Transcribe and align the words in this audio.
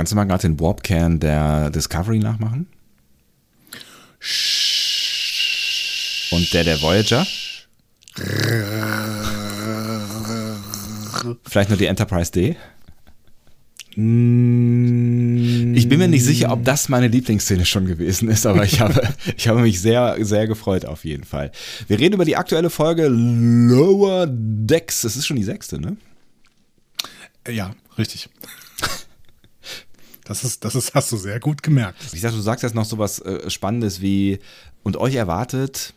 Kannst 0.00 0.12
du 0.12 0.16
mal 0.16 0.24
gerade 0.24 0.48
den 0.48 0.58
Warp-Can 0.58 1.20
der 1.20 1.68
Discovery 1.68 2.20
nachmachen? 2.20 2.66
Und 6.30 6.50
der 6.54 6.64
der 6.64 6.80
Voyager? 6.80 7.26
Vielleicht 11.44 11.68
nur 11.68 11.76
die 11.76 11.84
Enterprise 11.84 12.32
D? 12.32 12.56
Ich 13.90 13.98
bin 13.98 15.98
mir 15.98 16.08
nicht 16.08 16.24
sicher, 16.24 16.50
ob 16.50 16.64
das 16.64 16.88
meine 16.88 17.08
Lieblingsszene 17.08 17.66
schon 17.66 17.84
gewesen 17.84 18.30
ist, 18.30 18.46
aber 18.46 18.64
ich 18.64 18.80
habe, 18.80 19.06
ich 19.36 19.48
habe 19.48 19.60
mich 19.60 19.82
sehr, 19.82 20.16
sehr 20.24 20.46
gefreut 20.46 20.86
auf 20.86 21.04
jeden 21.04 21.24
Fall. 21.24 21.52
Wir 21.88 21.98
reden 21.98 22.14
über 22.14 22.24
die 22.24 22.38
aktuelle 22.38 22.70
Folge 22.70 23.08
Lower 23.08 24.26
Decks. 24.26 25.02
Das 25.02 25.16
ist 25.16 25.26
schon 25.26 25.36
die 25.36 25.44
sechste, 25.44 25.78
ne? 25.78 25.98
Ja, 27.46 27.74
richtig. 27.98 28.30
Das 30.30 30.44
ist, 30.44 30.64
das 30.64 30.76
ist, 30.76 30.94
hast 30.94 31.10
du 31.10 31.16
sehr 31.16 31.40
gut 31.40 31.60
gemerkt. 31.60 31.98
Ich 32.12 32.20
dachte, 32.20 32.36
du 32.36 32.40
sagst 32.40 32.62
jetzt 32.62 32.76
noch 32.76 32.84
so 32.84 32.98
was 32.98 33.18
äh, 33.18 33.50
Spannendes 33.50 34.00
wie, 34.00 34.38
und 34.84 34.96
euch 34.96 35.16
erwartet 35.16 35.92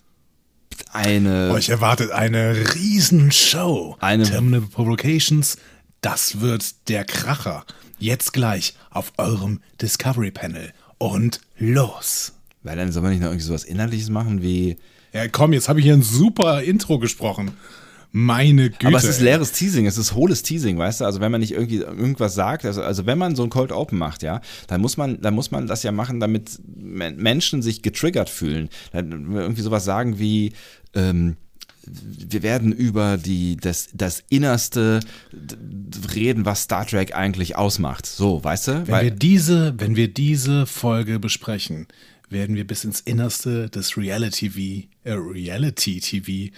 eine. 0.92 1.52
Euch 1.52 1.70
erwartet 1.70 2.10
eine 2.10 2.74
Riesenshow. 2.74 3.96
Eine- 4.00 4.24
Terminal 4.24 4.62
Provocations, 4.62 5.58
das 6.02 6.42
wird 6.42 6.90
der 6.90 7.06
Kracher. 7.06 7.64
Jetzt 8.00 8.34
gleich 8.34 8.74
auf 8.90 9.14
eurem 9.20 9.62
Discovery 9.80 10.32
Panel. 10.32 10.74
Und 10.98 11.40
los. 11.60 12.34
Weil 12.64 12.76
dann 12.76 12.92
soll 12.92 13.04
man 13.04 13.12
nicht 13.12 13.22
noch 13.22 13.28
irgendwie 13.28 13.46
sowas 13.46 13.64
Inhaltliches 13.64 14.10
machen 14.10 14.42
wie. 14.42 14.78
Ja, 15.14 15.28
komm, 15.28 15.54
jetzt 15.54 15.70
habe 15.70 15.78
ich 15.80 15.86
hier 15.86 15.94
ein 15.94 16.02
super 16.02 16.64
Intro 16.64 16.98
gesprochen. 16.98 17.52
Meine 18.16 18.70
Güte. 18.70 18.86
Aber 18.86 18.98
es 18.98 19.06
ist 19.06 19.22
leeres 19.22 19.54
Teasing, 19.54 19.88
es 19.88 19.98
ist 19.98 20.14
hohles 20.14 20.44
Teasing, 20.44 20.78
weißt 20.78 21.02
du? 21.02 21.06
Also 21.06 21.20
wenn 21.20 21.32
man 21.32 21.42
nicht 21.42 21.54
irgendwie 21.54 21.78
irgendwas 21.78 22.36
sagt, 22.36 22.64
also, 22.64 22.84
also 22.84 23.08
wenn 23.08 23.18
man 23.18 23.36
so 23.36 23.42
ein 23.44 23.50
Cold 23.50 23.72
Open 23.72 23.98
macht, 23.98 24.22
ja, 24.22 24.40
dann 24.68 24.82
muss 24.82 24.98
man, 24.98 25.20
dann 25.20 25.34
muss 25.34 25.50
man 25.50 25.66
das 25.66 25.82
ja 25.82 25.92
machen, 25.92 26.20
damit 26.20 26.60
Men- 26.76 27.18
Menschen 27.18 27.64
sich 27.64 27.82
getriggert 27.82 28.30
fühlen. 28.30 28.70
Dann 28.92 29.34
irgendwie 29.34 29.64
sowas 29.64 29.84
sagen 29.84 30.20
wie, 30.20 30.54
ähm, 30.94 31.38
wir 31.88 32.44
werden 32.44 32.72
über 32.72 33.18
die, 33.18 33.58
das, 33.58 33.90
das 33.96 34.24
Innerste 34.30 35.00
reden, 36.14 36.46
was 36.46 36.62
Star 36.62 36.86
Trek 36.86 37.16
eigentlich 37.16 37.56
ausmacht. 37.56 38.06
So, 38.06 38.44
weißt 38.44 38.68
du? 38.68 38.88
Wenn 38.88 39.02
wir 39.06 39.12
diese, 39.12 39.74
wenn 39.80 39.96
wir 39.96 40.08
diese 40.08 40.68
Folge 40.68 41.20
besprechen, 41.20 41.88
werden 42.30 42.56
wir 42.56 42.68
bis 42.68 42.84
ins 42.84 43.00
Innerste 43.02 43.70
des 43.70 43.98
Reality 43.98 44.50
TV, 44.50 44.88
äh, 45.04 45.14
Reality 45.14 46.00
TV 46.00 46.54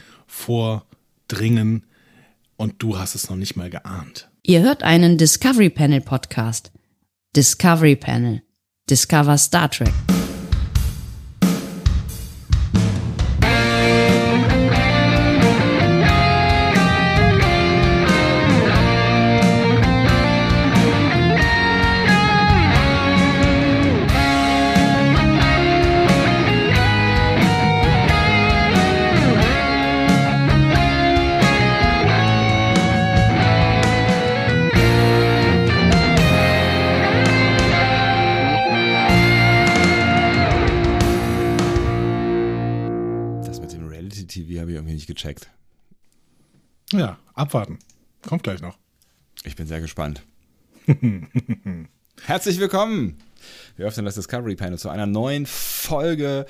vordringen 1.27 1.85
und 2.57 2.75
du 2.81 2.97
hast 2.97 3.15
es 3.15 3.29
noch 3.29 3.37
nicht 3.37 3.55
mal 3.55 3.69
geahnt. 3.69 4.29
Ihr 4.43 4.61
hört 4.61 4.83
einen 4.83 5.17
Discovery 5.17 5.69
Panel 5.69 6.01
Podcast. 6.01 6.71
Discovery 7.35 7.95
Panel. 7.95 8.41
Discover 8.89 9.37
Star 9.37 9.69
Trek. 9.69 10.14
Gecheckt. 45.15 45.49
Ja, 46.91 47.17
abwarten. 47.33 47.79
Kommt 48.27 48.43
gleich 48.43 48.61
noch. 48.61 48.77
Ich 49.43 49.55
bin 49.55 49.65
sehr 49.65 49.81
gespannt. 49.81 50.21
Herzlich 52.25 52.59
willkommen! 52.59 53.17
Wir 53.77 53.87
öffnen 53.87 54.05
das 54.05 54.15
Discovery 54.15 54.55
Panel 54.55 54.77
zu 54.77 54.89
einer 54.89 55.05
neuen 55.05 55.45
Folge, 55.45 56.45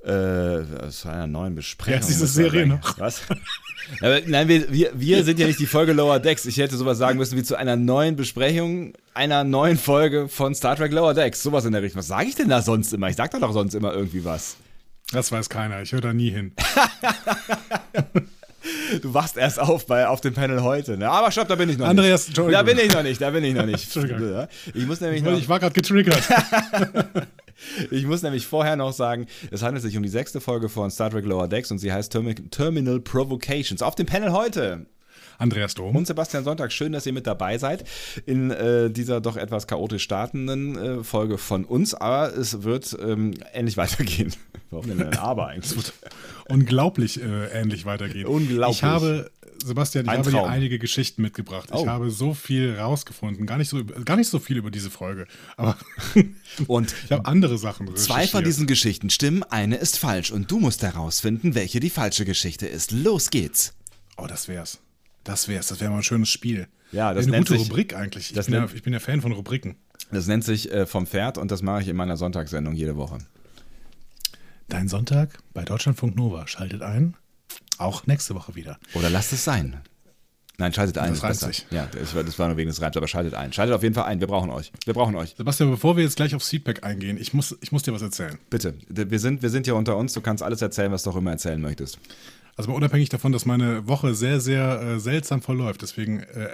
äh, 0.00 0.90
zu 0.90 1.08
einer 1.08 1.26
neuen 1.26 1.54
Besprechung. 1.54 1.94
Ja, 1.94 2.00
ist 2.00 2.08
diese 2.08 2.26
Serie 2.26 2.66
noch? 2.66 2.98
Was? 2.98 3.22
Nein, 4.00 4.48
wir, 4.48 4.72
wir, 4.72 4.92
wir 4.94 5.24
sind 5.24 5.38
ja 5.38 5.46
nicht 5.46 5.58
die 5.58 5.66
Folge 5.66 5.92
Lower 5.92 6.20
Decks. 6.20 6.46
Ich 6.46 6.56
hätte 6.56 6.76
sowas 6.76 6.98
sagen 6.98 7.18
müssen 7.18 7.36
wie 7.36 7.42
zu 7.42 7.56
einer 7.56 7.76
neuen 7.76 8.16
Besprechung 8.16 8.94
einer 9.14 9.44
neuen 9.44 9.76
Folge 9.76 10.28
von 10.28 10.54
Star 10.54 10.76
Trek 10.76 10.92
Lower 10.92 11.14
Decks. 11.14 11.42
Sowas 11.42 11.64
in 11.64 11.72
der 11.72 11.82
Richtung. 11.82 11.98
Was 11.98 12.08
sage 12.08 12.28
ich 12.28 12.34
denn 12.34 12.48
da 12.48 12.62
sonst 12.62 12.92
immer? 12.92 13.08
Ich 13.08 13.16
sag 13.16 13.30
da 13.30 13.38
doch 13.38 13.52
sonst 13.52 13.74
immer 13.74 13.92
irgendwie 13.92 14.24
was. 14.24 14.56
Das 15.12 15.30
weiß 15.30 15.48
keiner. 15.48 15.82
Ich 15.82 15.92
höre 15.92 16.00
da 16.00 16.12
nie 16.12 16.30
hin. 16.30 16.52
Du 19.02 19.12
wachst 19.12 19.36
erst 19.36 19.58
auf 19.58 19.86
bei, 19.86 20.06
auf 20.06 20.20
dem 20.20 20.34
Panel 20.34 20.62
heute. 20.62 20.96
Ne? 20.96 21.10
Aber 21.10 21.32
stopp, 21.32 21.48
da 21.48 21.56
bin 21.56 21.68
ich 21.68 21.78
noch 21.78 21.86
Andreas, 21.86 22.28
nicht. 22.28 22.38
Entschuldigung. 22.38 22.64
Da 22.64 22.72
bin 22.72 22.78
ich 22.78 22.94
noch 22.94 23.02
nicht, 23.02 23.20
da 23.20 23.30
bin 23.30 23.44
ich 23.44 23.54
noch 23.54 23.66
nicht. 23.66 23.88
Ich 24.74 24.86
muss 24.86 25.00
nämlich 25.00 25.22
noch, 25.22 25.36
Ich 25.36 25.48
war 25.48 25.58
gerade 25.58 25.74
getriggert. 25.74 26.22
Ich 27.90 28.06
muss 28.06 28.22
nämlich 28.22 28.46
vorher 28.46 28.74
noch 28.74 28.92
sagen, 28.92 29.26
es 29.52 29.62
handelt 29.62 29.82
sich 29.82 29.96
um 29.96 30.02
die 30.02 30.08
sechste 30.08 30.40
Folge 30.40 30.68
von 30.68 30.90
Star 30.90 31.10
Trek 31.10 31.24
Lower 31.24 31.46
Decks 31.46 31.70
und 31.70 31.78
sie 31.78 31.92
heißt 31.92 32.10
Termi 32.10 32.34
Terminal 32.34 32.98
Provocations. 32.98 33.82
Auf 33.82 33.94
dem 33.94 34.06
Panel 34.06 34.32
heute 34.32 34.86
Andreas 35.38 35.74
Dom. 35.74 35.96
und 35.96 36.06
Sebastian 36.06 36.44
Sonntag. 36.44 36.72
Schön, 36.72 36.92
dass 36.92 37.06
ihr 37.06 37.12
mit 37.12 37.26
dabei 37.26 37.58
seid 37.58 37.84
in 38.26 38.50
äh, 38.50 38.90
dieser 38.90 39.20
doch 39.20 39.36
etwas 39.36 39.66
chaotisch 39.66 40.02
startenden 40.02 40.76
äh, 40.76 41.04
Folge 41.04 41.38
von 41.38 41.64
uns. 41.64 41.94
Aber 41.94 42.34
es 42.36 42.62
wird 42.62 42.96
ähm, 43.00 43.34
ähnlich 43.52 43.76
weitergehen. 43.76 44.32
Warum 44.70 44.86
denn 44.88 45.02
ein 45.02 45.18
Aber 45.18 45.48
eigentlich? 45.48 45.92
unglaublich 46.48 47.20
äh, 47.20 47.46
ähnlich 47.52 47.84
weitergehen. 47.84 48.26
Unglaublich. 48.26 48.78
Ich 48.78 48.82
habe, 48.82 49.30
Sebastian, 49.64 50.06
ich 50.06 50.10
Ein 50.10 50.18
habe 50.18 50.30
dir 50.30 50.36
Traum. 50.38 50.48
einige 50.50 50.78
Geschichten 50.78 51.22
mitgebracht. 51.22 51.68
Oh. 51.72 51.82
Ich 51.82 51.86
habe 51.86 52.10
so 52.10 52.34
viel 52.34 52.76
rausgefunden. 52.78 53.46
Gar 53.46 53.58
nicht 53.58 53.68
so, 53.68 53.84
gar 53.84 54.16
nicht 54.16 54.28
so 54.28 54.38
viel 54.38 54.56
über 54.56 54.70
diese 54.70 54.90
Folge. 54.90 55.26
Aber 55.56 55.76
Und 56.66 56.94
ich 57.04 57.12
habe 57.12 57.26
andere 57.26 57.58
Sachen 57.58 57.94
Zwei 57.96 58.26
von 58.26 58.44
diesen 58.44 58.66
Geschichten 58.66 59.10
stimmen, 59.10 59.42
eine 59.44 59.76
ist 59.76 59.98
falsch 59.98 60.30
und 60.30 60.50
du 60.50 60.58
musst 60.58 60.82
herausfinden, 60.82 61.54
welche 61.54 61.80
die 61.80 61.90
falsche 61.90 62.24
Geschichte 62.24 62.66
ist. 62.66 62.92
Los 62.92 63.30
geht's. 63.30 63.74
Oh, 64.16 64.26
das 64.26 64.48
wär's. 64.48 64.78
Das 65.24 65.48
wär's. 65.48 65.68
Das 65.68 65.80
wäre 65.80 65.90
mal 65.90 65.98
ein 65.98 66.02
schönes 66.02 66.28
Spiel. 66.28 66.66
Ja, 66.90 67.14
das 67.14 67.24
Wäre 67.26 67.28
eine 67.28 67.36
nennt 67.38 67.48
gute 67.48 67.58
sich- 67.58 67.70
Rubrik 67.70 67.94
eigentlich. 67.96 68.36
Ich 68.36 68.44
bin, 68.44 68.54
ja, 68.54 68.60
nennt- 68.60 68.74
ich 68.74 68.82
bin 68.82 68.92
ja 68.92 68.98
Fan 68.98 69.20
von 69.22 69.32
Rubriken. 69.32 69.76
Das 70.10 70.26
nennt 70.26 70.44
sich 70.44 70.70
äh, 70.72 70.84
vom 70.86 71.06
Pferd 71.06 71.38
und 71.38 71.50
das 71.50 71.62
mache 71.62 71.82
ich 71.82 71.88
in 71.88 71.96
meiner 71.96 72.16
Sonntagssendung 72.16 72.74
jede 72.74 72.96
Woche. 72.96 73.18
Dein 74.68 74.88
Sonntag 74.88 75.38
bei 75.54 75.64
Deutschlandfunk 75.64 76.16
Nova. 76.16 76.46
Schaltet 76.46 76.82
ein. 76.82 77.14
Auch 77.78 78.06
nächste 78.06 78.34
Woche 78.34 78.54
wieder. 78.54 78.78
Oder 78.94 79.10
lasst 79.10 79.32
es 79.32 79.44
sein. 79.44 79.80
Nein, 80.58 80.72
schaltet 80.72 80.98
ein. 80.98 81.08
Das 81.08 81.18
ist 81.18 81.24
reimt 81.24 81.32
besser. 81.32 81.46
sich. 81.46 81.66
Ja, 81.70 81.86
das 81.86 82.14
war, 82.14 82.22
das 82.22 82.38
war 82.38 82.48
nur 82.48 82.56
wegen 82.56 82.68
des 82.68 82.80
Reims, 82.80 82.96
aber 82.96 83.08
schaltet 83.08 83.34
ein. 83.34 83.52
Schaltet 83.52 83.74
auf 83.74 83.82
jeden 83.82 83.94
Fall 83.94 84.04
ein. 84.04 84.20
Wir 84.20 84.26
brauchen 84.26 84.50
euch. 84.50 84.70
Wir 84.84 84.94
brauchen 84.94 85.16
euch. 85.16 85.34
Sebastian, 85.36 85.70
bevor 85.70 85.96
wir 85.96 86.04
jetzt 86.04 86.16
gleich 86.16 86.34
aufs 86.34 86.48
Feedback 86.48 86.84
eingehen, 86.84 87.16
ich 87.18 87.32
muss, 87.32 87.56
ich 87.60 87.72
muss 87.72 87.82
dir 87.82 87.92
was 87.92 88.02
erzählen. 88.02 88.38
Bitte. 88.50 88.74
Wir 88.88 89.18
sind, 89.18 89.42
wir 89.42 89.50
sind 89.50 89.66
hier 89.66 89.74
unter 89.76 89.96
uns. 89.96 90.12
Du 90.12 90.20
kannst 90.20 90.42
alles 90.42 90.60
erzählen, 90.62 90.92
was 90.92 91.02
du 91.02 91.10
auch 91.10 91.16
immer 91.16 91.30
erzählen 91.32 91.60
möchtest. 91.60 91.98
Also 92.56 92.70
mal 92.70 92.76
unabhängig 92.76 93.08
davon, 93.08 93.32
dass 93.32 93.46
meine 93.46 93.88
Woche 93.88 94.14
sehr, 94.14 94.40
sehr 94.40 94.80
äh, 94.80 95.00
seltsam 95.00 95.40
verläuft. 95.42 95.82
Deswegen 95.82 96.20
äh, 96.20 96.48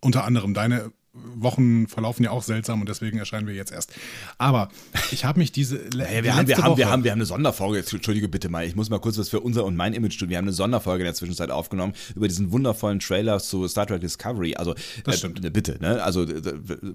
unter 0.00 0.24
anderem 0.24 0.54
deine 0.54 0.90
Wochen 1.34 1.86
verlaufen 1.88 2.24
ja 2.24 2.30
auch 2.30 2.42
seltsam 2.42 2.80
und 2.80 2.90
deswegen 2.90 3.16
erscheinen 3.18 3.46
wir 3.46 3.54
jetzt 3.54 3.72
erst. 3.72 3.90
Aber 4.36 4.68
ich 5.12 5.24
habe 5.24 5.38
mich 5.38 5.50
diese 5.50 5.78
die 5.88 5.96
wir, 5.98 6.06
haben, 6.06 6.24
wir, 6.24 6.34
haben, 6.36 6.46
wir, 6.48 6.56
Woche- 6.58 6.86
haben, 6.90 7.04
wir 7.04 7.10
haben 7.12 7.18
eine 7.18 7.24
Sonderfolge. 7.24 7.78
Entschuldige 7.78 8.28
bitte 8.28 8.50
mal. 8.50 8.66
Ich 8.66 8.76
muss 8.76 8.90
mal 8.90 8.98
kurz 8.98 9.16
was 9.16 9.30
für 9.30 9.40
unser 9.40 9.64
und 9.64 9.76
mein 9.76 9.94
Image 9.94 10.18
tun. 10.18 10.28
Wir 10.28 10.36
haben 10.36 10.44
eine 10.44 10.52
Sonderfolge 10.52 11.04
in 11.04 11.06
der 11.06 11.14
Zwischenzeit 11.14 11.50
aufgenommen 11.50 11.94
über 12.14 12.28
diesen 12.28 12.52
wundervollen 12.52 12.98
Trailer 12.98 13.38
zu 13.38 13.66
Star 13.66 13.86
Trek 13.86 14.02
Discovery. 14.02 14.56
Also, 14.56 14.74
Das 15.04 15.18
stimmt. 15.18 15.42
Äh, 15.42 15.48
bitte, 15.48 15.78
ne? 15.80 16.02
Also, 16.02 16.24
äh, 16.24 16.42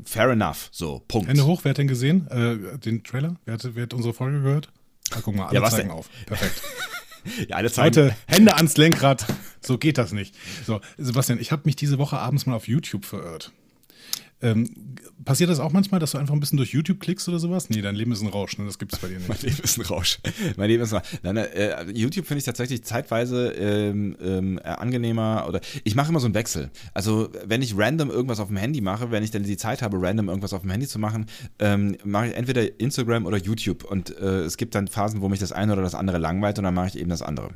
fair 0.06 0.29
enough. 0.29 0.69
So, 0.72 1.01
Punkt. 1.07 1.28
Hände 1.28 1.45
hoch, 1.47 1.62
wer 1.63 1.72
hat 1.72 1.79
denn 1.79 1.88
gesehen? 1.88 2.28
Äh, 2.28 2.77
den 2.77 3.04
Trailer? 3.04 3.38
Wer 3.45 3.56
hat, 3.56 3.68
wer 3.74 3.83
hat 3.83 3.94
unsere 3.95 4.13
Folge 4.13 4.42
gehört? 4.44 4.69
Ah, 5.13 5.19
guck 5.24 5.36
mal, 5.36 5.47
alle 5.47 5.56
Ja, 5.56 5.62
was 5.63 5.71
zeigen 5.71 5.89
denn? 5.89 5.97
auf. 5.97 6.09
Perfekt. 6.27 6.62
Ja, 7.47 7.57
alle 7.57 7.71
zeigen. 7.71 7.95
Leute, 7.95 8.15
Hände 8.27 8.56
ans 8.56 8.77
Lenkrad. 8.77 9.25
So 9.62 9.77
geht 9.77 9.97
das 9.97 10.12
nicht. 10.12 10.35
So, 10.65 10.81
Sebastian, 10.97 11.39
ich 11.39 11.51
habe 11.51 11.63
mich 11.65 11.75
diese 11.75 11.97
Woche 11.97 12.18
abends 12.18 12.45
mal 12.45 12.56
auf 12.56 12.68
YouTube 12.68 13.06
verirrt. 13.06 13.51
Ähm, 14.42 14.96
passiert 15.26 15.50
das 15.50 15.60
auch 15.60 15.72
manchmal, 15.72 16.00
dass 16.00 16.12
du 16.12 16.18
einfach 16.18 16.34
ein 16.34 16.40
bisschen 16.40 16.58
durch 16.58 16.74
YouTube 16.74 17.00
klickst 17.00 17.28
oder 17.30 17.40
sowas? 17.40 17.70
Nee, 17.70 17.82
dein 17.82 17.96
Leben 17.96 18.12
ist 18.12 18.22
ein 18.22 18.28
Rausch, 18.28 18.58
ne? 18.58 18.66
das 18.66 18.80
gibt 18.80 18.94
es 18.94 19.00
bei 19.00 19.08
dir 19.08 19.20
Mein 19.28 19.30
nicht. 19.30 19.44
Leben 19.44 19.64
ist 19.64 19.78
ein 19.78 19.86
Rausch. 19.86 20.20
Mein 20.58 20.70
Leben 20.70 20.84
ist 20.84 20.94
ein 20.94 21.00
Rausch. 21.00 21.20
Nein, 21.24 21.38
äh, 21.38 21.92
YouTube 21.92 22.26
finde 22.26 22.40
ich 22.40 22.46
tatsächlich 22.46 22.84
zeitweise 22.84 23.52
ähm, 23.52 24.18
ähm, 24.22 24.60
äh, 24.60 24.68
angenehmer 24.68 25.46
oder 25.48 25.62
ich 25.84 25.96
mache 25.96 26.10
immer 26.10 26.20
so 26.20 26.26
einen 26.28 26.36
Wechsel. 26.36 26.72
Also 26.94 27.30
wenn 27.46 27.62
ich 27.62 27.78
random 27.78 28.10
irgendwas 28.10 28.40
auf 28.40 28.48
dem 28.48 28.58
Handy 28.58 28.82
mache, 28.82 29.12
wenn 29.12 29.24
ich 29.24 29.32
dann 29.32 29.44
die 29.44 29.58
Zeit 29.58 29.82
habe, 29.82 30.02
random 30.02 30.30
irgendwas 30.30 30.54
auf 30.54 30.62
dem 30.62 30.72
Handy 30.72 30.88
zu 30.88 31.00
machen, 31.00 31.26
ähm, 31.60 31.98
mache 32.04 32.28
ich 32.28 32.36
entweder 32.36 32.80
Instagram 32.80 33.26
oder 33.26 33.38
YouTube. 33.38 33.84
Und 33.84 34.18
äh, 34.18 34.42
es 34.42 34.58
gibt 34.58 34.76
dann 34.76 34.88
Phasen, 34.88 35.22
wo 35.22 35.30
mich 35.30 35.40
das 35.40 35.52
eine 35.52 35.74
oder 35.74 35.82
das 35.82 35.96
andere 35.96 36.18
langweilt 36.18 36.58
und 36.58 36.64
dann 36.64 36.74
mache 36.74 36.88
ich 36.88 36.98
eben 36.98 37.10
das 37.10 37.22
andere. 37.22 37.50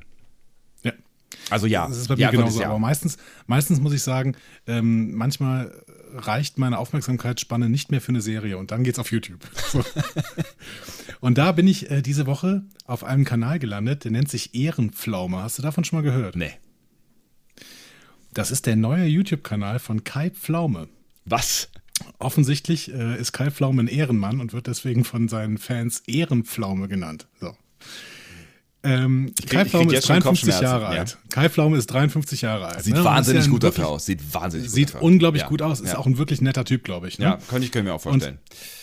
Ja. 0.84 0.94
Also 1.50 1.68
ja. 1.68 1.88
Das 1.88 1.98
ist 1.98 2.08
bei 2.08 2.16
mir 2.16 2.30
Antwort 2.30 2.46
genauso. 2.46 2.62
ja. 2.62 2.70
Aber 2.70 2.80
meistens, 2.80 3.18
meistens 3.48 3.80
muss 3.80 3.94
ich 3.94 4.02
sagen, 4.02 4.36
ähm, 4.68 5.16
manchmal 5.16 5.72
reicht 6.16 6.58
meine 6.58 6.78
Aufmerksamkeitsspanne 6.80 7.70
nicht 7.70 7.92
mehr 7.92 8.02
für 8.02 8.10
eine 8.10 8.22
Serie 8.22 8.58
und 8.58 8.72
dann 8.72 8.84
geht's 8.84 9.00
auf 9.00 9.12
YouTube. 9.12 9.42
So. 9.72 9.84
und 11.20 11.38
da 11.38 11.52
bin 11.52 11.68
ich 11.68 11.90
äh, 11.90 12.02
diese 12.02 12.28
Woche 12.28 12.64
auf 12.86 13.04
einem 13.04 13.26
Kanal 13.26 13.60
gelandet, 13.60 14.04
der 14.04 14.12
nennt 14.12 14.30
sich 14.30 14.56
Ehrenpflaume. 14.56 15.42
Hast 15.42 15.58
du 15.58 15.62
davon 15.62 15.84
schon 15.84 16.00
mal 16.00 16.04
gehört? 16.04 16.36
Nee. 16.36 16.54
Das 18.34 18.52
ist 18.52 18.66
der 18.66 18.76
neue 18.76 19.06
YouTube-Kanal 19.06 19.80
von 19.80 20.04
Kai 20.04 20.30
Pflaume. 20.30 20.88
Was? 21.26 21.70
Offensichtlich 22.20 22.94
äh, 22.94 23.20
ist 23.20 23.32
Kai 23.32 23.50
Pflaume 23.50 23.84
ein 23.84 23.88
Ehrenmann 23.88 24.40
und 24.40 24.54
wird 24.54 24.68
deswegen 24.68 25.04
von 25.04 25.28
seinen 25.28 25.58
Fans 25.58 26.04
Ehrenpflaume 26.06 26.88
genannt. 26.88 27.28
So. 27.40 27.56
Ähm, 28.86 29.34
Kai 29.48 29.64
ich 29.64 29.70
Pflaume 29.70 29.94
ist 29.94 30.06
schon 30.06 30.20
53 30.20 30.24
Kopfschmerzen, 30.24 30.64
Jahre 30.64 30.84
ja. 30.96 31.00
alt. 31.02 31.18
Kai 31.30 31.50
Pflaume 31.50 31.78
ist 31.78 31.88
53 31.88 32.42
Jahre 32.42 32.68
alt. 32.68 32.84
Sieht 32.84 32.94
ne? 32.94 33.00
Und 33.00 33.06
wahnsinnig 33.06 33.46
ja 33.46 33.52
gut 33.52 33.64
dafür 33.64 33.88
aus. 33.88 34.06
Sieht 34.06 34.22
wahnsinnig 34.34 34.70
Sieht 34.70 34.94
gut 34.94 35.02
unglaublich 35.02 35.42
Ja. 35.44 35.50
gut 35.50 35.62
aus. 35.62 35.80
Ist 35.80 35.94
ja. 35.94 35.98
auch 35.98 36.06
ein 36.06 36.18
wirklich 36.18 36.42
netter 36.42 36.64
Typ, 36.66 36.84
glaube 36.84 37.08
ich. 37.08 37.20
Ne? 37.20 37.26
Ja, 37.26 37.40
könnte 37.50 37.66
ich, 37.66 37.72
könnte 37.72 37.90
mir 37.90 37.96
auch 37.96 38.02
vorstellen. 38.02 38.38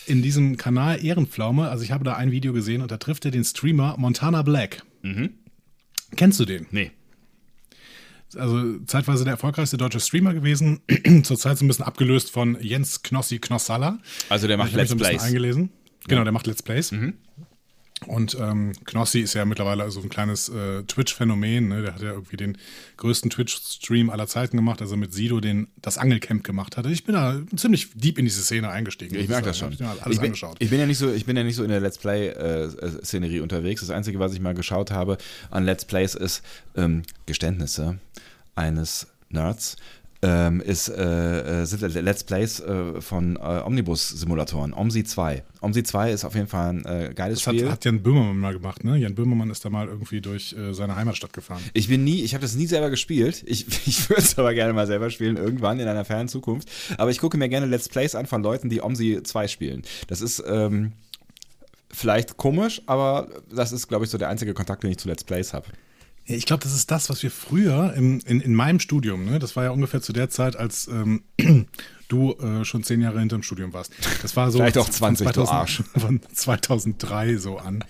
in 0.05 0.21
diesem 0.21 0.57
Kanal 0.57 1.03
Ehrenpflaume, 1.03 1.69
also 1.69 1.83
ich 1.83 1.91
habe 1.91 2.03
da 2.03 2.15
ein 2.15 2.31
Video 2.31 2.53
gesehen 2.53 2.81
und 2.81 2.91
da 2.91 2.97
trifft 2.97 3.25
er 3.25 3.31
den 3.31 3.43
Streamer 3.43 3.95
Montana 3.97 4.41
Black. 4.41 4.83
Mhm. 5.01 5.31
Kennst 6.15 6.39
du 6.39 6.45
den? 6.45 6.67
nee. 6.71 6.91
Also 8.35 8.79
zeitweise 8.87 9.25
der 9.25 9.33
erfolgreichste 9.33 9.77
deutsche 9.77 9.99
Streamer 9.99 10.33
gewesen, 10.33 10.79
zurzeit 11.23 11.57
so 11.59 11.65
ein 11.65 11.67
bisschen 11.67 11.85
abgelöst 11.85 12.31
von 12.31 12.57
Jens 12.59 13.03
Knossi 13.03 13.37
Knossalla. 13.37 13.99
Also 14.27 14.47
der 14.47 14.57
macht 14.57 14.73
Let's 14.73 14.95
Plays. 14.95 15.21
eingelesen. 15.21 15.69
Genau, 16.07 16.23
der 16.23 16.31
macht 16.33 16.47
Let's 16.47 16.63
Plays. 16.63 16.91
Und 18.03 18.37
ähm, 18.39 18.73
Knossi 18.85 19.19
ist 19.19 19.33
ja 19.33 19.45
mittlerweile 19.45 19.89
so 19.91 20.01
ein 20.01 20.09
kleines 20.09 20.49
äh, 20.49 20.83
Twitch-Phänomen. 20.83 21.67
Ne? 21.67 21.81
Der 21.81 21.93
hat 21.93 22.01
ja 22.01 22.11
irgendwie 22.11 22.37
den 22.37 22.57
größten 22.97 23.29
Twitch-Stream 23.29 24.09
aller 24.09 24.27
Zeiten 24.27 24.57
gemacht, 24.57 24.81
also 24.81 24.95
mit 24.95 25.13
Sido 25.13 25.39
den 25.39 25.67
das 25.81 25.97
Angelcamp 25.97 26.43
gemacht 26.43 26.77
hatte. 26.77 26.89
Ich 26.89 27.03
bin 27.03 27.15
da 27.15 27.41
ziemlich 27.55 27.89
deep 27.95 28.17
in 28.17 28.25
diese 28.25 28.41
Szene 28.41 28.69
eingestiegen. 28.69 29.15
Ich 29.15 29.27
merke 29.27 29.47
das 29.47 29.57
schon. 29.57 29.73
Ich 29.73 29.79
mir 29.79 29.89
alles 29.89 30.01
ich, 30.07 30.19
bin, 30.19 30.27
angeschaut. 30.27 30.57
ich 30.59 30.69
bin 30.69 30.79
ja 30.79 30.85
nicht 30.85 30.97
so, 30.97 31.11
ich 31.11 31.25
bin 31.25 31.37
ja 31.37 31.43
nicht 31.43 31.55
so 31.55 31.63
in 31.63 31.69
der 31.69 31.79
Let's 31.79 31.97
Play-Szenerie 31.97 33.39
unterwegs. 33.39 33.81
Das 33.81 33.89
Einzige, 33.89 34.19
was 34.19 34.33
ich 34.33 34.39
mal 34.39 34.53
geschaut 34.53 34.91
habe 34.91 35.17
an 35.49 35.65
Let's 35.65 35.85
Plays, 35.85 36.15
ist 36.15 36.43
ähm, 36.75 37.03
Geständnisse 37.25 37.99
eines 38.55 39.07
Nerds. 39.29 39.77
Ähm, 40.25 40.61
ist, 40.61 40.87
äh, 40.87 41.61
äh, 41.63 41.65
sind 41.65 41.81
Let's 41.81 42.23
Plays 42.23 42.61
äh, 42.61 43.01
von 43.01 43.35
äh, 43.35 43.39
Omnibus-Simulatoren. 43.39 44.73
OMSI 44.73 45.03
2. 45.03 45.43
OMSI 45.59 45.83
2 45.83 46.11
ist 46.11 46.23
auf 46.23 46.33
jeden 46.35 46.47
Fall 46.47 46.69
ein 46.69 46.85
äh, 46.85 47.13
geiles 47.13 47.39
Das 47.39 47.47
hat, 47.47 47.55
Spiel. 47.55 47.69
hat 47.69 47.83
Jan 47.83 48.01
Böhmermann 48.01 48.37
mal 48.37 48.53
gemacht, 48.53 48.85
ne? 48.85 48.95
Jan 48.95 49.15
Böhmermann 49.15 49.49
ist 49.49 49.65
da 49.65 49.69
mal 49.69 49.87
irgendwie 49.87 50.21
durch 50.21 50.53
äh, 50.53 50.73
seine 50.73 50.95
Heimatstadt 50.95 51.33
gefahren. 51.33 51.61
Ich 51.73 51.89
bin 51.89 52.05
nie, 52.05 52.21
ich 52.21 52.33
habe 52.33 52.41
das 52.41 52.55
nie 52.55 52.67
selber 52.67 52.89
gespielt. 52.89 53.43
Ich, 53.45 53.67
ich 53.87 54.09
würde 54.09 54.21
es 54.21 54.39
aber 54.39 54.53
gerne 54.53 54.71
mal 54.71 54.87
selber 54.87 55.09
spielen, 55.09 55.35
irgendwann 55.35 55.79
in 55.81 55.87
einer 55.89 56.05
fernen 56.05 56.29
Zukunft. 56.29 56.69
Aber 56.97 57.11
ich 57.11 57.19
gucke 57.19 57.37
mir 57.37 57.49
gerne 57.49 57.65
Let's 57.65 57.89
Plays 57.89 58.15
an 58.15 58.25
von 58.25 58.41
Leuten, 58.43 58.69
die 58.69 58.81
OMSI 58.81 59.23
2 59.23 59.47
spielen. 59.49 59.81
Das 60.07 60.21
ist 60.21 60.41
ähm, 60.47 60.93
vielleicht 61.91 62.37
komisch, 62.37 62.81
aber 62.85 63.27
das 63.53 63.73
ist, 63.73 63.87
glaube 63.89 64.05
ich, 64.05 64.11
so 64.11 64.17
der 64.17 64.29
einzige 64.29 64.53
Kontakt, 64.53 64.83
den 64.83 64.91
ich 64.91 64.97
zu 64.97 65.09
Let's 65.09 65.23
Plays 65.25 65.53
habe. 65.53 65.67
Ich 66.25 66.45
glaube, 66.45 66.63
das 66.63 66.73
ist 66.73 66.89
das, 66.89 67.09
was 67.09 67.21
wir 67.21 67.31
früher 67.31 67.93
im, 67.95 68.19
in, 68.25 68.39
in 68.39 68.55
meinem 68.55 68.79
Studium, 68.79 69.25
ne? 69.25 69.39
das 69.39 69.55
war 69.55 69.65
ja 69.65 69.71
ungefähr 69.71 70.01
zu 70.01 70.13
der 70.13 70.29
Zeit, 70.29 70.55
als 70.55 70.87
ähm, 70.87 71.23
du 72.07 72.33
äh, 72.33 72.65
schon 72.65 72.83
zehn 72.83 73.01
Jahre 73.01 73.19
hinterm 73.19 73.43
Studium 73.43 73.73
warst. 73.73 73.91
Das 74.21 74.35
war 74.35 74.51
so 74.51 74.59
Vielleicht 74.59 74.77
auch 74.77 74.85
von 74.85 75.15
20, 75.15 75.31
du 75.31 75.43
Arsch. 75.45 75.83
Von 75.95 76.21
2003 76.33 77.37
so 77.37 77.57
an. 77.57 77.83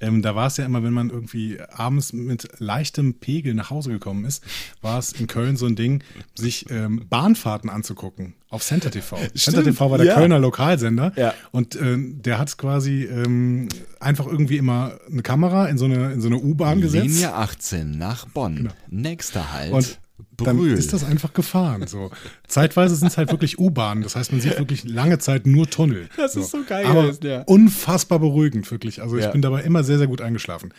Ähm, 0.00 0.22
da 0.22 0.34
war 0.34 0.46
es 0.46 0.56
ja 0.56 0.64
immer, 0.64 0.82
wenn 0.82 0.92
man 0.92 1.10
irgendwie 1.10 1.58
abends 1.60 2.12
mit 2.12 2.48
leichtem 2.58 3.14
Pegel 3.14 3.54
nach 3.54 3.70
Hause 3.70 3.90
gekommen 3.90 4.24
ist, 4.24 4.42
war 4.82 4.98
es 4.98 5.12
in 5.12 5.26
Köln 5.26 5.56
so 5.56 5.66
ein 5.66 5.76
Ding, 5.76 6.02
sich 6.34 6.70
ähm, 6.70 7.06
Bahnfahrten 7.08 7.70
anzugucken 7.70 8.34
auf 8.54 8.62
Center 8.62 8.90
TV. 8.90 9.18
Center 9.34 9.64
TV 9.64 9.90
war 9.90 9.98
der 9.98 10.06
ja. 10.06 10.14
Kölner 10.14 10.38
Lokalsender 10.38 11.12
Ja. 11.16 11.34
und 11.50 11.74
äh, 11.74 11.96
der 11.98 12.38
hat 12.38 12.56
quasi 12.56 13.02
ähm, 13.04 13.68
einfach 13.98 14.26
irgendwie 14.26 14.58
immer 14.58 14.98
eine 15.10 15.22
Kamera 15.22 15.66
in 15.66 15.76
so 15.76 15.86
eine, 15.86 16.12
in 16.12 16.20
so 16.20 16.28
eine 16.28 16.38
U-Bahn 16.38 16.80
gesetzt. 16.80 17.04
Linie 17.06 17.34
18 17.34 17.98
nach 17.98 18.26
Bonn. 18.26 18.70
Nächster 18.88 19.52
Halt. 19.52 19.72
Und 19.72 19.98
dann 20.38 20.56
Brühl. 20.56 20.72
ist 20.72 20.92
das 20.92 21.04
einfach 21.04 21.32
gefahren. 21.32 21.86
So. 21.86 22.10
Zeitweise 22.48 22.96
sind 22.96 23.08
es 23.08 23.16
halt 23.16 23.30
wirklich 23.30 23.58
U-Bahnen. 23.58 24.02
Das 24.02 24.16
heißt, 24.16 24.32
man 24.32 24.40
sieht 24.40 24.58
wirklich 24.58 24.84
lange 24.84 25.18
Zeit 25.18 25.46
nur 25.46 25.68
Tunnel. 25.68 26.08
Das 26.16 26.36
ist 26.36 26.50
so 26.50 26.58
geil, 26.66 26.86
Aber 26.86 27.12
ja. 27.22 27.42
unfassbar 27.42 28.18
beruhigend, 28.18 28.70
wirklich. 28.70 29.02
Also 29.02 29.16
ich 29.16 29.24
Ja. 29.24 29.30
bin 29.30 29.42
dabei 29.42 29.62
immer 29.62 29.84
sehr, 29.84 29.98
sehr 29.98 30.06
gut 30.06 30.20
eingeschlafen. 30.20 30.72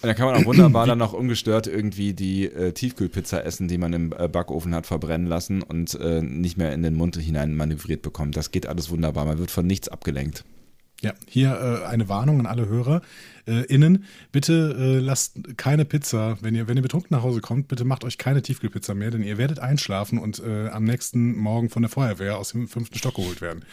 Und 0.00 0.06
dann 0.06 0.14
kann 0.14 0.26
man 0.26 0.36
auch 0.40 0.46
wunderbar 0.46 0.86
dann 0.86 0.98
noch 0.98 1.12
ungestört 1.12 1.66
irgendwie 1.66 2.12
die 2.12 2.44
äh, 2.44 2.72
Tiefkühlpizza 2.72 3.40
essen, 3.40 3.66
die 3.66 3.78
man 3.78 3.92
im 3.92 4.12
äh, 4.16 4.28
Backofen 4.28 4.74
hat 4.74 4.86
verbrennen 4.86 5.26
lassen 5.26 5.62
und 5.62 5.94
äh, 6.00 6.22
nicht 6.22 6.56
mehr 6.56 6.72
in 6.72 6.82
den 6.84 6.94
Mund 6.94 7.16
hinein 7.16 7.56
manövriert 7.56 8.02
bekommt. 8.02 8.36
Das 8.36 8.50
geht 8.52 8.66
alles 8.68 8.90
wunderbar. 8.90 9.24
Man 9.24 9.38
wird 9.38 9.50
von 9.50 9.66
nichts 9.66 9.88
abgelenkt. 9.88 10.44
Ja, 11.00 11.12
hier 11.28 11.80
äh, 11.82 11.86
eine 11.86 12.08
Warnung 12.08 12.40
an 12.40 12.46
alle 12.46 12.66
Hörer 12.68 13.02
äh, 13.46 13.64
innen. 13.66 14.04
Bitte 14.32 14.74
äh, 14.76 14.98
lasst 14.98 15.56
keine 15.56 15.84
Pizza, 15.84 16.36
wenn 16.40 16.56
ihr, 16.56 16.66
wenn 16.66 16.76
ihr 16.76 16.82
betrunken 16.82 17.16
nach 17.16 17.22
Hause 17.22 17.40
kommt, 17.40 17.68
bitte 17.68 17.84
macht 17.84 18.04
euch 18.04 18.18
keine 18.18 18.42
Tiefkühlpizza 18.42 18.94
mehr, 18.94 19.12
denn 19.12 19.22
ihr 19.22 19.38
werdet 19.38 19.60
einschlafen 19.60 20.18
und 20.18 20.40
äh, 20.40 20.68
am 20.68 20.82
nächsten 20.84 21.36
Morgen 21.36 21.70
von 21.70 21.82
der 21.82 21.90
Feuerwehr 21.90 22.36
aus 22.36 22.50
dem 22.50 22.66
fünften 22.66 22.98
Stock 22.98 23.14
geholt 23.14 23.40
werden. 23.40 23.64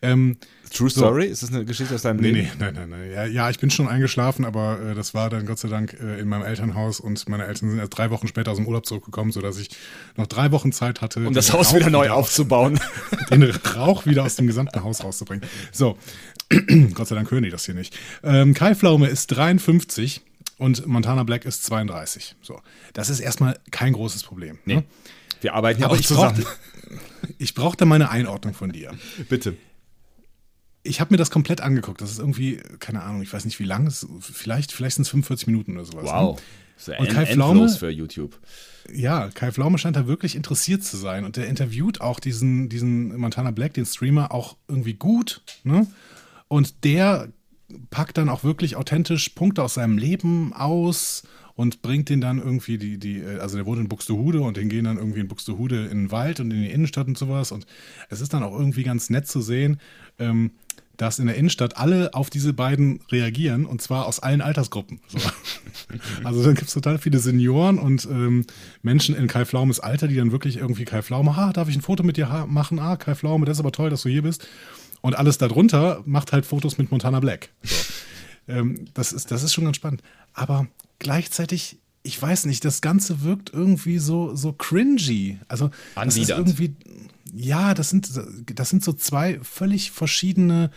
Ähm, 0.00 0.38
True 0.72 0.90
Story? 0.90 1.26
Ist 1.26 1.42
das 1.42 1.52
eine 1.52 1.64
Geschichte 1.64 1.94
aus 1.94 2.02
deinem 2.02 2.20
Nee, 2.20 2.30
Leben? 2.30 2.48
nee, 2.58 2.64
nein, 2.64 2.74
nein, 2.74 2.88
nein. 2.88 3.10
Ja, 3.12 3.24
ja, 3.26 3.50
ich 3.50 3.60
bin 3.60 3.70
schon 3.70 3.86
eingeschlafen, 3.86 4.44
aber 4.44 4.80
äh, 4.80 4.94
das 4.94 5.14
war 5.14 5.30
dann 5.30 5.46
Gott 5.46 5.58
sei 5.58 5.68
Dank 5.68 5.92
äh, 6.00 6.18
in 6.18 6.26
meinem 6.26 6.42
Elternhaus 6.42 6.98
und 6.98 7.28
meine 7.28 7.44
Eltern 7.46 7.70
sind 7.70 7.78
erst 7.78 7.96
drei 7.96 8.10
Wochen 8.10 8.26
später 8.26 8.50
aus 8.50 8.56
dem 8.56 8.66
Urlaub 8.66 8.84
zurückgekommen, 8.86 9.30
sodass 9.30 9.58
ich 9.58 9.68
noch 10.16 10.26
drei 10.26 10.50
Wochen 10.50 10.72
Zeit 10.72 11.00
hatte, 11.00 11.24
Um 11.26 11.34
das 11.34 11.52
Haus 11.52 11.74
wieder 11.74 11.90
neu 11.90 12.08
aufzubauen. 12.10 12.80
den 13.30 13.42
Rauch 13.44 14.06
wieder 14.06 14.24
aus 14.24 14.34
dem 14.36 14.46
gesamten 14.46 14.82
Haus 14.82 15.04
rauszubringen. 15.04 15.46
So, 15.70 15.96
Gott 16.94 17.08
sei 17.08 17.14
Dank 17.14 17.30
hören 17.30 17.42
die 17.44 17.50
das 17.50 17.64
hier 17.66 17.74
nicht. 17.74 17.96
Ähm, 18.22 18.54
Kai 18.54 18.74
Pflaume 18.74 19.08
ist 19.08 19.28
53 19.28 20.20
und 20.58 20.86
Montana 20.86 21.24
Black 21.24 21.44
ist 21.44 21.64
32. 21.64 22.36
So, 22.42 22.60
das 22.92 23.10
ist 23.10 23.20
erstmal 23.20 23.58
kein 23.70 23.92
großes 23.92 24.22
Problem. 24.22 24.58
Nee. 24.64 24.76
Ne? 24.76 24.84
Wir 25.40 25.54
arbeiten 25.54 25.80
ja 25.80 25.86
Aber 25.86 25.96
auch 25.96 26.00
ich 26.00 26.06
zusammen. 26.06 26.42
brauchte, 26.42 26.56
ich 27.38 27.54
brauchte 27.54 27.84
meine 27.86 28.10
Einordnung 28.10 28.54
von 28.54 28.72
dir. 28.72 28.92
Bitte. 29.28 29.56
Ich 30.82 31.00
habe 31.00 31.14
mir 31.14 31.18
das 31.18 31.30
komplett 31.30 31.60
angeguckt. 31.62 32.00
Das 32.02 32.10
ist 32.10 32.18
irgendwie, 32.18 32.58
keine 32.78 33.02
Ahnung, 33.02 33.22
ich 33.22 33.32
weiß 33.32 33.44
nicht 33.46 33.58
wie 33.58 33.64
lang, 33.64 33.86
es 33.86 34.02
ist. 34.02 34.08
vielleicht, 34.20 34.70
vielleicht 34.72 34.96
sind 34.96 35.02
es 35.02 35.08
45 35.08 35.46
Minuten 35.46 35.72
oder 35.76 35.84
sowas. 35.86 36.04
Wow. 36.04 36.36
Ne? 36.36 36.42
Das 36.76 36.88
ist 36.88 36.92
ja 36.94 36.98
Und 36.98 37.08
Kai 37.08 37.26
Pflaume? 37.26 37.68
für 37.70 37.88
YouTube. 37.90 38.38
Ja, 38.92 39.28
Kai 39.30 39.50
Pflaume 39.52 39.78
scheint 39.78 39.96
da 39.96 40.06
wirklich 40.06 40.36
interessiert 40.36 40.84
zu 40.84 40.96
sein 40.98 41.24
und 41.24 41.36
der 41.36 41.46
interviewt 41.46 42.00
auch 42.02 42.20
diesen, 42.20 42.68
diesen 42.68 43.16
Montana 43.16 43.50
Black, 43.50 43.74
den 43.74 43.86
Streamer, 43.86 44.32
auch 44.32 44.56
irgendwie 44.68 44.94
gut. 44.94 45.40
Ne? 45.62 45.86
Und 46.54 46.84
der 46.84 47.32
packt 47.90 48.16
dann 48.16 48.28
auch 48.28 48.44
wirklich 48.44 48.76
authentisch 48.76 49.30
Punkte 49.30 49.60
aus 49.64 49.74
seinem 49.74 49.98
Leben 49.98 50.52
aus 50.52 51.24
und 51.56 51.82
bringt 51.82 52.08
den 52.10 52.20
dann 52.20 52.38
irgendwie 52.38 52.78
die, 52.78 52.96
die, 52.96 53.18
äh, 53.18 53.40
also 53.40 53.56
der 53.56 53.66
wohnt 53.66 53.80
in 53.80 53.88
Buxtehude 53.88 54.40
und 54.40 54.56
den 54.56 54.68
gehen 54.68 54.84
dann 54.84 54.96
irgendwie 54.96 55.18
in 55.18 55.26
Buxtehude 55.26 55.86
in 55.86 56.04
den 56.04 56.10
Wald 56.12 56.38
und 56.38 56.52
in 56.52 56.62
die 56.62 56.70
Innenstadt 56.70 57.08
und 57.08 57.18
sowas. 57.18 57.50
Und 57.50 57.66
es 58.08 58.20
ist 58.20 58.34
dann 58.34 58.44
auch 58.44 58.56
irgendwie 58.56 58.84
ganz 58.84 59.10
nett 59.10 59.26
zu 59.26 59.40
sehen, 59.40 59.80
ähm, 60.20 60.52
dass 60.96 61.18
in 61.18 61.26
der 61.26 61.34
Innenstadt 61.34 61.76
alle 61.76 62.14
auf 62.14 62.30
diese 62.30 62.52
beiden 62.52 63.00
reagieren 63.10 63.66
und 63.66 63.82
zwar 63.82 64.06
aus 64.06 64.20
allen 64.20 64.40
Altersgruppen. 64.40 65.00
So. 65.08 65.18
Also 66.22 66.42
dann 66.42 66.54
gibt 66.54 66.68
es 66.68 66.74
total 66.74 66.98
viele 66.98 67.18
Senioren 67.18 67.78
und 67.78 68.06
ähm, 68.06 68.44
Menschen 68.82 69.14
in 69.16 69.26
Kai 69.26 69.44
Pflaumes 69.44 69.80
Alter, 69.80 70.06
die 70.06 70.14
dann 70.14 70.30
wirklich 70.32 70.56
irgendwie 70.58 70.84
Kai 70.84 71.02
Pflaume, 71.02 71.32
ah, 71.36 71.52
darf 71.52 71.68
ich 71.68 71.76
ein 71.76 71.82
Foto 71.82 72.04
mit 72.04 72.16
dir 72.16 72.30
ha- 72.30 72.46
machen? 72.46 72.78
Ah, 72.78 72.96
Kai 72.96 73.14
Pflaume, 73.16 73.44
das 73.44 73.56
ist 73.56 73.60
aber 73.60 73.72
toll, 73.72 73.90
dass 73.90 74.02
du 74.02 74.08
hier 74.08 74.22
bist. 74.22 74.46
Und 75.04 75.18
alles 75.18 75.36
darunter 75.36 76.02
macht 76.06 76.32
halt 76.32 76.46
Fotos 76.46 76.78
mit 76.78 76.90
Montana 76.90 77.20
Black. 77.20 77.50
So. 77.62 77.76
ähm, 78.48 78.86
das, 78.94 79.12
ist, 79.12 79.30
das 79.30 79.42
ist 79.42 79.52
schon 79.52 79.64
ganz 79.64 79.76
spannend. 79.76 80.02
Aber 80.32 80.66
gleichzeitig, 80.98 81.76
ich 82.02 82.22
weiß 82.22 82.46
nicht, 82.46 82.64
das 82.64 82.80
Ganze 82.80 83.22
wirkt 83.22 83.52
irgendwie 83.52 83.98
so, 83.98 84.34
so 84.34 84.54
cringy. 84.54 85.40
Also 85.46 85.70
das 85.94 86.16
ist 86.16 86.30
irgendwie, 86.30 86.74
ja, 87.34 87.74
das 87.74 87.90
sind, 87.90 88.18
das 88.46 88.70
sind 88.70 88.82
so 88.82 88.94
zwei 88.94 89.40
völlig 89.42 89.90
verschiedene 89.90 90.70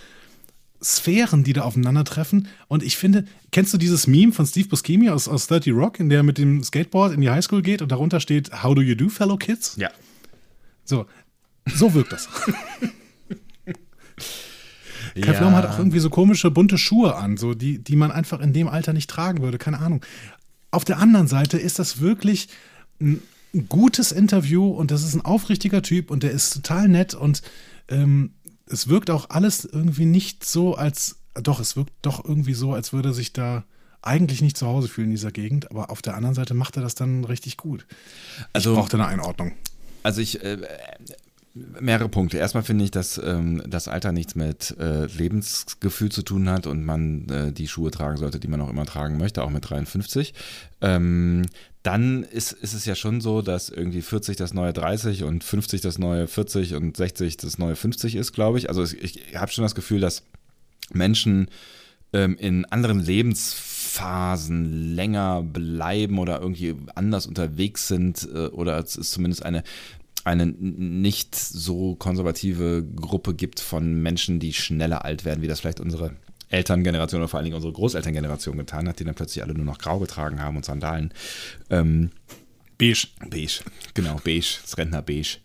Sphären, 0.83 1.45
die 1.45 1.53
da 1.53 1.61
aufeinandertreffen. 1.61 2.49
Und 2.67 2.83
ich 2.83 2.97
finde, 2.97 3.23
kennst 3.53 3.73
du 3.73 3.77
dieses 3.77 4.07
Meme 4.07 4.33
von 4.33 4.45
Steve 4.45 4.67
Buscemi 4.67 5.09
aus, 5.09 5.29
aus 5.29 5.47
30 5.47 5.71
Rock, 5.71 6.01
in 6.01 6.09
der 6.09 6.19
er 6.19 6.23
mit 6.23 6.37
dem 6.37 6.65
Skateboard 6.65 7.13
in 7.13 7.21
die 7.21 7.29
Highschool 7.29 7.61
geht 7.61 7.81
und 7.81 7.93
darunter 7.93 8.19
steht, 8.19 8.61
How 8.61 8.75
do 8.75 8.81
you 8.81 8.95
do, 8.95 9.07
fellow 9.07 9.37
kids? 9.37 9.77
Ja. 9.77 9.89
So, 10.83 11.05
so 11.73 11.93
wirkt 11.93 12.11
das. 12.11 12.27
Kai 15.21 15.33
Pflaume 15.33 15.55
hat 15.55 15.65
auch 15.65 15.77
irgendwie 15.77 15.99
so 15.99 16.09
komische 16.09 16.51
bunte 16.51 16.77
Schuhe 16.77 17.15
an, 17.15 17.37
so 17.37 17.53
die, 17.53 17.79
die 17.79 17.95
man 17.95 18.11
einfach 18.11 18.39
in 18.39 18.53
dem 18.53 18.67
Alter 18.67 18.93
nicht 18.93 19.09
tragen 19.09 19.41
würde, 19.41 19.57
keine 19.57 19.79
Ahnung. 19.79 20.01
Auf 20.71 20.85
der 20.85 20.97
anderen 20.99 21.27
Seite 21.27 21.57
ist 21.57 21.79
das 21.79 21.99
wirklich 22.01 22.49
ein 22.99 23.21
gutes 23.69 24.11
Interview 24.11 24.69
und 24.69 24.91
das 24.91 25.03
ist 25.03 25.13
ein 25.13 25.21
aufrichtiger 25.25 25.81
Typ 25.81 26.11
und 26.11 26.23
der 26.23 26.31
ist 26.31 26.53
total 26.53 26.87
nett 26.87 27.13
und 27.13 27.41
ähm, 27.87 28.31
es 28.69 28.87
wirkt 28.89 29.09
auch 29.09 29.29
alles 29.29 29.65
irgendwie 29.65 30.05
nicht 30.05 30.43
so, 30.45 30.75
als 30.75 31.17
doch, 31.35 31.59
es 31.59 31.75
wirkt 31.75 31.93
doch 32.01 32.25
irgendwie 32.25 32.53
so, 32.53 32.73
als 32.73 32.91
würde 32.91 33.09
er 33.09 33.13
sich 33.13 33.31
da 33.33 33.63
eigentlich 34.01 34.41
nicht 34.41 34.57
zu 34.57 34.67
Hause 34.67 34.87
fühlen 34.87 35.07
in 35.07 35.15
dieser 35.15 35.31
Gegend, 35.31 35.69
aber 35.71 35.89
auf 35.89 36.01
der 36.01 36.15
anderen 36.15 36.35
Seite 36.35 36.53
macht 36.53 36.75
er 36.75 36.81
das 36.83 36.95
dann 36.95 37.23
richtig 37.23 37.57
gut. 37.57 37.85
Also- 38.53 38.71
ich 38.73 38.77
brauchte 38.77 38.97
eine 38.97 39.07
Einordnung. 39.07 39.53
Also 40.03 40.21
ich, 40.21 40.43
äh, 40.43 40.57
Mehrere 41.79 42.09
Punkte. 42.09 42.37
Erstmal 42.37 42.63
finde 42.63 42.83
ich, 42.83 42.91
dass 42.91 43.17
ähm, 43.23 43.63
das 43.67 43.87
Alter 43.87 44.11
nichts 44.11 44.35
mit 44.35 44.75
äh, 44.79 45.05
Lebensgefühl 45.05 46.11
zu 46.11 46.23
tun 46.23 46.49
hat 46.49 46.67
und 46.67 46.85
man 46.85 47.27
äh, 47.29 47.51
die 47.51 47.67
Schuhe 47.67 47.91
tragen 47.91 48.17
sollte, 48.17 48.39
die 48.39 48.47
man 48.47 48.61
auch 48.61 48.69
immer 48.69 48.85
tragen 48.85 49.17
möchte, 49.17 49.43
auch 49.43 49.49
mit 49.49 49.69
53. 49.69 50.33
Ähm, 50.81 51.43
dann 51.83 52.23
ist, 52.23 52.51
ist 52.51 52.73
es 52.73 52.85
ja 52.85 52.95
schon 52.95 53.21
so, 53.21 53.41
dass 53.41 53.69
irgendwie 53.69 54.01
40 54.01 54.35
das 54.35 54.53
neue 54.53 54.73
30 54.73 55.23
und 55.23 55.43
50 55.43 55.81
das 55.81 55.97
neue 55.97 56.27
40 56.27 56.75
und 56.75 56.97
60 56.97 57.37
das 57.37 57.57
neue 57.57 57.75
50 57.75 58.15
ist, 58.15 58.33
glaube 58.33 58.57
ich. 58.57 58.69
Also 58.69 58.83
ich, 58.83 59.01
ich 59.01 59.37
habe 59.37 59.51
schon 59.51 59.63
das 59.63 59.75
Gefühl, 59.75 60.01
dass 60.01 60.23
Menschen 60.91 61.47
ähm, 62.13 62.37
in 62.37 62.65
anderen 62.65 62.99
Lebensphasen 62.99 64.95
länger 64.95 65.43
bleiben 65.43 66.19
oder 66.19 66.41
irgendwie 66.41 66.75
anders 66.95 67.27
unterwegs 67.27 67.87
sind 67.87 68.27
äh, 68.33 68.47
oder 68.47 68.77
es 68.79 68.95
ist 68.95 69.11
zumindest 69.11 69.43
eine 69.43 69.63
eine 70.27 70.45
nicht 70.45 71.35
so 71.35 71.95
konservative 71.95 72.83
Gruppe 72.83 73.33
gibt 73.33 73.59
von 73.59 74.01
Menschen, 74.01 74.39
die 74.39 74.53
schneller 74.53 75.05
alt 75.05 75.25
werden, 75.25 75.41
wie 75.41 75.47
das 75.47 75.61
vielleicht 75.61 75.79
unsere 75.79 76.11
Elterngeneration 76.49 77.21
oder 77.21 77.27
vor 77.27 77.37
allen 77.37 77.45
Dingen 77.45 77.55
unsere 77.55 77.73
Großelterngeneration 77.73 78.57
getan 78.57 78.87
hat, 78.87 78.99
die 78.99 79.05
dann 79.05 79.15
plötzlich 79.15 79.43
alle 79.43 79.53
nur 79.53 79.65
noch 79.65 79.79
grau 79.79 79.99
getragen 79.99 80.41
haben 80.41 80.57
und 80.57 80.65
Sandalen. 80.65 81.13
Ähm, 81.69 82.11
beige. 82.77 83.07
Beige, 83.29 83.59
genau, 83.93 84.19
beige, 84.23 84.57
das 84.61 84.77
Rentner 84.77 85.01
beige. 85.01 85.37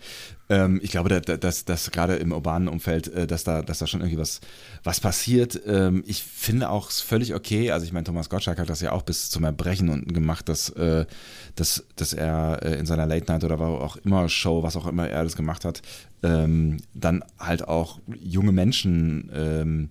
Ähm, 0.49 0.81
ich 0.83 0.91
glaube, 0.91 1.09
dass, 1.09 1.41
dass, 1.41 1.65
dass 1.65 1.91
gerade 1.91 2.17
im 2.17 2.33
urbanen 2.33 2.69
Umfeld, 2.69 3.09
äh, 3.09 3.27
dass, 3.27 3.45
da, 3.45 3.62
dass 3.62 3.79
da 3.79 3.87
schon 3.87 4.01
irgendwie 4.01 4.19
was, 4.19 4.41
was 4.85 5.01
passiert. 5.01 5.61
Ähm, 5.67 6.05
ich 6.07 6.23
finde 6.23 6.69
auch 6.69 6.91
völlig 6.91 7.35
okay, 7.35 7.71
also 7.71 7.87
ich 7.87 7.93
meine, 7.93 8.05
Thomas 8.05 8.29
Gottschalk 8.29 8.59
hat 8.59 8.69
das 8.69 8.83
ja 8.83 8.93
auch 8.93 9.03
bis 9.03 9.31
zum 9.31 9.45
Erbrechen 9.45 9.89
unten 9.89 10.12
gemacht, 10.12 10.49
dass, 10.49 10.69
äh, 10.71 11.07
dass, 11.55 11.87
dass 11.97 12.12
er 12.12 12.61
äh, 12.62 12.79
in 12.79 12.87
seiner 12.87 13.07
Late 13.07 13.33
Night 13.33 13.45
oder 13.45 13.59
auch 13.61 13.97
immer 13.97 14.29
Show, 14.29 14.62
was 14.62 14.77
auch 14.77 14.87
immer 14.87 15.09
er 15.09 15.25
das 15.25 15.37
gemacht 15.37 15.65
hat, 15.65 15.81
ähm, 16.23 16.79
dann 16.93 17.25
halt 17.39 17.67
auch 17.67 18.01
junge 18.21 18.53
Menschen 18.53 19.31
ähm, 19.35 19.91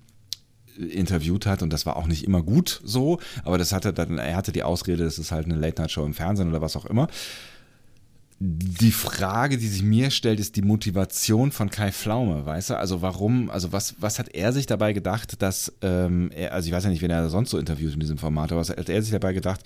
interviewt 0.90 1.46
hat 1.46 1.62
und 1.62 1.72
das 1.72 1.86
war 1.86 1.96
auch 1.96 2.08
nicht 2.08 2.24
immer 2.24 2.42
gut 2.42 2.82
so, 2.84 3.20
aber 3.44 3.58
das 3.58 3.72
hatte 3.72 3.94
dann, 3.94 4.18
er 4.18 4.36
hatte 4.36 4.52
die 4.52 4.64
Ausrede, 4.64 5.04
das 5.04 5.20
ist 5.20 5.32
halt 5.32 5.46
eine 5.46 5.56
Late-Night-Show 5.56 6.06
im 6.06 6.14
Fernsehen 6.14 6.50
oder 6.50 6.62
was 6.62 6.76
auch 6.76 6.86
immer. 6.86 7.08
Die 8.44 8.92
Frage, 8.92 9.60
die 9.60 9.68
sich 9.68 9.84
mir 9.84 10.10
stellt, 10.10 10.40
ist 10.40 10.56
die 10.56 10.64
Motivation 10.64 11.52
von 11.52 11.70
Kai 11.70 11.92
Pflaume, 11.92 12.44
weißt 12.44 12.72
du? 12.72 12.76
Also 12.76 13.04
warum, 13.04 13.52
also 13.52 13.72
was, 13.72 13.94
was 14.00 14.18
hat 14.18 14.30
er 14.34 14.52
sich 14.52 14.66
dabei 14.66 14.94
gedacht, 14.94 15.44
dass 15.44 15.72
ähm, 15.84 16.32
er, 16.34 16.52
also 16.52 16.68
ich 16.68 16.74
weiß 16.74 16.86
ja 16.86 16.90
nicht, 16.90 17.04
wen 17.04 17.12
er 17.12 17.30
sonst 17.30 17.52
so 17.52 17.60
interviewt 17.60 17.94
in 17.94 18.00
diesem 18.00 18.18
Format, 18.18 18.52
aber 18.52 18.62
was 18.62 18.72
hat 18.72 18.90
er 18.90 19.02
sich 19.04 19.12
dabei 19.12 19.34
gedacht, 19.34 19.62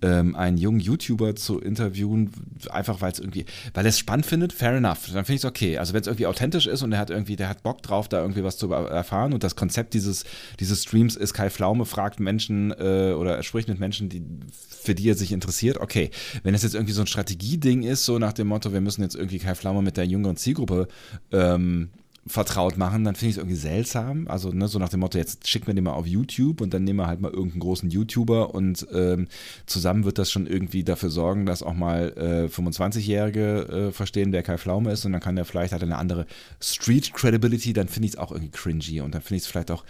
ähm, 0.00 0.36
einen 0.36 0.58
jungen 0.58 0.78
YouTuber 0.78 1.34
zu 1.34 1.58
interviewen, 1.58 2.30
einfach 2.70 3.00
weil 3.00 3.10
es 3.10 3.18
irgendwie, 3.18 3.46
weil 3.74 3.84
er 3.84 3.88
es 3.88 3.98
spannend 3.98 4.26
findet, 4.26 4.52
fair 4.52 4.74
enough, 4.74 5.06
dann 5.06 5.24
finde 5.24 5.32
ich 5.32 5.40
es 5.40 5.44
okay. 5.44 5.78
Also 5.78 5.92
wenn 5.92 6.02
es 6.02 6.06
irgendwie 6.06 6.28
authentisch 6.28 6.68
ist 6.68 6.82
und 6.82 6.92
er 6.92 7.00
hat 7.00 7.10
irgendwie, 7.10 7.34
der 7.34 7.48
hat 7.48 7.64
Bock 7.64 7.82
drauf, 7.82 8.08
da 8.08 8.20
irgendwie 8.20 8.44
was 8.44 8.56
zu 8.56 8.70
erfahren 8.70 9.32
und 9.32 9.42
das 9.42 9.56
Konzept 9.56 9.92
dieses, 9.92 10.22
dieses 10.60 10.84
Streams 10.84 11.16
ist, 11.16 11.34
Kai 11.34 11.50
Pflaume 11.50 11.84
fragt 11.84 12.20
Menschen 12.20 12.70
äh, 12.70 13.12
oder 13.12 13.34
er 13.34 13.42
spricht 13.42 13.66
mit 13.66 13.80
Menschen, 13.80 14.08
die, 14.08 14.22
für 14.52 14.94
die 14.94 15.10
er 15.10 15.16
sich 15.16 15.32
interessiert, 15.32 15.78
okay. 15.78 16.12
Wenn 16.44 16.54
es 16.54 16.62
jetzt 16.62 16.76
irgendwie 16.76 16.92
so 16.92 17.00
ein 17.00 17.08
Strategieding 17.08 17.82
ist, 17.82 18.04
so 18.04 18.19
nach 18.20 18.32
dem 18.32 18.48
Motto, 18.48 18.72
wir 18.72 18.80
müssen 18.80 19.02
jetzt 19.02 19.16
irgendwie 19.16 19.38
Kai 19.38 19.54
Flamme 19.54 19.82
mit 19.82 19.96
der 19.96 20.06
jüngeren 20.06 20.36
Zielgruppe 20.36 20.88
ähm, 21.32 21.90
vertraut 22.26 22.76
machen, 22.76 23.04
dann 23.04 23.14
finde 23.14 23.30
ich 23.30 23.36
es 23.36 23.38
irgendwie 23.38 23.56
seltsam. 23.56 24.28
Also 24.28 24.50
ne, 24.50 24.68
so 24.68 24.78
nach 24.78 24.90
dem 24.90 25.00
Motto, 25.00 25.18
jetzt 25.18 25.48
schicken 25.48 25.66
wir 25.66 25.74
den 25.74 25.84
mal 25.84 25.92
auf 25.92 26.06
YouTube 26.06 26.60
und 26.60 26.74
dann 26.74 26.84
nehmen 26.84 26.98
wir 26.98 27.06
halt 27.06 27.20
mal 27.20 27.30
irgendeinen 27.30 27.60
großen 27.60 27.90
YouTuber 27.90 28.54
und 28.54 28.86
ähm, 28.92 29.26
zusammen 29.66 30.04
wird 30.04 30.18
das 30.18 30.30
schon 30.30 30.46
irgendwie 30.46 30.84
dafür 30.84 31.10
sorgen, 31.10 31.46
dass 31.46 31.62
auch 31.62 31.74
mal 31.74 32.12
äh, 32.16 32.54
25-Jährige 32.54 33.88
äh, 33.88 33.92
verstehen, 33.92 34.32
wer 34.32 34.42
Kai 34.42 34.58
Pflaume 34.58 34.92
ist 34.92 35.04
und 35.04 35.12
dann 35.12 35.20
kann 35.20 35.36
der 35.36 35.44
vielleicht 35.44 35.72
halt 35.72 35.82
eine 35.82 35.96
andere 35.96 36.26
Street 36.60 37.14
Credibility, 37.14 37.72
dann 37.72 37.88
finde 37.88 38.06
ich 38.06 38.12
es 38.14 38.18
auch 38.18 38.32
irgendwie 38.32 38.50
cringy 38.50 39.00
und 39.00 39.14
dann 39.14 39.22
finde 39.22 39.36
ich 39.38 39.44
es 39.44 39.48
vielleicht 39.48 39.70
auch 39.70 39.84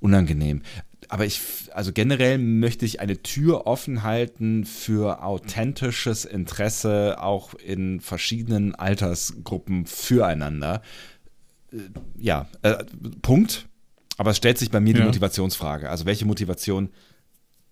unangenehm 0.00 0.62
aber 1.08 1.24
ich, 1.24 1.40
also 1.72 1.92
generell 1.92 2.38
möchte 2.38 2.84
ich 2.84 3.00
eine 3.00 3.22
Tür 3.22 3.66
offen 3.66 4.02
halten 4.02 4.64
für 4.64 5.22
authentisches 5.22 6.24
Interesse 6.24 7.16
auch 7.20 7.54
in 7.54 8.00
verschiedenen 8.00 8.74
Altersgruppen 8.74 9.86
füreinander. 9.86 10.82
Äh, 11.72 11.76
ja, 12.18 12.48
äh, 12.62 12.84
Punkt. 13.22 13.66
Aber 14.16 14.32
es 14.32 14.36
stellt 14.36 14.58
sich 14.58 14.70
bei 14.70 14.80
mir 14.80 14.94
ja. 14.94 15.00
die 15.00 15.06
Motivationsfrage. 15.06 15.88
Also 15.88 16.04
welche 16.04 16.26
Motivation 16.26 16.90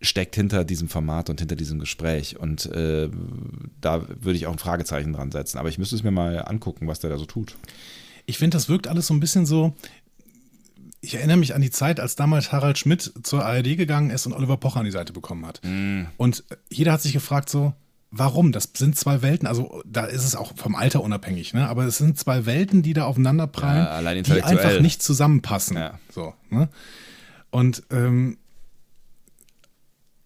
steckt 0.01 0.37
hinter 0.37 0.65
diesem 0.65 0.89
Format 0.89 1.29
und 1.29 1.41
hinter 1.41 1.57
diesem 1.57 1.81
Gespräch? 1.81 2.39
Und 2.39 2.67
äh, 2.67 3.11
da 3.81 4.07
würde 4.09 4.37
ich 4.37 4.47
auch 4.47 4.53
ein 4.53 4.59
Fragezeichen 4.59 5.13
dran 5.13 5.33
setzen. 5.33 5.59
Aber 5.59 5.69
ich 5.69 5.79
müsste 5.79 5.97
es 5.97 6.05
mir 6.05 6.13
mal 6.13 6.39
angucken, 6.39 6.87
was 6.87 7.01
der 7.01 7.11
da 7.11 7.19
so 7.19 7.27
tut. 7.27 7.57
Ich 8.27 8.39
finde, 8.39 8.57
das 8.57 8.69
wirkt 8.69 8.87
alles 8.87 9.09
so 9.09 9.15
ein 9.15 9.21
bisschen 9.21 9.47
so, 9.47 9.75
ich 11.01 11.15
erinnere 11.15 11.37
mich 11.37 11.55
an 11.55 11.63
die 11.63 11.71
Zeit, 11.71 12.01
als 12.01 12.17
damals 12.17 12.53
Harald 12.53 12.79
Schmidt 12.79 13.13
zur 13.23 13.45
ARD 13.45 13.77
gegangen 13.77 14.11
ist 14.11 14.27
und 14.27 14.33
Oliver 14.33 14.57
Pocher 14.57 14.81
an 14.81 14.85
die 14.85 14.91
Seite 14.91 15.13
bekommen 15.13 15.47
hat. 15.47 15.61
Mm. 15.63 16.05
Und 16.17 16.45
jeder 16.71 16.93
hat 16.93 17.03
sich 17.03 17.13
gefragt 17.13 17.49
so, 17.49 17.75
warum? 18.11 18.53
Das 18.53 18.71
sind 18.77 18.97
zwei 18.97 19.23
Welten, 19.23 19.47
also 19.47 19.83
da 19.85 20.05
ist 20.05 20.25
es 20.25 20.37
auch 20.37 20.53
vom 20.57 20.75
Alter 20.75 21.03
unabhängig, 21.03 21.55
ne? 21.55 21.69
aber 21.69 21.85
es 21.85 21.99
sind 21.99 22.19
zwei 22.19 22.47
Welten, 22.47 22.83
die 22.83 22.93
da 22.93 23.05
aufeinander 23.05 23.47
prallen, 23.47 23.85
ja, 23.85 24.23
die 24.23 24.43
einfach 24.43 24.81
nicht 24.81 25.03
zusammenpassen. 25.03 25.77
Ja. 25.77 25.99
So, 26.11 26.35
ne? 26.51 26.69
Und 27.51 27.83
ähm, 27.91 28.39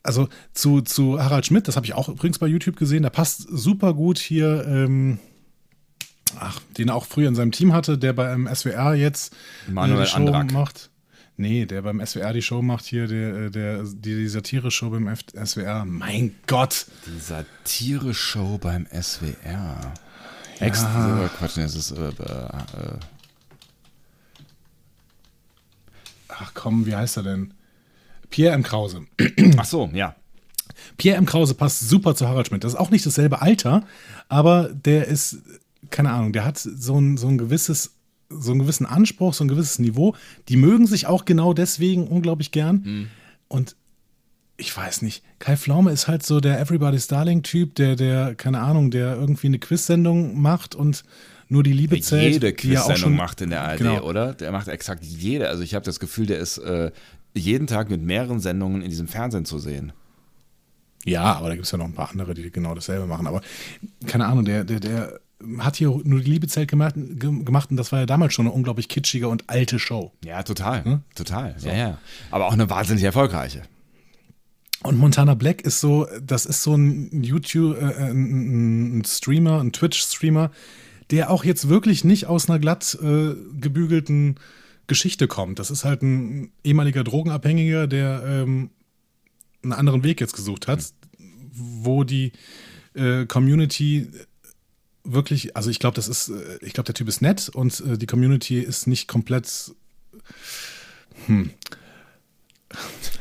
also 0.02 0.28
zu, 0.52 0.80
zu 0.80 1.22
Harald 1.22 1.46
Schmidt, 1.46 1.68
das 1.68 1.76
habe 1.76 1.86
ich 1.86 1.94
auch 1.94 2.08
übrigens 2.08 2.38
bei 2.38 2.46
YouTube 2.46 2.76
gesehen, 2.76 3.02
da 3.02 3.10
passt 3.10 3.46
super 3.50 3.94
gut 3.94 4.18
hier 4.18 4.64
ähm, 4.66 5.18
ach, 6.38 6.60
den 6.76 6.88
er 6.88 6.94
auch 6.94 7.06
früher 7.06 7.28
in 7.28 7.34
seinem 7.34 7.52
Team 7.52 7.72
hatte, 7.72 7.98
der 7.98 8.12
beim 8.12 8.48
SWR 8.52 8.94
jetzt 8.94 9.34
Manuel 9.68 10.04
die 10.04 10.10
Show 10.10 10.16
Andrak. 10.16 10.52
macht. 10.52 10.90
Nee, 11.36 11.64
der 11.64 11.82
beim 11.82 12.04
SWR 12.04 12.34
die 12.34 12.42
Show 12.42 12.60
macht 12.60 12.84
hier, 12.84 13.06
der, 13.06 13.34
äh, 13.34 13.50
der, 13.50 13.82
die, 13.82 14.14
die 14.16 14.28
Satire-Show 14.28 14.90
beim 14.90 15.08
SWR. 15.16 15.86
Mein 15.86 16.34
Gott! 16.46 16.86
Die 17.06 17.18
Satire-Show 17.18 18.58
beim 18.58 18.86
SWR. 18.92 19.34
Ja. 19.46 19.94
Ex 20.60 20.84
Quatsch, 21.38 21.56
das 21.56 21.74
ist. 21.74 21.92
Äh, 21.92 22.08
äh, 22.08 22.98
Ach 26.28 26.52
komm, 26.54 26.86
wie 26.86 26.94
heißt 26.94 27.16
er 27.16 27.22
denn? 27.22 27.54
Pierre 28.28 28.54
M. 28.54 28.62
Krause. 28.62 29.06
Ach 29.56 29.64
so, 29.64 29.90
ja. 29.92 30.14
Pierre 30.96 31.16
M. 31.16 31.26
Krause 31.26 31.54
passt 31.54 31.88
super 31.88 32.14
zu 32.14 32.28
Harald 32.28 32.48
Schmidt. 32.48 32.64
Das 32.64 32.74
ist 32.74 32.78
auch 32.78 32.90
nicht 32.90 33.04
dasselbe 33.04 33.42
Alter, 33.42 33.84
aber 34.28 34.68
der 34.68 35.06
ist 35.08 35.38
keine 35.88 36.10
Ahnung, 36.10 36.32
der 36.32 36.44
hat 36.44 36.58
so 36.58 36.98
ein, 36.98 37.16
so 37.16 37.28
ein 37.28 37.38
gewisses, 37.38 37.94
so 38.28 38.50
einen 38.50 38.60
gewissen 38.60 38.86
Anspruch, 38.86 39.34
so 39.34 39.44
ein 39.44 39.48
gewisses 39.48 39.78
Niveau. 39.78 40.14
Die 40.48 40.56
mögen 40.56 40.86
sich 40.86 41.06
auch 41.06 41.24
genau 41.24 41.54
deswegen 41.54 42.06
unglaublich 42.06 42.52
gern. 42.52 42.82
Mhm. 42.84 43.08
Und 43.48 43.76
ich 44.56 44.76
weiß 44.76 45.02
nicht, 45.02 45.24
Kai 45.38 45.56
Pflaume 45.56 45.90
ist 45.90 46.06
halt 46.06 46.24
so 46.24 46.40
der 46.40 46.60
Everybody's 46.60 47.06
Darling-Typ, 47.06 47.74
der, 47.74 47.96
der, 47.96 48.34
keine 48.34 48.60
Ahnung, 48.60 48.90
der 48.90 49.16
irgendwie 49.16 49.46
eine 49.46 49.58
Quiz-Sendung 49.58 50.40
macht 50.40 50.74
und 50.74 51.02
nur 51.48 51.62
die 51.62 51.72
Liebe 51.72 52.00
zählt. 52.00 52.34
Jede 52.34 52.52
Quiz-Sendung 52.52 53.16
macht 53.16 53.40
in 53.40 53.50
der 53.50 53.62
ARD, 53.62 53.78
genau. 53.78 54.02
oder? 54.02 54.34
Der 54.34 54.52
macht 54.52 54.68
exakt 54.68 55.02
jede. 55.02 55.48
Also 55.48 55.62
ich 55.62 55.74
habe 55.74 55.84
das 55.84 55.98
Gefühl, 55.98 56.26
der 56.26 56.38
ist 56.38 56.58
äh, 56.58 56.92
jeden 57.34 57.66
Tag 57.66 57.90
mit 57.90 58.02
mehreren 58.02 58.38
Sendungen 58.38 58.82
in 58.82 58.90
diesem 58.90 59.08
Fernsehen 59.08 59.44
zu 59.46 59.58
sehen. 59.58 59.92
Ja, 61.04 61.34
aber 61.34 61.48
da 61.48 61.54
gibt 61.54 61.64
es 61.64 61.72
ja 61.72 61.78
noch 61.78 61.86
ein 61.86 61.94
paar 61.94 62.10
andere, 62.10 62.34
die 62.34 62.50
genau 62.50 62.74
dasselbe 62.74 63.06
machen. 63.06 63.26
Aber 63.26 63.40
keine 64.06 64.26
Ahnung, 64.26 64.44
der, 64.44 64.64
der, 64.64 64.80
der 64.80 65.20
hat 65.58 65.76
hier 65.76 66.00
nur 66.04 66.20
die 66.20 66.30
Liebezelt 66.30 66.70
gemacht, 66.70 66.94
gemacht 66.96 67.70
und 67.70 67.76
das 67.76 67.92
war 67.92 68.00
ja 68.00 68.06
damals 68.06 68.34
schon 68.34 68.46
eine 68.46 68.54
unglaublich 68.54 68.88
kitschige 68.88 69.28
und 69.28 69.48
alte 69.48 69.78
Show. 69.78 70.12
Ja, 70.24 70.42
total. 70.42 70.84
Hm? 70.84 71.00
Total. 71.14 71.54
So. 71.58 71.68
Ja, 71.68 71.76
ja. 71.76 71.98
Aber 72.30 72.46
auch 72.46 72.52
eine 72.52 72.68
wahnsinnig 72.68 73.04
erfolgreiche. 73.04 73.62
Und 74.82 74.96
Montana 74.98 75.34
Black 75.34 75.60
ist 75.62 75.80
so, 75.80 76.06
das 76.22 76.46
ist 76.46 76.62
so 76.62 76.74
ein 76.74 77.22
YouTube, 77.22 77.76
äh, 77.76 78.10
ein, 78.10 78.98
ein, 78.98 79.04
Streamer, 79.04 79.60
ein 79.60 79.72
Twitch-Streamer, 79.72 80.50
der 81.10 81.30
auch 81.30 81.44
jetzt 81.44 81.68
wirklich 81.68 82.04
nicht 82.04 82.26
aus 82.26 82.48
einer 82.48 82.58
glatt 82.58 82.98
äh, 83.02 83.34
gebügelten 83.60 84.36
Geschichte 84.86 85.28
kommt. 85.28 85.58
Das 85.58 85.70
ist 85.70 85.84
halt 85.84 86.02
ein 86.02 86.50
ehemaliger 86.64 87.04
Drogenabhängiger, 87.04 87.86
der 87.86 88.22
ähm, 88.24 88.70
einen 89.62 89.72
anderen 89.72 90.02
Weg 90.02 90.20
jetzt 90.20 90.34
gesucht 90.34 90.66
hat, 90.66 90.80
mhm. 91.18 91.24
wo 91.84 92.04
die 92.04 92.32
äh, 92.94 93.26
Community 93.26 94.08
wirklich, 95.04 95.56
also 95.56 95.70
ich 95.70 95.78
glaube, 95.78 95.94
das 95.94 96.08
ist, 96.08 96.28
äh, 96.28 96.58
ich 96.62 96.72
glaube, 96.72 96.86
der 96.86 96.94
Typ 96.94 97.08
ist 97.08 97.22
nett 97.22 97.48
und 97.48 97.80
äh, 97.80 97.98
die 97.98 98.06
Community 98.06 98.60
ist 98.60 98.86
nicht 98.86 99.08
komplett. 99.08 99.72
Hm. 101.26 101.50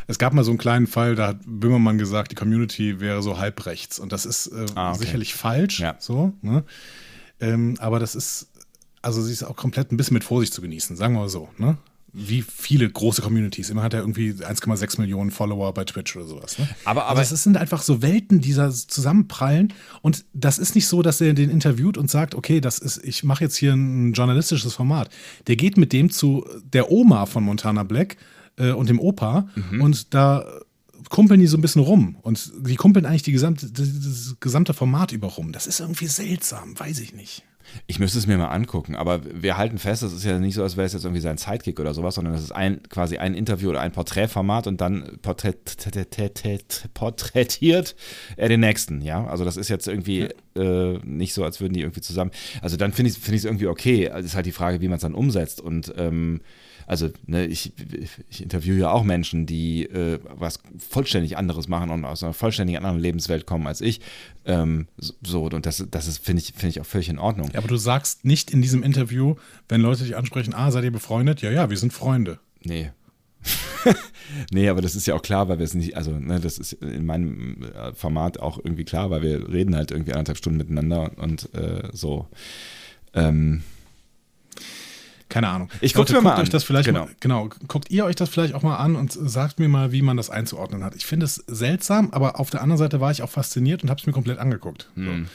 Es 0.08 0.20
gab 0.20 0.34
mal 0.34 0.44
so 0.44 0.52
einen 0.52 0.58
kleinen 0.58 0.88
Fall, 0.88 1.16
da 1.16 1.28
hat 1.28 1.40
Böhmermann 1.46 1.98
gesagt, 1.98 2.32
die 2.32 2.36
Community 2.36 3.00
wäre 3.00 3.22
so 3.22 3.40
halb 3.40 3.66
rechts 3.66 4.00
und 4.00 4.12
das 4.12 4.26
ist 4.26 4.48
äh, 4.48 4.66
ah, 4.76 4.92
okay. 4.92 5.00
sicherlich 5.00 5.34
falsch. 5.34 5.80
Ja. 5.80 5.96
So, 6.00 6.34
ne? 6.42 6.64
ähm, 7.40 7.76
aber 7.80 8.00
das 8.00 8.16
ist, 8.16 8.48
also 9.02 9.22
sie 9.22 9.34
ist 9.34 9.44
auch 9.44 9.56
komplett 9.56 9.92
ein 9.92 9.98
bisschen 9.98 10.14
mit 10.14 10.24
Vorsicht 10.24 10.54
zu 10.54 10.62
genießen, 10.62 10.96
sagen 10.96 11.14
wir 11.14 11.22
mal 11.22 11.30
so. 11.30 11.50
Ne? 11.58 11.78
Wie 12.14 12.42
viele 12.42 12.90
große 12.90 13.22
Communities. 13.22 13.70
Immer 13.70 13.84
hat 13.84 13.94
er 13.94 14.00
irgendwie 14.02 14.32
1,6 14.32 15.00
Millionen 15.00 15.32
Follower 15.32 15.74
bei 15.74 15.84
Twitch 15.86 16.16
oder 16.16 16.26
sowas. 16.26 16.58
Ne? 16.58 16.68
Aber- 16.86 17.06
aber- 17.06 17.20
also 17.20 17.36
es 17.36 17.44
sind 17.44 17.58
einfach 17.58 17.82
so 17.82 18.02
Welten, 18.02 18.42
die 18.42 18.54
da 18.54 18.70
zusammenprallen. 18.72 19.74
Und 20.02 20.26
das 20.34 20.58
ist 20.58 20.76
nicht 20.76 20.88
so, 20.88 21.02
dass 21.02 21.22
er 21.22 21.34
den 21.34 21.50
interviewt 21.50 21.98
und 21.98 22.10
sagt, 22.10 22.36
okay, 22.36 22.62
das 22.62 22.80
ist, 22.80 23.04
ich 23.04 23.24
mache 23.24 23.44
jetzt 23.44 23.56
hier 23.58 23.74
ein 23.74 24.14
journalistisches 24.14 24.74
Format. 24.74 25.10
Der 25.48 25.56
geht 25.56 25.78
mit 25.78 25.94
dem 25.94 26.10
zu 26.10 26.46
der 26.74 26.92
Oma 26.92 27.26
von 27.26 27.44
Montana 27.44 27.84
Black 27.84 28.18
äh, 28.58 28.72
und 28.72 28.90
dem 28.90 29.00
Opa 29.00 29.48
und 29.82 30.14
da 30.14 30.46
kumpeln 31.10 31.40
die 31.40 31.48
so 31.48 31.58
ein 31.58 31.62
bisschen 31.62 31.82
rum. 31.82 32.18
Und 32.22 32.52
die 32.60 32.76
kumpeln 32.76 33.06
eigentlich 33.06 33.24
die 33.24 33.32
gesamte, 33.32 33.72
das 33.72 34.36
gesamte 34.40 34.74
Format 34.74 35.12
über 35.12 35.28
rum. 35.28 35.52
Das 35.52 35.66
ist 35.68 35.80
irgendwie 35.80 36.08
seltsam, 36.08 36.78
weiß 36.80 37.00
ich 37.00 37.14
nicht. 37.14 37.44
Ich 37.88 38.00
müsste 38.00 38.20
es 38.20 38.28
mir 38.28 38.38
mal 38.38 38.48
angucken, 38.48 38.96
aber 38.96 39.22
wir 39.24 39.58
halten 39.58 39.78
fest, 39.78 40.04
das 40.04 40.14
ist 40.14 40.24
ja 40.24 40.40
nicht 40.40 40.56
so, 40.56 40.64
als 40.64 40.78
wäre 40.78 40.86
es 40.86 40.94
jetzt 40.94 41.04
irgendwie 41.04 41.22
sein 41.22 41.38
Sidekick 41.38 41.80
oder 41.80 41.94
sowas, 41.94 42.16
sondern 42.16 42.34
das 42.34 42.44
ist 42.44 42.52
ein 42.52 42.82
quasi 42.90 43.18
ein 43.18 43.34
Interview 43.34 43.70
oder 43.70 43.82
ein 43.82 43.92
Porträtformat 43.92 44.68
und 44.68 44.82
dann 44.82 45.20
porträt, 45.22 45.56
porträtiert 46.94 47.96
er 48.38 48.50
den 48.50 48.60
nächsten, 48.60 49.02
ja. 49.02 49.26
Also 49.26 49.46
das 49.46 49.58
ist 49.58 49.70
jetzt 49.70 49.88
irgendwie 49.88 50.30
äh, 50.56 51.00
nicht 51.04 51.34
so, 51.34 51.44
als 51.44 51.62
würden 51.62 51.74
die 51.74 51.82
irgendwie 51.82 52.02
zusammen. 52.02 52.32
Also 52.62 52.78
dann 52.78 52.94
finde 52.94 53.12
ich 53.12 53.18
es 53.18 53.24
find 53.24 53.44
irgendwie 53.44 53.68
okay. 53.68 54.10
Also 54.10 54.26
ist 54.26 54.36
halt 54.36 54.46
die 54.46 54.52
Frage, 54.52 54.82
wie 54.82 54.88
man 54.88 54.98
es 54.98 55.02
dann 55.02 55.16
umsetzt. 55.16 55.62
Und 55.62 55.94
ähm, 55.98 56.42
also 56.90 57.12
ne, 57.28 57.46
ich, 57.46 57.72
ich 58.32 58.42
interviewe 58.42 58.80
ja 58.80 58.92
auch 58.92 59.04
Menschen, 59.04 59.46
die 59.46 59.84
äh, 59.86 60.18
was 60.24 60.60
vollständig 60.80 61.38
anderes 61.38 61.68
machen 61.68 61.92
und 61.92 62.04
aus 62.04 62.24
einer 62.24 62.34
vollständig 62.34 62.78
anderen 62.78 62.98
Lebenswelt 62.98 63.46
kommen 63.46 63.68
als 63.68 63.80
ich. 63.80 64.02
Ähm, 64.44 64.88
so, 64.98 65.44
und 65.44 65.68
das, 65.68 65.86
das 65.92 66.08
ist, 66.08 66.18
finde 66.18 66.42
ich, 66.42 66.54
finde 66.54 66.70
ich 66.70 66.82
auch 66.82 66.88
völlig 66.88 67.08
in 67.10 67.20
Ordnung. 67.20 67.52
Ja, 67.54 67.60
aber 67.60 67.68
du 67.68 67.78
sagst 67.78 68.26
nicht 68.26 68.50
in 68.50 68.64
diesem 68.64 68.82
Interview, 68.82 69.36
wenn 69.68 69.82
Leute 69.82 70.04
dich 70.04 70.18
ansprechen, 70.18 70.56
ah, 70.56 70.72
seid 70.72 70.84
ihr 70.84 70.92
befreundet? 70.92 71.44
Ja, 71.44 71.52
ja, 71.52 71.70
wir 71.70 71.78
sind 71.78 71.94
Freunde. 71.94 72.40
Nee. 72.64 72.90
nee, 74.52 74.68
aber 74.68 74.82
das 74.82 74.96
ist 74.96 75.06
ja 75.06 75.14
auch 75.14 75.22
klar, 75.22 75.48
weil 75.48 75.60
wir 75.60 75.66
es 75.66 75.76
nicht, 75.76 75.96
also 75.96 76.12
ne, 76.14 76.40
das 76.40 76.58
ist 76.58 76.74
in 76.74 77.06
meinem 77.06 77.66
äh, 77.66 77.94
Format 77.94 78.40
auch 78.40 78.58
irgendwie 78.58 78.84
klar, 78.84 79.12
weil 79.12 79.22
wir 79.22 79.48
reden 79.48 79.76
halt 79.76 79.92
irgendwie 79.92 80.14
anderthalb 80.14 80.40
Stunden 80.40 80.58
miteinander 80.58 81.12
und 81.18 81.54
äh, 81.54 81.88
so. 81.94 82.28
Ähm, 83.14 83.62
Keine 85.30 85.48
Ahnung. 85.48 85.70
Ich 85.80 85.94
guck's 85.94 86.10
Leute, 86.10 86.22
mir 86.24 86.30
mal 86.30 86.36
an. 86.36 86.42
Euch 86.42 86.50
das 86.50 86.64
vielleicht 86.64 86.88
Genau. 86.88 87.06
mal, 87.06 87.16
genau. 87.20 87.50
Guckt 87.68 87.92
ihr 87.92 88.06
euch 88.06 88.16
das 88.16 88.30
vielleicht 88.30 88.56
auch 88.56 88.64
mal 88.64 88.78
an 88.78 88.96
und 88.96 89.12
sagt 89.14 89.60
mir 89.60 89.70
mal, 89.70 89.92
wie 89.92 90.02
man 90.02 90.18
das 90.18 90.30
einzuordnen 90.30 90.84
hat. 90.84 90.96
Ich 90.96 91.06
finde 91.06 91.26
es 91.28 91.36
seltsam, 91.48 92.10
aber 92.12 92.40
auf 92.40 92.50
der 92.50 92.62
anderen 92.62 92.80
Seite 92.80 93.00
war 93.00 93.12
ich 93.12 93.22
auch 93.22 93.30
fasziniert 93.30 93.84
und 93.84 93.90
habe 93.90 94.00
es 94.00 94.08
mir 94.08 94.14
komplett 94.14 94.40
angeguckt. 94.40 94.90
So. 94.96 95.02
Hm. 95.04 95.28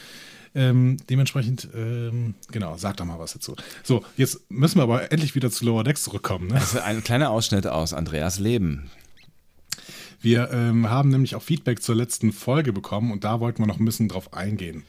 Ähm, 0.53 0.97
dementsprechend, 1.09 1.67
ähm, 1.75 2.35
genau, 2.49 2.77
sag 2.77 2.95
doch 2.97 3.05
mal 3.05 3.19
was 3.19 3.33
dazu. 3.33 3.55
So, 3.83 4.05
jetzt 4.15 4.39
müssen 4.49 4.77
wir 4.79 4.83
aber 4.83 5.11
endlich 5.11 5.35
wieder 5.35 5.51
zu 5.51 5.65
Lower 5.65 5.83
Decks 5.83 6.03
zurückkommen. 6.03 6.47
Ne? 6.47 6.53
das 6.53 6.73
ist 6.73 6.81
ein 6.81 7.03
kleiner 7.03 7.29
Ausschnitt 7.29 7.67
aus 7.67 7.93
Andreas 7.93 8.39
Leben. 8.39 8.89
Wir 10.21 10.49
ähm, 10.51 10.89
haben 10.89 11.09
nämlich 11.09 11.35
auch 11.35 11.41
Feedback 11.43 11.81
zur 11.83 11.95
letzten 11.95 12.31
Folge 12.31 12.73
bekommen 12.73 13.11
und 13.11 13.23
da 13.23 13.39
wollten 13.41 13.61
wir 13.61 13.67
noch 13.67 13.79
ein 13.79 13.85
bisschen 13.85 14.07
drauf 14.07 14.33
eingehen. 14.33 14.83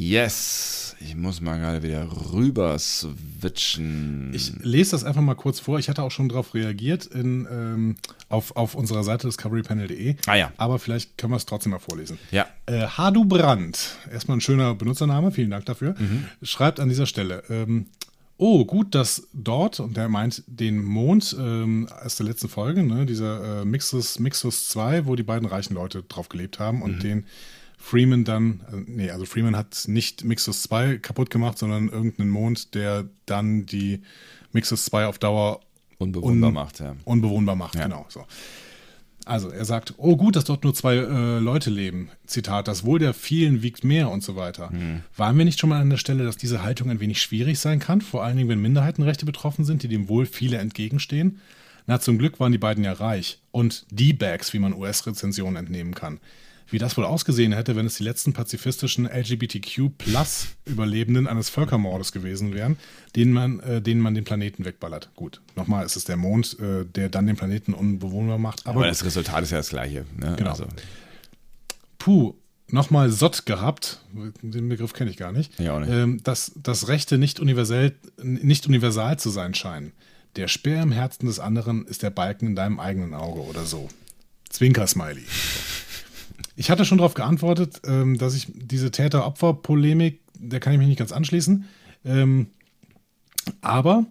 Yes, 0.00 0.94
ich 1.00 1.16
muss 1.16 1.40
mal 1.40 1.58
gerade 1.58 1.82
wieder 1.82 2.06
rüber 2.32 2.78
switchen. 2.78 4.32
Ich 4.32 4.52
lese 4.62 4.92
das 4.92 5.02
einfach 5.02 5.20
mal 5.22 5.34
kurz 5.34 5.58
vor. 5.58 5.80
Ich 5.80 5.88
hatte 5.88 6.04
auch 6.04 6.12
schon 6.12 6.28
darauf 6.28 6.54
reagiert 6.54 7.06
in, 7.06 7.48
ähm, 7.50 7.96
auf, 8.28 8.54
auf 8.54 8.76
unserer 8.76 9.02
Seite 9.02 9.26
discoverypanel.de. 9.26 10.14
Ah 10.26 10.36
ja. 10.36 10.52
Aber 10.56 10.78
vielleicht 10.78 11.18
können 11.18 11.32
wir 11.32 11.36
es 11.36 11.46
trotzdem 11.46 11.72
mal 11.72 11.80
vorlesen. 11.80 12.16
Ja. 12.30 12.46
Äh, 12.66 12.86
Hadu 12.86 13.24
Brandt, 13.24 13.96
erstmal 14.12 14.36
ein 14.36 14.40
schöner 14.40 14.76
Benutzername, 14.76 15.32
vielen 15.32 15.50
Dank 15.50 15.66
dafür, 15.66 15.96
Mhm. 15.98 16.26
schreibt 16.42 16.78
an 16.78 16.88
dieser 16.88 17.06
Stelle, 17.06 17.42
ähm, 17.50 17.86
oh, 18.36 18.64
gut, 18.64 18.94
dass 18.94 19.26
dort, 19.32 19.80
und 19.80 19.96
der 19.96 20.08
meint 20.08 20.44
den 20.46 20.80
Mond 20.80 21.34
ähm, 21.36 21.88
aus 22.04 22.14
der 22.14 22.26
letzten 22.26 22.48
Folge, 22.48 22.84
ne, 22.84 23.04
dieser 23.04 23.62
äh, 23.62 23.64
Mixus, 23.64 24.20
Mixus 24.20 24.68
2, 24.68 25.06
wo 25.06 25.16
die 25.16 25.24
beiden 25.24 25.48
reichen 25.48 25.74
Leute 25.74 26.04
drauf 26.04 26.28
gelebt 26.28 26.60
haben 26.60 26.76
Mhm. 26.76 26.82
und 26.84 27.02
den 27.02 27.26
Freeman 27.78 28.24
dann, 28.24 28.60
äh, 28.72 28.76
nee, 28.86 29.10
also 29.10 29.24
Freeman 29.24 29.56
hat 29.56 29.84
nicht 29.86 30.24
Mixus 30.24 30.62
2 30.64 30.98
kaputt 30.98 31.30
gemacht, 31.30 31.56
sondern 31.58 31.88
irgendeinen 31.88 32.30
Mond, 32.30 32.74
der 32.74 33.08
dann 33.26 33.64
die 33.66 34.02
Mixus 34.52 34.84
2 34.86 35.06
auf 35.06 35.18
Dauer 35.18 35.60
Unbewohnbar 35.98 36.48
un- 36.48 36.54
macht, 36.54 36.80
ja. 36.80 36.96
Unbewohnbar 37.04 37.56
macht, 37.56 37.74
Ja. 37.76 37.84
genau. 37.84 38.04
So. 38.08 38.24
Also 39.24 39.50
er 39.50 39.64
sagt, 39.66 39.94
oh 39.98 40.16
gut, 40.16 40.36
dass 40.36 40.44
dort 40.44 40.64
nur 40.64 40.72
zwei 40.74 40.94
äh, 40.96 41.38
Leute 41.38 41.68
leben. 41.70 42.08
Zitat, 42.26 42.66
das 42.66 42.84
Wohl 42.84 42.98
der 42.98 43.12
vielen 43.12 43.62
wiegt 43.62 43.84
mehr 43.84 44.10
und 44.10 44.22
so 44.22 44.36
weiter. 44.36 44.70
Hm. 44.70 45.02
Waren 45.16 45.36
wir 45.36 45.44
nicht 45.44 45.60
schon 45.60 45.68
mal 45.68 45.80
an 45.82 45.90
der 45.90 45.98
Stelle, 45.98 46.24
dass 46.24 46.38
diese 46.38 46.62
Haltung 46.62 46.88
ein 46.90 47.00
wenig 47.00 47.20
schwierig 47.20 47.58
sein 47.58 47.78
kann, 47.78 48.00
vor 48.00 48.24
allen 48.24 48.38
Dingen, 48.38 48.48
wenn 48.48 48.60
Minderheitenrechte 48.62 49.26
betroffen 49.26 49.64
sind, 49.66 49.82
die 49.82 49.88
dem 49.88 50.08
Wohl 50.08 50.24
viele 50.24 50.56
entgegenstehen? 50.58 51.40
Na, 51.86 52.00
zum 52.00 52.16
Glück 52.18 52.40
waren 52.40 52.52
die 52.52 52.58
beiden 52.58 52.84
ja 52.84 52.92
reich 52.92 53.38
und 53.50 53.84
D-Bags, 53.90 54.52
wie 54.54 54.58
man 54.60 54.72
US-Rezensionen 54.72 55.56
entnehmen 55.56 55.94
kann. 55.94 56.20
Wie 56.70 56.78
das 56.78 56.96
wohl 56.96 57.04
ausgesehen 57.04 57.52
hätte, 57.52 57.74
wenn 57.76 57.86
es 57.86 57.96
die 57.96 58.04
letzten 58.04 58.32
pazifistischen 58.34 59.06
LGBTQ-Plus-Überlebenden 59.06 61.26
eines 61.26 61.48
Völkermordes 61.48 62.12
gewesen 62.12 62.54
wären, 62.54 62.76
denen 63.16 63.32
man, 63.32 63.58
äh, 63.60 63.80
denen 63.80 64.00
man 64.00 64.14
den 64.14 64.24
Planeten 64.24 64.64
wegballert. 64.64 65.10
Gut, 65.16 65.40
nochmal, 65.56 65.86
es 65.86 65.96
ist 65.96 66.08
der 66.08 66.16
Mond, 66.16 66.56
äh, 66.60 66.84
der 66.84 67.08
dann 67.08 67.26
den 67.26 67.34
Planeten 67.36 67.74
unbewohnbar 67.74 68.38
macht. 68.38 68.64
Aber, 68.66 68.80
Aber 68.80 68.88
das 68.88 69.04
Resultat 69.04 69.42
ist 69.42 69.50
ja 69.50 69.58
das 69.58 69.70
gleiche. 69.70 70.04
Ne? 70.16 70.34
Genau. 70.36 70.50
Also, 70.50 70.66
puh, 71.98 72.34
nochmal 72.68 73.10
Sott 73.10 73.46
gehabt, 73.46 74.00
den 74.42 74.68
Begriff 74.68 74.92
kenne 74.92 75.10
ich 75.10 75.16
gar 75.16 75.32
nicht, 75.32 75.58
Ich 75.58 75.70
auch 75.70 75.80
nicht. 75.80 75.90
Ähm, 75.90 76.22
dass 76.22 76.52
das 76.56 76.86
Rechte 76.88 77.16
nicht 77.18 77.40
universell, 77.40 77.94
nicht 78.22 78.66
universal 78.66 79.18
zu 79.18 79.30
sein 79.30 79.54
scheinen. 79.54 79.92
Der 80.36 80.48
Speer 80.48 80.82
im 80.82 80.92
Herzen 80.92 81.24
des 81.26 81.40
anderen 81.40 81.86
ist 81.86 82.02
der 82.02 82.10
Balken 82.10 82.48
in 82.48 82.56
deinem 82.56 82.78
eigenen 82.78 83.14
Auge 83.14 83.40
oder 83.40 83.64
so. 83.64 83.88
Zwinker-Smiley. 84.50 85.24
Ich 86.58 86.70
hatte 86.70 86.84
schon 86.84 86.98
darauf 86.98 87.14
geantwortet, 87.14 87.82
ähm, 87.86 88.18
dass 88.18 88.34
ich 88.34 88.48
diese 88.52 88.90
Täter-Opfer-Polemik, 88.90 90.20
der 90.34 90.58
kann 90.58 90.72
ich 90.72 90.78
mich 90.80 90.88
nicht 90.88 90.98
ganz 90.98 91.12
anschließen. 91.12 91.64
Ähm, 92.04 92.48
aber 93.60 94.06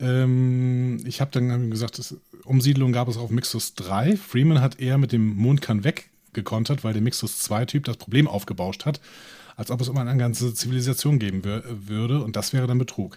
ähm, 0.00 0.98
ich 1.06 1.20
habe 1.20 1.30
dann 1.30 1.70
gesagt, 1.70 2.00
das, 2.00 2.16
Umsiedlung 2.44 2.90
gab 2.90 3.06
es 3.06 3.16
auf 3.16 3.30
Mixus 3.30 3.74
3. 3.74 4.16
Freeman 4.16 4.60
hat 4.60 4.80
eher 4.80 4.98
mit 4.98 5.12
dem 5.12 5.36
Mond 5.36 5.62
kann 5.62 5.84
weg 5.84 6.10
gekontert, 6.32 6.82
weil 6.82 6.92
der 6.92 7.02
Mixus 7.02 7.48
2-Typ 7.48 7.84
das 7.84 7.98
Problem 7.98 8.26
aufgebauscht 8.26 8.84
hat, 8.84 9.00
als 9.54 9.70
ob 9.70 9.80
es 9.80 9.88
um 9.88 9.96
eine 9.96 10.16
ganze 10.16 10.52
Zivilisation 10.54 11.20
geben 11.20 11.44
wür 11.44 11.62
würde 11.86 12.24
und 12.24 12.34
das 12.34 12.52
wäre 12.52 12.66
dann 12.66 12.78
Betrug. 12.78 13.16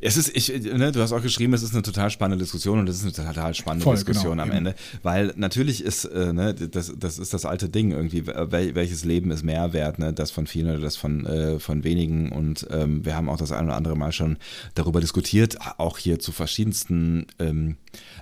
Es 0.00 0.16
ist, 0.16 0.36
ich, 0.36 0.48
ne, 0.48 0.92
du 0.92 1.00
hast 1.00 1.12
auch 1.12 1.22
geschrieben, 1.22 1.54
es 1.54 1.62
ist 1.62 1.72
eine 1.72 1.82
total 1.82 2.10
spannende 2.10 2.42
Diskussion 2.42 2.78
und 2.78 2.88
es 2.88 2.96
ist 2.96 3.02
eine 3.04 3.12
total 3.12 3.54
spannende 3.54 3.84
Voll, 3.84 3.94
Diskussion 3.94 4.32
genau, 4.32 4.42
am 4.42 4.48
eben. 4.50 4.58
Ende, 4.58 4.74
weil 5.02 5.32
natürlich 5.36 5.82
ist, 5.82 6.04
äh, 6.04 6.32
ne, 6.32 6.54
das, 6.54 6.92
das 6.98 7.18
ist 7.18 7.32
das 7.32 7.44
alte 7.44 7.68
Ding 7.68 7.92
irgendwie, 7.92 8.26
wel, 8.26 8.74
welches 8.74 9.04
Leben 9.04 9.30
ist 9.30 9.42
mehr 9.42 9.72
wert, 9.72 9.98
ne, 9.98 10.12
das 10.12 10.30
von 10.30 10.46
vielen 10.46 10.70
oder 10.70 10.80
das 10.80 10.96
von, 10.96 11.24
äh, 11.26 11.58
von 11.58 11.84
wenigen? 11.84 12.32
Und 12.32 12.66
ähm, 12.70 13.04
wir 13.04 13.16
haben 13.16 13.28
auch 13.28 13.38
das 13.38 13.52
ein 13.52 13.64
oder 13.66 13.76
andere 13.76 13.96
Mal 13.96 14.12
schon 14.12 14.36
darüber 14.74 15.00
diskutiert, 15.00 15.58
auch 15.78 15.98
hier 15.98 16.18
zu 16.18 16.32
verschiedensten 16.32 17.26
ähm, 17.38 17.76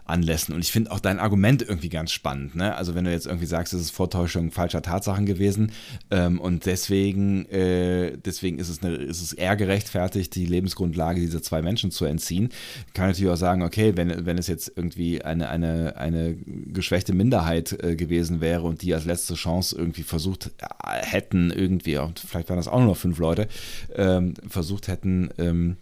Anlässen 0.05 0.55
und 0.55 0.61
ich 0.61 0.73
finde 0.73 0.90
auch 0.90 1.01
dein 1.01 1.19
Argument 1.19 1.62
irgendwie 1.62 1.88
ganz 1.88 2.12
spannend, 2.12 2.55
ne, 2.55 2.75
also 2.75 2.95
wenn 2.95 3.05
du 3.05 3.11
jetzt 3.11 3.27
irgendwie 3.27 3.47
sagst, 3.47 3.73
es 3.73 3.81
ist 3.81 3.90
Vortäuschung 3.90 4.51
falscher 4.51 4.83
Tatsachen 4.83 5.27
gewesen 5.27 5.73
ähm, 6.11 6.40
und 6.40 6.67
deswegen, 6.67 7.47
äh, 7.47 8.17
deswegen 8.17 8.59
ist 8.59 8.69
es, 8.69 8.83
eine, 8.83 8.97
ist 8.97 9.23
es 9.23 9.33
eher 9.33 9.57
gerechtfertigt, 9.57 10.35
die 10.35 10.47
Lebensgrundlage 10.47 11.21
dieser 11.21 11.43
zwei 11.43 11.62
Menschen 11.62 11.90
zu 11.90 12.05
entziehen. 12.05 12.51
Kann 12.93 13.09
natürlich 13.09 13.33
auch 13.33 13.37
sagen, 13.37 13.62
okay, 13.62 13.93
wenn, 13.97 14.27
wenn 14.27 14.38
es 14.38 14.47
jetzt 14.47 14.73
irgendwie 14.77 15.23
eine, 15.23 15.49
eine, 15.49 15.97
eine 15.97 16.35
geschwächte 16.35 17.14
Minderheit 17.14 17.73
äh, 17.83 17.97
gewesen 17.97 18.40
wäre 18.40 18.62
und 18.62 18.83
die 18.83 18.95
als 18.95 19.05
letzte 19.05 19.35
Chance 19.35 19.77
irgendwie 19.77 20.03
versucht 20.03 20.51
äh, 20.59 21.05
hätten, 21.05 21.51
irgendwie, 21.51 21.99
und 21.99 22.21
vielleicht 22.21 22.49
waren 22.49 22.57
das 22.57 22.69
auch 22.69 22.79
nur 22.79 22.88
noch 22.88 22.97
fünf 22.97 23.19
Leute, 23.19 23.49
ähm, 23.95 24.35
versucht 24.49 24.88
hätten, 24.88 25.31
ähm, 25.38 25.77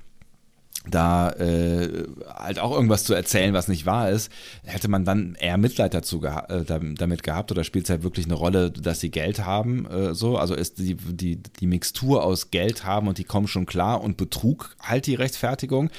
da 0.89 1.31
äh, 1.31 2.07
halt 2.35 2.59
auch 2.59 2.73
irgendwas 2.73 3.05
zu 3.05 3.15
erzählen, 3.15 3.55
was 3.55 3.69
nicht 3.69 3.87
wahr 3.87 4.11
ist, 4.11 4.31
hätte 4.65 4.89
man 4.89 5.05
dann 5.05 5.37
eher 5.39 5.57
Mitleid 5.57 5.95
dazu 5.95 6.21
geha 6.21 6.47
äh, 6.49 6.65
dam- 6.65 6.97
damit 6.97 7.23
gehabt 7.23 7.53
oder 7.53 7.63
spielt 7.65 7.85
es 7.85 7.91
halt 7.91 8.03
wirklich 8.03 8.27
eine 8.27 8.35
Rolle, 8.35 8.71
dass 8.71 9.01
sie 9.01 9.11
Geld 9.11 9.45
haben, 9.45 9.87
äh, 9.87 10.15
so, 10.15 10.39
also 10.39 10.55
ist 10.55 10.79
die, 10.79 10.97
die, 10.97 11.37
die 11.37 11.67
Mixtur 11.67 12.25
aus 12.25 12.51
Geld 12.51 12.85
haben 12.85 13.07
und 13.09 13.19
die 13.19 13.25
kommen 13.25 13.47
schon 13.49 13.67
klar 13.67 14.03
und 14.03 14.17
Betrug 14.17 14.75
halt 14.81 15.07
die 15.07 15.15
Rechtfertigung. 15.15 15.91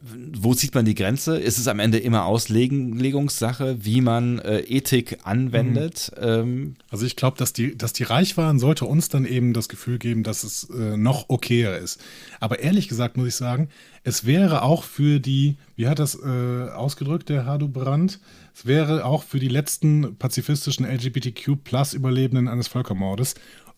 Wo 0.00 0.54
zieht 0.54 0.74
man 0.74 0.84
die 0.84 0.94
Grenze? 0.94 1.38
Ist 1.38 1.58
es 1.58 1.66
am 1.66 1.80
Ende 1.80 1.98
immer 1.98 2.24
Auslegungssache, 2.24 3.84
wie 3.84 4.00
man 4.00 4.38
äh, 4.38 4.60
Ethik 4.60 5.18
anwendet? 5.24 6.12
Ähm, 6.20 6.76
Also 6.90 7.04
ich 7.04 7.16
glaube, 7.16 7.36
dass 7.36 7.52
die, 7.52 7.76
dass 7.76 7.92
die 7.92 8.04
reich 8.04 8.36
waren, 8.36 8.60
sollte 8.60 8.84
uns 8.84 9.08
dann 9.08 9.24
eben 9.24 9.52
das 9.52 9.68
Gefühl 9.68 9.98
geben, 9.98 10.22
dass 10.22 10.44
es 10.44 10.70
äh, 10.70 10.96
noch 10.96 11.28
okayer 11.28 11.78
ist. 11.78 12.00
Aber 12.38 12.60
ehrlich 12.60 12.86
gesagt 12.86 13.16
muss 13.16 13.26
ich 13.26 13.34
sagen, 13.34 13.68
es 14.04 14.24
wäre 14.24 14.62
auch 14.62 14.84
für 14.84 15.18
die, 15.18 15.56
wie 15.74 15.88
hat 15.88 15.98
das 15.98 16.14
äh, 16.14 16.70
ausgedrückt, 16.70 17.28
der 17.28 17.44
Hadu 17.46 17.68
Brandt, 17.68 18.20
es 18.54 18.66
wäre 18.66 19.04
auch 19.04 19.24
für 19.24 19.40
die 19.40 19.48
letzten 19.48 20.16
pazifistischen 20.16 20.86
LGBTQ-Plus-Überlebenden 20.86 22.48
eines 22.48 22.68
Völkermordes 22.68 23.34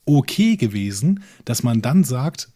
okay 0.07 0.57
gewesen, 0.57 1.23
dass 1.45 1.63
man 1.63 1.81
dann 1.81 2.05
sagt, 2.05 2.51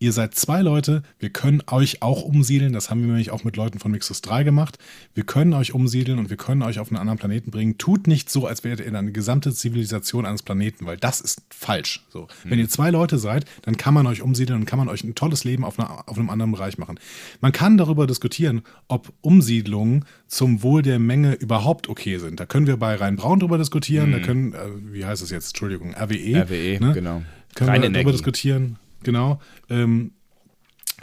ihr 0.00 0.12
seid 0.12 0.34
zwei 0.34 0.62
Leute, 0.62 1.02
wir 1.18 1.28
können 1.28 1.62
euch 1.66 2.02
auch 2.02 2.22
umsiedeln. 2.22 2.72
Das 2.72 2.90
haben 2.90 3.00
wir 3.00 3.08
nämlich 3.08 3.30
auch 3.30 3.44
mit 3.44 3.56
Leuten 3.56 3.78
von 3.78 3.92
Mixus 3.92 4.22
3 4.22 4.42
gemacht. 4.44 4.78
Wir 5.14 5.24
können 5.24 5.52
euch 5.52 5.74
umsiedeln 5.74 6.18
und 6.18 6.30
wir 6.30 6.38
können 6.38 6.62
euch 6.62 6.78
auf 6.80 6.88
einen 6.88 6.96
anderen 6.96 7.18
Planeten 7.18 7.50
bringen. 7.50 7.76
Tut 7.76 8.06
nicht 8.06 8.30
so, 8.30 8.46
als 8.46 8.64
wärt 8.64 8.80
ihr 8.80 8.86
in 8.86 8.96
eine 8.96 9.12
gesamte 9.12 9.52
Zivilisation 9.52 10.24
eines 10.24 10.42
Planeten, 10.42 10.86
weil 10.86 10.96
das 10.96 11.20
ist 11.20 11.42
falsch. 11.50 12.06
So. 12.08 12.28
Wenn 12.44 12.58
ihr 12.58 12.68
zwei 12.68 12.90
Leute 12.90 13.18
seid, 13.18 13.44
dann 13.62 13.76
kann 13.76 13.92
man 13.92 14.06
euch 14.06 14.22
umsiedeln 14.22 14.60
und 14.60 14.66
kann 14.66 14.78
man 14.78 14.88
euch 14.88 15.04
ein 15.04 15.14
tolles 15.14 15.44
Leben 15.44 15.64
auf, 15.64 15.78
einer, 15.78 16.08
auf 16.08 16.16
einem 16.16 16.30
anderen 16.30 16.52
Bereich 16.52 16.78
machen. 16.78 16.98
Man 17.42 17.52
kann 17.52 17.76
darüber 17.76 18.06
diskutieren, 18.06 18.62
ob 18.88 19.12
Umsiedlungen 19.20 20.06
zum 20.26 20.62
Wohl 20.62 20.80
der 20.80 20.98
Menge 20.98 21.34
überhaupt 21.34 21.90
okay 21.90 22.16
sind. 22.16 22.40
Da 22.40 22.46
können 22.46 22.66
wir 22.66 22.78
bei 22.78 22.94
Rhein-Braun 22.94 23.40
drüber 23.40 23.58
diskutieren, 23.58 24.12
da 24.12 24.18
können, 24.20 24.54
äh, 24.54 24.58
wie 24.92 25.04
heißt 25.04 25.22
es 25.22 25.28
jetzt, 25.28 25.48
Entschuldigung, 25.48 25.94
RWE. 25.94 26.42
RWE, 26.44 26.78
ne? 26.80 26.92
genau. 26.94 27.22
Können 27.54 27.70
Reine 27.70 27.82
wir 27.82 27.90
darüber 27.90 27.98
Energie. 27.98 28.12
diskutieren, 28.12 28.78
genau. 29.02 29.40
Ähm, 29.68 30.12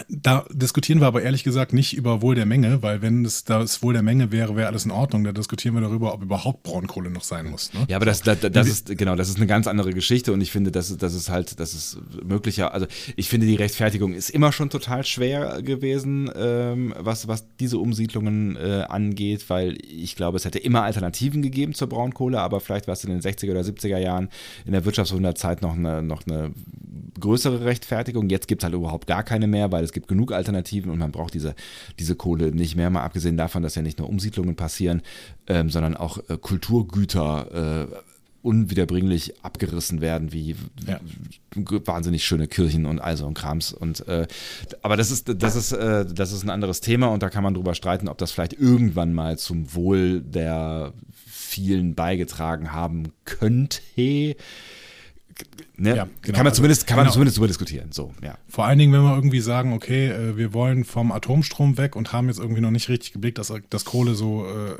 da 0.09 0.45
diskutieren 0.51 0.99
wir 0.99 1.07
aber 1.07 1.21
ehrlich 1.21 1.43
gesagt 1.43 1.73
nicht 1.73 1.95
über 1.95 2.21
Wohl 2.21 2.35
der 2.35 2.45
Menge, 2.45 2.81
weil 2.83 3.01
wenn 3.01 3.25
es 3.25 3.43
das 3.43 3.81
Wohl 3.81 3.93
der 3.93 4.03
Menge 4.03 4.31
wäre, 4.31 4.55
wäre 4.55 4.67
alles 4.67 4.85
in 4.85 4.91
Ordnung. 4.91 5.23
Da 5.23 5.31
diskutieren 5.31 5.75
wir 5.75 5.81
darüber, 5.81 6.13
ob 6.13 6.21
überhaupt 6.21 6.63
Braunkohle 6.63 7.09
noch 7.09 7.23
sein 7.23 7.49
muss. 7.49 7.73
Ne? 7.73 7.85
Ja, 7.87 7.97
aber 7.97 8.05
das, 8.05 8.21
das, 8.21 8.39
das 8.39 8.67
ist 8.67 8.97
genau, 8.97 9.15
das 9.15 9.29
ist 9.29 9.37
eine 9.37 9.47
ganz 9.47 9.67
andere 9.67 9.91
Geschichte 9.91 10.33
und 10.33 10.41
ich 10.41 10.51
finde, 10.51 10.71
das 10.71 10.89
ist, 10.89 11.01
das 11.01 11.13
ist 11.13 11.29
halt, 11.29 11.59
das 11.59 11.73
ist 11.73 11.97
möglicher. 12.23 12.73
Also 12.73 12.87
ich 13.15 13.29
finde, 13.29 13.47
die 13.47 13.55
Rechtfertigung 13.55 14.13
ist 14.13 14.29
immer 14.29 14.51
schon 14.51 14.69
total 14.69 15.03
schwer 15.03 15.61
gewesen, 15.61 16.29
ähm, 16.35 16.93
was, 16.97 17.27
was 17.27 17.45
diese 17.59 17.77
Umsiedlungen 17.77 18.55
äh, 18.55 18.85
angeht, 18.87 19.49
weil 19.49 19.77
ich 19.81 20.15
glaube, 20.15 20.37
es 20.37 20.45
hätte 20.45 20.59
immer 20.59 20.83
Alternativen 20.83 21.41
gegeben 21.41 21.73
zur 21.73 21.87
Braunkohle, 21.87 22.39
aber 22.39 22.59
vielleicht 22.59 22.87
war 22.87 22.93
es 22.93 23.03
in 23.03 23.09
den 23.09 23.21
60er 23.21 23.51
oder 23.51 23.61
70er 23.61 23.97
Jahren 23.97 24.29
in 24.65 24.73
der 24.73 24.85
Wirtschaftswunderzeit 24.85 25.61
noch 25.61 25.75
eine, 25.75 26.01
noch 26.01 26.25
eine 26.27 26.51
größere 27.19 27.65
Rechtfertigung. 27.65 28.29
Jetzt 28.29 28.47
gibt 28.47 28.61
es 28.61 28.63
halt 28.65 28.75
überhaupt 28.75 29.07
gar 29.07 29.23
keine 29.23 29.47
mehr, 29.47 29.71
weil 29.71 29.83
es 29.87 29.93
gibt 29.93 30.07
genug 30.07 30.31
Alternativen 30.31 30.91
und 30.91 30.99
man 30.99 31.11
braucht 31.11 31.33
diese, 31.33 31.55
diese 31.99 32.15
Kohle 32.15 32.51
nicht 32.51 32.75
mehr, 32.75 32.89
mal 32.89 33.03
abgesehen 33.03 33.37
davon, 33.37 33.63
dass 33.63 33.75
ja 33.75 33.81
nicht 33.81 33.99
nur 33.99 34.09
Umsiedlungen 34.09 34.55
passieren, 34.55 35.01
ähm, 35.47 35.69
sondern 35.69 35.95
auch 35.97 36.17
äh, 36.29 36.37
Kulturgüter 36.37 37.87
äh, 37.91 37.95
unwiederbringlich 38.43 39.43
abgerissen 39.43 39.99
werden, 39.99 40.31
wie 40.31 40.55
Ja. 40.85 40.99
wahnsinnig 41.85 42.23
schöne 42.23 42.47
Kirchen 42.47 42.85
und 42.85 42.99
all 42.99 43.17
so 43.17 43.27
ein 43.27 43.33
Krams. 43.33 43.73
Und 43.73 44.07
äh, 44.07 44.27
aber 44.81 44.95
das 44.95 45.11
ist, 45.11 45.33
das 45.41 45.55
ist, 45.55 45.71
äh, 45.73 46.05
das 46.05 46.31
ist 46.31 46.43
ein 46.43 46.49
anderes 46.49 46.79
Thema 46.79 47.07
und 47.07 47.23
da 47.23 47.29
kann 47.29 47.43
man 47.43 47.53
drüber 47.55 47.75
streiten, 47.75 48.07
ob 48.07 48.17
das 48.17 48.31
vielleicht 48.31 48.53
irgendwann 48.53 49.13
mal 49.13 49.37
zum 49.37 49.73
Wohl 49.73 50.21
der 50.21 50.93
vielen 51.25 51.95
beigetragen 51.95 52.71
haben 52.71 53.11
könnte. 53.25 53.81
Ne? 55.79 55.89
Ja, 55.95 56.03
genau. 56.03 56.09
kann 56.23 56.33
man 56.37 56.47
Also, 56.47 56.55
zumindest, 56.57 56.87
kann 56.87 56.95
man 56.97 57.05
genau. 57.05 57.13
zumindest 57.13 57.37
drüber 57.37 57.47
diskutieren. 57.47 57.91
So, 57.91 58.13
ja. 58.23 58.37
Vor 58.49 58.65
allen 58.65 58.79
Dingen, 58.79 58.91
wenn 58.93 59.03
wir 59.03 59.13
irgendwie 59.15 59.41
sagen, 59.41 59.73
okay, 59.73 60.07
äh, 60.07 60.35
wir 60.35 60.53
wollen 60.53 60.83
vom 60.85 61.11
Atomstrom 61.11 61.77
weg 61.77 61.95
und 61.95 62.13
haben 62.13 62.27
jetzt 62.29 62.39
irgendwie 62.39 62.61
noch 62.61 62.71
nicht 62.71 62.89
richtig 62.89 63.13
geblickt, 63.13 63.37
dass, 63.37 63.53
dass 63.69 63.85
Kohle 63.85 64.15
so 64.15 64.47
äh, 64.47 64.75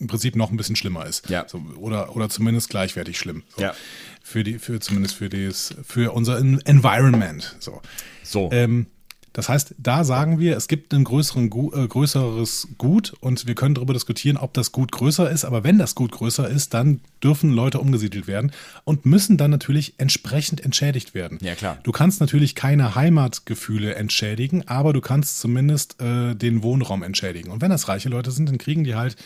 im 0.00 0.08
Prinzip 0.08 0.34
noch 0.34 0.50
ein 0.50 0.56
bisschen 0.56 0.74
schlimmer 0.74 1.06
ist. 1.06 1.28
Ja. 1.30 1.44
So, 1.46 1.62
oder, 1.76 2.16
oder 2.16 2.28
zumindest 2.28 2.70
gleichwertig 2.70 3.18
schlimm. 3.18 3.44
So. 3.56 3.62
Ja. 3.62 3.74
Für 4.22 4.42
die, 4.42 4.58
für 4.58 4.80
zumindest 4.80 5.14
für 5.14 5.28
das, 5.28 5.74
für 5.84 6.12
unser 6.12 6.38
En- 6.38 6.60
Environment. 6.64 7.54
So. 7.60 7.80
So. 8.24 8.50
Ähm, 8.52 8.86
das 9.32 9.48
heißt, 9.48 9.74
da 9.78 10.04
sagen 10.04 10.38
wir, 10.38 10.56
es 10.56 10.68
gibt 10.68 10.92
ein 10.92 11.04
größeren, 11.04 11.46
äh, 11.46 11.88
größeres 11.88 12.68
Gut 12.78 13.14
und 13.20 13.46
wir 13.46 13.54
können 13.54 13.74
darüber 13.74 13.94
diskutieren, 13.94 14.36
ob 14.36 14.52
das 14.52 14.72
Gut 14.72 14.92
größer 14.92 15.30
ist. 15.30 15.44
Aber 15.44 15.64
wenn 15.64 15.78
das 15.78 15.94
Gut 15.94 16.12
größer 16.12 16.48
ist, 16.48 16.74
dann 16.74 17.00
dürfen 17.22 17.50
Leute 17.52 17.78
umgesiedelt 17.80 18.26
werden 18.26 18.52
und 18.84 19.06
müssen 19.06 19.36
dann 19.36 19.50
natürlich 19.50 19.94
entsprechend 19.98 20.62
entschädigt 20.62 21.14
werden. 21.14 21.38
Ja, 21.40 21.54
klar. 21.54 21.78
Du 21.82 21.92
kannst 21.92 22.20
natürlich 22.20 22.54
keine 22.54 22.94
Heimatgefühle 22.94 23.94
entschädigen, 23.94 24.68
aber 24.68 24.92
du 24.92 25.00
kannst 25.00 25.40
zumindest 25.40 26.00
äh, 26.00 26.34
den 26.34 26.62
Wohnraum 26.62 27.02
entschädigen. 27.02 27.50
Und 27.50 27.62
wenn 27.62 27.70
das 27.70 27.88
reiche 27.88 28.08
Leute 28.08 28.30
sind, 28.30 28.48
dann 28.48 28.58
kriegen 28.58 28.84
die 28.84 28.94
halt 28.94 29.16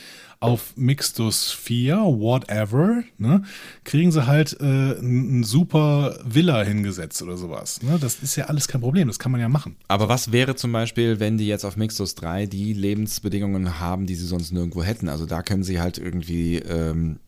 auf 0.40 0.77
Mixtus 0.77 1.53
4, 1.53 1.96
whatever, 1.96 3.03
ne, 3.18 3.42
kriegen 3.85 4.12
sie 4.12 4.27
halt 4.27 4.59
äh, 4.61 4.99
ein 4.99 5.44
super 5.44 6.18
Villa 6.25 6.62
hingesetzt 6.62 7.22
oder 7.22 7.37
sowas. 7.37 7.83
Ne? 7.83 7.99
Das 8.01 8.22
ist 8.22 8.37
ja 8.37 8.46
alles 8.46 8.68
kein 8.68 8.81
Problem, 8.81 9.09
das 9.09 9.18
kann 9.18 9.33
man 9.33 9.40
ja 9.40 9.49
machen. 9.49 9.77
Aber 9.88 10.09
was 10.09 10.33
wäre 10.33 10.55
zum 10.55 10.72
Beispiel, 10.72 11.20
wenn 11.20 11.38
die 11.38 11.46
jetzt 11.46 11.64
auf 11.64 11.77
Mixtus 11.77 12.14
3 12.14 12.46
die 12.46 12.72
Lebensbedingungen 12.72 13.81
haben, 13.81 14.07
die 14.07 14.14
sie 14.14 14.27
sonst 14.27 14.53
nirgendwo 14.53 14.83
hätten? 14.83 15.09
Also 15.09 15.27
da 15.27 15.42
können 15.42 15.62
sie 15.62 15.81
halt 15.81 15.99
irgendwie 15.99 16.57
ähm, 16.57 17.18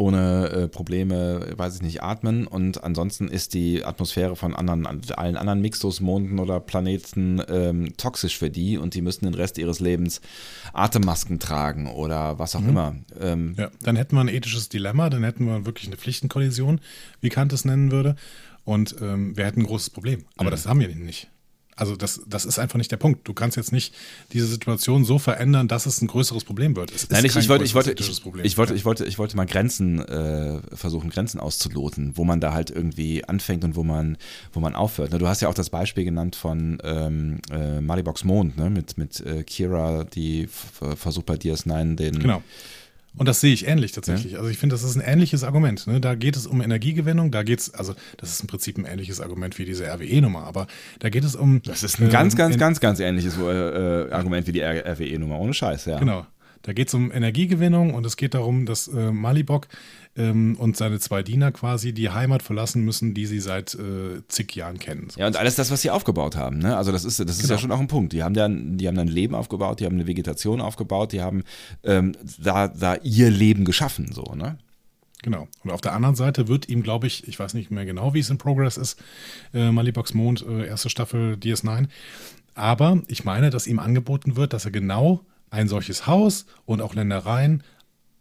ohne 0.00 0.48
äh, 0.48 0.68
Probleme, 0.68 1.52
weiß 1.56 1.76
ich 1.76 1.82
nicht, 1.82 2.02
atmen 2.02 2.46
und 2.46 2.82
ansonsten 2.82 3.28
ist 3.28 3.54
die 3.54 3.84
Atmosphäre 3.84 4.34
von 4.34 4.56
anderen, 4.56 4.86
allen 4.86 5.36
anderen 5.36 5.60
Mixtus, 5.60 6.00
Monden 6.00 6.38
oder 6.38 6.58
Planeten 6.58 7.40
ähm, 7.48 7.92
toxisch 7.96 8.38
für 8.38 8.50
die 8.50 8.78
und 8.78 8.94
die 8.94 9.02
müssen 9.02 9.26
den 9.26 9.34
Rest 9.34 9.58
ihres 9.58 9.78
Lebens 9.78 10.20
Atemmasken 10.72 11.38
tragen 11.38 11.86
oder 11.88 12.38
was 12.38 12.56
auch 12.56 12.66
immer. 12.66 12.96
Ähm, 13.20 13.54
Ja, 13.58 13.70
dann 13.82 13.96
hätten 13.96 14.16
wir 14.16 14.22
ein 14.22 14.28
ethisches 14.28 14.68
Dilemma, 14.68 15.10
dann 15.10 15.22
hätten 15.22 15.44
wir 15.44 15.66
wirklich 15.66 15.86
eine 15.88 15.96
Pflichtenkollision, 15.96 16.80
wie 17.20 17.28
Kant 17.28 17.52
es 17.52 17.64
nennen 17.64 17.90
würde. 17.90 18.16
Und 18.64 18.96
ähm, 19.00 19.36
wir 19.36 19.46
hätten 19.46 19.60
ein 19.60 19.66
großes 19.66 19.90
Problem. 19.90 20.24
Aber 20.36 20.48
Mhm. 20.48 20.52
das 20.52 20.66
haben 20.66 20.80
wir 20.80 20.88
nicht. 20.88 21.28
Also 21.76 21.96
das, 21.96 22.20
das 22.26 22.44
ist 22.44 22.58
einfach 22.58 22.76
nicht 22.76 22.92
der 22.92 22.98
Punkt. 22.98 23.26
Du 23.26 23.32
kannst 23.32 23.56
jetzt 23.56 23.72
nicht 23.72 23.94
diese 24.32 24.46
Situation 24.46 25.04
so 25.04 25.18
verändern, 25.18 25.66
dass 25.66 25.86
es 25.86 26.02
ein 26.02 26.08
größeres 26.08 26.44
Problem 26.44 26.76
wird. 26.76 26.90
Es 26.90 27.04
ist 27.04 27.12
Nein, 27.12 27.24
ich, 27.24 27.36
ich, 27.36 27.48
wollte, 27.48 27.64
ich, 27.64 27.74
wollte, 27.74 27.92
ich, 27.92 28.22
Problem. 28.22 28.44
ich, 28.44 28.58
wollte, 28.58 28.74
ich, 28.74 28.84
wollte, 28.84 29.04
ich 29.06 29.18
wollte 29.18 29.36
mal 29.36 29.46
Grenzen 29.46 29.98
äh, 29.98 30.60
versuchen, 30.74 31.10
Grenzen 31.10 31.40
auszuloten, 31.40 32.16
wo 32.16 32.24
man 32.24 32.40
da 32.40 32.52
halt 32.52 32.70
irgendwie 32.70 33.24
anfängt 33.24 33.64
und 33.64 33.76
wo 33.76 33.82
man, 33.82 34.18
wo 34.52 34.60
man 34.60 34.74
aufhört. 34.74 35.12
Du 35.12 35.26
hast 35.26 35.40
ja 35.40 35.48
auch 35.48 35.54
das 35.54 35.70
Beispiel 35.70 36.04
genannt 36.04 36.36
von 36.36 36.78
ähm, 36.84 37.40
äh, 37.50 37.80
Malibox 37.80 38.24
Mond, 38.24 38.58
ne? 38.58 38.68
mit, 38.68 38.98
mit 38.98 39.20
äh, 39.20 39.42
Kira, 39.42 40.04
die 40.04 40.48
versucht 40.48 41.26
bei 41.26 41.34
DS9 41.34 41.96
den. 41.96 42.18
Genau. 42.18 42.42
Und 43.16 43.26
das 43.26 43.40
sehe 43.40 43.52
ich 43.52 43.66
ähnlich 43.66 43.92
tatsächlich. 43.92 44.36
Also 44.38 44.48
ich 44.48 44.58
finde, 44.58 44.74
das 44.74 44.82
ist 44.84 44.94
ein 44.96 45.02
ähnliches 45.04 45.42
Argument. 45.44 45.86
Ne? 45.86 46.00
Da 46.00 46.14
geht 46.14 46.36
es 46.36 46.46
um 46.46 46.60
Energiegewinnung, 46.62 47.30
da 47.32 47.42
geht 47.42 47.58
es, 47.60 47.74
also 47.74 47.94
das 48.18 48.30
ist 48.30 48.40
im 48.42 48.46
Prinzip 48.46 48.78
ein 48.78 48.84
ähnliches 48.84 49.20
Argument 49.20 49.58
wie 49.58 49.64
diese 49.64 49.84
RWE-Nummer, 49.86 50.44
aber 50.44 50.66
da 51.00 51.08
geht 51.10 51.24
es 51.24 51.34
um. 51.34 51.60
Das 51.64 51.82
ist 51.82 51.98
ein 52.00 52.08
ganz, 52.10 52.34
ähm, 52.34 52.38
ganz, 52.38 52.54
in- 52.54 52.60
ganz, 52.60 52.80
ganz 52.80 53.00
ähnliches 53.00 53.36
äh, 53.36 53.42
äh, 53.42 54.12
Argument 54.12 54.46
wie 54.46 54.52
die 54.52 54.62
RWE-Nummer, 54.62 55.38
ohne 55.40 55.52
Scheiß, 55.54 55.86
ja. 55.86 55.98
Genau. 55.98 56.26
Da 56.62 56.72
geht 56.74 56.88
es 56.88 56.94
um 56.94 57.10
Energiegewinnung 57.10 57.94
und 57.94 58.04
es 58.04 58.16
geht 58.18 58.34
darum, 58.34 58.66
dass 58.66 58.86
äh, 58.86 59.10
Malibok 59.10 59.66
ähm, 60.20 60.56
und 60.58 60.76
seine 60.76 60.98
zwei 61.00 61.22
Diener 61.22 61.50
quasi 61.52 61.92
die 61.92 62.10
Heimat 62.10 62.42
verlassen 62.42 62.84
müssen, 62.84 63.14
die 63.14 63.26
sie 63.26 63.40
seit 63.40 63.74
äh, 63.74 64.22
zig 64.28 64.54
Jahren 64.54 64.78
kennen. 64.78 65.08
So. 65.10 65.20
Ja, 65.20 65.26
und 65.26 65.36
alles 65.36 65.54
das, 65.56 65.70
was 65.70 65.80
sie 65.82 65.90
aufgebaut 65.90 66.36
haben, 66.36 66.58
ne? 66.58 66.76
Also 66.76 66.92
das 66.92 67.04
ist, 67.04 67.18
das 67.20 67.30
ist 67.30 67.42
Genau. 67.42 67.54
ja 67.54 67.58
schon 67.58 67.72
auch 67.72 67.80
ein 67.80 67.88
Punkt. 67.88 68.12
Die 68.12 68.22
haben 68.22 68.34
dann, 68.34 68.76
die 68.76 68.86
haben 68.86 68.94
dann 68.96 69.08
ein 69.08 69.12
Leben 69.12 69.34
aufgebaut, 69.34 69.80
die 69.80 69.86
haben 69.86 69.94
eine 69.94 70.06
Vegetation 70.06 70.60
aufgebaut, 70.60 71.12
die 71.12 71.22
haben 71.22 71.44
ähm, 71.84 72.12
da, 72.38 72.68
da 72.68 72.96
ihr 73.02 73.30
Leben 73.30 73.64
geschaffen, 73.64 74.12
so, 74.12 74.34
ne? 74.34 74.58
Genau. 75.22 75.48
Und 75.64 75.70
auf 75.70 75.80
der 75.82 75.92
anderen 75.92 76.14
Seite 76.14 76.48
wird 76.48 76.68
ihm, 76.68 76.82
glaube 76.82 77.06
ich, 77.06 77.28
ich 77.28 77.38
weiß 77.38 77.54
nicht 77.54 77.70
mehr 77.70 77.84
genau, 77.84 78.14
wie 78.14 78.20
es 78.20 78.30
in 78.30 78.38
Progress 78.38 78.76
ist, 78.78 78.98
äh, 79.52 79.70
Malibox 79.70 80.14
Mond, 80.14 80.44
äh, 80.48 80.66
erste 80.66 80.88
Staffel 80.88 81.34
DS9. 81.34 81.88
Aber 82.54 83.02
ich 83.06 83.24
meine, 83.24 83.50
dass 83.50 83.66
ihm 83.66 83.78
angeboten 83.78 84.36
wird, 84.36 84.52
dass 84.52 84.64
er 84.64 84.70
genau 84.70 85.20
ein 85.50 85.68
solches 85.68 86.06
Haus 86.06 86.46
und 86.64 86.80
auch 86.80 86.94
Ländereien 86.94 87.62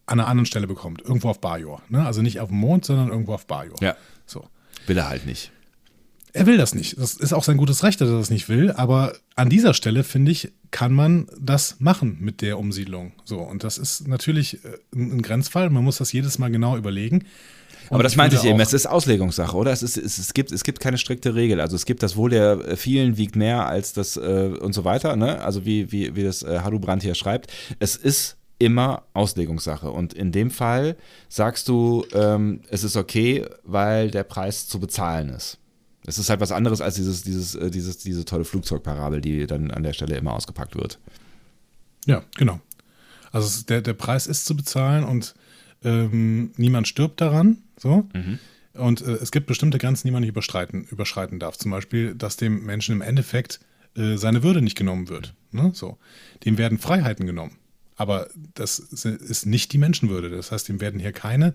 an 0.10 0.19
einer 0.19 0.28
anderen 0.28 0.45
Stelle 0.45 0.67
bekommt. 0.67 1.02
Irgendwo 1.02 1.30
auf 1.30 1.39
Bajor. 1.39 1.82
Ne? 1.89 2.06
Also 2.06 2.22
nicht 2.22 2.39
auf 2.39 2.50
dem 2.50 2.58
Mond, 2.58 2.86
sondern 2.86 3.10
irgendwo 3.10 3.34
auf 3.34 3.45
Bajor. 3.45 3.78
Ja. 3.82 3.95
So. 4.26 4.48
Will 4.88 4.98
er 4.98 5.10
halt 5.10 5.26
nicht. 5.26 5.52
Er 6.32 6.45
will 6.45 6.58
das 6.58 6.76
nicht. 6.76 6.98
Das 6.98 7.15
ist 7.15 7.34
auch 7.34 7.43
sein 7.43 7.58
gutes 7.58 7.84
Recht, 7.84 8.02
dass 8.02 8.10
er 8.10 8.17
das 8.17 8.30
nicht 8.30 8.50
will. 8.50 8.72
Aber 8.72 9.13
an 9.36 9.50
dieser 9.50 9.74
Stelle, 9.74 10.04
finde 10.04 10.32
ich, 10.32 10.52
kann 10.72 10.93
man 10.93 11.28
das 11.39 11.78
machen 11.80 12.17
mit 12.19 12.41
der 12.41 12.60
Umsiedlung. 12.60 13.13
So. 13.26 13.39
Und 13.39 13.63
das 13.63 13.78
ist 13.78 14.08
natürlich 14.08 14.63
äh, 14.63 14.78
ein 14.93 15.22
Grenzfall. 15.22 15.69
Man 15.69 15.84
muss 15.84 15.98
das 15.98 16.12
jedes 16.12 16.38
Mal 16.38 16.50
genau 16.50 16.78
überlegen. 16.78 17.26
Und 17.89 17.95
Aber 17.95 18.04
das 18.04 18.15
meinte 18.15 18.36
ich 18.36 18.43
eben, 18.43 18.60
es 18.60 18.74
ist 18.74 18.86
Auslegungssache, 18.86 19.58
oder? 19.58 19.72
Es, 19.72 19.82
ist, 19.82 19.98
es, 19.98 20.19
es, 20.19 20.34
gibt, 20.36 20.52
es 20.52 20.63
gibt 20.63 20.80
keine 20.80 21.00
strikte 21.00 21.34
Regel. 21.34 21.60
Also 21.60 21.76
es 21.76 21.86
gibt 21.86 22.04
das 22.04 22.15
Wohl 22.15 22.30
der 22.30 22.60
äh, 22.67 22.76
vielen 22.76 23.17
wiegt 23.17 23.36
mehr 23.36 23.65
als 23.65 23.93
das 23.93 24.15
äh, 24.15 24.19
und 24.60 24.74
so 24.74 24.84
weiter, 24.84 25.15
ne? 25.15 25.41
Also 25.41 25.65
wie, 25.65 25.91
wie, 25.91 26.15
wie 26.15 26.24
das 26.24 26.43
äh, 26.43 26.60
Hadubrand 26.60 27.02
hier 27.02 27.15
schreibt. 27.15 27.52
Es 27.80 27.95
ist 27.95 28.38
immer 28.60 29.04
Auslegungssache. 29.13 29.89
Und 29.89 30.13
in 30.13 30.32
dem 30.32 30.52
Fall 30.52 30.95
sagst 31.30 31.67
du, 31.67 32.06
ähm, 32.13 32.62
es 32.69 32.84
ist 32.84 32.95
okay, 32.95 33.45
weil 33.63 34.12
der 34.12 34.24
Preis 34.24 34.67
zu 34.67 34.80
bezahlen 34.80 35.30
ist. 35.30 35.58
Es 36.06 36.17
ist 36.17 36.30
halt 36.30 36.39
was 36.39 36.52
anderes 36.52 36.82
als 36.82 36.95
dieses, 36.95 37.24
dieses, 37.24 37.56
äh, 37.56 37.72
dieses, 37.72 37.98
diese 37.98 38.26
tolle 38.26 38.45
Flugzeugparabel, 38.45 39.22
die 39.22 39.48
dann 39.48 39.72
an 39.72 39.84
der 39.84 39.93
Stelle 39.93 40.17
immer 40.17 40.34
ausgepackt 40.34 40.76
wird. 40.76 41.00
Ja, 42.06 42.24
genau. 42.38 42.60
Also 43.32 43.63
der, 43.65 43.82
der 43.82 43.93
Preis 43.93 44.28
ist 44.28 44.45
zu 44.45 44.56
bezahlen 44.56 45.04
und 45.04 45.36
ähm, 45.84 46.52
niemand 46.58 46.88
stirbt 46.88 47.22
daran. 47.22 47.60
So. 47.78 48.08
Und 48.74 49.02
äh, 49.02 49.12
es 49.13 49.32
gibt 49.32 49.48
bestimmte 49.48 49.78
Grenzen, 49.78 50.08
die 50.08 50.12
man 50.12 50.22
nicht 50.22 50.30
überschreiten, 50.30 50.84
überschreiten 50.86 51.39
darf. 51.39 51.58
Zum 51.58 51.72
Beispiel, 51.72 52.15
dass 52.15 52.38
dem 52.38 52.65
Menschen 52.65 52.95
im 52.95 53.02
Endeffekt 53.02 53.60
äh, 53.95 54.17
seine 54.17 54.43
Würde 54.43 54.62
nicht 54.62 54.78
genommen 54.78 55.10
wird. 55.10 55.34
Ne? 55.52 55.72
So. 55.74 55.98
Dem 56.45 56.58
werden 56.58 56.78
Freiheiten 56.78 57.26
genommen. 57.26 57.58
Aber 58.00 58.30
das 58.54 58.80
ist 58.80 59.46
nicht 59.46 59.74
die 59.74 59.78
Menschenwürde. 59.78 60.30
Das 60.30 60.54
heißt, 60.54 60.70
ihm 60.70 60.80
werden 60.80 61.02
hier 61.02 61.12
keine 61.12 61.54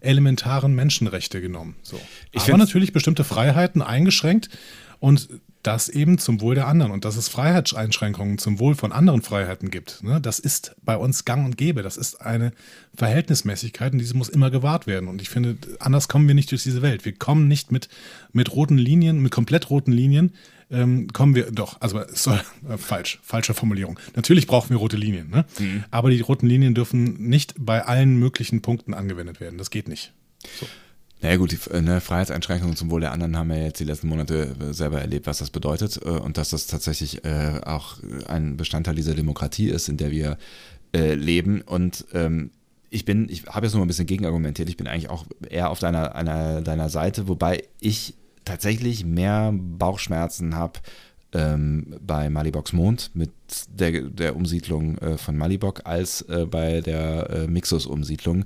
elementaren 0.00 0.74
Menschenrechte 0.74 1.40
genommen. 1.40 1.74
So. 1.82 1.98
Ich 2.32 2.42
Aber 2.42 2.58
natürlich 2.58 2.92
bestimmte 2.92 3.24
Freiheiten 3.24 3.80
eingeschränkt. 3.80 4.50
Und 4.98 5.28
das 5.62 5.88
eben 5.88 6.18
zum 6.18 6.40
Wohl 6.40 6.54
der 6.54 6.68
anderen 6.68 6.92
und 6.92 7.04
dass 7.04 7.16
es 7.16 7.28
Freiheitseinschränkungen 7.28 8.38
zum 8.38 8.60
Wohl 8.60 8.74
von 8.76 8.92
anderen 8.92 9.22
Freiheiten 9.22 9.70
gibt. 9.70 10.02
Ne? 10.02 10.20
Das 10.20 10.38
ist 10.38 10.76
bei 10.84 10.96
uns 10.96 11.24
gang 11.24 11.44
und 11.44 11.56
gäbe. 11.56 11.82
Das 11.82 11.96
ist 11.96 12.20
eine 12.20 12.52
Verhältnismäßigkeit 12.94 13.92
und 13.92 13.98
diese 13.98 14.16
muss 14.16 14.28
immer 14.28 14.50
gewahrt 14.50 14.86
werden. 14.86 15.08
Und 15.08 15.20
ich 15.20 15.28
finde, 15.28 15.56
anders 15.80 16.08
kommen 16.08 16.28
wir 16.28 16.36
nicht 16.36 16.52
durch 16.52 16.62
diese 16.62 16.82
Welt. 16.82 17.04
Wir 17.04 17.14
kommen 17.14 17.48
nicht 17.48 17.72
mit, 17.72 17.88
mit 18.32 18.52
roten 18.54 18.78
Linien, 18.78 19.20
mit 19.20 19.32
komplett 19.32 19.68
roten 19.68 19.92
Linien, 19.92 20.32
ähm, 20.70 21.08
kommen 21.12 21.34
wir 21.34 21.50
doch, 21.50 21.80
also 21.80 22.00
soll, 22.08 22.40
äh, 22.68 22.76
falsch, 22.76 23.20
falsche 23.22 23.54
Formulierung. 23.54 23.98
Natürlich 24.14 24.46
brauchen 24.46 24.70
wir 24.70 24.76
rote 24.76 24.96
Linien, 24.96 25.30
ne? 25.30 25.44
Mhm. 25.58 25.84
aber 25.90 26.10
die 26.10 26.20
roten 26.20 26.46
Linien 26.46 26.74
dürfen 26.74 27.28
nicht 27.28 27.54
bei 27.58 27.84
allen 27.84 28.16
möglichen 28.16 28.62
Punkten 28.62 28.94
angewendet 28.94 29.40
werden. 29.40 29.58
Das 29.58 29.70
geht 29.70 29.88
nicht. 29.88 30.12
So. 30.58 30.66
Naja 31.22 31.36
gut, 31.36 31.52
die 31.52 31.80
ne, 31.80 32.00
Freiheitseinschränkungen 32.00 32.76
zum 32.76 32.90
Wohl 32.90 33.00
der 33.00 33.12
anderen 33.12 33.36
haben 33.36 33.48
wir 33.48 33.62
jetzt 33.62 33.80
die 33.80 33.84
letzten 33.84 34.08
Monate 34.08 34.54
äh, 34.60 34.72
selber 34.74 35.00
erlebt, 35.00 35.26
was 35.26 35.38
das 35.38 35.50
bedeutet 35.50 35.98
äh, 36.04 36.10
und 36.10 36.36
dass 36.36 36.50
das 36.50 36.66
tatsächlich 36.66 37.24
äh, 37.24 37.60
auch 37.64 37.98
ein 38.26 38.56
Bestandteil 38.56 38.94
dieser 38.94 39.14
Demokratie 39.14 39.68
ist, 39.68 39.88
in 39.88 39.96
der 39.96 40.10
wir 40.10 40.36
äh, 40.94 41.14
leben. 41.14 41.62
Und 41.62 42.04
ähm, 42.12 42.50
ich 42.90 43.04
bin, 43.04 43.28
ich 43.30 43.46
habe 43.46 43.66
jetzt 43.66 43.72
noch 43.72 43.78
mal 43.78 43.86
ein 43.86 43.88
bisschen 43.88 44.06
gegenargumentiert, 44.06 44.68
ich 44.68 44.76
bin 44.76 44.86
eigentlich 44.86 45.08
auch 45.08 45.26
eher 45.48 45.70
auf 45.70 45.78
deiner, 45.78 46.14
einer, 46.14 46.60
deiner 46.60 46.90
Seite, 46.90 47.28
wobei 47.28 47.64
ich 47.80 48.14
tatsächlich 48.46 49.04
mehr 49.04 49.52
Bauchschmerzen 49.52 50.54
habe 50.56 50.80
ähm, 51.32 51.96
bei 52.00 52.30
Malibox 52.30 52.72
Mond 52.72 53.10
mit 53.12 53.30
der, 53.68 54.02
der 54.02 54.36
Umsiedlung 54.36 54.96
äh, 54.98 55.18
von 55.18 55.36
Malibok 55.36 55.82
als 55.84 56.22
äh, 56.22 56.46
bei 56.46 56.80
der 56.80 57.28
äh, 57.30 57.46
Mixus-Umsiedlung, 57.46 58.44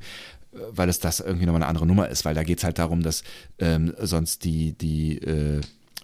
weil 0.73 0.89
es 0.89 0.99
das 0.99 1.21
irgendwie 1.21 1.47
nochmal 1.47 1.63
eine 1.63 1.69
andere 1.69 1.87
Nummer 1.87 2.09
ist, 2.09 2.25
weil 2.25 2.35
da 2.35 2.43
geht 2.43 2.59
es 2.59 2.65
halt 2.65 2.79
darum, 2.79 3.03
dass 3.03 3.23
ähm, 3.59 3.95
sonst 4.01 4.45
die, 4.45 4.73
die, 4.73 5.19
äh, 5.19 5.61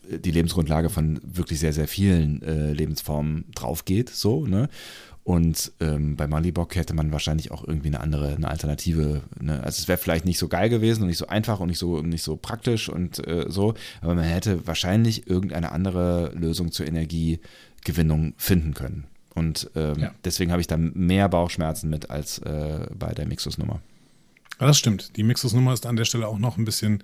die 0.08 0.30
Lebensgrundlage 0.30 0.90
von 0.90 1.20
wirklich 1.24 1.58
sehr, 1.58 1.72
sehr 1.72 1.88
vielen 1.88 2.42
äh, 2.42 2.72
Lebensformen 2.72 3.46
drauf 3.54 3.84
geht, 3.84 4.10
so, 4.10 4.46
ne? 4.46 4.68
Und 5.26 5.72
ähm, 5.80 6.14
bei 6.14 6.28
Malibok 6.28 6.76
hätte 6.76 6.94
man 6.94 7.10
wahrscheinlich 7.10 7.50
auch 7.50 7.66
irgendwie 7.66 7.88
eine 7.88 7.98
andere, 7.98 8.36
eine 8.36 8.46
Alternative. 8.46 9.22
Ne? 9.40 9.54
Also 9.60 9.80
es 9.80 9.88
wäre 9.88 9.98
vielleicht 9.98 10.24
nicht 10.24 10.38
so 10.38 10.46
geil 10.46 10.68
gewesen 10.68 11.02
und 11.02 11.08
nicht 11.08 11.18
so 11.18 11.26
einfach 11.26 11.58
und 11.58 11.66
nicht 11.66 11.80
so, 11.80 12.00
nicht 12.00 12.22
so 12.22 12.36
praktisch 12.36 12.88
und 12.88 13.26
äh, 13.26 13.46
so, 13.48 13.74
aber 14.00 14.14
man 14.14 14.22
hätte 14.22 14.68
wahrscheinlich 14.68 15.26
irgendeine 15.26 15.72
andere 15.72 16.30
Lösung 16.36 16.70
zur 16.70 16.86
Energiegewinnung 16.86 18.34
finden 18.36 18.74
können. 18.74 19.08
Und 19.34 19.68
ähm, 19.74 19.98
ja. 19.98 20.14
deswegen 20.24 20.52
habe 20.52 20.60
ich 20.60 20.68
da 20.68 20.76
mehr 20.76 21.28
Bauchschmerzen 21.28 21.90
mit 21.90 22.08
als 22.08 22.38
äh, 22.38 22.86
bei 22.96 23.12
der 23.12 23.26
Mixus-Nummer. 23.26 23.80
Ja, 24.60 24.68
das 24.68 24.78
stimmt. 24.78 25.16
Die 25.16 25.24
Mixus-Nummer 25.24 25.72
ist 25.72 25.86
an 25.86 25.96
der 25.96 26.04
Stelle 26.04 26.28
auch 26.28 26.38
noch 26.38 26.56
ein 26.56 26.64
bisschen 26.64 27.02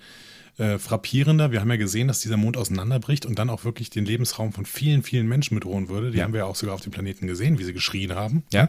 äh, 0.59 0.79
frappierender. 0.79 1.51
Wir 1.51 1.61
haben 1.61 1.71
ja 1.71 1.77
gesehen, 1.77 2.09
dass 2.09 2.21
dieser 2.21 2.37
Mond 2.37 2.57
auseinanderbricht 2.57 3.27
und 3.27 3.39
dann 3.39 3.51
auch 3.51 3.65
wirklich 3.65 3.91
den 3.91 4.05
Lebensraum 4.05 4.53
von 4.53 4.67
vielen, 4.67 5.03
vielen 5.03 5.27
Menschen 5.27 5.55
bedrohen 5.55 5.89
würde. 5.89 6.11
Die 6.11 6.19
ja. 6.19 6.25
haben 6.25 6.33
wir 6.33 6.41
ja 6.41 6.47
auch 6.47 6.57
sogar 6.57 6.75
auf 6.75 6.83
dem 6.83 6.93
Planeten 6.93 7.27
gesehen, 7.27 7.59
wie 7.59 7.65
sie 7.65 7.73
geschrien 7.73 8.15
haben. 8.15 8.45
Ja. 8.53 8.69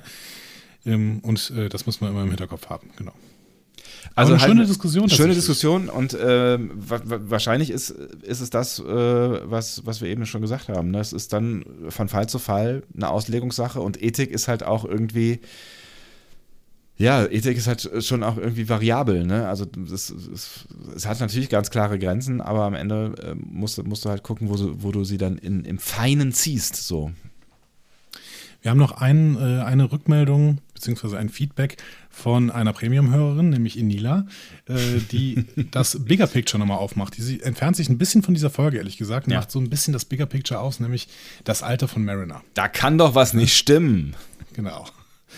Ähm, 0.85 1.19
und 1.23 1.51
äh, 1.51 1.69
das 1.69 1.85
muss 1.85 2.01
man 2.01 2.11
immer 2.11 2.23
im 2.23 2.29
Hinterkopf 2.29 2.69
haben, 2.69 2.89
genau. 2.95 3.13
Also 4.15 4.33
eine 4.33 4.41
halt 4.41 4.51
schöne 4.51 4.65
Diskussion. 4.65 5.09
Schöne 5.09 5.33
Diskussion 5.33 5.89
und 5.89 6.13
äh, 6.13 6.57
wahrscheinlich 6.59 7.69
ist, 7.69 7.89
ist 7.89 8.41
es 8.41 8.49
das, 8.49 8.79
äh, 8.79 8.83
was, 8.83 9.85
was 9.85 10.01
wir 10.01 10.09
eben 10.09 10.25
schon 10.25 10.41
gesagt 10.41 10.69
haben. 10.69 10.91
Ne? 10.91 10.99
Es 10.99 11.13
ist 11.13 11.33
dann 11.33 11.65
von 11.89 12.09
Fall 12.09 12.27
zu 12.27 12.39
Fall 12.39 12.83
eine 12.95 13.09
Auslegungssache 13.09 13.79
und 13.79 14.01
Ethik 14.01 14.31
ist 14.31 14.47
halt 14.47 14.63
auch 14.63 14.85
irgendwie 14.85 15.39
ja, 16.95 17.25
Ethik 17.25 17.57
ist 17.57 17.67
halt 17.67 17.89
schon 18.05 18.23
auch 18.23 18.37
irgendwie 18.37 18.69
variabel, 18.69 19.25
ne? 19.25 19.47
Also 19.47 19.65
es, 19.91 20.13
hat 21.05 21.19
natürlich 21.19 21.49
ganz 21.49 21.71
klare 21.71 21.97
Grenzen, 21.97 22.39
aber 22.39 22.63
am 22.63 22.75
Ende 22.75 23.15
äh, 23.23 23.35
musst, 23.35 23.83
musst 23.83 24.05
du 24.05 24.09
halt 24.09 24.23
gucken, 24.23 24.49
wo, 24.49 24.55
wo 24.83 24.91
du 24.91 25.03
sie 25.03 25.17
dann 25.17 25.37
in, 25.37 25.65
im 25.65 25.79
Feinen 25.79 26.31
ziehst, 26.31 26.75
so. 26.75 27.11
Wir 28.61 28.71
haben 28.71 28.77
noch 28.77 28.93
ein, 28.93 29.35
äh, 29.35 29.61
eine 29.63 29.91
Rückmeldung 29.91 30.59
beziehungsweise 30.73 31.17
ein 31.17 31.29
Feedback 31.29 31.77
von 32.09 32.51
einer 32.51 32.73
Premium-Hörerin, 32.73 33.49
nämlich 33.49 33.77
Inila, 33.77 34.25
äh, 34.67 34.99
die 35.11 35.45
das 35.71 36.05
Bigger 36.05 36.27
Picture 36.27 36.59
nochmal 36.59 36.77
aufmacht. 36.77 37.17
Die 37.17 37.41
entfernt 37.41 37.75
sich 37.75 37.89
ein 37.89 37.97
bisschen 37.97 38.21
von 38.21 38.33
dieser 38.33 38.49
Folge, 38.49 38.77
ehrlich 38.77 38.97
gesagt, 38.97 39.29
ja. 39.29 39.37
macht 39.37 39.51
so 39.51 39.59
ein 39.59 39.69
bisschen 39.69 39.93
das 39.93 40.05
Bigger 40.05 40.25
Picture 40.27 40.59
aus, 40.59 40.79
nämlich 40.79 41.07
das 41.43 41.63
Alter 41.63 41.87
von 41.87 42.05
Mariner. 42.05 42.41
Da 42.53 42.67
kann 42.67 42.97
doch 42.97 43.15
was 43.15 43.33
nicht 43.33 43.57
stimmen. 43.57 44.15
Genau. 44.53 44.85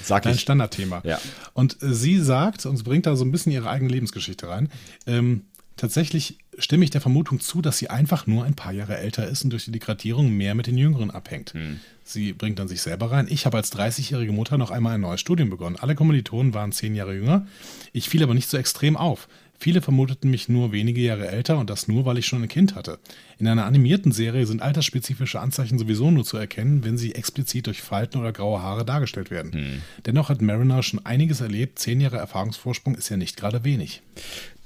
Sag 0.04 0.24
Dein 0.24 0.36
ich. 0.36 0.42
Standardthema. 0.42 1.02
Ja. 1.04 1.20
Und 1.54 1.82
äh, 1.82 1.94
sie 1.94 2.20
sagt, 2.20 2.66
und 2.66 2.84
bringt 2.84 3.06
da 3.06 3.16
so 3.16 3.26
ein 3.26 3.32
bisschen 3.32 3.52
ihre 3.52 3.70
eigene 3.70 3.92
Lebensgeschichte 3.92 4.48
rein, 4.48 4.70
ähm, 5.08 5.42
tatsächlich 5.78 6.38
stimme 6.58 6.86
ich 6.86 6.92
der 6.92 7.02
Vermutung 7.02 7.40
zu, 7.40 7.62
dass 7.62 7.78
sie 7.78 7.90
einfach 7.90 8.28
nur 8.28 8.46
ein 8.46 8.56
paar 8.56 8.72
Jahre 8.72 8.98
älter 8.98 9.28
ist 9.28 9.44
und 9.44 9.50
durch 9.50 9.66
die 9.66 9.72
Degradierung 9.72 10.32
mehr 10.32 10.56
mit 10.56 10.68
den 10.68 10.78
Jüngeren 10.78 11.12
abhängt. 11.12 11.54
Hm. 11.54 11.80
Sie 12.04 12.34
bringt 12.34 12.60
dann 12.60 12.68
sich 12.68 12.82
selber 12.82 13.12
rein. 13.12 13.28
Ich 13.30 13.46
habe 13.46 13.58
als 13.58 13.74
30-jährige 13.74 14.32
Mutter 14.32 14.58
noch 14.58 14.72
einmal 14.72 14.96
ein 14.96 15.02
neues 15.02 15.22
Studium 15.22 15.50
begonnen. 15.50 15.76
Alle 15.76 15.96
Kommilitonen 15.96 16.54
waren 16.54 16.72
zehn 16.72 16.96
Jahre 16.96 17.16
jünger. 17.16 17.48
Ich 17.94 18.10
fiel 18.10 18.24
aber 18.24 18.34
nicht 18.34 18.50
so 18.50 18.58
extrem 18.58 18.96
auf. 18.96 19.28
Viele 19.58 19.82
vermuteten 19.82 20.30
mich 20.30 20.50
nur 20.50 20.72
wenige 20.72 21.02
Jahre 21.02 21.28
älter 21.28 21.58
und 21.58 21.70
das 21.70 21.88
nur, 21.88 22.06
weil 22.06 22.18
ich 22.18 22.26
schon 22.26 22.44
ein 22.44 22.48
Kind 22.48 22.76
hatte. 22.76 23.00
In 23.38 23.48
einer 23.48 23.66
animierten 23.66 24.12
Serie 24.12 24.46
sind 24.46 24.62
altersspezifische 24.62 25.40
Anzeichen 25.40 25.80
sowieso 25.80 26.12
nur 26.12 26.26
zu 26.26 26.38
erkennen, 26.38 26.84
wenn 26.84 26.98
sie 26.98 27.16
explizit 27.16 27.68
durch 27.68 27.82
Falten 27.82 28.20
oder 28.20 28.32
graue 28.32 28.62
Haare 28.62 28.86
dargestellt 28.86 29.32
werden. 29.32 29.54
Hm. 29.54 29.82
Dennoch 30.06 30.30
hat 30.30 30.42
Mariner 30.42 30.84
schon 30.84 31.06
einiges 31.06 31.42
erlebt. 31.42 31.80
Zehn 31.80 32.02
Jahre 32.02 32.18
Erfahrungsvorsprung 32.18 32.96
ist 32.96 33.10
ja 33.10 33.18
nicht 33.18 33.38
gerade 33.38 33.64
wenig. 33.64 34.02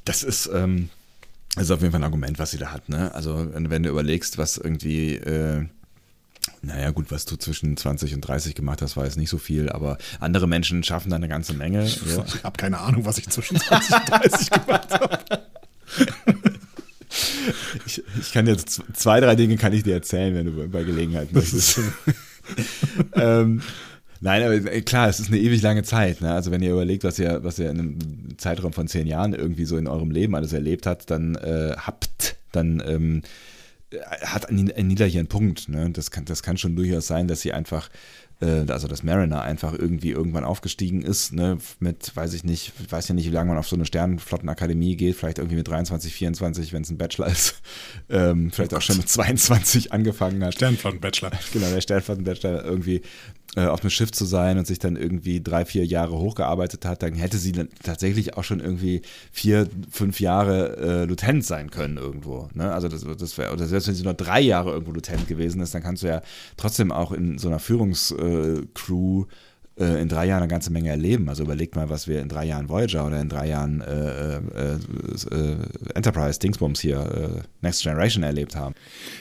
Das 0.06 0.24
ist, 0.24 0.50
ähm, 0.54 0.90
das 1.56 1.66
ist 1.66 1.72
auf 1.72 1.82
jeden 1.82 1.92
Fall 1.92 2.02
ein 2.02 2.06
Argument, 2.06 2.40
was 2.40 2.52
sie 2.52 2.58
da 2.58 2.72
hat. 2.72 2.90
Ne? 2.90 3.14
Also 3.14 3.50
wenn 3.54 3.84
du 3.84 3.90
überlegst, 3.90 4.38
was 4.38 4.58
irgendwie... 4.58 5.16
Äh 5.16 5.66
naja, 6.62 6.92
gut, 6.92 7.12
was 7.12 7.26
du 7.26 7.36
zwischen 7.36 7.78
20 7.78 8.14
und 8.16 8.22
30 8.22 8.56
gemacht 8.56 8.82
hast, 8.82 8.98
war 8.98 9.06
jetzt 9.06 9.18
nicht 9.18 9.30
so 9.30 9.38
viel, 9.38 9.70
aber 9.70 9.98
andere 10.20 10.48
Menschen 10.48 10.84
schaffen 10.84 11.10
da 11.10 11.16
eine 11.16 11.28
ganze 11.28 11.54
Menge. 11.54 11.86
Ich, 11.86 12.02
ja. 12.06 12.26
habe 12.44 12.58
keine 12.58 12.80
Ahnung, 12.80 13.06
was 13.06 13.18
ich 13.18 13.30
zwischen 13.30 13.58
20 13.58 13.96
und 13.96 14.10
30 14.10 14.50
gemacht 14.50 14.92
habe. 14.92 15.20
Ich, 17.86 18.04
ich, 18.20 18.32
kann 18.32 18.46
jetzt 18.46 18.84
zwei, 18.94 19.20
drei 19.20 19.36
Dinge 19.36 19.58
kann 19.58 19.74
ich 19.74 19.82
dir 19.82 19.96
erzählen, 19.96 20.36
wenn 20.36 20.46
du 20.46 20.68
bei 20.68 20.84
Gelegenheit 20.84 21.34
möchtest. 21.34 21.80
ähm, 23.14 23.62
nein, 24.22 24.44
aber 24.44 24.54
äh, 24.54 24.82
klar, 24.82 25.10
es 25.10 25.20
ist 25.20 25.30
eine 25.30 25.40
ewig 25.40 25.62
lange 25.62 25.84
Zeit. 25.84 26.22
Ne? 26.22 26.32
Also 26.32 26.52
wenn 26.52 26.62
ihr 26.62 26.72
überlegt, 26.72 27.04
was 27.04 27.18
ihr, 27.18 27.44
was 27.44 27.58
ihr 27.58 27.72
in 27.72 27.80
einem 27.80 27.98
Zeitraum 28.38 28.74
von 28.74 28.88
zehn 28.88 29.08
Jahren 29.08 29.34
irgendwie 29.34 29.66
so 29.66 29.78
in 29.78 29.88
eurem 29.88 30.12
Leben 30.12 30.36
alles 30.36 30.54
erlebt 30.54 30.86
habt, 30.86 31.10
dann 31.10 31.36
äh, 31.36 31.76
habt, 31.78 32.36
dann 32.52 32.82
ähm, 32.86 33.22
hat 34.22 34.50
Anila 34.50 35.06
hier 35.06 35.20
einen 35.20 35.28
Punkt. 35.28 35.70
Ne? 35.70 35.90
Das, 35.92 36.12
kann, 36.12 36.26
das 36.26 36.44
kann 36.44 36.58
schon 36.58 36.76
durchaus 36.76 37.08
sein, 37.08 37.28
dass 37.28 37.42
sie 37.42 37.54
einfach, 37.54 37.90
äh, 38.40 38.66
also 38.68 38.88
dass 38.88 39.04
Mariner 39.04 39.42
einfach 39.42 39.74
irgendwie 39.74 40.12
irgendwann 40.12 40.44
aufgestiegen 40.44 41.02
ist, 41.02 41.34
ne? 41.34 41.58
mit, 41.80 42.16
weiß 42.16 42.34
ich 42.34 42.44
nicht, 42.44 42.74
ich 42.80 42.92
weiß 42.92 43.08
ja 43.08 43.16
nicht, 43.16 43.26
wie 43.26 43.34
lange 43.34 43.50
man 43.50 43.58
auf 43.58 43.68
so 43.68 43.76
eine 43.76 43.86
Sternenflottenakademie 43.86 44.96
geht, 44.96 45.16
vielleicht 45.16 45.40
irgendwie 45.40 45.58
mit 45.58 45.68
23, 45.68 46.14
24, 46.14 46.72
wenn 46.72 46.84
es 46.84 46.90
ein 46.92 46.98
Bachelor 46.98 47.28
ist, 47.28 47.62
ähm, 48.10 48.52
vielleicht 48.52 48.74
oh 48.74 48.78
auch 48.78 48.82
schon 48.82 48.98
mit 48.98 49.10
22 49.10 49.92
angefangen 49.92 50.44
hat. 50.44 50.54
Sternflottenbachelor. 50.56 51.32
Genau, 51.52 51.70
der 51.70 51.82
Sternflottenbachelor 51.82 52.64
irgendwie 52.64 53.02
auf 53.68 53.82
einem 53.82 53.90
Schiff 53.90 54.12
zu 54.12 54.26
sein 54.26 54.58
und 54.58 54.68
sich 54.68 54.80
dann 54.80 54.96
irgendwie 54.96 55.42
drei, 55.42 55.66
vier 55.66 55.86
Jahre 55.86 56.18
hochgearbeitet 56.18 56.86
hat, 56.86 57.04
dann 57.04 57.14
hätte 57.14 57.38
sie 57.38 57.52
dann 57.52 57.70
tatsächlich 57.84 58.38
auch 58.38 58.44
schon 58.44 58.60
irgendwie 58.60 59.02
vier, 59.32 59.68
fünf 59.90 60.20
Jahre 60.20 60.78
äh, 60.78 61.06
Lieutenant 61.06 61.46
sein 61.46 61.72
können 61.72 61.98
irgendwo. 61.98 62.50
Ne? 62.54 62.72
Also 62.72 62.88
das, 62.88 63.06
das 63.18 63.38
wäre, 63.38 63.54
oder 63.54 63.66
selbst 63.66 63.88
wenn 63.88 63.96
sie 63.96 64.04
nur 64.04 64.14
drei 64.14 64.42
Jahre 64.42 64.72
irgendwo 64.72 64.92
Lieutenant 64.92 65.28
gewesen 65.28 65.62
ist, 65.62 65.74
dann 65.74 65.84
kannst 65.84 66.04
du 66.04 66.08
ja 66.08 66.22
trotzdem 66.58 66.92
auch 66.92 67.12
in 67.12 67.38
so 67.38 67.48
einer 67.48 67.60
Führungscrew 67.60 69.24
äh, 69.24 69.26
äh, 69.80 70.02
in 70.02 70.10
drei 70.10 70.26
Jahren 70.26 70.42
eine 70.42 70.50
ganze 70.50 70.72
Menge 70.72 70.90
erleben. 70.90 71.30
Also 71.30 71.44
überlegt 71.44 71.76
mal, 71.76 71.90
was 71.90 72.08
wir 72.08 72.22
in 72.22 72.30
drei 72.30 72.46
Jahren 72.46 72.70
Voyager 72.70 73.06
oder 73.06 73.22
in 73.22 73.30
drei 73.30 73.48
Jahren 73.48 73.82
äh, 73.82 74.38
äh, 74.38 74.80
äh 75.32 75.56
Enterprise, 75.96 76.40
Dingsbums 76.40 76.80
hier, 76.80 77.00
äh, 77.00 77.42
Next 77.62 77.84
Generation 77.84 78.24
erlebt 78.24 78.56
haben. 78.56 78.76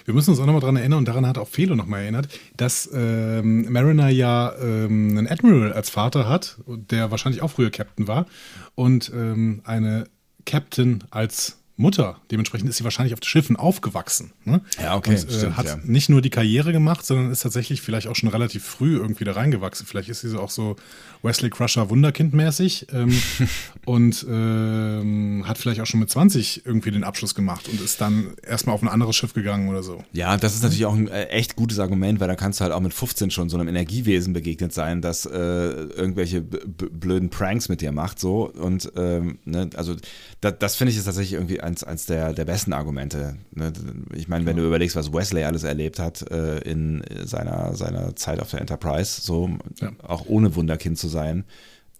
Wir 0.04 0.14
müssen 0.14 0.30
uns 0.30 0.40
auch 0.40 0.46
nochmal 0.46 0.60
daran 0.60 0.76
erinnern, 0.76 0.98
und 0.98 1.08
daran 1.08 1.26
hat 1.26 1.38
auch 1.38 1.48
Felo 1.48 1.74
nochmal 1.74 2.02
erinnert, 2.02 2.28
dass 2.56 2.88
ähm, 2.92 3.70
Mariner 3.72 4.08
ja 4.08 4.52
ähm, 4.60 5.16
einen 5.16 5.28
Admiral 5.28 5.72
als 5.72 5.90
Vater 5.90 6.28
hat, 6.28 6.58
der 6.66 7.10
wahrscheinlich 7.10 7.42
auch 7.42 7.50
früher 7.50 7.70
Captain 7.70 8.08
war, 8.08 8.26
und 8.74 9.12
ähm, 9.14 9.62
eine 9.64 10.06
Captain 10.44 11.04
als 11.10 11.57
Mutter. 11.78 12.20
Dementsprechend 12.32 12.68
ist 12.68 12.76
sie 12.76 12.84
wahrscheinlich 12.84 13.14
auf 13.14 13.20
Schiffen 13.22 13.56
aufgewachsen. 13.56 14.32
Ne? 14.44 14.60
Ja, 14.82 14.96
okay. 14.96 15.10
Und, 15.10 15.28
äh, 15.28 15.32
stimmt, 15.32 15.56
hat 15.56 15.66
ja. 15.66 15.78
nicht 15.84 16.08
nur 16.08 16.20
die 16.20 16.30
Karriere 16.30 16.72
gemacht, 16.72 17.06
sondern 17.06 17.30
ist 17.30 17.40
tatsächlich 17.40 17.80
vielleicht 17.82 18.08
auch 18.08 18.16
schon 18.16 18.28
relativ 18.28 18.64
früh 18.64 18.96
irgendwie 18.96 19.24
da 19.24 19.32
reingewachsen. 19.32 19.86
Vielleicht 19.86 20.08
ist 20.08 20.22
sie 20.22 20.38
auch 20.38 20.50
so 20.50 20.74
Wesley 21.22 21.50
Crusher 21.50 21.88
Wunderkind-mäßig 21.88 22.88
ähm, 22.92 23.16
und 23.84 24.26
ähm, 24.28 25.44
hat 25.46 25.58
vielleicht 25.58 25.80
auch 25.80 25.86
schon 25.86 26.00
mit 26.00 26.10
20 26.10 26.66
irgendwie 26.66 26.90
den 26.90 27.04
Abschluss 27.04 27.36
gemacht 27.36 27.68
und 27.68 27.80
ist 27.80 28.00
dann 28.00 28.34
erstmal 28.46 28.74
auf 28.74 28.82
ein 28.82 28.88
anderes 28.88 29.14
Schiff 29.14 29.32
gegangen 29.32 29.68
oder 29.68 29.84
so. 29.84 30.02
Ja, 30.12 30.36
das 30.36 30.56
ist 30.56 30.64
natürlich 30.64 30.84
auch 30.86 30.94
ein 30.94 31.06
äh, 31.06 31.26
echt 31.26 31.54
gutes 31.54 31.78
Argument, 31.78 32.18
weil 32.18 32.26
da 32.26 32.34
kannst 32.34 32.58
du 32.58 32.64
halt 32.64 32.72
auch 32.72 32.80
mit 32.80 32.92
15 32.92 33.30
schon 33.30 33.48
so 33.48 33.56
einem 33.56 33.68
Energiewesen 33.68 34.32
begegnet 34.32 34.74
sein, 34.74 35.00
das 35.00 35.26
äh, 35.26 35.38
irgendwelche 35.38 36.42
blöden 36.42 37.30
Pranks 37.30 37.68
mit 37.68 37.82
dir 37.82 37.92
macht 37.92 38.18
so 38.18 38.50
und 38.50 38.92
ähm, 38.96 39.38
ne, 39.44 39.70
also 39.76 39.94
da, 40.40 40.50
das 40.50 40.74
finde 40.74 40.90
ich 40.90 40.98
ist 40.98 41.04
tatsächlich 41.04 41.34
irgendwie 41.34 41.60
eins, 41.68 41.84
eins 41.84 42.06
der, 42.06 42.32
der 42.32 42.44
besten 42.44 42.72
Argumente. 42.72 43.36
Ne? 43.52 43.72
Ich 44.14 44.26
meine, 44.26 44.44
wenn 44.46 44.56
du 44.56 44.66
überlegst, 44.66 44.96
was 44.96 45.12
Wesley 45.12 45.44
alles 45.44 45.62
erlebt 45.62 45.98
hat 46.00 46.22
äh, 46.30 46.58
in 46.60 47.02
seiner, 47.24 47.76
seiner 47.76 48.16
Zeit 48.16 48.40
auf 48.40 48.50
der 48.50 48.60
Enterprise, 48.60 49.20
so 49.20 49.50
Ja. 49.80 49.92
auch 50.02 50.26
ohne 50.26 50.56
Wunderkind 50.56 50.98
zu 50.98 51.08
sein. 51.08 51.44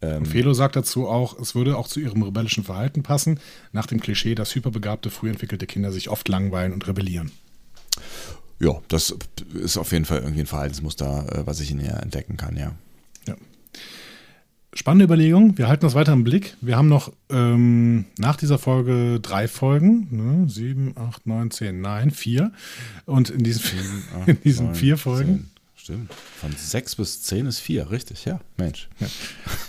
Ähm, 0.01 0.19
Und 0.19 0.27
Felo 0.29 0.55
sagt 0.55 0.75
dazu 0.77 1.09
auch, 1.09 1.39
es 1.39 1.55
würde 1.55 1.77
auch 1.77 1.87
zu 1.89 2.01
ihrem 2.01 2.23
rebellischen 2.23 2.65
Verhalten 2.65 3.03
passen, 3.03 3.39
nach 3.73 3.87
dem 3.87 4.01
Klischee, 4.01 4.35
dass 4.35 4.55
hyperbegabte, 4.55 5.11
früh 5.11 5.29
entwickelte 5.29 5.67
Kinder 5.67 5.93
sich 5.93 6.09
oft 6.09 6.29
langweilen 6.29 6.73
und 6.73 6.87
rebellieren. 6.89 7.31
ja, 8.61 8.73
das 8.89 9.15
ist 9.55 9.77
auf 9.77 9.93
jeden 9.93 10.05
Fall 10.05 10.19
irgendwie 10.19 10.41
ein 10.41 10.47
Verhaltensmuster, 10.47 11.27
äh, 11.41 11.47
was 11.47 11.61
ich 11.61 11.71
in 11.71 11.81
ihr 11.81 11.95
entdecken 12.03 12.37
kann, 12.37 12.57
ja. 12.57 12.73
Ja. 14.73 14.79
Spannende 14.79 15.05
Überlegung. 15.05 15.57
Wir 15.59 15.69
halten 15.69 15.83
das 15.83 15.95
weiter 15.95 16.13
im 16.13 16.25
Blick. 16.25 16.57
Wir 16.61 16.77
haben 16.77 16.89
noch 16.89 17.13
ähm, 17.31 18.05
nach 18.19 18.37
dieser 18.37 18.59
Folge 18.59 19.19
drei 19.21 19.49
Folgen. 19.49 20.09
Ne? 20.11 20.49
Sieben, 20.49 20.95
acht, 20.97 21.27
neun, 21.27 21.51
zehn, 21.51 21.81
nein, 21.81 22.11
vier. 22.11 22.53
Und 23.07 23.31
in 23.31 23.43
diesen, 23.43 23.63
in 24.27 24.41
diesen 24.43 24.67
Neun, 24.67 24.75
vier 24.75 24.97
Folgen. 24.99 25.35
zehn. 25.37 25.51
Stimmt. 25.77 26.13
Von 26.13 26.53
sechs 26.53 26.97
bis 26.97 27.23
zehn 27.23 27.47
ist 27.47 27.61
vier, 27.61 27.91
richtig, 27.91 28.27
ja. 28.27 28.41
Mensch. 28.59 28.91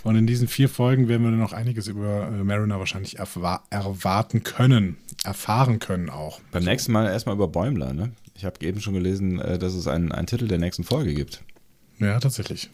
Und 0.04 0.18
in 0.18 0.28
diesen 0.28 0.50
vier 0.50 0.68
Folgen 0.68 1.08
werden 1.08 1.24
wir 1.24 1.32
noch 1.32 1.54
einiges 1.54 1.88
über 1.88 2.28
äh, 2.28 2.44
Mariner 2.44 2.78
wahrscheinlich 2.78 3.20
erwa 3.20 3.64
erwarten 3.70 4.44
können. 4.44 4.98
Erfahren 5.24 5.80
können 5.80 6.10
auch. 6.10 6.42
Beim 6.52 6.66
nächsten 6.66 6.92
Mal 6.92 7.06
erstmal 7.06 7.36
über 7.36 7.48
Bäumler, 7.48 7.94
ne? 7.94 8.12
Ich 8.36 8.44
habe 8.44 8.66
eben 8.66 8.82
schon 8.82 8.94
gelesen, 8.96 9.40
äh, 9.40 9.58
dass 9.58 9.74
es 9.74 9.88
einen, 9.88 10.12
einen 10.12 10.28
Titel 10.28 10.48
der 10.50 10.58
nächsten 10.58 10.84
Folge 10.84 11.14
gibt. 11.14 11.42
Ja, 12.00 12.20
tatsächlich. 12.20 12.70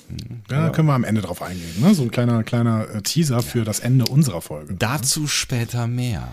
Ja, 0.52 0.68
da 0.68 0.70
können 0.70 0.88
wir 0.88 0.94
am 0.94 1.04
Ende 1.04 1.22
drauf 1.22 1.42
eingehen. 1.42 1.82
Ne? 1.82 1.94
So 1.96 2.04
ein 2.04 2.12
kleiner, 2.12 2.44
kleiner 2.44 2.88
äh, 2.94 3.02
Teaser 3.02 3.42
für 3.42 3.64
das 3.64 3.80
Ende 3.80 4.06
unserer 4.06 4.42
Folge. 4.42 4.76
Dazu 4.76 5.28
später 5.28 5.88
mehr. 5.88 6.28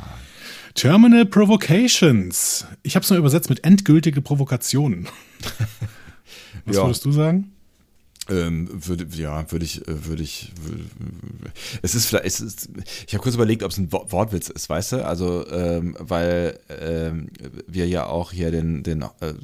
Terminal 0.74 1.24
Provocations. 1.26 2.66
Ich 2.82 2.94
habe 2.94 3.04
es 3.04 3.10
nur 3.10 3.18
übersetzt 3.18 3.48
mit 3.50 3.64
endgültige 3.64 4.20
Provokationen. 4.20 5.08
Was 6.66 6.76
Ja. 6.76 6.82
würdest 6.84 7.04
du 7.04 7.12
sagen? 7.12 7.52
Ähm, 8.28 8.68
würde, 8.86 9.04
ja, 9.16 9.50
würde 9.50 9.64
ich, 9.64 9.86
äh, 9.88 10.06
würde 10.06 10.22
ich, 10.22 10.52
würde, 10.62 10.84
es 11.82 11.96
ist 11.96 12.06
vielleicht, 12.06 12.26
es 12.26 12.40
ist, 12.40 12.68
ich 13.06 13.14
habe 13.14 13.22
kurz 13.22 13.34
überlegt, 13.34 13.64
ob 13.64 13.72
es 13.72 13.78
ein 13.78 13.90
Wo- 13.92 14.06
Wortwitz 14.12 14.48
ist, 14.48 14.70
weißt 14.70 14.92
du? 14.92 15.04
Also, 15.04 15.44
ähm, 15.50 15.96
weil 15.98 16.58
ähm, 16.68 17.30
wir 17.66 17.88
ja 17.88 18.06
auch 18.06 18.30
hier 18.30 18.52
den, 18.52 18.84
den 18.84 19.02
äh, 19.02 19.34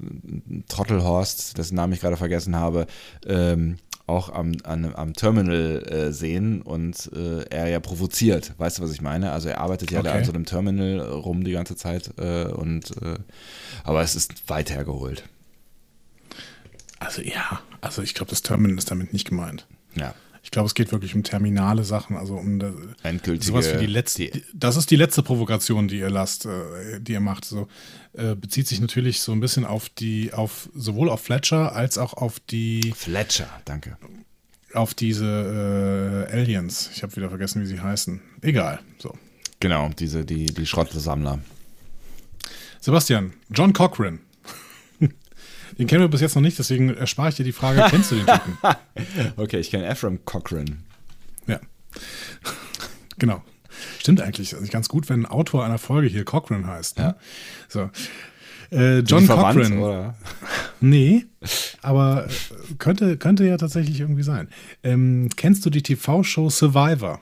Trottelhorst, 0.68 1.58
dessen 1.58 1.74
Namen 1.74 1.92
ich 1.92 2.00
gerade 2.00 2.16
vergessen 2.16 2.54
habe, 2.54 2.86
ähm, 3.26 3.78
auch 4.06 4.28
am, 4.30 4.52
an, 4.62 4.94
am 4.94 5.12
Terminal 5.12 5.82
äh, 5.90 6.12
sehen 6.12 6.62
und 6.62 7.10
äh, 7.12 7.42
er 7.50 7.66
ja 7.68 7.80
provoziert, 7.80 8.54
weißt 8.58 8.78
du, 8.78 8.82
was 8.82 8.92
ich 8.92 9.02
meine? 9.02 9.32
Also 9.32 9.48
er 9.48 9.60
arbeitet 9.60 9.90
ja 9.90 10.02
da 10.02 10.10
Okay. 10.10 10.18
an 10.18 10.24
so 10.24 10.32
einem 10.32 10.46
Terminal 10.46 11.00
rum 11.00 11.42
die 11.44 11.52
ganze 11.52 11.74
Zeit 11.76 12.12
äh, 12.16 12.44
und 12.44 12.92
äh, 13.02 13.18
aber 13.82 14.02
es 14.02 14.14
ist 14.14 14.48
weit 14.48 14.70
hergeholt. 14.70 15.24
Also 17.00 17.22
ja, 17.22 17.60
also 17.80 18.02
ich 18.02 18.14
glaube, 18.14 18.30
das 18.30 18.42
Terminal 18.42 18.78
ist 18.78 18.90
damit 18.90 19.12
nicht 19.12 19.28
gemeint. 19.28 19.66
Ja. 19.94 20.14
Ich 20.42 20.50
glaube, 20.52 20.66
es 20.66 20.74
geht 20.74 20.92
wirklich 20.92 21.14
um 21.14 21.24
terminale 21.24 21.84
Sachen, 21.84 22.16
also 22.16 22.36
um 22.36 22.58
das, 22.58 22.72
Endgültige, 23.02 23.44
sowas 23.44 23.72
wie 23.74 23.78
die 23.78 23.86
letzte. 23.86 24.26
die- 24.30 24.44
das 24.54 24.76
ist 24.76 24.90
die 24.90 24.96
letzte 24.96 25.22
Provokation, 25.22 25.88
die 25.88 25.98
ihr 25.98 26.08
lasst, 26.10 26.46
äh, 26.46 27.00
die 27.00 27.12
ihr 27.12 27.20
macht. 27.20 27.44
So 27.44 27.68
äh, 28.14 28.34
bezieht 28.34 28.66
sich 28.68 28.80
natürlich 28.80 29.20
so 29.20 29.32
ein 29.32 29.40
bisschen 29.40 29.64
auf 29.66 29.88
die, 29.90 30.32
auf 30.32 30.70
sowohl 30.74 31.10
auf 31.10 31.20
Fletcher 31.22 31.74
als 31.74 31.98
auch 31.98 32.14
auf 32.14 32.40
die, 32.40 32.94
Fletcher, 32.96 33.48
danke. 33.66 33.98
auf 34.72 34.94
diese 34.94 36.26
äh, 36.30 36.32
Aliens. 36.32 36.90
Ich 36.94 37.02
habe 37.02 37.14
wieder 37.16 37.28
vergessen, 37.28 37.60
wie 37.60 37.66
sie 37.66 37.80
heißen. 37.80 38.20
Egal. 38.40 38.80
So. 38.98 39.12
Genau, 39.60 39.90
diese, 39.98 40.24
die, 40.24 40.46
die 40.46 40.66
Schrottsammler. 40.66 41.40
Sebastian, 42.80 43.32
John 43.50 43.72
Cochran. 43.72 44.20
Den 45.76 45.86
kennen 45.86 46.02
wir 46.02 46.08
bis 46.08 46.20
jetzt 46.20 46.34
noch 46.34 46.42
nicht, 46.42 46.58
deswegen 46.58 46.94
erspare 46.94 47.30
ich 47.30 47.34
dir 47.36 47.44
die 47.44 47.52
Frage, 47.52 47.84
kennst 47.90 48.10
du 48.10 48.16
den 48.16 48.26
Typen? 48.26 48.58
Okay, 49.36 49.58
ich 49.58 49.70
kenne 49.70 49.86
Ephraim 49.86 50.24
Cochran. 50.24 50.84
Ja. 51.46 51.60
Genau. 53.18 53.42
Stimmt 53.98 54.20
eigentlich. 54.20 54.54
Also 54.54 54.66
ganz 54.70 54.88
gut, 54.88 55.08
wenn 55.08 55.22
ein 55.22 55.26
Autor 55.26 55.64
einer 55.64 55.78
Folge 55.78 56.08
hier 56.08 56.24
Cochran 56.24 56.66
heißt. 56.66 56.98
Ne? 56.98 57.04
Ja. 57.04 57.16
So. 57.68 57.90
Äh, 58.70 58.98
John 59.00 59.20
die 59.20 59.26
verwandt, 59.26 59.60
Cochran. 59.60 59.78
Oder? 59.78 60.14
Nee, 60.80 61.26
aber 61.82 62.26
äh, 62.26 62.74
könnte, 62.78 63.16
könnte 63.16 63.44
ja 63.44 63.56
tatsächlich 63.56 63.98
irgendwie 63.98 64.22
sein. 64.22 64.48
Ähm, 64.84 65.28
kennst 65.34 65.66
du 65.66 65.70
die 65.70 65.82
TV-Show 65.82 66.50
Survivor? 66.50 67.20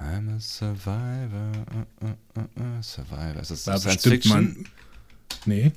I'm 0.00 0.34
a 0.34 0.40
survivor. 0.40 1.52
Uh, 1.70 2.06
uh, 2.06 2.40
uh, 2.40 2.60
uh, 2.60 2.82
survivor. 2.82 3.40
Ist 3.40 3.52
das 3.52 3.64
Da 3.64 3.78
Science 3.78 4.02
bestimmt 4.02 4.14
Fiction? 4.14 4.32
man. 4.32 4.66
Nee. 5.46 5.72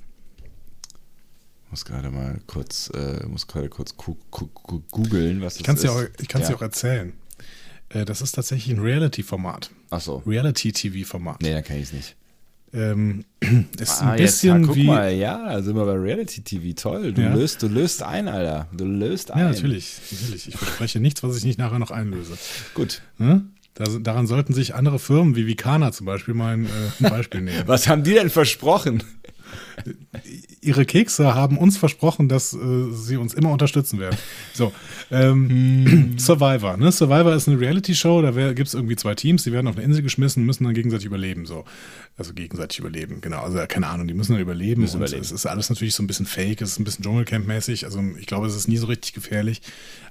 Muss 1.72 1.86
gerade 1.86 2.10
mal 2.12 2.40
kurz, 2.48 2.90
äh, 2.96 3.26
muss 3.28 3.48
gerade 3.48 3.70
kurz 3.70 3.96
googeln, 3.98 5.42
was 5.42 5.54
das 5.56 5.60
Ich 5.62 5.66
kann 5.66 5.76
es 5.76 5.84
ist. 5.84 5.90
auch- 5.90 6.04
ich 6.22 6.28
kann's 6.28 6.46
ja. 6.46 6.52
dir 6.52 6.58
auch 6.58 6.62
erzählen. 6.62 7.14
Äh, 7.90 8.06
das 8.06 8.22
ist 8.22 8.32
tatsächlich 8.34 8.76
ein 8.76 8.82
Reality-Format. 8.82 9.70
Ach 9.90 10.02
so. 10.02 10.18
Reality-TV-Format. 10.26 11.42
Nee, 11.42 11.52
dann 11.54 11.64
kenne 11.64 11.80
ich 11.80 11.86
es 11.88 11.94
nicht. 11.94 12.16
Ähm, 12.74 13.24
ist 13.80 14.02
Ah, 14.02 14.12
ein 14.12 14.20
jetzt, 14.20 14.42
bisschen 14.42 14.62
ja, 14.62 14.68
guck 14.68 14.76
wie. 14.76 14.84
mal, 14.86 15.14
ja, 15.14 15.54
da 15.54 15.62
sind 15.62 15.76
wir 15.76 15.86
bei 15.86 15.94
Reality 15.94 16.42
TV. 16.42 16.74
Toll. 16.76 17.14
Du 17.14 17.22
Ja. 17.22 17.34
löst, 17.34 17.62
du 17.62 17.68
löst 17.68 18.04
ein, 18.04 18.28
Alter. 18.28 18.68
Du 18.74 18.86
löst 18.86 19.32
ein. 19.32 19.40
Ja, 19.40 19.50
natürlich, 19.50 19.98
natürlich. 20.12 20.48
Ich 20.50 20.58
verspreche 20.58 21.00
nichts, 21.00 21.24
was 21.24 21.38
ich 21.38 21.46
nicht 21.46 21.58
nachher 21.60 21.80
noch 21.80 21.92
einlöse. 21.92 22.38
Gut. 22.74 23.02
Da, 23.18 23.84
daran 24.00 24.26
sollten 24.28 24.54
sich 24.54 24.74
andere 24.74 25.00
Firmen 25.00 25.36
wie 25.36 25.48
Vicana 25.48 25.92
zum 25.92 26.06
Beispiel 26.06 26.34
mal 26.34 26.54
ein, 26.54 26.66
äh, 26.66 26.70
ein 27.06 27.10
Beispiel 27.10 27.42
nehmen. 27.42 27.64
Was 27.68 27.88
haben 27.88 28.04
die 28.04 28.14
denn 28.14 28.30
versprochen? 28.30 29.04
Ihre 30.62 30.86
Kekse 30.86 31.36
haben 31.36 31.58
uns 31.58 31.78
versprochen, 31.78 32.28
dass 32.30 32.54
äh, 32.54 32.92
sie 32.92 33.18
uns 33.18 33.34
immer 33.34 33.52
unterstützen 33.52 34.00
werden. 34.00 34.18
So, 34.54 34.74
ähm, 35.12 36.16
Survivor. 36.18 36.78
Ne? 36.78 36.92
Survivor 36.92 37.34
ist 37.36 37.48
eine 37.48 37.60
Reality-Show, 37.60 38.22
da 38.22 38.32
gibt 38.54 38.68
es 38.68 38.74
irgendwie 38.74 38.96
zwei 38.96 39.16
Teams, 39.16 39.44
die 39.44 39.52
werden 39.52 39.68
auf 39.68 39.76
eine 39.76 39.86
Insel 39.86 40.02
geschmissen, 40.02 40.46
müssen 40.46 40.64
dann 40.64 40.74
gegenseitig 40.74 41.06
überleben. 41.06 41.46
So. 41.46 41.66
Also 42.18 42.34
gegenseitig 42.34 42.80
überleben, 42.80 43.22
genau. 43.22 43.42
Also 43.42 43.60
keine 43.68 43.88
Ahnung, 43.88 44.08
die 44.08 44.14
müssen 44.14 44.34
dann 44.34 44.42
überleben. 44.42 44.82
Müssen 44.82 44.98
und 44.98 45.02
überleben. 45.02 45.22
es 45.22 45.32
ist 45.32 45.46
alles 45.46 45.70
natürlich 45.70 45.96
so 45.96 46.04
ein 46.04 46.08
bisschen 46.08 46.26
fake, 46.26 46.62
es 46.62 46.72
ist 46.72 46.80
ein 46.80 46.84
bisschen 46.84 47.04
Dschungelcamp-mäßig. 47.04 47.86
Also 47.86 48.02
ich 48.20 48.26
glaube, 48.26 48.48
es 48.48 48.56
ist 48.56 48.68
nie 48.68 48.78
so 48.78 48.88
richtig 48.88 49.14
gefährlich, 49.14 49.62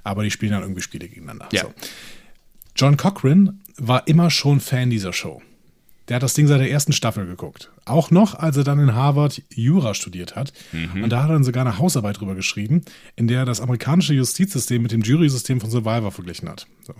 aber 0.03 0.23
die 0.23 0.31
spielen 0.31 0.51
dann 0.51 0.61
irgendwie 0.61 0.81
Spiele 0.81 1.07
gegeneinander. 1.07 1.49
Ja. 1.51 1.63
So. 1.63 1.73
John 2.75 2.97
Cochran 2.97 3.61
war 3.77 4.07
immer 4.07 4.29
schon 4.29 4.59
Fan 4.59 4.89
dieser 4.89 5.13
Show. 5.13 5.41
Der 6.07 6.15
hat 6.15 6.23
das 6.23 6.35
Ding 6.35 6.47
seit 6.47 6.59
der 6.59 6.69
ersten 6.69 6.93
Staffel 6.93 7.25
geguckt. 7.25 7.71
Auch 7.85 8.11
noch, 8.11 8.35
als 8.35 8.57
er 8.57 8.63
dann 8.63 8.79
in 8.79 8.93
Harvard 8.93 9.41
Jura 9.49 9.93
studiert 9.93 10.35
hat. 10.35 10.53
Und 11.01 11.09
da 11.09 11.23
hat 11.23 11.29
er 11.29 11.33
dann 11.33 11.43
sogar 11.43 11.65
eine 11.65 11.79
Hausarbeit 11.79 12.19
drüber 12.19 12.35
geschrieben, 12.35 12.81
in 13.15 13.27
der 13.27 13.39
er 13.39 13.45
das 13.45 13.61
amerikanische 13.61 14.13
Justizsystem 14.13 14.81
mit 14.81 14.91
dem 14.91 15.01
Jury-System 15.01 15.59
von 15.61 15.71
Survivor 15.71 16.11
verglichen 16.11 16.47
hat. 16.47 16.67
So. 16.83 16.93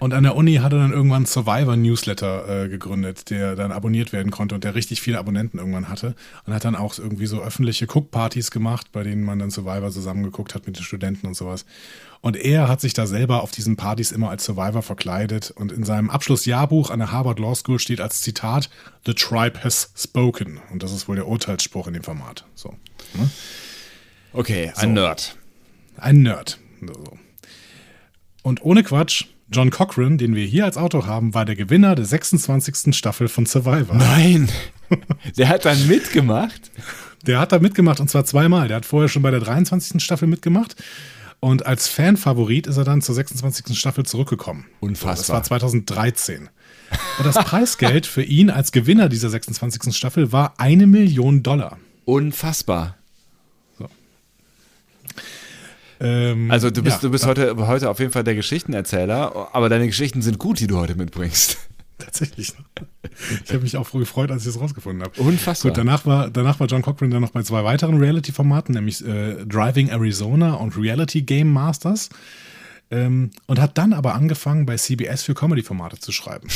Und 0.00 0.14
an 0.14 0.22
der 0.22 0.36
Uni 0.36 0.56
hat 0.56 0.72
er 0.72 0.78
dann 0.78 0.92
irgendwann 0.92 1.18
einen 1.18 1.26
Survivor-Newsletter 1.26 2.64
äh, 2.64 2.68
gegründet, 2.68 3.30
der 3.30 3.56
dann 3.56 3.72
abonniert 3.72 4.12
werden 4.12 4.30
konnte 4.30 4.54
und 4.54 4.64
der 4.64 4.74
richtig 4.74 5.00
viele 5.00 5.18
Abonnenten 5.18 5.58
irgendwann 5.58 5.88
hatte. 5.88 6.14
Und 6.44 6.54
hat 6.54 6.64
dann 6.64 6.76
auch 6.76 6.98
irgendwie 6.98 7.26
so 7.26 7.42
öffentliche 7.42 7.86
Cook-Partys 7.86 8.50
gemacht, 8.50 8.92
bei 8.92 9.02
denen 9.02 9.24
man 9.24 9.38
dann 9.38 9.50
Survivor 9.50 9.90
zusammengeguckt 9.90 10.54
hat 10.54 10.66
mit 10.66 10.76
den 10.76 10.84
Studenten 10.84 11.26
und 11.26 11.34
sowas. 11.34 11.64
Und 12.20 12.36
er 12.36 12.68
hat 12.68 12.80
sich 12.80 12.92
da 12.92 13.06
selber 13.06 13.42
auf 13.42 13.50
diesen 13.50 13.76
Partys 13.76 14.10
immer 14.10 14.30
als 14.30 14.44
Survivor 14.44 14.82
verkleidet. 14.82 15.50
Und 15.50 15.72
in 15.72 15.84
seinem 15.84 16.10
Abschlussjahrbuch 16.10 16.90
an 16.90 16.98
der 16.98 17.12
Harvard 17.12 17.38
Law 17.38 17.54
School 17.54 17.78
steht 17.78 18.00
als 18.00 18.20
Zitat: 18.22 18.70
The 19.04 19.14
tribe 19.14 19.62
has 19.62 19.92
spoken. 19.96 20.60
Und 20.72 20.82
das 20.82 20.92
ist 20.92 21.08
wohl 21.08 21.16
der 21.16 21.28
Urteilsspruch 21.28 21.86
in 21.86 21.94
dem 21.94 22.02
Format. 22.02 22.44
So. 22.54 22.70
Ne? 23.14 23.30
Okay, 24.32 24.72
ein 24.76 24.92
Nerd. 24.92 25.36
Ein 25.96 26.22
Nerd. 26.22 26.58
So. 26.80 27.16
Und 28.42 28.62
ohne 28.62 28.82
Quatsch, 28.82 29.26
John 29.50 29.70
Cochran, 29.70 30.18
den 30.18 30.34
wir 30.34 30.44
hier 30.44 30.64
als 30.64 30.76
Autor 30.76 31.06
haben, 31.06 31.32
war 31.34 31.44
der 31.44 31.54
Gewinner 31.54 31.94
der 31.94 32.04
26. 32.04 32.96
Staffel 32.96 33.28
von 33.28 33.46
Survivor. 33.46 33.94
Nein. 33.94 34.48
Der 35.36 35.48
hat 35.48 35.64
dann 35.64 35.86
mitgemacht. 35.88 36.70
Der 37.26 37.40
hat 37.40 37.52
da 37.52 37.58
mitgemacht 37.58 37.98
und 38.00 38.08
zwar 38.08 38.24
zweimal. 38.24 38.68
Der 38.68 38.76
hat 38.78 38.86
vorher 38.86 39.08
schon 39.08 39.22
bei 39.22 39.30
der 39.30 39.40
23. 39.40 40.02
Staffel 40.02 40.28
mitgemacht. 40.28 40.76
Und 41.40 41.66
als 41.66 41.88
Fanfavorit 41.88 42.66
ist 42.66 42.76
er 42.76 42.84
dann 42.84 43.02
zur 43.02 43.14
26. 43.14 43.78
Staffel 43.78 44.06
zurückgekommen. 44.06 44.66
Unfassbar. 44.80 45.16
Das 45.16 45.28
war 45.28 45.42
2013. 45.60 46.48
Und 47.18 47.26
das 47.26 47.36
Preisgeld 47.36 48.06
für 48.06 48.22
ihn 48.22 48.50
als 48.50 48.72
Gewinner 48.72 49.08
dieser 49.08 49.28
26. 49.28 49.94
Staffel 49.94 50.32
war 50.32 50.54
eine 50.58 50.86
Million 50.86 51.42
Dollar. 51.42 51.78
Unfassbar. 52.04 52.96
Ähm, 56.00 56.50
Also 56.50 56.70
du 56.70 56.82
bist, 56.82 56.96
ja, 56.96 57.00
du 57.02 57.10
bist 57.10 57.26
heute, 57.26 57.56
heute 57.66 57.88
auf 57.90 57.98
jeden 58.00 58.12
Fall 58.12 58.24
der 58.24 58.34
Geschichtenerzähler, 58.34 59.48
aber 59.52 59.68
deine 59.68 59.86
Geschichten 59.86 60.22
sind 60.22 60.38
gut, 60.38 60.60
die 60.60 60.66
du 60.66 60.76
heute 60.78 60.94
mitbringst. 60.94 61.56
Tatsächlich. 61.98 62.52
Ich 63.44 63.50
habe 63.52 63.62
mich 63.62 63.76
auch 63.78 63.86
früh 63.86 64.00
gefreut, 64.00 64.30
als 64.30 64.42
ich 64.42 64.48
es 64.54 64.60
rausgefunden 64.60 65.02
habe. 65.02 65.18
Unfassbar. 65.20 65.70
Gut, 65.70 65.78
danach 65.78 66.04
war, 66.04 66.28
danach 66.30 66.60
war 66.60 66.66
John 66.66 66.82
Cochran 66.82 67.10
dann 67.10 67.22
noch 67.22 67.30
bei 67.30 67.42
zwei 67.42 67.64
weiteren 67.64 67.96
Reality-Formaten, 67.98 68.74
nämlich 68.74 69.02
äh, 69.06 69.46
Driving 69.46 69.88
Arizona 69.88 70.54
und 70.54 70.76
Reality 70.76 71.22
Game 71.22 71.50
Masters. 71.50 72.10
Ähm, 72.90 73.30
und 73.46 73.58
hat 73.58 73.78
dann 73.78 73.94
aber 73.94 74.14
angefangen, 74.14 74.66
bei 74.66 74.76
CBS 74.76 75.22
für 75.22 75.34
Comedy-Formate 75.34 75.98
zu 75.98 76.12
schreiben. 76.12 76.48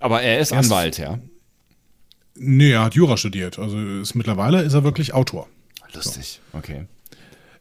Aber 0.00 0.22
er 0.22 0.40
ist 0.40 0.50
Erst- 0.52 0.70
Anwalt, 0.72 0.96
ja. 0.98 1.18
Nee, 2.34 2.70
er 2.72 2.84
hat 2.84 2.94
Jura 2.94 3.18
studiert. 3.18 3.58
Also 3.58 3.78
ist, 3.78 4.14
mittlerweile 4.14 4.62
ist 4.62 4.72
er 4.72 4.82
wirklich 4.82 5.12
Autor. 5.12 5.46
Lustig, 5.92 6.40
okay. 6.54 6.86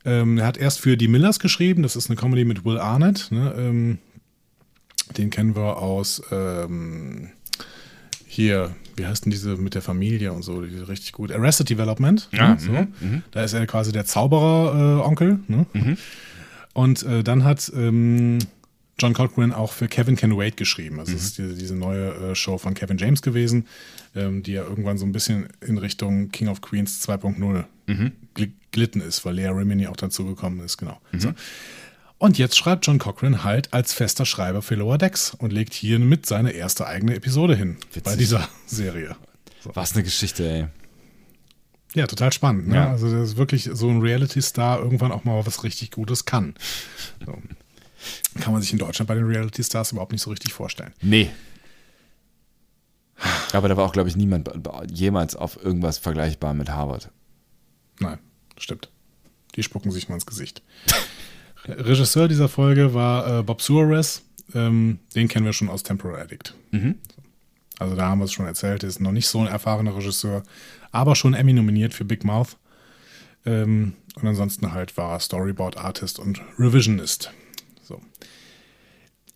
Ähm, 0.06 0.38
er 0.38 0.46
hat 0.46 0.58
erst 0.58 0.80
für 0.80 0.98
Die 0.98 1.08
Millers 1.08 1.40
geschrieben. 1.40 1.84
Das 1.84 1.96
ist 1.96 2.10
eine 2.10 2.16
Comedy 2.16 2.46
mit 2.46 2.66
Will 2.66 2.78
Arnett. 2.78 3.28
Ne? 3.32 3.54
Ähm, 3.58 3.98
den 5.18 5.30
kennen 5.30 5.56
wir 5.56 5.78
aus 5.78 6.22
ähm, 6.32 7.30
hier, 8.26 8.76
wie 8.96 9.06
heißt 9.06 9.26
denn 9.26 9.32
diese 9.32 9.58
mit 9.58 9.76
der 9.76 9.82
Familie 9.82 10.32
und 10.34 10.44
so, 10.44 10.62
die 10.62 10.74
ist 10.76 10.88
richtig 10.88 11.14
gut. 11.14 11.32
Arrested 11.32 11.70
Development. 11.70 12.30
Ja, 12.32 12.56
ne? 12.56 12.60
so. 12.60 12.88
Da 13.32 13.44
ist 13.44 13.54
er 13.54 13.66
quasi 13.66 13.92
der 13.92 14.06
Zauberer-Onkel. 14.06 15.40
ne? 15.48 15.66
Und 16.74 17.04
äh, 17.04 17.24
dann 17.24 17.44
hat 17.44 17.72
ähm, 17.76 18.38
John 19.00 19.14
Cochran 19.14 19.52
auch 19.54 19.72
für 19.72 19.88
Kevin 19.88 20.16
Can 20.16 20.38
Wait 20.38 20.58
geschrieben. 20.58 21.00
Also 21.00 21.14
das 21.14 21.24
ist 21.24 21.38
diese, 21.38 21.56
diese 21.56 21.76
neue 21.76 22.14
äh, 22.14 22.36
Show 22.36 22.58
von 22.58 22.74
Kevin 22.74 22.98
James 22.98 23.22
gewesen, 23.22 23.66
ähm, 24.16 24.44
die 24.44 24.54
ja 24.54 24.64
irgendwann 24.64 24.98
so 24.98 25.06
ein 25.06 25.12
bisschen 25.12 25.48
in 25.66 25.78
Richtung 25.78 26.30
King 26.30 26.50
of 26.50 26.62
Queens 26.62 27.06
2.0 27.08 27.64
gl 28.34 28.52
glitten 28.72 29.02
ist, 29.02 29.26
weil 29.26 29.36
Lea 29.36 29.48
Rimini 29.48 29.88
auch 29.88 29.96
dazu 29.96 30.26
gekommen 30.26 30.60
ist, 30.60 30.78
genau. 30.78 31.00
So. 31.18 31.34
Und 32.20 32.38
jetzt 32.38 32.56
schreibt 32.58 32.86
John 32.86 33.00
Cochran 33.00 33.44
halt 33.44 33.74
als 33.74 33.94
fester 33.94 34.26
Schreiber 34.26 34.62
für 34.62 34.76
Lower 34.76 34.98
Decks 35.00 35.34
und 35.34 35.52
legt 35.52 35.74
hiermit 35.74 36.26
seine 36.28 36.52
erste 36.52 36.86
eigene 36.86 37.16
Episode 37.16 37.56
hin 37.56 37.78
Witzig. 37.94 38.04
bei 38.04 38.16
dieser 38.16 38.48
Serie. 38.68 39.16
Was 39.64 39.94
eine 39.94 40.04
Geschichte, 40.04 40.48
ey. 40.48 40.68
Ja, 41.96 42.06
total 42.06 42.32
spannend. 42.32 42.68
Ne? 42.68 42.76
Ja. 42.76 42.92
Also 42.92 43.10
das 43.12 43.30
ist 43.30 43.38
wirklich 43.38 43.70
so 43.74 43.90
ein 43.90 44.02
Reality-Star 44.02 44.80
irgendwann 44.80 45.12
auch 45.12 45.24
mal 45.24 45.44
was 45.48 45.64
richtig 45.64 45.90
Gutes 45.92 46.26
kann. 46.26 46.54
So. 47.26 47.36
Kann 48.40 48.54
man 48.54 48.62
sich 48.62 48.72
in 48.72 48.78
Deutschland 48.78 49.08
bei 49.08 49.16
den 49.16 49.26
Reality-Stars 49.26 49.94
überhaupt 49.94 50.12
nicht 50.12 50.22
so 50.22 50.30
richtig 50.30 50.54
vorstellen. 50.54 50.94
Nee. 51.02 51.32
Aber 53.54 53.68
da 53.68 53.76
war 53.76 53.86
auch, 53.86 53.92
glaube 53.94 54.08
ich, 54.10 54.16
niemand 54.16 54.50
jemals 54.94 55.36
auf 55.36 55.62
irgendwas 55.62 55.98
vergleichbar 55.98 56.54
mit 56.54 56.70
Harvard. 56.70 57.10
Nein, 58.00 58.20
stimmt. 58.58 58.90
Die 59.56 59.64
spucken 59.64 59.92
sich 59.92 60.10
mal 60.10 60.16
ins 60.16 60.26
Gesicht. 60.26 60.62
Regisseur 61.66 62.28
dieser 62.28 62.48
Folge 62.50 62.94
war 62.94 63.40
äh, 63.40 63.44
Bob 63.44 63.62
Suarez. 63.62 64.24
Ähm, 64.56 65.00
den 65.16 65.28
kennen 65.28 65.46
wir 65.46 65.54
schon 65.54 65.70
aus 65.70 65.84
Temporal 65.84 66.22
Addict. 66.22 66.56
Also 67.78 67.96
da 67.96 68.08
haben 68.08 68.20
wir 68.20 68.26
es 68.26 68.32
schon 68.34 68.46
erzählt. 68.46 68.84
Er 68.84 68.90
ist 68.90 69.00
noch 69.00 69.12
nicht 69.12 69.28
so 69.28 69.40
ein 69.40 69.48
erfahrener 69.48 69.96
Regisseur, 69.96 70.44
aber 70.92 71.16
schon 71.16 71.34
Emmy 71.34 71.54
nominiert 71.54 71.94
für 71.94 72.06
Big 72.06 72.24
Mouth. 72.24 72.58
Ähm, 73.46 73.94
und 74.16 74.28
ansonsten 74.28 74.74
halt 74.74 74.98
war 74.98 75.14
er 75.14 75.20
Storyboard 75.20 75.78
Artist 75.78 76.20
und 76.20 76.42
Revisionist. 76.58 77.32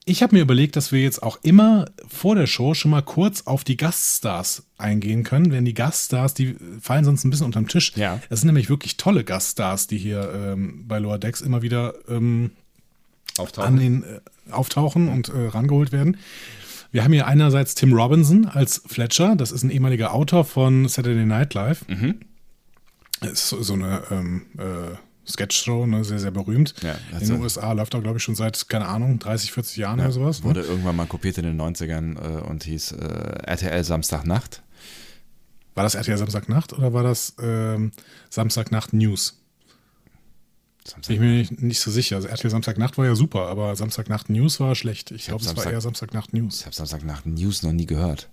Ich 0.06 0.22
habe 0.22 0.36
mir 0.36 0.42
überlegt, 0.42 0.76
dass 0.76 0.92
wir 0.92 1.02
jetzt 1.02 1.24
auch 1.24 1.40
immer 1.44 1.86
vor 2.08 2.36
der 2.36 2.48
Show 2.48 2.74
schon 2.74 2.92
mal 2.92 3.02
kurz 3.02 3.44
auf 3.48 3.64
die 3.64 3.78
Gaststars 3.78 4.64
eingehen 4.78 5.24
können, 5.24 5.50
denn 5.50 5.64
die 5.64 5.74
Gaststars, 5.74 6.34
die 6.34 6.56
fallen 6.82 7.06
sonst 7.06 7.24
ein 7.24 7.30
bisschen 7.30 7.46
unterm 7.46 7.70
Tisch. 7.70 7.94
Ja. 7.96 8.20
Es 8.30 8.42
sind 8.42 8.48
nämlich 8.48 8.70
wirklich 8.70 8.98
tolle 8.98 9.24
Gaststars, 9.24 9.88
die 9.88 9.98
hier 9.98 10.30
ähm, 10.34 10.86
bei 10.88 11.00
Lower 11.00 11.20
Decks 11.20 11.40
immer 11.40 11.62
wieder 11.62 11.94
ähm, 12.10 12.52
an 13.56 13.78
den 13.78 14.04
äh, 14.04 14.20
auftauchen 14.52 15.08
und 15.08 15.30
äh, 15.30 15.48
rangeholt 15.48 15.94
werden. 15.94 16.18
Wir 16.92 17.04
haben 17.04 17.14
hier 17.14 17.26
einerseits 17.26 17.74
Tim 17.74 17.94
Robinson 17.94 18.46
als 18.46 18.84
Fletcher, 18.86 19.36
das 19.36 19.52
ist 19.52 19.64
ein 19.64 19.72
ehemaliger 19.72 20.14
Autor 20.14 20.44
von 20.44 20.88
Saturday 20.88 21.26
Night 21.26 21.54
Live. 21.54 21.86
Ist 23.22 23.48
so 23.48 23.64
so 23.64 23.74
eine 23.74 24.04
ähm, 24.12 24.44
äh, 24.58 24.98
Sketchshow, 25.28 25.86
ne, 25.86 26.04
sehr, 26.04 26.20
sehr 26.20 26.32
berühmt. 26.32 26.76
Ja, 26.82 26.96
in 27.12 27.18
also- 27.18 27.34
den 27.34 27.42
USA 27.42 27.72
läuft 27.72 27.94
er, 27.94 28.02
glaube 28.02 28.18
ich, 28.18 28.24
schon 28.24 28.36
seit, 28.36 28.68
keine 28.68 28.88
Ahnung, 28.88 29.20
30, 29.20 29.52
40 29.52 29.78
Jahren 29.78 30.00
oder 30.00 30.12
sowas. 30.12 30.40
Ne? 30.40 30.46
Wurde 30.46 30.62
irgendwann 30.62 30.96
mal 30.96 31.06
kopiert 31.08 31.38
in 31.38 31.46
den 31.46 31.60
90ern 31.60 32.18
äh, 32.18 32.42
und 32.42 32.64
hieß 32.64 32.92
äh, 32.94 33.06
RTL 33.44 33.84
Samstagnacht. 33.84 34.62
War 35.76 35.84
das 35.84 35.96
RTL 35.96 36.18
Samstagnacht 36.18 36.74
oder 36.74 36.94
war 36.94 37.04
das 37.04 37.36
ähm, 37.42 37.92
Samstagnacht 38.30 38.94
News? 38.94 39.40
Bin 41.08 41.16
ich 41.16 41.20
mir 41.20 41.28
nicht, 41.38 41.62
nicht 41.62 41.80
so 41.80 41.90
sicher. 41.90 42.18
Also 42.18 42.28
RTL 42.28 42.50
Samstagnacht 42.50 42.98
war 42.98 43.06
ja 43.06 43.16
super, 43.16 43.48
aber 43.48 43.76
Samstagnacht 43.76 44.30
News 44.30 44.60
war 44.60 44.76
schlecht. 44.76 45.12
Ich 45.12 45.30
hab 45.30 45.40
glaube, 45.40 45.42
es 45.44 45.48
war 45.48 45.56
Samstag- 45.56 45.74
eher 45.74 45.82
Samstagnacht 45.82 46.34
News. 46.34 46.60
Ich 46.60 46.66
habe 46.66 46.76
Samstagnacht 46.76 47.26
News 47.26 47.64
noch 47.64 47.72
nie 47.72 47.86
gehört. 47.86 48.30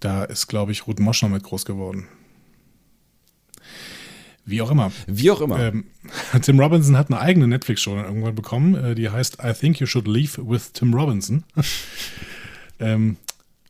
Da 0.00 0.24
ist, 0.24 0.46
glaube 0.46 0.72
ich, 0.72 0.86
Ruth 0.86 1.00
Moschner 1.00 1.28
mit 1.30 1.42
groß 1.42 1.64
geworden. 1.64 2.06
Wie 4.44 4.62
auch 4.62 4.70
immer. 4.70 4.92
Wie 5.06 5.30
auch 5.30 5.40
immer. 5.40 5.58
Ähm, 5.60 5.84
Tim 6.42 6.58
Robinson 6.58 6.96
hat 6.96 7.10
eine 7.10 7.20
eigene 7.20 7.46
Netflix-Show 7.46 7.96
irgendwann 7.96 8.34
bekommen, 8.34 8.74
äh, 8.74 8.94
die 8.94 9.10
heißt 9.10 9.38
I 9.42 9.52
Think 9.52 9.80
You 9.80 9.86
Should 9.86 10.08
Leave 10.08 10.38
with 10.38 10.72
Tim 10.72 10.94
Robinson. 10.94 11.44
ähm, 12.80 13.16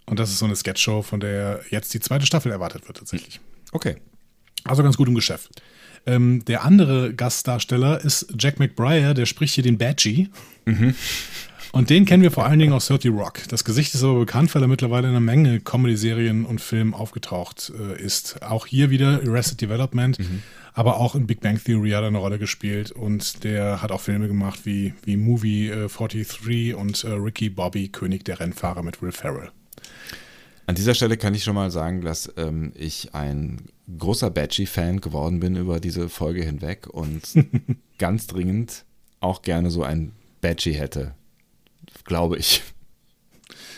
und 0.06 0.18
das 0.18 0.30
ist 0.30 0.38
so 0.38 0.46
eine 0.46 0.56
Sketch-Show, 0.56 1.02
von 1.02 1.20
der 1.20 1.60
jetzt 1.70 1.94
die 1.94 2.00
zweite 2.00 2.26
Staffel 2.26 2.50
erwartet 2.50 2.86
wird 2.88 2.98
tatsächlich. 2.98 3.40
Okay. 3.72 3.96
Also 4.64 4.82
ganz 4.82 4.96
gut 4.96 5.08
im 5.08 5.14
Geschäft. 5.14 5.62
Ähm, 6.06 6.44
der 6.46 6.64
andere 6.64 7.14
Gastdarsteller 7.14 8.02
ist 8.04 8.34
Jack 8.38 8.58
McBriar, 8.58 9.14
der 9.14 9.26
spricht 9.26 9.54
hier 9.54 9.64
den 9.64 9.78
Badgie. 9.78 10.30
Und 11.72 11.90
den 11.90 12.04
kennen 12.04 12.22
wir 12.22 12.30
vor 12.30 12.46
allen 12.46 12.58
Dingen 12.58 12.72
aus 12.72 12.88
30 12.88 13.12
Rock. 13.12 13.40
Das 13.48 13.64
Gesicht 13.64 13.94
ist 13.94 14.02
aber 14.02 14.18
bekannt, 14.18 14.54
weil 14.54 14.62
er 14.62 14.68
mittlerweile 14.68 15.06
in 15.08 15.10
einer 15.10 15.20
Menge 15.20 15.60
Comedy-Serien 15.60 16.44
und 16.44 16.60
Filmen 16.60 16.94
aufgetaucht 16.94 17.72
äh, 17.78 18.00
ist. 18.00 18.42
Auch 18.42 18.66
hier 18.66 18.90
wieder 18.90 19.20
Arrested 19.24 19.60
Development, 19.60 20.18
aber 20.74 20.98
auch 20.98 21.14
in 21.14 21.26
Big 21.26 21.40
Bang 21.40 21.62
Theory 21.62 21.90
hat 21.90 22.02
er 22.02 22.08
eine 22.08 22.18
Rolle 22.18 22.38
gespielt 22.38 22.90
und 22.92 23.44
der 23.44 23.82
hat 23.82 23.90
auch 23.90 24.00
Filme 24.00 24.28
gemacht 24.28 24.60
wie, 24.64 24.94
wie 25.04 25.16
Movie 25.16 25.68
äh, 25.68 25.88
43 25.88 26.74
und 26.74 27.04
äh, 27.04 27.10
Ricky 27.10 27.50
Bobby, 27.50 27.88
König 27.88 28.24
der 28.24 28.40
Rennfahrer 28.40 28.82
mit 28.82 29.02
Will 29.02 29.12
Ferrell. 29.12 29.50
An 30.66 30.76
dieser 30.76 30.94
Stelle 30.94 31.16
kann 31.16 31.34
ich 31.34 31.42
schon 31.42 31.56
mal 31.56 31.70
sagen, 31.70 32.00
dass 32.02 32.32
ähm, 32.36 32.72
ich 32.76 33.12
ein 33.14 33.62
großer 33.98 34.30
Badgie-Fan 34.30 35.00
geworden 35.00 35.40
bin 35.40 35.56
über 35.56 35.80
diese 35.80 36.08
Folge 36.08 36.44
hinweg 36.44 36.86
und 36.86 37.22
ganz 37.98 38.28
dringend 38.28 38.84
auch 39.18 39.42
gerne 39.42 39.70
so 39.70 39.82
ein 39.82 40.12
Badgie 40.40 40.72
hätte. 40.72 41.14
Glaube 42.04 42.38
ich. 42.38 42.62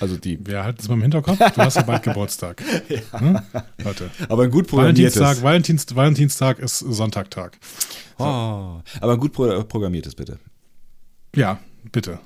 Also 0.03 0.17
die. 0.17 0.37
Wir 0.45 0.65
halten 0.65 0.81
es 0.81 0.89
mal 0.89 0.95
im 0.95 1.03
Hinterkopf. 1.03 1.39
Du 1.39 1.57
hast 1.63 1.77
ja 1.77 1.83
bald 1.83 2.03
Geburtstag. 2.03 2.61
Hm? 3.13 3.39
Warte. 3.85 4.11
Aber 4.29 4.43
ein 4.43 4.51
gut 4.51 4.73
Valentinstag, 4.73 5.21
programmiertes. 5.21 5.43
Valentinst, 5.45 5.95
Valentinstag 5.97 6.59
ist 6.59 6.79
Sonntagtag. 6.81 7.57
Oh, 8.19 8.81
aber 9.01 9.13
ein 9.13 9.21
gut 9.21 9.33
pro 9.33 9.63
programmiertes, 9.63 10.17
bitte. 10.17 10.41
Ja, 11.37 11.61
bitte. 11.93 12.19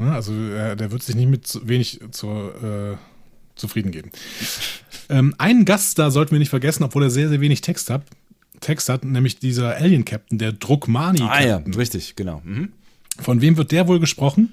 Ja, 0.00 0.14
Also 0.14 0.32
äh, 0.32 0.74
der 0.74 0.90
wird 0.90 1.04
sich 1.04 1.14
nicht 1.14 1.28
mit 1.28 1.46
zu 1.46 1.68
wenig 1.68 2.00
zu, 2.10 2.26
äh, 2.28 2.96
zufrieden 3.54 3.92
geben. 3.92 4.10
Ähm, 5.08 5.32
einen 5.38 5.64
Gast 5.64 6.00
da 6.00 6.10
sollten 6.10 6.32
wir 6.32 6.40
nicht 6.40 6.50
vergessen, 6.50 6.82
obwohl 6.82 7.04
er 7.04 7.10
sehr, 7.10 7.28
sehr 7.28 7.40
wenig 7.40 7.60
Text 7.60 7.90
hat. 7.90 8.02
Text 8.58 8.88
hat, 8.88 9.04
nämlich 9.04 9.38
dieser 9.38 9.76
Alien-Captain, 9.76 10.38
der 10.38 10.52
Druckmani. 10.52 11.22
Ah 11.22 11.42
ja, 11.42 11.56
richtig, 11.58 12.16
genau. 12.16 12.42
Mhm. 12.44 12.72
Von 13.20 13.40
wem 13.40 13.56
wird 13.56 13.70
der 13.70 13.86
wohl 13.86 14.00
gesprochen? 14.00 14.52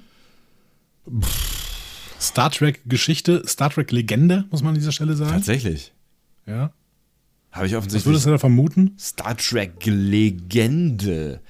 Star 2.20 2.50
Trek 2.52 2.82
Geschichte, 2.86 3.44
Star 3.48 3.70
Trek 3.70 3.92
Legende, 3.92 4.46
muss 4.52 4.62
man 4.62 4.70
an 4.70 4.76
dieser 4.76 4.92
Stelle 4.92 5.16
sagen. 5.16 5.32
Tatsächlich. 5.32 5.94
Ja. 6.46 6.72
Habe 7.52 7.68
ich 7.68 7.74
Was 7.74 7.80
offensichtlich. 7.80 8.06
würdest 8.06 8.26
du 8.26 8.32
da 8.32 8.38
vermuten? 8.38 8.96
Star 9.00 9.36
Trek 9.38 9.74
Legende. 9.86 11.42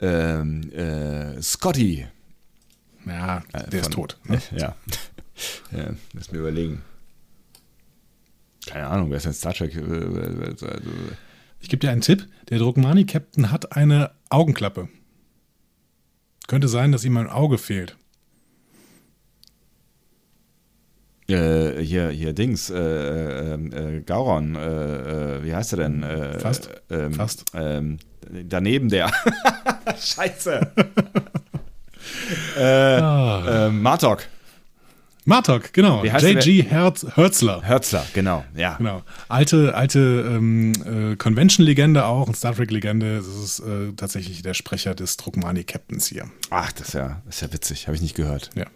Ähm, 0.00 0.70
äh, 0.72 1.40
Scotty. 1.42 2.06
Ja, 3.06 3.42
Äh, 3.52 3.68
der 3.70 3.80
ist 3.80 3.86
von- 3.86 3.92
tot. 3.94 4.18
Ne? 4.24 4.40
Ja. 4.56 4.74
ja. 5.72 5.90
Lass 6.12 6.32
mir 6.32 6.38
überlegen. 6.38 6.82
Keine 8.66 8.88
Ahnung, 8.88 9.10
wer 9.10 9.16
ist 9.18 9.26
denn 9.26 9.32
Star 9.32 9.54
Trek? 9.54 9.74
Äh, 9.76 9.80
äh, 9.80 10.46
Also, 10.50 10.66
Ich 11.60 11.68
gebe 11.68 11.80
dir 11.80 11.90
einen 11.90 12.00
Tipp. 12.00 12.26
Der 12.48 12.58
Druckmani-Captain 12.58 13.50
hat 13.50 13.76
eine 13.76 14.10
Augenklappe. 14.28 14.88
Könnte 16.48 16.68
sein, 16.68 16.92
dass 16.92 17.04
ihm 17.04 17.16
ein 17.16 17.28
Auge 17.28 17.58
fehlt. 17.58 17.96
Äh, 21.28 21.82
hier, 21.82 22.10
hier 22.10 22.32
Dings, 22.32 22.70
äh, 22.70 22.76
äh, 22.76 23.54
äh, 23.54 24.00
Gauron, 24.02 24.54
äh, 24.54 25.36
äh, 25.38 25.44
wie 25.44 25.54
heißt 25.54 25.72
er 25.74 25.78
denn? 25.78 26.04
Fast. 26.38 26.70
Ähm, 26.90 27.14
Fast. 27.14 27.44
Ähm, 27.54 27.98
daneben 28.44 28.88
der. 28.88 29.10
Scheiße. 30.00 30.72
äh, 32.58 32.62
Ah. 32.62 33.70
Martok. 33.70 34.24
Martok, 35.28 35.72
genau. 35.72 36.04
J.G. 36.04 36.62
Herz 36.62 37.04
Hörzler. 37.16 37.60
Hörzler, 37.66 38.06
genau, 38.14 38.44
ja. 38.54 38.76
Genau. 38.76 39.02
Alte, 39.28 39.74
alte 39.74 39.98
ähm, 39.98 40.72
äh, 40.84 41.16
Convention-Legende 41.16 42.04
auch, 42.04 42.28
und 42.28 42.36
Star 42.36 42.54
Trek-Legende. 42.54 43.16
Das 43.16 43.26
ist 43.26 43.58
äh, 43.58 43.92
tatsächlich 43.96 44.42
der 44.42 44.54
Sprecher 44.54 44.94
des 44.94 45.16
Druckmani-Captains 45.16 46.06
hier. 46.06 46.30
Ach, 46.50 46.70
das 46.70 46.88
ist 46.88 46.94
ja, 46.94 47.22
das 47.26 47.34
ist 47.36 47.40
ja 47.40 47.52
witzig, 47.52 47.86
habe 47.88 47.96
ich 47.96 48.02
nicht 48.02 48.14
gehört. 48.14 48.50
Ja. 48.54 48.66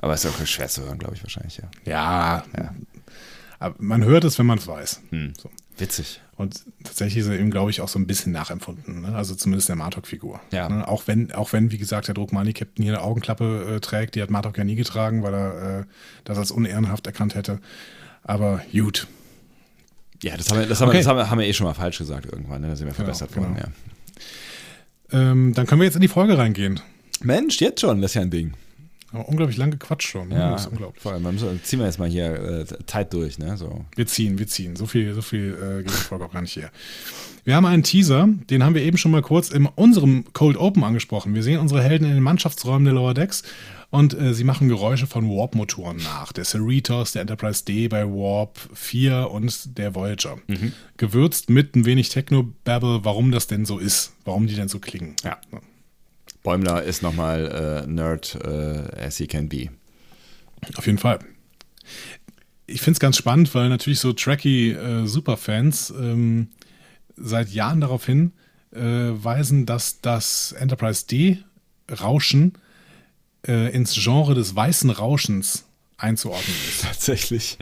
Aber 0.00 0.14
ist 0.14 0.26
auch 0.26 0.46
schwer 0.46 0.68
zu 0.68 0.82
hören, 0.82 0.98
glaube 0.98 1.14
ich, 1.14 1.22
wahrscheinlich, 1.22 1.58
ja. 1.58 1.68
Ja. 1.84 2.44
Aber 3.58 3.74
man 3.78 4.04
hört 4.04 4.24
es, 4.24 4.38
wenn 4.38 4.46
man 4.46 4.58
es 4.58 4.66
weiß. 4.66 5.00
Hm. 5.10 5.32
So. 5.36 5.50
Witzig. 5.76 6.20
Und 6.36 6.62
tatsächlich 6.84 7.24
ist 7.24 7.28
er 7.28 7.38
ihm, 7.38 7.50
glaube 7.50 7.70
ich, 7.70 7.80
auch 7.80 7.88
so 7.88 7.98
ein 7.98 8.06
bisschen 8.06 8.30
nachempfunden. 8.32 9.02
Ne? 9.02 9.14
Also 9.14 9.34
zumindest 9.34 9.68
der 9.68 9.76
Martok-Figur. 9.76 10.40
Ja. 10.52 10.68
Ne? 10.68 10.86
Auch, 10.86 11.04
wenn, 11.06 11.32
auch 11.32 11.52
wenn, 11.52 11.72
wie 11.72 11.78
gesagt, 11.78 12.06
der 12.06 12.14
Druckmani-Captain 12.14 12.84
hier 12.84 12.94
eine 12.94 13.02
Augenklappe 13.02 13.76
äh, 13.76 13.80
trägt, 13.80 14.14
die 14.14 14.22
hat 14.22 14.30
Martok 14.30 14.58
ja 14.58 14.64
nie 14.64 14.76
getragen, 14.76 15.22
weil 15.22 15.34
er 15.34 15.80
äh, 15.80 15.84
das 16.24 16.38
als 16.38 16.50
unehrenhaft 16.52 17.06
erkannt 17.06 17.34
hätte. 17.34 17.60
Aber 18.22 18.62
gut. 18.72 19.08
Ja, 20.22 20.36
das 20.36 20.50
haben 20.50 20.60
wir, 20.60 20.66
das 20.66 20.80
haben, 20.80 20.88
Okay. 20.88 20.98
wir, 20.98 21.00
das 21.00 21.08
haben, 21.08 21.16
wir, 21.16 21.30
haben 21.30 21.38
wir 21.38 21.46
eh 21.46 21.52
schon 21.52 21.66
mal 21.66 21.74
falsch 21.74 21.98
gesagt 21.98 22.26
irgendwann. 22.26 22.60
Ne? 22.60 22.68
Da 22.68 22.76
sind 22.76 22.86
wir 22.86 22.94
verbessert 22.94 23.32
genau. 23.32 23.48
worden. 23.48 23.72
Ja. 25.10 25.30
Ähm, 25.30 25.54
dann 25.54 25.66
können 25.66 25.80
wir 25.80 25.86
jetzt 25.86 25.94
in 25.96 26.02
die 26.02 26.08
Folge 26.08 26.38
reingehen. 26.38 26.80
Mensch, 27.20 27.60
jetzt 27.60 27.80
schon, 27.80 28.00
das 28.00 28.12
ist 28.12 28.14
ja 28.14 28.22
ein 28.22 28.30
Ding. 28.30 28.54
Aber 29.12 29.28
unglaublich 29.28 29.56
lang 29.56 29.70
gequatscht 29.70 30.08
schon. 30.10 30.28
Ne? 30.28 30.34
Ja, 30.36 30.50
Das 30.52 30.62
ist 30.66 30.66
unglaublich. 30.72 31.02
Vor 31.02 31.12
allem, 31.12 31.22
wir 31.22 31.32
müssen- 31.32 31.60
ziehen 31.62 31.78
wir 31.78 31.86
jetzt 31.86 31.98
mal 31.98 32.08
hier 32.08 32.34
äh, 32.34 32.64
tight 32.86 33.12
durch, 33.14 33.38
ne? 33.38 33.56
So. 33.56 33.84
Wir 33.96 34.06
ziehen, 34.06 34.38
wir 34.38 34.46
ziehen. 34.46 34.76
So 34.76 34.86
viel, 34.86 35.14
so 35.14 35.22
viel 35.22 35.56
äh, 35.60 35.82
geht 35.82 35.90
die 35.92 35.96
Folge 35.96 36.26
auch 36.26 36.32
gar 36.32 36.42
nicht 36.42 36.54
her. 36.56 36.70
Wir 37.44 37.56
haben 37.56 37.64
einen 37.64 37.82
Teaser, 37.82 38.28
den 38.50 38.62
haben 38.62 38.74
wir 38.74 38.82
eben 38.82 38.98
schon 38.98 39.10
mal 39.10 39.22
kurz 39.22 39.48
in 39.48 39.64
unserem 39.64 40.24
Cold 40.34 40.58
Open 40.58 40.84
angesprochen. 40.84 41.34
Wir 41.34 41.42
sehen 41.42 41.58
unsere 41.58 41.82
Helden 41.82 42.04
in 42.06 42.14
den 42.14 42.22
Mannschaftsräumen 42.22 42.84
der 42.84 42.92
Lower 42.92 43.14
Decks 43.14 43.42
und 43.88 44.12
äh, 44.12 44.34
sie 44.34 44.44
machen 44.44 44.68
Geräusche 44.68 45.06
von 45.06 45.26
Warp-Motoren 45.30 45.96
nach. 45.96 46.30
Der 46.34 46.44
Cerritos, 46.44 47.12
der 47.12 47.22
Enterprise 47.22 47.64
D 47.64 47.88
bei 47.88 48.04
Warp 48.04 48.58
4 48.74 49.30
und 49.30 49.78
der 49.78 49.94
Voyager. 49.94 50.36
Gewürzt 50.98 51.48
mit 51.48 51.74
ein 51.74 51.86
wenig 51.86 52.10
Techno-Babble, 52.10 53.00
warum 53.04 53.32
das 53.32 53.46
denn 53.46 53.64
so 53.64 53.78
ist, 53.78 54.12
warum 54.26 54.46
die 54.46 54.54
denn 54.54 54.68
so 54.68 54.78
klingen. 54.78 55.16
Ja. 55.24 55.38
Bäumler 56.48 56.82
ist 56.82 57.02
nochmal 57.02 57.84
äh, 57.84 57.86
Nerd 57.86 58.38
äh, 58.42 59.04
as 59.04 59.18
he 59.18 59.26
can 59.26 59.50
be. 59.50 59.68
Auf 60.76 60.86
jeden 60.86 60.96
Fall. 60.96 61.18
Ich 62.66 62.80
finde 62.80 62.92
es 62.92 63.00
ganz 63.00 63.18
spannend, 63.18 63.54
weil 63.54 63.68
natürlich 63.68 64.00
so 64.00 64.14
tracky 64.14 64.70
äh, 64.70 65.06
Superfans 65.06 65.90
ähm, 65.90 66.48
seit 67.18 67.50
Jahren 67.50 67.82
darauf 67.82 68.06
hin 68.06 68.32
äh, 68.74 68.80
weisen, 68.80 69.66
dass 69.66 70.00
das 70.00 70.52
Enterprise 70.52 71.06
D 71.06 71.44
Rauschen 72.00 72.54
äh, 73.46 73.70
ins 73.74 73.92
Genre 73.92 74.34
des 74.34 74.56
weißen 74.56 74.88
Rauschens 74.88 75.66
einzuordnen 75.98 76.56
ist. 76.66 76.80
Tatsächlich. 76.86 77.58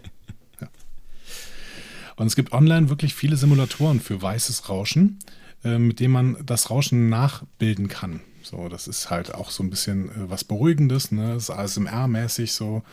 Und 2.15 2.29
es 2.29 2.37
gibt 2.37 2.53
online 2.53 2.89
wirklich 2.89 3.17
viele 3.17 3.37
Simulatoren 3.37 3.99
für 3.99 4.23
weißes 4.23 4.69
Rauschen, 4.69 5.19
mit 5.65 5.99
dem 5.99 6.13
man 6.13 6.37
das 6.47 6.71
Rauschen 6.71 7.09
nachbilden 7.09 7.89
kann. 7.89 8.21
So, 8.47 8.69
das 8.69 8.87
ist 8.87 9.11
halt 9.11 9.35
auch 9.35 9.51
so 9.51 9.65
ein 9.65 9.71
bisschen 9.71 10.09
äh, 10.11 10.31
was 10.31 10.45
Beruhigendes, 10.45 11.11
ne? 11.11 11.35
Das 11.35 11.49
ist 11.49 11.51
ASMR-mäßig 11.51 12.53
so. 12.53 12.85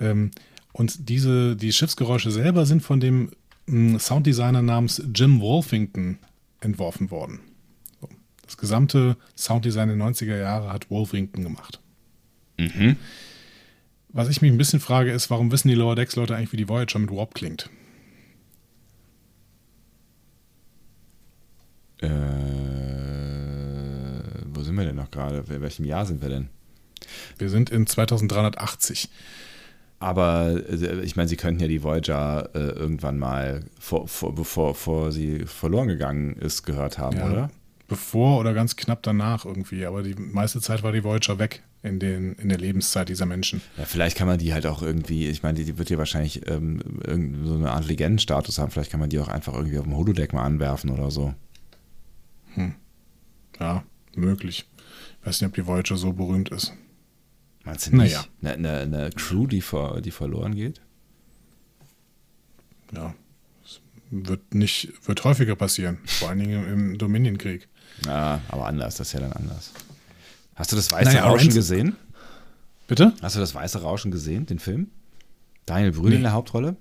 Ähm, 0.00 0.32
und 0.72 1.08
diese, 1.08 1.54
die 1.54 1.72
Schiffsgeräusche 1.72 2.32
selber 2.32 2.66
sind 2.66 2.82
von 2.82 2.98
dem 2.98 3.30
mh, 3.66 4.00
Sounddesigner 4.00 4.62
namens 4.62 5.00
Jim 5.14 5.40
Wolfington 5.40 6.18
entworfen 6.60 7.12
worden. 7.12 7.38
Das 8.44 8.56
gesamte 8.56 9.16
Sounddesign 9.36 9.88
der 9.88 9.96
90er 9.96 10.36
Jahre 10.36 10.72
hat 10.72 10.90
Wolfington 10.90 11.44
gemacht. 11.44 11.78
Was 14.08 14.28
ich 14.28 14.42
mich 14.42 14.50
ein 14.50 14.58
bisschen 14.58 14.80
frage, 14.80 15.12
ist, 15.12 15.30
warum 15.30 15.52
wissen 15.52 15.68
die 15.68 15.76
Lower 15.76 15.94
Decks-Leute 15.94 16.34
eigentlich, 16.34 16.52
wie 16.52 16.56
die 16.56 16.68
Voyager 16.68 16.98
mit 16.98 17.12
Warp 17.12 17.32
klingt? 17.34 17.70
Äh, 22.02 23.09
sind 24.70 24.78
wir 24.78 24.86
denn 24.86 24.96
noch 24.96 25.10
gerade? 25.10 25.44
In 25.48 25.60
welchem 25.60 25.84
Jahr 25.84 26.06
sind 26.06 26.22
wir 26.22 26.28
denn? 26.28 26.48
Wir 27.38 27.48
sind 27.50 27.70
in 27.70 27.86
2380. 27.86 29.08
Aber 29.98 30.62
äh, 30.68 31.00
ich 31.02 31.16
meine, 31.16 31.28
sie 31.28 31.36
könnten 31.36 31.60
ja 31.60 31.68
die 31.68 31.82
Voyager 31.82 32.48
äh, 32.54 32.58
irgendwann 32.58 33.18
mal, 33.18 33.64
vor, 33.78 34.08
vor, 34.08 34.34
bevor, 34.34 34.72
bevor 34.72 35.12
sie 35.12 35.40
verloren 35.40 35.88
gegangen 35.88 36.36
ist, 36.36 36.62
gehört 36.62 36.98
haben, 36.98 37.18
Ja. 37.18 37.30
oder? 37.30 37.50
Bevor 37.88 38.38
oder 38.38 38.54
ganz 38.54 38.76
knapp 38.76 39.02
danach 39.02 39.44
irgendwie. 39.44 39.84
Aber 39.84 40.02
die 40.04 40.14
meiste 40.14 40.60
Zeit 40.60 40.84
war 40.84 40.92
die 40.92 41.02
Voyager 41.02 41.40
weg 41.40 41.64
in, 41.82 41.98
den, 41.98 42.34
in 42.34 42.48
der 42.48 42.58
Lebenszeit 42.58 43.08
dieser 43.08 43.26
Menschen. 43.26 43.60
Ja, 43.76 43.84
vielleicht 43.84 44.16
kann 44.16 44.28
man 44.28 44.38
die 44.38 44.54
halt 44.54 44.64
auch 44.66 44.80
irgendwie, 44.80 45.26
ich 45.28 45.42
meine, 45.42 45.58
die, 45.58 45.64
die 45.64 45.76
wird 45.76 45.90
ja 45.90 45.98
wahrscheinlich 45.98 46.48
ähm, 46.48 46.80
so 47.44 47.54
eine 47.54 47.72
Art 47.72 47.88
Legendenstatus 47.88 48.58
haben. 48.60 48.70
Vielleicht 48.70 48.92
kann 48.92 49.00
man 49.00 49.10
die 49.10 49.18
auch 49.18 49.26
einfach 49.28 49.54
irgendwie 49.54 49.78
auf 49.78 49.84
dem 49.84 49.96
Holodeck 49.96 50.32
mal 50.32 50.44
anwerfen 50.44 50.90
oder 50.90 51.10
so. 51.10 51.34
Ja, 53.58 53.82
möglich. 54.16 54.66
Ich 55.20 55.26
weiß 55.26 55.40
nicht, 55.40 55.48
ob 55.48 55.54
die 55.54 55.66
Voyager 55.66 55.96
so 55.96 56.12
berühmt 56.12 56.48
ist. 56.50 56.72
Meinst 57.64 57.86
du 57.86 57.96
nicht? 57.96 58.14
Naja. 58.14 58.24
Eine, 58.56 58.70
eine, 58.80 58.98
eine 58.98 59.10
Crew, 59.10 59.46
die, 59.46 59.60
ver, 59.60 60.00
die 60.00 60.10
verloren 60.10 60.54
geht? 60.54 60.80
Ja. 62.94 63.14
Das 63.62 63.80
wird 64.10 64.54
nicht, 64.54 64.92
wird 65.06 65.22
häufiger 65.24 65.56
passieren. 65.56 65.98
Vor 66.06 66.30
allen 66.30 66.38
Dingen 66.40 66.66
im, 66.72 66.98
Dominion-Krieg. 66.98 67.68
Ja, 68.06 68.40
aber 68.48 68.66
anders, 68.66 68.96
das 68.96 69.08
ist 69.08 69.12
ja 69.14 69.20
dann 69.20 69.32
anders. 69.32 69.72
Hast 70.54 70.72
du 70.72 70.76
das 70.76 70.90
weiße 70.90 71.10
Naja, 71.10 71.24
Rauschen 71.24 71.52
gesehen? 71.52 71.96
Bitte? 72.86 73.14
Hast 73.22 73.36
du 73.36 73.40
das 73.40 73.54
weiße 73.54 73.82
Rauschen 73.82 74.10
gesehen, 74.10 74.46
den 74.46 74.58
Film? 74.58 74.90
Daniel 75.66 75.92
Brühl 75.92 76.12
in 76.12 76.18
Nee. 76.18 76.22
der 76.24 76.32
Hauptrolle? 76.32 76.76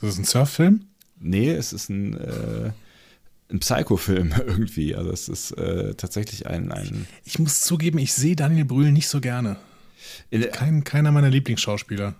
Ist 0.00 0.02
das 0.02 0.18
ein 0.18 0.24
Surffilm? 0.24 0.86
Nee, 1.20 1.50
es 1.50 1.72
ist 1.72 1.88
ein, 1.90 2.14
äh, 2.18 2.72
ein 3.52 3.60
Psycho-Film 3.60 4.32
irgendwie. 4.46 4.94
Also 4.94 5.10
es 5.10 5.28
ist 5.28 5.50
äh, 5.52 5.94
tatsächlich 5.94 6.46
ein, 6.46 6.72
ein 6.72 7.06
Ich 7.24 7.38
muss 7.38 7.60
zugeben, 7.60 7.98
ich 7.98 8.12
sehe 8.12 8.36
Daniel 8.36 8.64
Brühl 8.64 8.90
nicht 8.92 9.08
so 9.08 9.20
gerne. 9.20 9.56
in, 10.30 10.42
Kein, 10.50 10.84
keiner 10.84 11.12
meiner 11.12 11.30
Lieblingsschauspieler. 11.30 12.14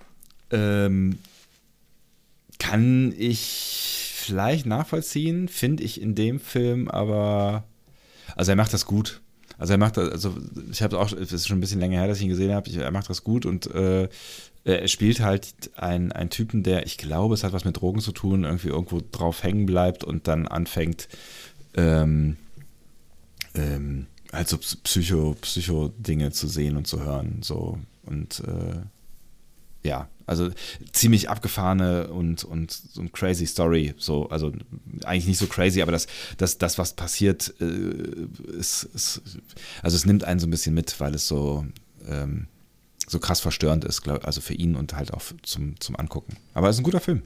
ähm, 0.51 1.19
kann 2.59 3.13
ich 3.19 4.13
vielleicht 4.15 4.67
nachvollziehen, 4.67 5.49
finde 5.49 5.83
ich 5.83 6.01
in 6.01 6.15
dem 6.15 6.39
Film, 6.39 6.89
aber 6.89 7.65
also 8.37 8.53
er 8.53 8.57
macht 8.57 8.73
das 8.73 8.87
gut. 8.87 9.22
Also 9.63 9.75
er 9.75 9.79
macht 9.79 9.97
also 9.97 10.35
ich 10.73 10.83
habe 10.83 10.99
auch, 10.99 11.13
es 11.13 11.33
ist 11.33 11.47
schon 11.47 11.59
ein 11.59 11.61
bisschen 11.61 11.79
länger 11.79 12.01
her, 12.01 12.09
dass 12.09 12.19
ich 12.19 12.25
ihn 12.25 12.31
gesehen 12.31 12.53
habe, 12.53 12.69
er 12.69 12.91
macht 12.91 13.09
das 13.09 13.23
gut 13.23 13.47
und 13.47 13.73
äh, 13.73 14.09
er 14.65 14.89
spielt 14.89 15.21
halt 15.21 15.71
einen, 15.77 16.11
einen 16.11 16.31
Typen, 16.31 16.65
der, 16.65 16.85
ich 16.85 16.99
glaube, 16.99 17.35
es 17.35 17.45
hat 17.45 17.53
was 17.53 17.65
mit 17.65 17.77
Drogen 17.77 18.01
zu 18.01 18.11
tun, 18.11 18.43
irgendwie 18.43 18.71
irgendwo 18.71 19.01
drauf 19.13 19.45
hängen 19.45 19.65
bleibt 19.65 20.03
und 20.03 20.27
dann 20.27 20.49
anfängt, 20.49 21.07
ähm, 21.77 22.39
ähm, 23.55 24.07
halt 24.33 24.49
so 24.49 24.59
Psycho, 24.59 25.37
Psycho-Dinge 25.41 26.33
zu 26.33 26.49
sehen 26.49 26.77
und 26.77 26.89
zu 26.89 27.05
hören. 27.05 27.39
So. 27.43 27.79
Und 28.03 28.41
äh, 28.41 28.81
ja, 29.83 30.09
also 30.27 30.51
ziemlich 30.93 31.29
abgefahrene 31.29 32.09
und, 32.09 32.45
und 32.45 32.71
so 32.71 33.01
eine 33.01 33.11
crazy 33.11 33.47
Story. 33.47 33.95
So, 33.99 34.29
also 34.29 34.53
eigentlich 35.05 35.27
nicht 35.27 35.39
so 35.39 35.47
crazy, 35.47 35.83
aber 35.83 35.93
das, 35.93 36.07
das, 36.37 36.59
das 36.59 36.79
was 36.79 36.95
passiert, 36.95 37.55
äh, 37.61 38.57
ist, 38.59 38.85
ist, 38.95 39.23
also 39.83 39.97
es 39.97 40.07
nimmt 40.07 40.25
einen 40.25 40.41
so 40.41 40.47
ein 40.47 40.51
bisschen 40.51 40.75
mit, 40.75 40.99
weil 41.01 41.15
es 41.15 41.27
so, 41.27 41.67
ähm, 42.07 42.47
so 43.07 43.19
krass 43.19 43.41
verstörend 43.41 43.85
ist, 43.85 44.03
glaub, 44.03 44.25
also 44.25 44.41
für 44.41 44.55
ihn 44.55 44.77
und 44.77 44.95
halt 44.95 45.13
auch 45.13 45.23
zum, 45.43 45.79
zum 45.81 45.97
Angucken. 45.97 46.37
Aber 46.55 46.69
es 46.69 46.77
ist 46.77 46.81
ein 46.81 46.85
guter 46.85 47.01
Film. 47.01 47.23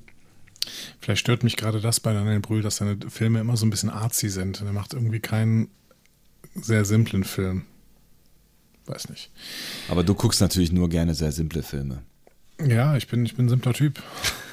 Vielleicht 1.00 1.20
stört 1.20 1.44
mich 1.44 1.56
gerade 1.56 1.80
das 1.80 2.00
bei 2.00 2.12
Daniel 2.12 2.40
Brühl, 2.40 2.62
dass 2.62 2.76
seine 2.76 2.98
Filme 3.08 3.40
immer 3.40 3.56
so 3.56 3.66
ein 3.66 3.70
bisschen 3.70 3.90
artsy 3.90 4.28
sind. 4.28 4.60
Er 4.62 4.72
macht 4.72 4.94
irgendwie 4.94 5.20
keinen 5.20 5.68
sehr 6.54 6.84
simplen 6.84 7.22
Film. 7.22 7.66
Weiß 8.86 9.08
nicht. 9.08 9.30
Aber 9.88 10.02
du 10.02 10.14
guckst 10.14 10.40
natürlich 10.40 10.72
nur 10.72 10.88
gerne 10.88 11.14
sehr 11.14 11.32
simple 11.32 11.62
Filme. 11.62 12.02
Ja, 12.64 12.96
ich 12.96 13.08
bin, 13.08 13.24
ich 13.26 13.36
bin 13.36 13.46
ein 13.46 13.48
simpler 13.50 13.72
Typ. 13.74 14.02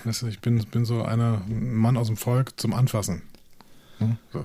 Ich 0.06 0.40
bin, 0.42 0.58
bin 0.66 0.84
so 0.86 1.04
einer 1.04 1.42
ein 1.48 1.74
Mann 1.76 1.96
aus 1.96 2.08
dem 2.08 2.18
Volk 2.18 2.60
zum 2.60 2.74
Anfassen. 2.74 3.22
Hm, 4.00 4.18
So. 4.34 4.44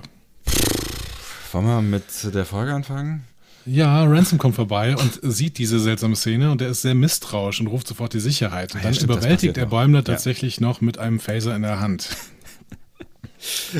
Wollen 1.51 1.65
wir 1.65 1.81
mit 1.81 2.03
der 2.33 2.45
Folge 2.45 2.73
anfangen? 2.73 3.23
Ja, 3.65 4.03
Ransom 4.05 4.39
kommt 4.39 4.55
vorbei 4.55 4.95
und 4.95 5.19
sieht 5.21 5.57
diese 5.57 5.79
seltsame 5.79 6.15
Szene 6.15 6.51
und 6.51 6.61
er 6.61 6.69
ist 6.69 6.81
sehr 6.81 6.95
misstrauisch 6.95 7.59
und 7.59 7.67
ruft 7.67 7.87
sofort 7.87 8.13
die 8.13 8.19
Sicherheit. 8.19 8.73
Und 8.73 8.77
Ah 8.77 8.83
ja, 8.83 8.83
dann 8.85 8.93
stimmt, 8.95 9.09
das 9.11 9.17
überwältigt 9.17 9.57
er. 9.57 9.65
Bäumler 9.65 9.99
Ja. 9.99 10.03
tatsächlich 10.03 10.61
noch 10.61 10.79
mit 10.81 10.97
einem 10.97 11.19
Phaser 11.19 11.55
in 11.55 11.61
der 11.63 11.79
Hand. 11.79 12.09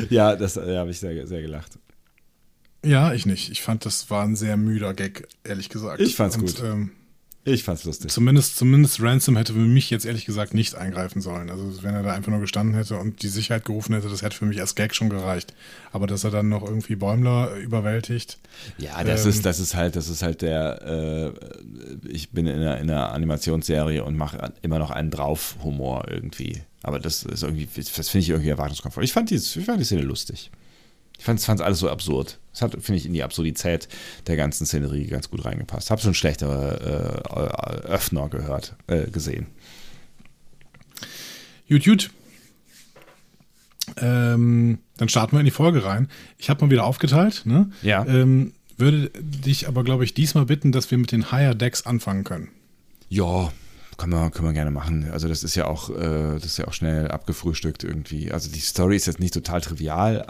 Ja, 0.09 0.37
das 0.37 0.53
da 0.53 0.61
habe 0.77 0.89
ich 0.91 0.99
sehr, 1.01 1.27
sehr 1.27 1.41
gelacht. 1.41 1.77
Ja, 2.85 3.11
ich 3.11 3.25
nicht. 3.25 3.51
Ich 3.51 3.61
fand, 3.61 3.85
das 3.85 4.09
war 4.09 4.23
ein 4.23 4.37
sehr 4.37 4.55
müder 4.55 4.93
Gag, 4.93 5.27
ehrlich 5.43 5.67
gesagt. 5.67 5.99
Ich 5.99 6.15
fand's 6.15 6.37
und, 6.37 6.45
gut. 6.45 6.63
Ähm, 6.63 6.91
Ich 7.53 7.63
fand's 7.63 7.83
lustig. 7.83 8.11
zumindest, 8.11 8.57
zumindest 8.57 9.01
Ransom 9.01 9.35
hätte 9.37 9.53
für 9.53 9.59
mich 9.59 9.89
jetzt 9.89 10.05
ehrlich 10.05 10.25
gesagt 10.25 10.53
nicht 10.53 10.75
eingreifen 10.75 11.21
sollen. 11.21 11.49
Also 11.49 11.83
wenn 11.83 11.95
er 11.95 12.03
da 12.03 12.13
einfach 12.13 12.31
nur 12.31 12.39
gestanden 12.39 12.75
hätte 12.75 12.97
und 12.97 13.21
die 13.23 13.27
Sicherheit 13.27 13.65
gerufen 13.65 13.93
hätte, 13.95 14.09
das 14.09 14.21
hätte 14.21 14.35
für 14.35 14.45
mich 14.45 14.59
als 14.61 14.75
Gag 14.75 14.93
schon 14.95 15.09
gereicht. 15.09 15.53
Aber 15.91 16.07
dass 16.07 16.23
er 16.23 16.31
dann 16.31 16.49
noch 16.49 16.63
irgendwie 16.63 16.95
Bäumler 16.95 17.55
überwältigt, 17.55 18.37
Ja, 18.77 19.03
das 19.03 19.23
Ähm, 19.23 19.29
ist, 19.29 19.45
das 19.45 19.59
ist 19.59 19.75
halt, 19.75 19.95
das 19.95 20.09
ist 20.09 20.21
halt 20.21 20.41
der, 20.41 21.33
äh, 21.33 22.07
ich 22.07 22.29
bin 22.29 22.47
in 22.47 22.59
einer, 22.61 22.77
in 22.79 22.89
einer 22.89 23.11
Animationsserie 23.13 24.03
und 24.03 24.17
mache 24.17 24.53
immer 24.61 24.79
noch 24.79 24.91
einen 24.91 25.11
drauf-Humor 25.11 26.05
irgendwie. 26.09 26.61
Aber 26.83 26.99
das 26.99 27.23
ist 27.23 27.43
irgendwie, 27.43 27.67
das 27.75 28.09
finde 28.09 28.23
ich 28.23 28.29
irgendwie 28.29 28.49
erwartungskonform. 28.49 29.03
Ich 29.03 29.13
fand 29.13 29.29
die, 29.29 29.35
ich 29.35 29.65
fand 29.65 29.79
die 29.79 29.85
Szene 29.85 30.01
lustig. 30.01 30.49
Ich 31.19 31.25
fand 31.25 31.39
es 31.39 31.61
alles 31.61 31.79
so 31.79 31.89
absurd. 31.89 32.39
Es 32.53 32.61
hat, 32.61 32.71
finde 32.71 32.95
ich, 32.95 33.05
in 33.05 33.13
die 33.13 33.23
Absurdität 33.23 33.89
der 34.27 34.37
ganzen 34.37 34.65
Szenerie 34.65 35.05
ganz 35.05 35.29
gut 35.29 35.43
reingepasst. 35.43 35.91
Habe 35.91 36.01
schon 36.01 36.13
schlechtere 36.13 37.25
äh, 37.29 37.87
Öffner 37.87 38.29
gehört, 38.29 38.75
äh, 38.87 39.11
gesehen. 39.11 39.47
Gut, 41.67 41.83
gut. 41.83 42.09
Ähm, 43.97 44.79
dann 44.97 45.09
starten 45.09 45.33
wir 45.33 45.39
in 45.39 45.45
die 45.45 45.51
Folge 45.51 45.83
rein. 45.83 46.07
Ich 46.37 46.49
habe 46.49 46.65
mal 46.65 46.71
wieder 46.71 46.85
aufgeteilt. 46.85 47.41
Ne? 47.45 47.69
Ja. 47.81 48.05
Ähm, 48.05 48.53
würde 48.77 49.11
dich 49.19 49.67
aber, 49.67 49.83
glaube 49.83 50.05
ich, 50.05 50.13
diesmal 50.13 50.45
bitten, 50.45 50.71
dass 50.71 50.89
wir 50.89 50.97
mit 50.97 51.11
den 51.11 51.31
Higher 51.33 51.53
Decks 51.53 51.85
anfangen 51.85 52.23
können. 52.23 52.49
Ja, 53.09 53.51
kann 53.99 54.09
man, 54.09 54.31
können 54.31 54.47
wir 54.47 54.53
gerne 54.53 54.71
machen. 54.71 55.09
Also 55.11 55.27
das 55.27 55.43
ist 55.43 55.55
ja 55.55 55.67
auch, 55.67 55.89
äh, 55.89 56.33
das 56.35 56.45
ist 56.45 56.57
ja 56.57 56.67
auch 56.67 56.73
schnell 56.73 57.09
abgefrühstückt 57.09 57.83
irgendwie. 57.83 58.31
Also 58.31 58.49
die 58.49 58.59
Story 58.59 58.95
ist 58.95 59.05
jetzt 59.05 59.19
nicht 59.19 59.33
total 59.33 59.61
trivial, 59.61 60.25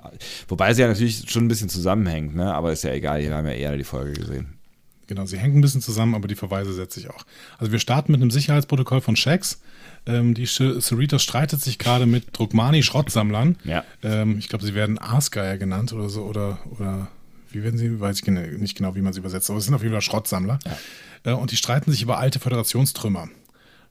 wobei 0.48 0.74
sie 0.74 0.82
ja 0.82 0.88
natürlich 0.88 1.30
schon 1.30 1.46
ein 1.46 1.48
bisschen 1.48 1.70
zusammenhängt, 1.70 2.36
ne? 2.36 2.54
Aber 2.54 2.74
ist 2.74 2.84
ja 2.84 2.92
egal, 2.92 3.22
wir 3.22 3.34
haben 3.34 3.46
ja 3.46 3.54
eher 3.54 3.78
die 3.78 3.84
Folge 3.84 4.14
gesehen. 4.14 4.60
Genau, 5.08 5.26
sie 5.26 5.38
hängen 5.38 5.58
ein 5.58 5.62
bisschen 5.62 5.82
zusammen, 5.82 6.14
aber 6.14 6.28
die 6.28 6.36
Verweise 6.36 6.72
setze 6.72 7.00
ich 7.00 7.10
auch. 7.10 7.26
Also 7.58 7.72
wir 7.72 7.80
starten 7.80 8.12
mit 8.12 8.22
einem 8.22 8.30
Sicherheitsprotokoll 8.30 9.02
von 9.02 9.16
Shax. 9.16 9.60
Ähm, 10.06 10.36
die 10.36 10.46
Cerritos 10.46 11.24
streitet 11.24 11.62
sich 11.62 11.80
gerade 11.80 12.06
mit 12.06 12.38
Drukmani-Schrottsammlern. 12.38 13.56
Ja. 13.64 13.84
Ähm, 14.04 14.38
ich 14.38 14.50
glaube, 14.50 14.66
sie 14.66 14.76
werden 14.76 15.00
Aasgeier 15.00 15.58
genannt 15.58 15.94
oder 15.94 16.10
so, 16.10 16.26
oder, 16.26 16.60
oder 16.78 17.08
wie 17.50 17.64
werden 17.64 17.80
sie, 17.80 18.00
weiß 18.00 18.22
ich 18.22 18.28
nicht 18.28 18.78
genau, 18.78 18.94
wie 18.96 19.02
man 19.02 19.14
sie 19.14 19.20
übersetzt, 19.20 19.50
aber 19.50 19.58
es 19.58 19.66
sind 19.66 19.74
auf 19.74 19.82
jeden 19.82 19.94
Fall 19.94 20.02
Schrottsammler. 20.02 20.60
Ja. 20.66 21.32
Äh, 21.32 21.36
und 21.36 21.52
die 21.52 21.58
streiten 21.58 21.92
sich 21.92 22.04
über 22.04 22.20
alte 22.20 22.40
Föderationstrümmer. 22.40 23.30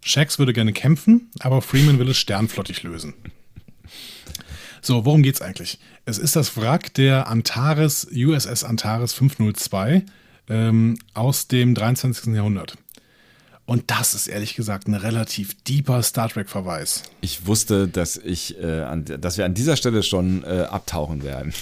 Shax 0.03 0.39
würde 0.39 0.53
gerne 0.53 0.73
kämpfen, 0.73 1.31
aber 1.41 1.63
Freeman 1.63 1.99
will 1.99 2.09
es 2.09 2.19
sternflottig 2.19 2.83
lösen. 2.83 3.15
So, 4.81 5.05
worum 5.05 5.23
geht's 5.23 5.43
eigentlich? 5.43 5.79
Es 6.05 6.19
ist 6.19 6.37
das 6.37 6.57
Wrack 6.57 6.95
der 6.95 7.29
Antares, 7.29 8.07
USS 8.15 8.65
Antares 8.65 9.13
502 9.13 10.05
ähm, 10.49 10.99
aus 11.15 11.49
dem 11.49 11.75
23. 11.75 12.35
Jahrhundert. 12.35 12.77
Und 13.67 13.91
das 13.91 14.15
ist 14.15 14.29
ehrlich 14.29 14.55
gesagt 14.55 14.89
ein 14.89 14.95
relativ 14.95 15.55
deeper 15.65 16.03
Star 16.03 16.31
Trek-Verweis. 16.31 17.03
Ich 17.21 17.45
wusste, 17.45 17.87
dass, 17.87 18.17
ich, 18.17 18.59
äh, 18.59 18.81
an, 18.81 19.05
dass 19.05 19.37
wir 19.37 19.45
an 19.45 19.53
dieser 19.53 19.77
Stelle 19.77 20.03
schon 20.03 20.43
äh, 20.45 20.67
abtauchen 20.71 21.23
werden. 21.23 21.53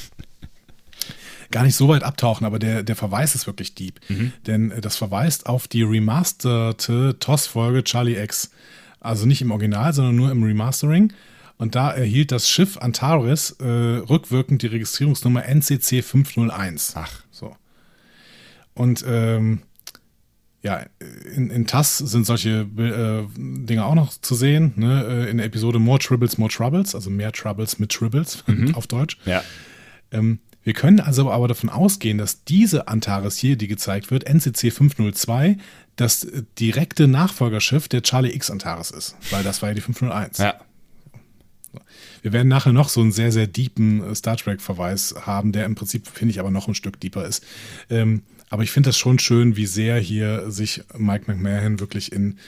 Gar 1.57 1.65
nicht 1.65 1.77
so 1.77 1.89
weit 1.89 2.03
abtauchen, 2.03 2.45
aber 2.45 2.59
der, 2.59 2.83
der 2.83 2.97
Verweis 2.97 3.35
ist 3.35 3.47
wirklich 3.47 3.75
deep. 3.75 3.99
Mhm. 4.11 4.35
Denn 4.47 4.73
äh, 4.73 4.83
das 4.83 4.99
verweist 4.99 5.47
auf 5.47 5.67
die 5.67 5.83
remasterte 5.83 7.17
TOS-Folge 7.19 7.83
Charlie 7.83 8.23
X. 8.23 8.51
Also 9.01 9.25
nicht 9.25 9.41
im 9.41 9.51
Original, 9.53 9.95
sondern 9.95 10.17
nur 10.17 10.31
im 10.31 10.43
Remastering. 10.43 11.15
Und 11.57 11.75
da 11.75 11.91
erhielt 11.91 12.31
das 12.31 12.51
Schiff 12.51 12.77
Antares 12.77 13.53
äh, 13.53 13.65
rückwirkend 13.65 14.61
die 14.61 14.67
Registrierungsnummer 14.67 15.47
NCC 15.47 16.03
501. 16.03 16.93
Ach. 16.95 17.23
So. 17.31 17.57
Und 18.75 19.03
ähm, 19.09 19.63
ja, 20.61 20.85
in, 21.35 21.49
in 21.49 21.67
TAS 21.67 21.97
sind 21.97 22.27
solche 22.27 22.67
äh, 22.77 23.27
Dinge 23.39 23.87
auch 23.87 23.95
noch 23.95 24.13
zu 24.13 24.35
sehen. 24.35 24.75
Ne? 24.77 25.07
Äh, 25.09 25.31
in 25.31 25.39
der 25.39 25.47
Episode 25.47 25.79
More 25.79 26.01
Tribbles, 26.01 26.37
More 26.37 26.53
Troubles, 26.53 26.95
also 26.95 27.09
mehr 27.09 27.33
Troubles 27.33 27.79
mit 27.79 27.93
Tribbles 27.93 28.45
mhm. 28.47 28.75
auf 28.75 28.87
Deutsch. 28.87 29.17
Ja. 29.25 29.43
Ähm, 30.13 30.41
wir 30.67 30.73
können 30.73 30.99
also 30.99 31.31
aber 31.31 31.47
davon 31.47 31.71
ausgehen, 31.71 32.19
dass 32.19 32.43
diese 32.43 32.89
Antares 32.89 33.37
hier, 33.37 33.55
die 33.55 33.69
gezeigt 33.69 34.11
wird, 34.11 34.25
NCC 34.25 34.73
502, 34.73 35.59
das 35.95 36.27
direkte 36.59 37.07
Nachfolgerschiff 37.07 37.87
der 37.87 38.03
Charlie 38.03 38.35
X 38.35 38.51
Antares 38.51 38.91
ist, 38.91 39.15
weil 39.31 39.45
das 39.45 39.63
war 39.63 39.69
ja 39.69 39.77
die 39.77 39.81
501. 39.81 40.39
Ja. 40.39 40.61
Wir 42.21 42.33
werden 42.33 42.49
nachher 42.49 42.73
noch 42.73 42.89
so 42.89 43.01
einen 43.01 43.13
sehr, 43.13 43.31
sehr 43.31 43.47
deepen 43.47 44.13
Star 44.17 44.37
Trek-Verweis 44.37 45.15
haben, 45.21 45.53
der 45.53 45.67
im 45.67 45.77
Prinzip, 45.77 46.09
finde 46.09 46.33
ich, 46.33 46.41
aber 46.41 46.51
noch 46.51 46.67
ein 46.67 46.75
Stück 46.75 46.99
deeper 46.99 47.25
ist. 47.27 47.45
Ähm, 47.89 48.25
aber 48.51 48.65
ich 48.65 48.73
finde 48.73 48.89
das 48.89 48.99
schon 48.99 49.21
schön, 49.21 49.57
wie 49.57 49.67
sehr 49.67 50.01
hier 50.01 50.51
sich 50.51 50.83
Mike 50.99 51.31
McMahon 51.31 51.79
wirklich 51.79 52.11
in, 52.11 52.41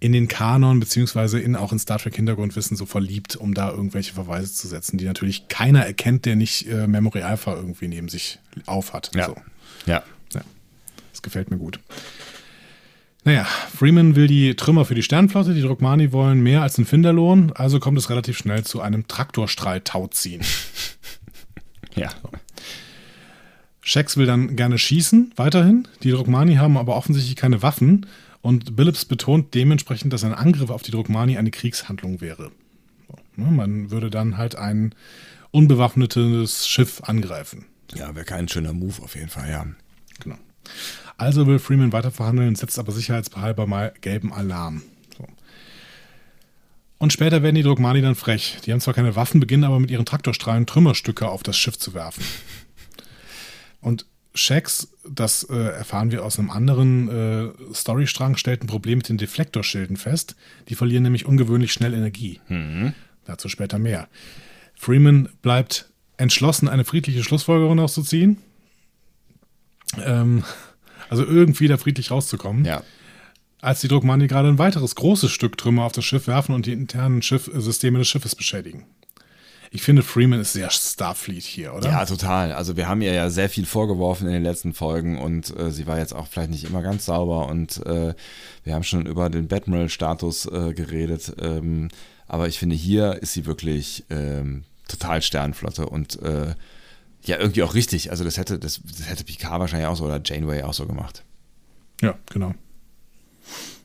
in 0.00 0.12
den 0.12 0.28
Kanon 0.28 0.80
beziehungsweise 0.80 1.38
in, 1.38 1.54
auch 1.54 1.72
in 1.72 1.78
Star 1.78 1.98
Trek 1.98 2.16
Hintergrundwissen 2.16 2.76
so 2.76 2.86
verliebt, 2.86 3.36
um 3.36 3.52
da 3.52 3.70
irgendwelche 3.70 4.14
Verweise 4.14 4.52
zu 4.52 4.66
setzen, 4.66 4.96
die 4.96 5.04
natürlich 5.04 5.48
keiner 5.48 5.84
erkennt, 5.84 6.24
der 6.24 6.36
nicht 6.36 6.66
äh, 6.66 6.86
Memory 6.86 7.20
Alpha 7.20 7.54
irgendwie 7.54 7.86
neben 7.86 8.08
sich 8.08 8.38
aufhat. 8.64 9.10
Ja. 9.14 9.26
So. 9.26 9.36
ja. 9.84 10.02
ja. 10.32 10.40
Das 11.12 11.20
gefällt 11.20 11.50
mir 11.50 11.58
gut. 11.58 11.78
Naja, 13.24 13.44
Freeman 13.44 14.16
will 14.16 14.26
die 14.26 14.54
Trümmer 14.56 14.86
für 14.86 14.94
die 14.94 15.02
Sternflotte, 15.02 15.52
die 15.52 15.60
Drogmani 15.60 16.12
wollen 16.12 16.40
mehr 16.40 16.62
als 16.62 16.78
einen 16.78 16.86
Finderlohn, 16.86 17.52
also 17.52 17.78
kommt 17.78 17.98
es 17.98 18.08
relativ 18.08 18.38
schnell 18.38 18.64
zu 18.64 18.80
einem 18.80 19.06
Traktorstrahl-Tauziehen. 19.06 20.40
ja. 21.94 22.08
So. 22.22 22.30
Shax 23.82 24.16
will 24.16 24.24
dann 24.24 24.56
gerne 24.56 24.78
schießen, 24.78 25.32
weiterhin. 25.36 25.86
Die 26.02 26.10
Drogmani 26.10 26.54
haben 26.54 26.78
aber 26.78 26.96
offensichtlich 26.96 27.36
keine 27.36 27.62
Waffen 27.62 28.06
und 28.42 28.76
Billups 28.76 29.04
betont 29.04 29.54
dementsprechend, 29.54 30.12
dass 30.12 30.24
ein 30.24 30.34
Angriff 30.34 30.70
auf 30.70 30.82
die 30.82 30.90
Drogmani 30.90 31.36
eine 31.36 31.50
Kriegshandlung 31.50 32.20
wäre. 32.20 32.50
Ne, 33.36 33.50
man 33.50 33.90
würde 33.90 34.10
dann 34.10 34.36
halt 34.36 34.56
ein 34.56 34.94
unbewaffnetes 35.50 36.68
Schiff 36.68 37.02
angreifen. 37.04 37.66
Ja, 37.94 38.14
wäre 38.14 38.24
kein 38.24 38.48
schöner 38.48 38.72
Move 38.72 39.02
auf 39.02 39.14
jeden 39.14 39.28
Fall, 39.28 39.50
ja. 39.50 39.66
Genau. 40.20 40.36
Also 41.16 41.46
will 41.46 41.58
Freeman 41.58 41.92
weiter 41.92 42.10
verhandeln, 42.10 42.54
setzt 42.54 42.78
aber 42.78 42.92
sicherheitshalber 42.92 43.66
mal 43.66 43.92
gelben 44.00 44.32
Alarm. 44.32 44.82
So. 45.16 45.26
Und 46.98 47.12
später 47.12 47.42
werden 47.42 47.56
die 47.56 47.62
Drogmani 47.62 48.00
dann 48.00 48.14
frech. 48.14 48.58
Die 48.64 48.72
haben 48.72 48.80
zwar 48.80 48.94
keine 48.94 49.16
Waffen, 49.16 49.40
beginnen 49.40 49.64
aber 49.64 49.80
mit 49.80 49.90
ihren 49.90 50.06
Traktorstrahlen 50.06 50.66
Trümmerstücke 50.66 51.28
auf 51.28 51.42
das 51.42 51.56
Schiff 51.56 51.78
zu 51.78 51.94
werfen. 51.94 52.24
Und 53.80 54.06
Shax, 54.34 54.88
das 55.08 55.42
äh, 55.44 55.56
erfahren 55.56 56.12
wir 56.12 56.24
aus 56.24 56.38
einem 56.38 56.50
anderen 56.50 57.08
äh, 57.08 57.74
Storystrang, 57.74 58.36
stellt 58.36 58.62
ein 58.62 58.68
Problem 58.68 58.98
mit 58.98 59.08
den 59.08 59.18
Deflektorschilden 59.18 59.96
fest. 59.96 60.36
Die 60.68 60.76
verlieren 60.76 61.02
nämlich 61.02 61.26
ungewöhnlich 61.26 61.72
schnell 61.72 61.94
Energie. 61.94 62.40
Mhm. 62.48 62.94
Dazu 63.24 63.48
später 63.48 63.78
mehr. 63.78 64.08
Freeman 64.74 65.28
bleibt 65.42 65.90
entschlossen, 66.16 66.68
eine 66.68 66.84
friedliche 66.84 67.24
Schlussfolgerung 67.24 67.80
auszuziehen. 67.80 68.38
Ähm, 69.98 70.44
also 71.08 71.24
irgendwie 71.24 71.66
da 71.66 71.76
friedlich 71.76 72.10
rauszukommen. 72.12 72.64
Ja. 72.64 72.82
Als 73.60 73.80
die 73.80 73.88
Druckmani 73.88 74.26
gerade 74.26 74.48
ein 74.48 74.58
weiteres 74.58 74.94
großes 74.94 75.30
Stück 75.30 75.58
Trümmer 75.58 75.84
auf 75.84 75.92
das 75.92 76.04
Schiff 76.04 76.28
werfen 76.28 76.54
und 76.54 76.66
die 76.66 76.72
internen 76.72 77.20
Schiff 77.20 77.50
Systeme 77.52 77.98
des 77.98 78.08
Schiffes 78.08 78.34
beschädigen. 78.34 78.86
Ich 79.72 79.82
finde, 79.82 80.02
Freeman 80.02 80.40
ist 80.40 80.52
sehr 80.52 80.68
Starfleet 80.68 81.44
hier, 81.44 81.72
oder? 81.72 81.88
Ja, 81.88 82.04
total. 82.04 82.52
Also 82.52 82.76
wir 82.76 82.88
haben 82.88 83.02
ihr 83.02 83.12
ja 83.12 83.30
sehr 83.30 83.48
viel 83.48 83.66
vorgeworfen 83.66 84.26
in 84.26 84.32
den 84.32 84.42
letzten 84.42 84.74
Folgen 84.74 85.16
und 85.18 85.56
äh, 85.56 85.70
sie 85.70 85.86
war 85.86 85.98
jetzt 85.98 86.12
auch 86.12 86.26
vielleicht 86.26 86.50
nicht 86.50 86.64
immer 86.64 86.82
ganz 86.82 87.04
sauber 87.06 87.46
und 87.46 87.86
äh, 87.86 88.14
wir 88.64 88.74
haben 88.74 88.82
schon 88.82 89.06
über 89.06 89.30
den 89.30 89.46
Batmiral-Status 89.46 90.46
äh, 90.46 90.74
geredet. 90.74 91.32
Ähm, 91.40 91.88
aber 92.26 92.48
ich 92.48 92.58
finde, 92.58 92.74
hier 92.74 93.22
ist 93.22 93.32
sie 93.32 93.46
wirklich 93.46 94.04
ähm, 94.10 94.64
total 94.88 95.22
Sternflotte 95.22 95.86
und 95.86 96.20
äh, 96.20 96.54
ja, 97.22 97.38
irgendwie 97.38 97.62
auch 97.62 97.74
richtig. 97.74 98.10
Also 98.10 98.24
das 98.24 98.38
hätte, 98.38 98.58
das, 98.58 98.80
das 98.84 99.08
hätte 99.08 99.22
Picard 99.22 99.60
wahrscheinlich 99.60 99.86
auch 99.86 99.96
so 99.96 100.04
oder 100.04 100.20
Janeway 100.24 100.62
auch 100.62 100.74
so 100.74 100.86
gemacht. 100.86 101.22
Ja, 102.00 102.18
genau. 102.32 102.54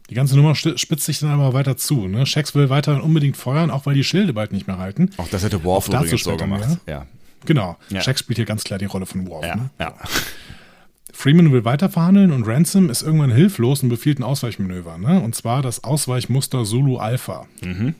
Die 0.10 0.14
ganze 0.16 0.36
Nummer 0.36 0.53
spitzt 0.56 1.06
sich 1.06 1.20
dann 1.20 1.32
aber 1.32 1.53
weiter 1.53 1.78
zu. 1.78 2.08
Ne? 2.08 2.26
Shax 2.26 2.53
will 2.53 2.70
weiterhin 2.70 3.01
unbedingt 3.01 3.38
feuern, 3.38 3.72
auch 3.72 3.86
weil 3.86 3.95
die 3.95 4.03
Schilde 4.03 4.34
bald 4.34 4.51
nicht 4.51 4.68
mehr 4.68 4.78
halten. 4.78 5.10
Auch 5.18 5.28
das 5.30 5.43
hätte 5.43 5.64
Worf 5.64 5.89
dazu 5.89 6.16
so 6.18 6.38
gemacht. 6.38 6.68
mehr. 6.68 6.80
Ja. 6.88 7.06
Genau. 7.45 7.78
Ja. 7.89 8.01
Shax 8.01 8.20
spielt 8.22 8.38
hier 8.38 8.45
ganz 8.45 8.64
klar 8.64 8.78
die 8.80 8.86
Rolle 8.86 9.06
von 9.08 9.28
Worf. 9.28 9.45
Ja, 9.45 9.56
Ne? 9.56 9.70
ja. 9.80 9.93
Freeman 11.14 11.51
will 11.53 11.64
weiter 11.64 11.89
verhandeln 11.89 12.32
und 12.32 12.43
Ransom 12.45 12.89
ist 12.89 13.01
irgendwann 13.01 13.32
hilflos 13.32 13.82
und 13.82 13.89
befiehlt 13.89 14.20
ein 14.20 14.24
Ausweichmanöver. 14.24 14.97
Ne? 14.97 15.22
Und 15.22 15.34
zwar 15.34 15.62
das 15.62 15.84
Ausweichmuster 15.84 16.66
Zulu 16.66 16.97
Alpha. 16.97 17.45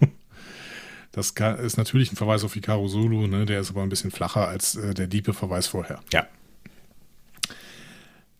Das 1.12 1.34
ka- 1.34 1.53
ist 1.53 1.78
natürlich 1.78 2.12
ein 2.12 2.18
Verweis 2.18 2.43
auf 2.43 2.56
Hikaru 2.56 2.89
Zulu, 2.89 3.26
ne? 3.28 3.45
der 3.45 3.62
ist 3.62 3.70
aber 3.70 3.84
ein 3.84 3.89
bisschen 3.89 4.12
flacher 4.12 4.49
als 4.49 4.76
äh, 4.76 4.93
der 4.93 5.08
diepe 5.08 5.34
Verweis 5.34 5.66
vorher. 5.68 6.01
ja. 6.12 6.28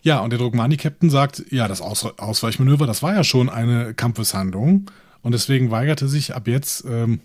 Ja, 0.06 0.20
und 0.20 0.30
der 0.30 0.38
Drogmani-Captain 0.38 1.10
sagt, 1.10 1.45
ja, 1.49 1.68
das 1.68 1.82
Aus 1.82 2.06
Ausweichmanöver, 2.06 2.86
das 2.86 3.01
war 3.01 3.16
ja 3.16 3.24
schon 3.24 3.49
eine 3.49 3.95
Kampfeshandlung. 3.95 4.91
Und 5.24 5.32
deswegen 5.32 5.72
weigerte 5.72 6.08
sich 6.08 6.36
ab 6.36 6.47
jetzt 6.47 6.86
ähm, 6.88 7.22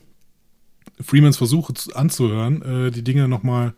Freemans 0.98 1.36
Versuche 1.36 1.74
zu, 1.74 1.94
anzuhören, 1.94 2.86
äh, 2.86 2.90
die 2.90 3.04
Dinge 3.04 3.28
nochmal 3.28 3.74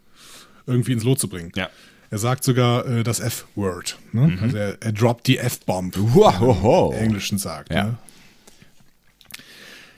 irgendwie 0.68 0.92
ins 0.92 1.02
Lot 1.02 1.18
zu 1.18 1.26
bringen. 1.26 1.50
Ja. 1.56 1.68
Er 2.10 2.18
sagt 2.18 2.44
sogar 2.44 2.86
äh, 2.86 3.02
das 3.02 3.18
F-Word. 3.18 3.98
Ne? 4.12 4.38
Also 4.40 4.56
er, 4.56 4.76
er 4.80 4.92
droppt 4.92 5.26
die 5.26 5.38
F-Bomb, 5.38 5.96
Wow. 5.98 6.94
im 6.94 7.00
Englischen 7.00 7.38
sagt. 7.38 7.72
Ja. 7.72 7.84
Ne? 7.84 7.98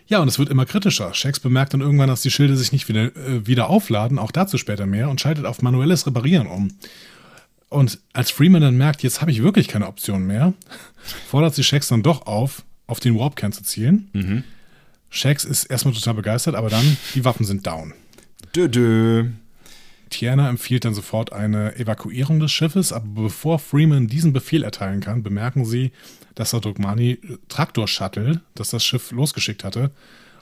Ja, 0.07 0.21
und 0.21 0.29
es 0.29 0.39
wird 0.39 0.49
immer 0.49 0.65
kritischer. 0.65 1.13
Shax 1.13 1.41
bemerkt 1.41 1.75
dann 1.75 1.83
irgendwann, 1.83 2.09
dass 2.09 2.23
die 2.23 2.31
Schilde 2.31 2.57
sich 2.57 2.73
nicht 2.73 2.89
wieder, 2.89 3.15
äh, 3.17 3.47
wieder 3.47 3.69
aufladen, 3.69 4.19
auch 4.19 4.31
dazu 4.31 4.57
später 4.57 4.87
mehr, 4.87 5.11
und 5.11 5.21
schaltet 5.21 5.45
auf 5.45 5.61
manuelles 5.61 6.07
Reparieren 6.07 6.47
um. 6.47 6.71
Und 7.75 7.99
als 8.13 8.31
Freeman 8.31 8.63
dann 8.63 8.77
merkt, 8.77 9.03
jetzt 9.03 9.21
habe 9.21 9.33
ich 9.33 9.43
wirklich 9.43 9.67
keine 9.67 9.89
Option 9.89 10.29
mehr, 10.29 10.55
fordert 11.27 11.57
sie 11.57 11.65
Shax 11.65 11.89
dann 11.89 12.05
doch 12.05 12.27
auf, 12.27 12.63
auf 12.87 13.01
den 13.01 13.19
Warpkern 13.19 13.51
zu 13.51 13.65
zielen. 13.65 14.09
Shax 15.11 15.45
ist 15.45 15.65
erstmal 15.65 15.93
total 15.93 16.15
begeistert, 16.15 16.55
aber 16.55 16.71
dann, 16.71 16.97
die 17.17 17.25
Waffen 17.25 17.45
sind 17.45 17.67
down. 17.67 17.93
Dö, 18.55 18.69
dö. 18.69 19.27
Tiana 20.09 20.49
empfiehlt 20.49 20.85
dann 20.85 20.95
sofort 20.95 21.33
eine 21.33 21.75
Evakuierung 21.75 22.39
des 22.39 22.53
Schiffes, 22.53 22.93
aber 22.93 23.23
bevor 23.23 23.59
Freeman 23.59 24.07
diesen 24.07 24.33
Befehl 24.33 24.63
erteilen 24.63 25.01
kann, 25.01 25.25
bemerken 25.25 25.65
sie, 25.65 25.91
dass 26.37 26.53
der 26.53 26.61
Drogmani 26.61 27.19
Traktor-Shuttle, 27.49 28.41
das 28.55 28.71
das 28.71 28.85
Schiff 28.85 29.11
losgeschickt 29.11 29.65
hatte, 29.65 29.91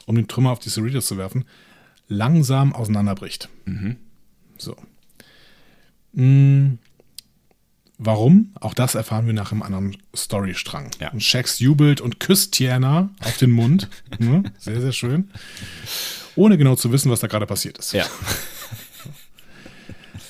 um 0.05 0.15
den 0.15 0.27
Trümmer 0.27 0.51
auf 0.51 0.59
die 0.59 0.69
Cerritos 0.69 1.07
zu 1.07 1.17
werfen, 1.17 1.45
langsam 2.07 2.73
auseinanderbricht. 2.73 3.49
So. 4.59 4.75
Mm, 6.13 6.77
Warum? 7.97 8.53
Auch 8.59 8.73
das 8.73 8.95
erfahren 8.95 9.27
wir 9.27 9.33
nach 9.33 9.51
einem 9.51 9.61
anderen 9.61 9.97
Storystrang. 10.15 10.91
Ja. 10.99 11.11
Und 11.11 11.21
Shax 11.23 11.59
jubelt 11.59 12.01
und 12.01 12.19
küsst 12.19 12.53
Tiana 12.53 13.09
auf 13.19 13.37
den 13.37 13.51
Mund. 13.51 13.89
Ne? 14.19 14.43
Sehr, 14.59 14.79
sehr 14.79 14.91
schön. 14.91 15.31
Ohne 16.35 16.57
genau 16.57 16.75
zu 16.75 16.91
wissen, 16.91 17.11
was 17.11 17.19
da 17.19 17.27
gerade 17.27 17.45
passiert 17.45 17.77
ist. 17.77 17.93
Ja. 17.93 18.05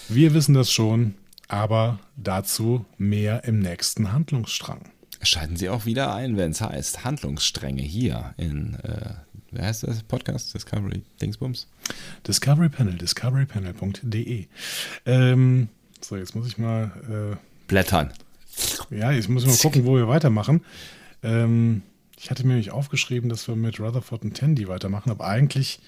Wir 0.09 0.33
wissen 0.33 0.53
das 0.53 0.71
schon, 0.71 1.15
aber 1.47 1.99
dazu 2.15 2.85
mehr 2.97 3.43
im 3.45 3.59
nächsten 3.59 4.11
Handlungsstrang. 4.11 4.89
Schalten 5.21 5.55
Sie 5.55 5.69
auch 5.69 5.85
wieder 5.85 6.13
ein, 6.13 6.37
wenn 6.37 6.51
es 6.51 6.61
heißt 6.61 7.03
Handlungsstränge 7.05 7.81
hier 7.81 8.33
in, 8.37 8.75
äh, 8.83 9.13
wie 9.51 9.61
heißt 9.61 9.83
das 9.83 10.03
Podcast? 10.03 10.53
Discovery 10.53 11.03
Dingsbums? 11.21 11.67
Discovery 12.27 12.69
Panel, 12.69 12.95
discoverypanel.de. 12.95 14.47
Ähm, 15.05 15.69
so, 16.01 16.17
jetzt 16.17 16.35
muss 16.35 16.47
ich 16.47 16.57
mal, 16.57 17.37
Blättern. 17.67 18.13
ja, 18.89 19.11
jetzt 19.11 19.29
muss 19.29 19.43
ich 19.43 19.49
mal 19.49 19.57
gucken, 19.57 19.85
wo 19.85 19.95
wir 19.95 20.07
weitermachen. 20.07 20.63
Ähm, 21.23 21.81
ich 22.17 22.29
hatte 22.29 22.43
mir 22.43 22.53
nämlich 22.53 22.71
aufgeschrieben, 22.71 23.29
dass 23.29 23.47
wir 23.47 23.55
mit 23.55 23.79
Rutherford 23.79 24.23
und 24.23 24.37
Tandy 24.37 24.67
weitermachen, 24.67 25.11
aber 25.11 25.25
eigentlich 25.27 25.79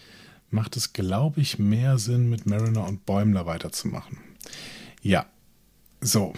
macht 0.50 0.78
es, 0.78 0.94
glaube 0.94 1.42
ich, 1.42 1.60
mehr 1.60 1.98
Sinn, 1.98 2.30
mit 2.30 2.46
Mariner 2.46 2.88
und 2.88 3.06
Bäumler 3.06 3.46
weiterzumachen. 3.46 4.18
Ja, 5.02 5.26
so. 6.02 6.34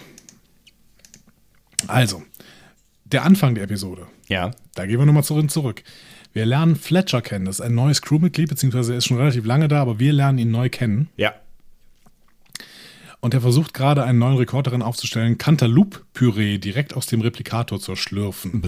Also, 1.86 2.22
der 3.04 3.24
Anfang 3.24 3.54
der 3.54 3.64
Episode. 3.64 4.06
Ja. 4.28 4.50
Da 4.74 4.86
gehen 4.86 4.98
wir 4.98 5.06
nochmal 5.06 5.24
zurück, 5.24 5.50
zurück. 5.50 5.82
Wir 6.32 6.46
lernen 6.46 6.76
Fletcher 6.76 7.22
kennen. 7.22 7.46
Das 7.46 7.56
ist 7.56 7.64
ein 7.64 7.74
neues 7.74 8.02
Crewmitglied, 8.02 8.48
beziehungsweise 8.48 8.92
er 8.92 8.98
ist 8.98 9.06
schon 9.06 9.16
relativ 9.16 9.44
lange 9.44 9.68
da, 9.68 9.80
aber 9.80 9.98
wir 9.98 10.12
lernen 10.12 10.38
ihn 10.38 10.50
neu 10.50 10.68
kennen. 10.68 11.08
Ja. 11.16 11.34
Und 13.20 13.34
er 13.34 13.40
versucht 13.40 13.74
gerade 13.74 14.04
einen 14.04 14.18
neuen 14.18 14.36
Rekord 14.36 14.68
darin 14.68 14.82
aufzustellen, 14.82 15.38
Cantaloupe-Püree 15.38 16.58
direkt 16.58 16.94
aus 16.94 17.06
dem 17.06 17.20
Replikator 17.20 17.80
zu 17.80 17.96
schlürfen. 17.96 18.60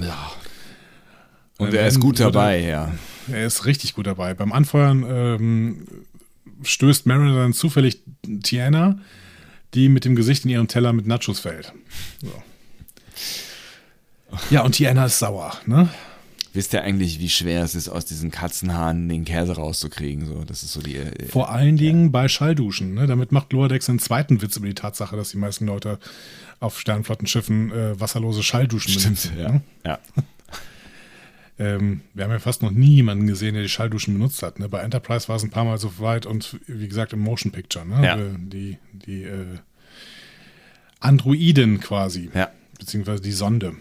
Und 1.58 1.72
Äh, 1.72 1.78
er 1.78 1.86
ist 1.86 2.00
gut 2.00 2.18
dabei, 2.18 2.60
ja. 2.60 2.92
Er 3.30 3.46
ist 3.46 3.64
richtig 3.66 3.94
gut 3.94 4.06
dabei. 4.06 4.34
Beim 4.34 4.52
Anfeuern 4.52 5.04
ähm, 5.08 5.86
stößt 6.62 7.06
Mariner 7.06 7.36
dann 7.36 7.52
zufällig 7.52 8.02
Tiana, 8.42 8.98
die 9.74 9.88
mit 9.88 10.04
dem 10.04 10.16
Gesicht 10.16 10.44
in 10.44 10.50
ihren 10.50 10.68
Teller 10.68 10.92
mit 10.92 11.06
Nachos 11.06 11.38
fällt. 11.38 11.72
So. 12.20 12.32
Ja, 14.50 14.62
und 14.62 14.72
Tiana 14.72 15.06
ist 15.06 15.18
sauer, 15.18 15.52
ne? 15.66 15.88
Wisst 16.52 16.72
ihr 16.74 16.82
eigentlich, 16.82 17.20
wie 17.20 17.28
schwer 17.28 17.62
es 17.62 17.74
ist, 17.76 17.88
aus 17.88 18.04
diesen 18.06 18.30
Katzenhaaren 18.32 19.08
den 19.08 19.24
Käse 19.24 19.54
rauszukriegen? 19.54 20.26
So, 20.26 20.44
das 20.44 20.62
ist 20.64 20.72
so 20.72 20.80
die. 20.82 20.96
äh, 20.96 21.26
Vor 21.26 21.50
allen 21.50 21.76
Dingen 21.76 22.10
bei 22.10 22.26
Schallduschen. 22.28 22.94
Ne? 22.94 23.06
Damit 23.06 23.30
macht 23.30 23.52
Loadex 23.52 23.88
einen 23.88 24.00
zweiten 24.00 24.42
Witz 24.42 24.56
über 24.56 24.66
die 24.66 24.74
Tatsache, 24.74 25.16
dass 25.16 25.30
die 25.30 25.36
meisten 25.38 25.66
Leute 25.66 25.98
auf 26.58 26.78
Sternflottenschiffen 26.80 27.70
äh, 27.72 28.00
wasserlose 28.00 28.42
Schallduschen 28.42 28.92
Stimmt, 28.92 29.22
benutzen. 29.32 29.38
ja. 29.38 29.52
Ne? 29.52 29.62
ja. 29.84 29.98
Ähm, 31.58 32.00
wir 32.14 32.24
haben 32.24 32.30
ja 32.30 32.38
fast 32.38 32.62
noch 32.62 32.70
nie 32.70 32.94
jemanden 32.94 33.26
gesehen, 33.26 33.52
der 33.52 33.62
die 33.62 33.68
Schallduschen 33.68 34.14
benutzt 34.14 34.42
hat. 34.42 34.58
Ne? 34.58 34.70
Bei 34.70 34.80
Enterprise 34.80 35.28
war 35.28 35.36
es 35.36 35.42
ein 35.42 35.50
paar 35.50 35.66
Mal 35.66 35.76
so 35.76 35.98
weit 35.98 36.24
und 36.24 36.58
wie 36.66 36.88
gesagt 36.88 37.12
im 37.12 37.18
Motion 37.18 37.52
Picture. 37.52 37.84
Ne? 37.86 38.02
Ja. 38.02 38.16
Äh, 38.18 38.30
Die, 38.38 38.78
die 38.92 39.24
äh, 39.24 39.58
Androiden 41.00 41.80
quasi. 41.80 42.30
Ja. 42.34 42.50
Beziehungsweise 42.78 43.22
die 43.22 43.32
Sonde. 43.32 43.74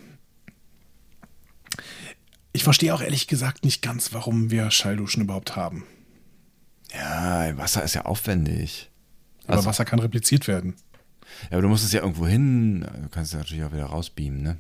Ich 2.52 2.64
verstehe 2.64 2.93
auch 2.93 3.02
ehrlich 3.02 3.28
gesagt 3.28 3.64
nicht 3.64 3.82
ganz, 3.82 4.14
warum 4.14 4.50
wir 4.52 4.72
Schallduschen 4.72 5.24
überhaupt 5.24 5.56
haben. 5.56 5.86
Ja, 6.93 7.56
Wasser 7.58 7.84
ist 7.84 7.93
ja 7.95 8.06
aufwendig. 8.06 8.89
Aber 9.45 9.58
Also- 9.58 9.70
Wasser 9.70 9.86
kann 9.86 10.00
repliziert 10.00 10.47
werden. 10.47 10.76
Ja, 11.43 11.52
aber 11.54 11.62
du 11.62 11.68
musst 11.70 11.84
es 11.86 11.91
ja 11.91 12.02
irgendwo 12.02 12.26
hin. 12.28 12.82
Du 12.82 13.10
kannst 13.10 13.34
es 13.34 13.38
natürlich 13.38 13.64
auch 13.64 13.72
wieder 13.72 13.86
rausbeamen, 13.86 14.41
ne? 14.41 14.58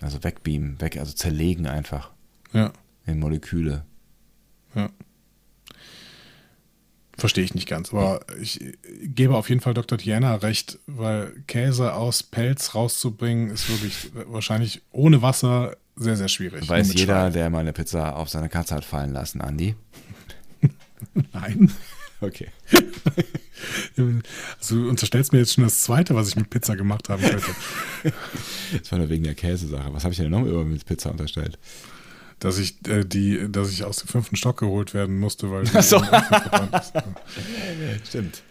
Also 0.00 0.22
wegbeamen, 0.24 0.80
weg, 0.80 0.96
also 0.98 1.12
zerlegen 1.12 1.66
einfach 1.66 2.10
Ja. 2.52 2.72
in 3.06 3.18
Moleküle. 3.18 3.84
Ja. 4.74 4.90
Verstehe 7.18 7.44
ich 7.44 7.54
nicht 7.54 7.68
ganz, 7.68 7.92
aber 7.92 8.20
ich 8.40 8.60
gebe 9.02 9.36
auf 9.36 9.48
jeden 9.48 9.62
Fall 9.62 9.72
Dr. 9.72 9.96
Tiana 9.96 10.34
recht, 10.36 10.78
weil 10.86 11.32
Käse 11.46 11.94
aus 11.94 12.22
Pelz 12.22 12.74
rauszubringen 12.74 13.50
ist 13.50 13.70
wirklich 13.70 14.10
wahrscheinlich 14.28 14.82
ohne 14.92 15.22
Wasser 15.22 15.76
sehr, 15.96 16.16
sehr 16.16 16.28
schwierig. 16.28 16.68
Weiß 16.68 16.92
jeder, 16.92 17.22
Schwein. 17.22 17.32
der 17.32 17.50
mal 17.50 17.60
eine 17.60 17.72
Pizza 17.72 18.16
auf 18.16 18.28
seine 18.28 18.50
Katze 18.50 18.74
hat 18.74 18.84
fallen 18.84 19.12
lassen, 19.12 19.40
Andi. 19.40 19.74
Nein. 21.32 21.72
Okay. 22.20 22.48
Also 23.96 24.10
du 24.74 24.88
unterstellst 24.88 25.32
mir 25.32 25.38
jetzt 25.38 25.54
schon 25.54 25.64
das 25.64 25.80
zweite, 25.80 26.14
was 26.14 26.28
ich 26.28 26.36
mit 26.36 26.50
Pizza 26.50 26.76
gemacht 26.76 27.08
haben 27.08 27.22
könnte. 27.22 27.46
Das 28.78 28.92
war 28.92 28.98
nur 28.98 29.08
wegen 29.08 29.24
der 29.24 29.34
Käsesache. 29.34 29.92
Was 29.92 30.04
habe 30.04 30.12
ich 30.12 30.18
denn 30.18 30.30
noch 30.30 30.44
über 30.44 30.64
mit 30.64 30.84
Pizza 30.84 31.10
unterstellt? 31.10 31.58
Dass 32.38 32.58
ich 32.58 32.86
äh, 32.88 33.04
die, 33.04 33.50
dass 33.50 33.70
ich 33.70 33.84
aus 33.84 33.98
dem 33.98 34.08
fünften 34.08 34.36
Stock 34.36 34.58
geholt 34.58 34.94
werden 34.94 35.18
musste, 35.18 35.50
weil 35.50 35.64
die 35.64 35.70
Ach 35.74 35.82
so. 35.82 36.02
Stimmt. 38.08 38.42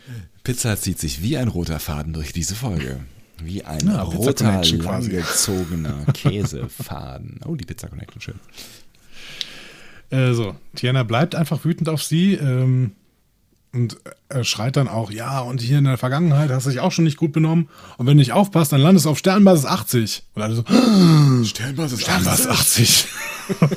Pizza 0.44 0.78
zieht 0.78 1.00
sich 1.00 1.22
wie 1.22 1.38
ein 1.38 1.48
roter 1.48 1.80
Faden 1.80 2.14
durch 2.14 2.34
diese 2.34 2.56
Folge. 2.56 3.00
Wie 3.44 3.64
ein 3.64 3.88
Ja, 3.88 4.02
roter, 4.02 4.62
langgezogener 4.72 6.06
Käsefaden. 6.14 7.42
Oh, 7.46 7.56
die 7.56 7.66
Pizza 7.66 7.90
Connection, 7.90 8.22
schön. 8.22 8.40
Äh, 10.10 10.34
so, 10.34 10.56
Tiana 10.76 11.04
bleibt 11.04 11.36
einfach 11.36 11.66
wütend 11.66 11.90
auf 11.90 12.02
sie 12.02 12.36
ähm, 12.36 12.92
und 13.74 13.98
er 14.30 14.46
schreit 14.46 14.78
dann 14.78 14.88
auch, 14.88 15.12
ja, 15.12 15.42
und 15.42 15.62
hier 15.62 15.80
in 15.80 15.84
der 15.84 15.98
Vergangenheit 15.98 16.50
hast 16.50 16.66
du 16.66 16.70
dich 16.70 16.80
auch 16.80 16.92
schon 16.92 17.04
nicht 17.04 17.18
gut 17.18 17.34
benommen 17.34 17.68
und 17.98 18.06
wenn 18.06 18.16
du 18.16 18.22
nicht 18.22 18.32
aufpasst, 18.32 18.72
dann 18.72 18.80
landest 18.80 19.06
du 19.06 19.10
auf 19.10 19.18
Sternbasis 19.18 19.66
80. 19.66 20.24
Und 20.36 20.42
alle 20.42 20.56
so, 20.56 20.64
Sternbasis 21.44 22.02
Sternbasis 22.02 22.48
80. 22.48 23.08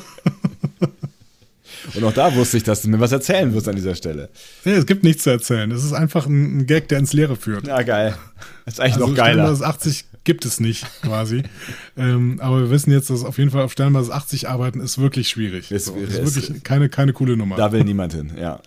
Und 1.95 2.05
auch 2.05 2.13
da 2.13 2.35
wusste 2.35 2.57
ich, 2.59 2.65
dass 2.65 2.83
du 2.83 2.89
mir 2.89 3.01
was 3.01 3.13
erzählen 3.13 3.53
wirst 3.55 3.67
an 3.69 3.77
dieser 3.77 3.95
Stelle. 3.95 4.29
nee, 4.65 4.73
es 4.73 4.85
gibt 4.87 5.05
nichts 5.05 5.23
zu 5.23 5.31
erzählen. 5.31 5.71
Es 5.71 5.85
ist 5.85 5.93
einfach 5.95 6.27
ein, 6.27 6.67
Gag, 6.67 6.89
der 6.89 6.99
ins 6.99 7.13
Leere 7.13 7.37
führt. 7.37 7.67
Ja, 7.67 7.83
geil. 7.83 8.17
Das 8.65 8.75
ist 8.75 8.81
eigentlich 8.81 8.95
Also 8.97 9.07
noch 9.09 9.15
geiler. 9.15 9.45
Sternbasis 9.57 9.63
80 9.63 10.05
gibt 10.25 10.45
es 10.45 10.61
nicht, 10.61 10.87
quasi. 11.03 11.43
ähm, 11.97 12.39
aber 12.43 12.61
wir 12.61 12.71
wissen 12.71 12.91
jetzt, 12.93 13.09
dass 13.11 13.25
auf 13.25 13.39
jeden 13.39 13.51
Fall 13.51 13.63
auf 13.63 13.73
Sternbasis 13.73 14.11
80 14.11 14.49
arbeiten 14.49 14.81
ist 14.81 14.99
wirklich 14.99 15.29
schwierig. 15.29 15.71
Es- 15.73 15.87
so, 15.87 15.97
ist 15.97 16.37
wirklich 16.37 16.63
keine, 16.63 16.89
keine 16.91 17.13
coole 17.15 17.37
Nummer. 17.37 17.57
Da 17.57 17.73
will 17.73 17.85
niemand 17.85 18.13
hin, 18.13 18.33
ja. 18.39 18.61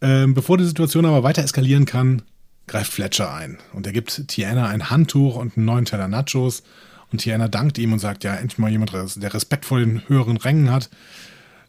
Ähm, 0.00 0.34
bevor 0.34 0.58
die 0.58 0.64
Situation 0.64 1.04
aber 1.06 1.22
weiter 1.22 1.42
eskalieren 1.44 1.84
kann, 1.84 2.22
greift 2.66 2.92
Fletcher 2.92 3.32
ein 3.32 3.58
und 3.72 3.86
er 3.86 3.92
gibt 3.92 4.26
Tiana 4.28 4.66
ein 4.68 4.90
Handtuch 4.90 5.36
und 5.36 5.56
einen 5.56 5.66
neuen 5.66 5.84
Teller 5.84 6.08
Nachos 6.08 6.62
und 7.12 7.18
Tiana 7.18 7.48
dankt 7.48 7.78
ihm 7.78 7.92
und 7.92 7.98
sagt, 7.98 8.24
ja, 8.24 8.34
endlich 8.34 8.58
mal 8.58 8.70
jemand, 8.70 8.92
der 8.92 9.34
Respekt 9.34 9.64
vor 9.64 9.78
den 9.78 10.06
höheren 10.08 10.36
Rängen 10.36 10.70
hat. 10.70 10.90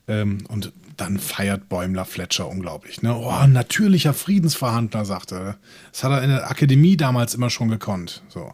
Ähm, 0.07 0.39
und 0.49 0.73
dann 0.97 1.17
feiert 1.17 1.69
Bäumler 1.69 2.05
Fletcher 2.05 2.47
unglaublich. 2.47 3.01
Ne? 3.01 3.15
Oh, 3.15 3.29
ein 3.29 3.51
natürlicher 3.51 4.13
Friedensverhandler, 4.13 5.05
sagt 5.05 5.31
er. 5.31 5.57
Das 5.91 6.03
hat 6.03 6.11
er 6.11 6.21
in 6.21 6.29
der 6.29 6.49
Akademie 6.49 6.97
damals 6.97 7.33
immer 7.33 7.49
schon 7.49 7.69
gekonnt. 7.69 8.21
So. 8.29 8.53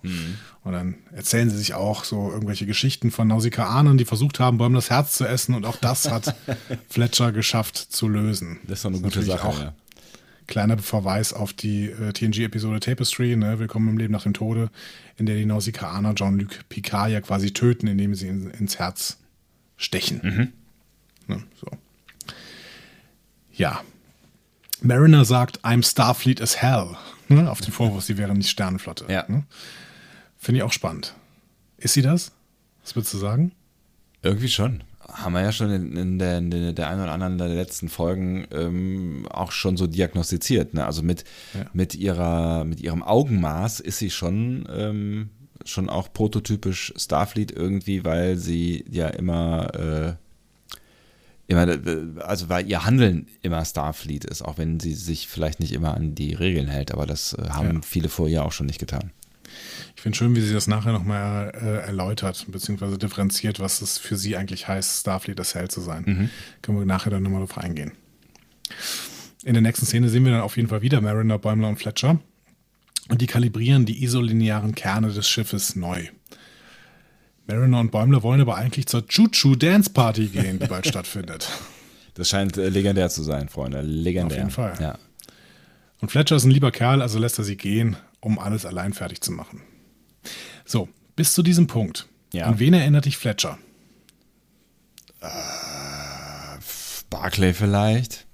Und 0.63 0.71
dann 0.71 0.95
erzählen 1.11 1.49
sie 1.49 1.57
sich 1.57 1.73
auch 1.73 2.03
so 2.03 2.31
irgendwelche 2.31 2.65
Geschichten 2.65 3.11
von 3.11 3.27
Nausikaanern, 3.27 3.97
die 3.97 4.05
versucht 4.05 4.39
haben, 4.39 4.57
Bäumlers 4.57 4.89
Herz 4.89 5.17
zu 5.17 5.25
essen. 5.27 5.53
Und 5.53 5.65
auch 5.65 5.77
das 5.77 6.09
hat 6.09 6.35
Fletcher 6.89 7.31
geschafft 7.31 7.77
zu 7.77 8.07
lösen. 8.07 8.59
Das 8.67 8.79
ist 8.79 8.85
doch 8.85 8.91
eine 8.91 9.01
gute 9.01 9.19
natürlich 9.19 9.41
Sache, 9.41 9.47
Auch 9.47 9.59
ja. 9.59 9.73
Kleiner 10.49 10.79
Verweis 10.79 11.31
auf 11.31 11.53
die 11.53 11.91
äh, 11.91 12.11
TNG-Episode 12.11 12.79
Tapestry, 12.79 13.35
ne? 13.35 13.59
Willkommen 13.59 13.87
im 13.87 13.97
Leben 13.99 14.11
nach 14.11 14.23
dem 14.23 14.33
Tode, 14.33 14.71
in 15.15 15.27
der 15.27 15.35
die 15.35 15.45
Nausikaaner 15.45 16.15
Jean-Luc 16.15 16.67
Picard 16.69 17.11
ja 17.11 17.21
quasi 17.21 17.53
töten, 17.53 17.85
indem 17.85 18.15
sie 18.15 18.29
in, 18.29 18.49
ins 18.49 18.79
Herz 18.79 19.19
stechen. 19.77 20.51
Ne? 21.27 21.43
So. 21.61 21.67
Ja. 23.53 23.83
Mariner 24.81 25.23
sagt, 25.23 25.63
I'm 25.63 25.87
Starfleet 25.87 26.41
as 26.41 26.59
hell. 26.59 26.97
Ne? 27.27 27.51
Auf 27.51 27.61
den 27.61 27.71
Vorwurf, 27.71 28.03
sie 28.03 28.17
wäre 28.17 28.33
nicht 28.33 28.49
Sternenflotte. 28.49 29.05
Ja. 29.07 29.25
Ne? 29.27 29.43
Finde 30.39 30.57
ich 30.57 30.63
auch 30.63 30.73
spannend. 30.73 31.13
Ist 31.77 31.93
sie 31.93 32.01
das? 32.01 32.31
Was 32.81 32.95
würdest 32.95 33.13
du 33.13 33.19
sagen? 33.19 33.51
Irgendwie 34.23 34.49
schon. 34.49 34.81
Haben 35.13 35.33
wir 35.33 35.41
ja 35.41 35.51
schon 35.51 35.71
in, 35.71 35.95
in, 35.97 36.19
der, 36.19 36.37
in 36.37 36.75
der, 36.75 36.87
einen 36.89 37.01
oder 37.01 37.11
anderen 37.11 37.37
der 37.37 37.47
letzten 37.49 37.89
Folgen 37.89 38.45
ähm, 38.51 39.25
auch 39.29 39.51
schon 39.51 39.77
so 39.77 39.87
diagnostiziert. 39.87 40.73
Ne? 40.73 40.85
Also 40.85 41.01
mit, 41.03 41.23
Ja. 41.53 41.65
mit, 41.73 41.95
ihrer, 41.95 42.63
mit 42.65 42.79
ihrem 42.81 43.03
Augenmaß 43.03 43.79
ist 43.79 43.99
sie 43.99 44.09
schon, 44.09 44.67
ähm, 44.73 45.29
schon 45.65 45.89
auch 45.89 46.11
prototypisch 46.13 46.93
Starfleet 46.95 47.51
irgendwie, 47.51 48.05
weil 48.05 48.37
sie 48.37 48.85
ja 48.89 49.07
immer, 49.07 49.73
äh, 49.75 50.13
immer, 51.47 51.67
äh, 51.67 51.79
also 52.19 52.49
weil 52.49 52.67
ihr 52.69 52.85
Handeln 52.85 53.27
immer 53.41 53.63
Starfleet 53.65 54.25
ist, 54.25 54.41
auch 54.41 54.57
wenn 54.57 54.79
sie 54.79 54.93
sich 54.93 55.27
vielleicht 55.27 55.59
nicht 55.59 55.73
immer 55.73 55.95
an 55.95 56.15
die 56.15 56.33
Regeln 56.33 56.67
hält, 56.67 56.91
aber 56.91 57.05
das 57.05 57.33
äh, 57.33 57.49
haben 57.49 57.75
Ja. 57.75 57.81
viele 57.83 58.09
vor 58.09 58.27
ihr 58.27 58.45
auch 58.45 58.51
schon 58.51 58.67
nicht 58.67 58.79
getan. 58.79 59.11
Ich 59.95 60.01
finde 60.01 60.17
schön, 60.17 60.35
wie 60.35 60.41
sie 60.41 60.53
das 60.53 60.67
nachher 60.67 60.91
nochmal 60.91 61.51
äh, 61.53 61.85
erläutert, 61.87 62.45
beziehungsweise 62.49 62.97
differenziert, 62.97 63.59
was 63.59 63.81
es 63.81 63.97
für 63.97 64.15
sie 64.15 64.37
eigentlich 64.37 64.67
heißt, 64.67 65.01
Starfleet 65.01 65.39
as 65.39 65.55
hell 65.55 65.69
zu 65.69 65.81
sein. 65.81 66.29
Können 66.61 66.79
wir 66.79 66.85
nachher 66.85 67.09
dann 67.09 67.23
nochmal 67.23 67.41
drauf 67.41 67.57
eingehen. 67.57 67.91
in 69.43 69.53
der 69.53 69.61
nächsten 69.61 69.85
Szene 69.85 70.09
sehen 70.09 70.25
wir 70.25 70.31
dann 70.31 70.41
auf 70.41 70.57
jeden 70.57 70.69
Fall 70.69 70.81
wieder 70.81 71.01
Mariner, 71.01 71.37
Bäumler 71.37 71.69
und 71.69 71.77
Fletcher. 71.77 72.19
Und 73.09 73.21
die 73.21 73.27
kalibrieren 73.27 73.85
die 73.85 74.03
isolinearen 74.03 74.75
Kerne 74.75 75.11
des 75.11 75.27
Schiffes 75.27 75.75
neu. 75.75 76.07
Mariner 77.47 77.79
und 77.79 77.91
Bäumler 77.91 78.21
wollen 78.21 78.41
aber 78.41 78.55
eigentlich 78.55 78.85
zur 78.85 79.01
Choo-Choo 79.07 79.55
Dance 79.55 79.89
Party 79.89 80.27
gehen, 80.27 80.59
die 80.59 80.67
bald 80.67 80.85
stattfindet. 80.87 81.49
Das 82.13 82.29
scheint 82.29 82.57
äh, 82.57 82.69
legendär 82.69 83.09
zu 83.09 83.23
sein, 83.23 83.49
Freunde. 83.49 83.81
Legendär. 83.81 84.25
Auf 84.25 84.43
jeden 84.43 84.51
Fall. 84.51 84.77
Ja. 84.79 84.99
Und 85.99 86.11
Fletcher 86.11 86.35
ist 86.35 86.45
ein 86.45 86.51
lieber 86.51 86.71
Kerl, 86.71 87.01
also 87.01 87.17
lässt 87.17 87.39
er 87.39 87.43
sie 87.43 87.57
gehen, 87.57 87.97
um 88.21 88.39
alles 88.39 88.65
allein 88.65 88.93
fertig 88.93 89.21
zu 89.21 89.31
machen. 89.31 89.61
So, 90.65 90.89
bis 91.15 91.33
zu 91.33 91.43
diesem 91.43 91.67
Punkt. 91.67 92.07
Ja. 92.33 92.45
An 92.45 92.59
wen 92.59 92.73
erinnert 92.73 93.05
dich 93.05 93.17
Fletcher? 93.17 93.57
Barclay 97.09 97.53
vielleicht. 97.53 98.25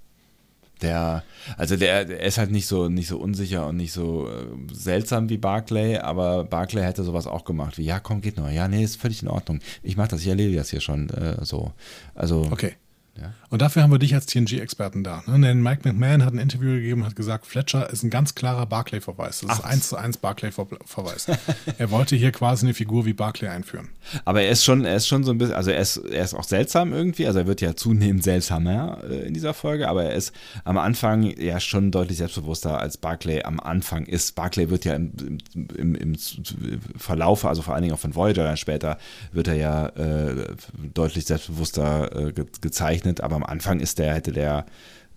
Der, 0.81 1.23
also 1.57 1.77
der, 1.77 2.03
der 2.03 2.19
ist 2.19 2.37
halt 2.37 2.51
nicht 2.51 2.67
so, 2.67 2.89
nicht 2.89 3.07
so 3.07 3.17
unsicher 3.17 3.65
und 3.67 3.77
nicht 3.77 3.93
so 3.93 4.27
äh, 4.29 4.45
seltsam 4.73 5.29
wie 5.29 5.37
Barclay, 5.37 5.97
aber 5.97 6.43
Barclay 6.43 6.83
hätte 6.83 7.03
sowas 7.03 7.27
auch 7.27 7.45
gemacht, 7.45 7.77
wie, 7.77 7.85
ja, 7.85 7.99
komm, 8.01 8.19
geht 8.19 8.37
nur. 8.37 8.49
Ja, 8.49 8.67
nee, 8.67 8.83
ist 8.83 8.99
völlig 8.99 9.21
in 9.21 9.29
Ordnung. 9.29 9.59
Ich 9.83 9.95
mach 9.95 10.09
das, 10.09 10.21
ich 10.21 10.27
erledige 10.27 10.57
das 10.57 10.69
hier 10.69 10.81
schon 10.81 11.09
äh, 11.11 11.43
so. 11.45 11.71
Also, 12.13 12.47
Okay. 12.51 12.73
Ja. 13.19 13.33
Und 13.49 13.61
dafür 13.61 13.83
haben 13.83 13.91
wir 13.91 13.99
dich 13.99 14.13
als 14.13 14.25
TNG-Experten 14.25 15.03
da. 15.03 15.23
Ne? 15.25 15.39
Denn 15.39 15.63
Mike 15.63 15.87
McMahon 15.87 16.25
hat 16.25 16.33
ein 16.33 16.39
Interview 16.39 16.71
gegeben 16.71 17.01
und 17.01 17.07
hat 17.07 17.15
gesagt, 17.15 17.45
Fletcher 17.45 17.89
ist 17.89 18.03
ein 18.03 18.09
ganz 18.09 18.35
klarer 18.35 18.65
Barclay-Verweis. 18.65 19.39
Das 19.41 19.59
ist 19.59 19.63
Ach. 19.63 19.69
eins 19.69 19.89
zu 19.89 19.95
eins 19.95 20.17
Barclay-Verweis. 20.17 21.27
er 21.77 21.91
wollte 21.91 22.15
hier 22.17 22.31
quasi 22.31 22.65
eine 22.65 22.73
Figur 22.73 23.05
wie 23.05 23.13
Barclay 23.13 23.47
einführen. 23.47 23.89
aber 24.25 24.41
er 24.41 24.49
ist 24.49 24.65
schon, 24.65 24.83
er 24.83 24.97
ist 24.97 25.07
schon 25.07 25.23
so 25.23 25.31
ein 25.31 25.37
bisschen, 25.37 25.55
also 25.55 25.71
er 25.71 25.79
ist, 25.79 25.97
er 25.97 26.23
ist 26.25 26.33
auch 26.33 26.43
seltsam 26.43 26.91
irgendwie, 26.91 27.25
also 27.25 27.39
er 27.39 27.47
wird 27.47 27.61
ja 27.61 27.75
zunehmend 27.75 28.23
seltsamer 28.23 29.01
äh, 29.09 29.27
in 29.27 29.33
dieser 29.33 29.53
Folge, 29.53 29.87
aber 29.87 30.03
er 30.03 30.15
ist 30.15 30.33
am 30.65 30.77
Anfang 30.77 31.23
ja 31.23 31.59
schon 31.61 31.91
deutlich 31.91 32.17
selbstbewusster 32.17 32.79
als 32.79 32.97
Barclay 32.97 33.43
am 33.43 33.61
Anfang 33.61 34.05
ist. 34.05 34.35
Barclay 34.35 34.69
wird 34.69 34.83
ja 34.83 34.93
im, 34.95 35.37
im, 35.53 35.95
im 35.95 36.15
Verlauf, 36.97 37.45
also 37.45 37.61
vor 37.61 37.73
allen 37.73 37.83
Dingen 37.83 37.95
auch 37.95 37.99
von 37.99 38.15
Voyager 38.15 38.43
dann 38.43 38.57
später, 38.57 38.97
wird 39.31 39.47
er 39.47 39.55
ja 39.55 39.87
äh, 39.87 40.55
deutlich 40.93 41.25
selbstbewusster 41.25 42.27
äh, 42.27 42.33
ge 42.33 42.45
gezeichnet, 42.61 43.04
aber 43.21 43.35
am 43.35 43.43
Anfang 43.43 43.79
ist 43.79 43.99
der, 43.99 44.13
hätte 44.13 44.31
der 44.31 44.65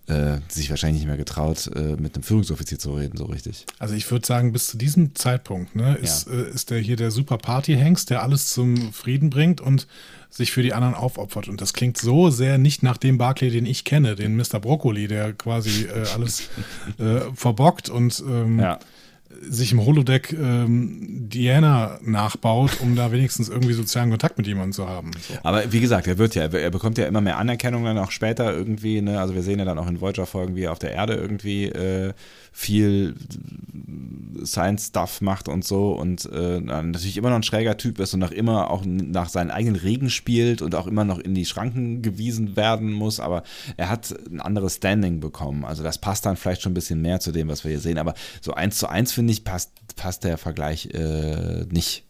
äh, 0.08 0.38
sich 0.48 0.70
wahrscheinlich 0.70 1.00
nicht 1.02 1.08
mehr 1.08 1.18
getraut, 1.18 1.70
äh, 1.74 1.96
mit 1.96 2.14
einem 2.14 2.22
Führungsoffizier 2.22 2.78
zu 2.78 2.94
reden, 2.94 3.18
so 3.18 3.26
richtig. 3.26 3.66
Also 3.78 3.94
ich 3.94 4.10
würde 4.10 4.26
sagen, 4.26 4.52
bis 4.52 4.66
zu 4.66 4.78
diesem 4.78 5.14
Zeitpunkt 5.14 5.76
ne, 5.76 5.96
ist, 5.96 6.28
äh, 6.28 6.48
ist 6.48 6.70
der 6.70 6.78
hier 6.78 6.96
der 6.96 7.10
super 7.10 7.36
Party-Hengst, 7.36 8.08
der 8.08 8.22
alles 8.22 8.48
zum 8.50 8.92
Frieden 8.92 9.28
bringt 9.28 9.60
und 9.60 9.86
sich 10.30 10.52
für 10.52 10.62
die 10.62 10.72
anderen 10.72 10.94
aufopfert. 10.94 11.48
Und 11.48 11.60
das 11.60 11.74
klingt 11.74 11.98
so 11.98 12.30
sehr 12.30 12.58
nicht 12.58 12.82
nach 12.82 12.96
dem 12.96 13.18
Barclay, 13.18 13.50
den 13.50 13.66
ich 13.66 13.84
kenne, 13.84 14.14
den 14.14 14.36
Mr. 14.36 14.60
Broccoli, 14.60 15.08
der 15.08 15.34
quasi 15.34 15.84
äh, 15.84 16.06
alles 16.14 16.48
äh, 16.98 17.20
verbockt 17.34 17.90
und 17.90 18.22
ähm, 18.26 18.60
Ja. 18.60 18.78
Sich 19.42 19.72
im 19.72 19.84
Holodeck 19.84 20.32
ähm, 20.32 21.28
Diana 21.28 21.98
nachbaut, 22.02 22.80
um 22.80 22.96
da 22.96 23.12
wenigstens 23.12 23.48
irgendwie 23.48 23.74
sozialen 23.74 24.10
Kontakt 24.10 24.38
mit 24.38 24.46
jemandem 24.46 24.72
zu 24.72 24.88
haben. 24.88 25.10
So. 25.20 25.34
Aber 25.42 25.70
wie 25.70 25.80
gesagt, 25.80 26.06
er 26.06 26.18
wird 26.18 26.34
ja, 26.34 26.46
er 26.46 26.70
bekommt 26.70 26.98
ja 26.98 27.06
immer 27.06 27.20
mehr 27.20 27.36
Anerkennung 27.36 27.84
dann 27.84 27.98
auch 27.98 28.10
später 28.10 28.54
irgendwie, 28.54 29.02
ne? 29.02 29.20
Also 29.20 29.34
wir 29.34 29.42
sehen 29.42 29.58
ja 29.58 29.64
dann 29.64 29.78
auch 29.78 29.86
in 29.86 30.00
Voyager-Folgen, 30.00 30.56
wie 30.56 30.62
er 30.64 30.72
auf 30.72 30.78
der 30.78 30.92
Erde 30.92 31.14
irgendwie 31.14 31.66
äh, 31.66 32.12
viel 32.52 33.14
Science-Stuff 34.44 35.20
macht 35.20 35.48
und 35.48 35.64
so 35.64 35.92
und 35.92 36.28
äh, 36.32 36.60
natürlich 36.60 37.16
immer 37.16 37.30
noch 37.30 37.36
ein 37.36 37.42
schräger 37.42 37.76
Typ 37.76 37.98
ist 38.00 38.14
und 38.14 38.22
auch 38.22 38.30
immer 38.30 38.70
auch 38.70 38.84
nach 38.84 39.28
seinen 39.28 39.50
eigenen 39.50 39.76
Regeln 39.76 40.10
spielt 40.10 40.62
und 40.62 40.74
auch 40.74 40.86
immer 40.86 41.04
noch 41.04 41.18
in 41.18 41.34
die 41.34 41.44
Schranken 41.44 42.02
gewiesen 42.02 42.56
werden 42.56 42.92
muss, 42.92 43.20
aber 43.20 43.42
er 43.76 43.88
hat 43.88 44.14
ein 44.30 44.40
anderes 44.40 44.76
Standing 44.76 45.20
bekommen. 45.20 45.64
Also 45.64 45.82
das 45.82 45.98
passt 45.98 46.26
dann 46.26 46.36
vielleicht 46.36 46.62
schon 46.62 46.72
ein 46.72 46.74
bisschen 46.74 47.02
mehr 47.02 47.20
zu 47.20 47.32
dem, 47.32 47.48
was 47.48 47.64
wir 47.64 47.70
hier 47.70 47.80
sehen. 47.80 47.98
Aber 47.98 48.14
so 48.40 48.54
eins 48.54 48.78
zu 48.78 48.88
eins, 48.88 49.12
finde 49.12 49.32
ich, 49.32 49.44
passt, 49.44 49.72
passt 49.96 50.24
der 50.24 50.38
Vergleich 50.38 50.86
äh, 50.92 51.64
nicht. 51.70 52.04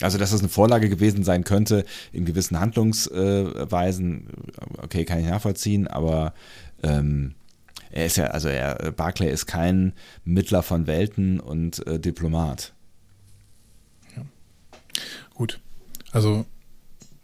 Also, 0.00 0.18
dass 0.18 0.32
das 0.32 0.40
eine 0.40 0.48
Vorlage 0.48 0.88
gewesen 0.88 1.22
sein 1.22 1.44
könnte 1.44 1.84
in 2.12 2.24
gewissen 2.24 2.58
Handlungsweisen, 2.58 4.26
okay, 4.82 5.04
kann 5.04 5.20
ich 5.20 5.26
nachvollziehen, 5.26 5.86
aber 5.86 6.34
ähm, 6.82 7.34
er 7.94 8.06
ist 8.06 8.16
ja, 8.16 8.26
also 8.26 8.48
er, 8.48 8.90
Barclay 8.90 9.30
ist 9.30 9.46
kein 9.46 9.92
Mittler 10.24 10.64
von 10.64 10.88
Welten 10.88 11.38
und 11.38 11.86
äh, 11.86 12.00
Diplomat. 12.00 12.74
Gut. 15.32 15.60
Also 16.10 16.44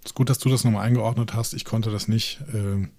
ist 0.05 0.15
gut, 0.15 0.31
dass 0.31 0.39
du 0.39 0.49
das 0.49 0.63
nochmal 0.63 0.87
eingeordnet 0.87 1.35
hast. 1.35 1.55
Ich 1.55 1.65
konnte 1.65 1.91
das 1.91 2.07
nicht. 2.07 2.41
Ähm, 2.55 2.91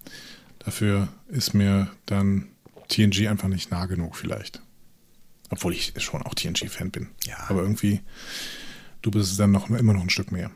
dafür 0.58 1.08
ist 1.28 1.54
mir 1.54 1.88
dann 2.04 2.48
TNG 2.88 3.28
einfach 3.28 3.48
nicht 3.48 3.70
nah 3.70 3.86
genug 3.86 4.16
vielleicht. 4.16 4.60
Obwohl 5.48 5.72
ich 5.72 5.94
schon 5.96 6.22
auch 6.22 6.34
TNG-Fan 6.34 6.90
bin. 6.90 7.08
Ja. 7.24 7.38
Aber 7.48 7.62
irgendwie, 7.62 8.00
du 9.00 9.10
bist 9.10 9.30
es 9.30 9.38
dann 9.38 9.50
noch 9.50 9.70
immer 9.70 9.94
noch 9.94 10.02
ein 10.02 10.10
Stück 10.10 10.30
mehr. 10.30 10.50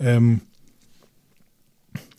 Ähm, 0.00 0.40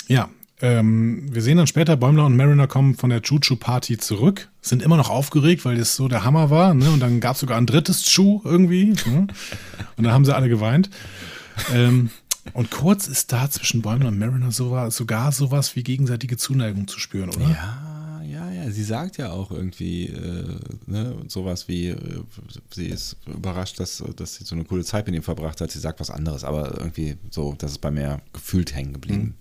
ja, 0.07 0.29
ähm, 0.63 1.25
wir 1.29 1.41
sehen 1.41 1.57
dann 1.57 1.67
später, 1.67 1.97
Bäumler 1.97 2.25
und 2.25 2.37
Mariner 2.37 2.67
kommen 2.67 2.95
von 2.95 3.09
der 3.09 3.21
Choo-Choo-Party 3.21 3.97
zurück, 3.97 4.49
sind 4.61 4.81
immer 4.81 4.95
noch 4.95 5.09
aufgeregt, 5.09 5.65
weil 5.65 5.75
das 5.75 5.97
so 5.97 6.07
der 6.07 6.23
Hammer 6.23 6.49
war. 6.49 6.73
Ne? 6.73 6.89
Und 6.89 7.01
dann 7.01 7.19
gab 7.19 7.33
es 7.33 7.41
sogar 7.41 7.57
ein 7.57 7.65
drittes 7.65 8.05
Choo 8.05 8.39
irgendwie. 8.45 8.93
Ne? 9.05 9.27
Und 9.97 10.05
dann 10.05 10.13
haben 10.13 10.23
sie 10.23 10.33
alle 10.33 10.47
geweint. 10.47 10.89
Ähm, 11.73 12.11
und 12.53 12.71
kurz 12.71 13.07
ist 13.07 13.33
da 13.33 13.49
zwischen 13.49 13.81
Bäumler 13.81 14.07
und 14.07 14.17
Mariner 14.17 14.51
so, 14.51 14.89
sogar 14.89 15.33
sowas 15.33 15.75
wie 15.75 15.83
gegenseitige 15.83 16.37
Zuneigung 16.37 16.87
zu 16.87 16.97
spüren, 16.97 17.29
oder? 17.29 17.49
Ja, 17.49 18.21
ja, 18.25 18.49
ja. 18.49 18.71
Sie 18.71 18.83
sagt 18.85 19.17
ja 19.17 19.31
auch 19.31 19.51
irgendwie 19.51 20.07
äh, 20.07 20.59
ne, 20.87 21.17
sowas 21.27 21.67
wie, 21.67 21.89
äh, 21.89 22.21
sie 22.71 22.87
ist 22.87 23.17
überrascht, 23.27 23.81
dass, 23.81 24.01
dass 24.15 24.35
sie 24.35 24.45
so 24.45 24.55
eine 24.55 24.63
coole 24.63 24.85
Zeit 24.85 25.07
mit 25.07 25.15
ihm 25.15 25.23
verbracht 25.23 25.59
hat. 25.59 25.71
Sie 25.71 25.79
sagt 25.79 25.99
was 25.99 26.09
anderes, 26.09 26.45
aber 26.45 26.77
irgendwie 26.77 27.17
so, 27.31 27.53
das 27.57 27.71
ist 27.71 27.79
bei 27.79 27.91
mir 27.91 28.21
gefühlt 28.31 28.73
hängen 28.73 28.93
geblieben. 28.93 29.35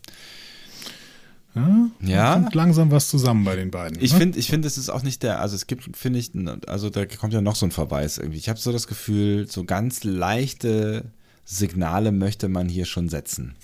Ja. 1.54 1.90
Ja. 2.00 2.34
Kommt 2.34 2.54
langsam 2.54 2.90
was 2.90 3.08
zusammen 3.08 3.44
bei 3.44 3.56
den 3.56 3.70
beiden. 3.70 3.98
Ich 4.00 4.12
ne? 4.12 4.18
finde, 4.18 4.38
ich 4.38 4.48
finde, 4.48 4.66
es 4.68 4.78
ist 4.78 4.88
auch 4.88 5.02
nicht 5.02 5.22
der, 5.22 5.40
also 5.40 5.54
es 5.54 5.66
gibt, 5.66 5.96
finde 5.96 6.18
ich, 6.18 6.30
also 6.66 6.88
da 6.88 7.04
kommt 7.04 7.32
ja 7.32 7.40
noch 7.40 7.56
so 7.56 7.66
ein 7.66 7.70
Verweis 7.70 8.18
irgendwie. 8.18 8.38
Ich 8.38 8.48
habe 8.48 8.58
so 8.58 8.72
das 8.72 8.86
Gefühl, 8.86 9.46
so 9.48 9.64
ganz 9.64 10.04
leichte 10.04 11.04
Signale 11.44 12.12
möchte 12.12 12.48
man 12.48 12.68
hier 12.68 12.86
schon 12.86 13.08
setzen. 13.08 13.54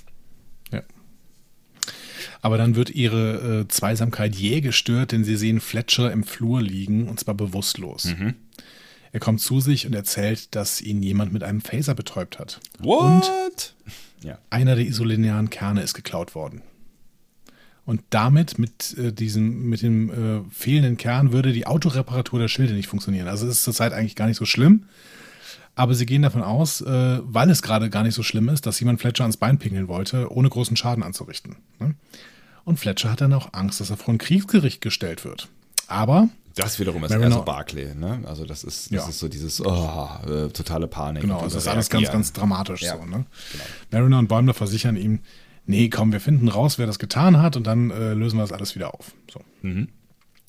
Ja. 0.70 0.82
Aber 2.42 2.58
dann 2.58 2.76
wird 2.76 2.90
ihre 2.90 3.60
äh, 3.60 3.68
Zweisamkeit 3.68 4.36
jäh 4.36 4.60
gestört, 4.60 5.12
denn 5.12 5.24
sie 5.24 5.36
sehen 5.36 5.60
Fletcher 5.60 6.12
im 6.12 6.24
Flur 6.24 6.60
liegen 6.60 7.08
und 7.08 7.18
zwar 7.20 7.34
bewusstlos. 7.34 8.04
Er 9.12 9.20
kommt 9.20 9.40
zu 9.40 9.60
sich 9.60 9.86
und 9.86 9.94
erzählt, 9.94 10.54
dass 10.54 10.82
ihn 10.82 11.02
jemand 11.02 11.32
mit 11.32 11.42
einem 11.42 11.62
Phaser 11.62 11.94
betäubt 11.94 12.38
hat. 12.38 12.60
What? 12.78 13.74
ja. 14.22 14.38
Einer 14.50 14.76
der 14.76 14.84
isolinearen 14.84 15.48
Kerne 15.48 15.82
ist 15.82 15.94
geklaut 15.94 16.34
worden. 16.34 16.62
Und 17.88 18.02
damit, 18.10 18.58
mit, 18.58 18.98
äh, 18.98 19.14
diesem, 19.14 19.62
mit 19.70 19.80
dem 19.80 20.10
äh, 20.10 20.40
fehlenden 20.50 20.98
Kern, 20.98 21.32
würde 21.32 21.54
die 21.54 21.66
Autoreparatur 21.66 22.38
der 22.38 22.48
Schilde 22.48 22.74
nicht 22.74 22.86
funktionieren. 22.86 23.28
Also 23.28 23.46
es 23.46 23.54
ist 23.54 23.62
zurzeit 23.64 23.94
eigentlich 23.94 24.14
gar 24.14 24.26
nicht 24.26 24.36
so 24.36 24.44
schlimm. 24.44 24.84
Aber 25.74 25.94
sie 25.94 26.04
gehen 26.04 26.20
davon 26.20 26.42
aus, 26.42 26.82
äh, 26.82 27.20
weil 27.22 27.48
es 27.48 27.62
gerade 27.62 27.88
gar 27.88 28.02
nicht 28.02 28.14
so 28.14 28.22
schlimm 28.22 28.50
ist, 28.50 28.66
dass 28.66 28.78
jemand 28.78 29.00
Fletcher 29.00 29.24
ans 29.24 29.38
Bein 29.38 29.56
pingeln 29.58 29.88
wollte, 29.88 30.30
ohne 30.30 30.50
großen 30.50 30.76
Schaden 30.76 31.02
anzurichten. 31.02 31.56
Ne? 31.80 31.94
Und 32.64 32.78
Fletcher 32.78 33.10
hat 33.10 33.22
dann 33.22 33.32
auch 33.32 33.54
Angst, 33.54 33.80
dass 33.80 33.88
er 33.88 33.96
vor 33.96 34.12
ein 34.12 34.18
Kriegsgericht 34.18 34.82
gestellt 34.82 35.24
wird. 35.24 35.48
Aber 35.86 36.28
Das 36.56 36.78
wiederum 36.78 37.02
ist 37.04 37.08
Mariner- 37.10 37.28
eher 37.28 37.32
so 37.38 37.42
Barclay, 37.42 37.94
ne? 37.94 38.20
Also 38.26 38.44
das 38.44 38.64
ist, 38.64 38.92
das 38.92 39.04
Ja. 39.04 39.08
ist 39.08 39.18
so 39.18 39.28
dieses 39.28 39.64
oh, 39.64 40.08
äh, 40.26 40.48
totale 40.50 40.88
Panik. 40.88 41.22
Genau, 41.22 41.42
es 41.46 41.54
ist 41.54 41.66
alles 41.66 41.88
ganz, 41.88 42.10
ganz 42.12 42.34
dramatisch 42.34 42.82
Ja, 42.82 42.98
so. 42.98 43.06
Ne? 43.06 43.24
Mariner 43.90 44.18
und 44.18 44.28
Bäumler 44.28 44.52
versichern 44.52 44.96
ihm, 44.96 45.20
nee, 45.68 45.88
komm, 45.88 46.12
wir 46.12 46.20
finden 46.20 46.48
raus, 46.48 46.78
wer 46.78 46.86
das 46.86 46.98
getan 46.98 47.40
hat 47.40 47.56
und 47.56 47.66
dann 47.66 47.90
äh, 47.90 48.14
lösen 48.14 48.36
wir 48.38 48.42
das 48.42 48.52
alles 48.52 48.74
wieder 48.74 48.94
auf. 48.94 49.12
So. 49.30 49.40
Mhm. 49.62 49.88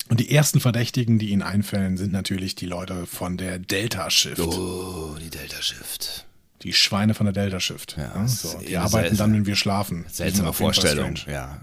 Und 0.08 0.18
die 0.18 0.34
ersten 0.34 0.58
Verdächtigen, 0.58 1.20
die 1.20 1.30
ihnen 1.30 1.42
einfällen, 1.42 1.96
sind 1.96 2.10
natürlich 2.10 2.56
die 2.56 2.66
Leute 2.66 3.06
von 3.06 3.36
der 3.36 3.60
Delta 3.60 4.10
Shift. 4.10 4.40
Oh, 4.40 5.16
die 5.22 5.30
Delta 5.30 5.62
Shift. 5.62 6.26
Die 6.62 6.72
Schweine 6.72 7.14
von 7.14 7.26
der 7.26 7.32
Delta 7.32 7.60
Shift. 7.60 7.96
Ja, 7.96 8.26
so, 8.26 8.58
die 8.58 8.76
arbeiten 8.76 9.16
dann, 9.16 9.32
wenn 9.32 9.46
wir 9.46 9.54
schlafen. 9.54 10.04
Seltsame 10.08 10.52
Vorstellung, 10.52 11.14
ja. 11.26 11.60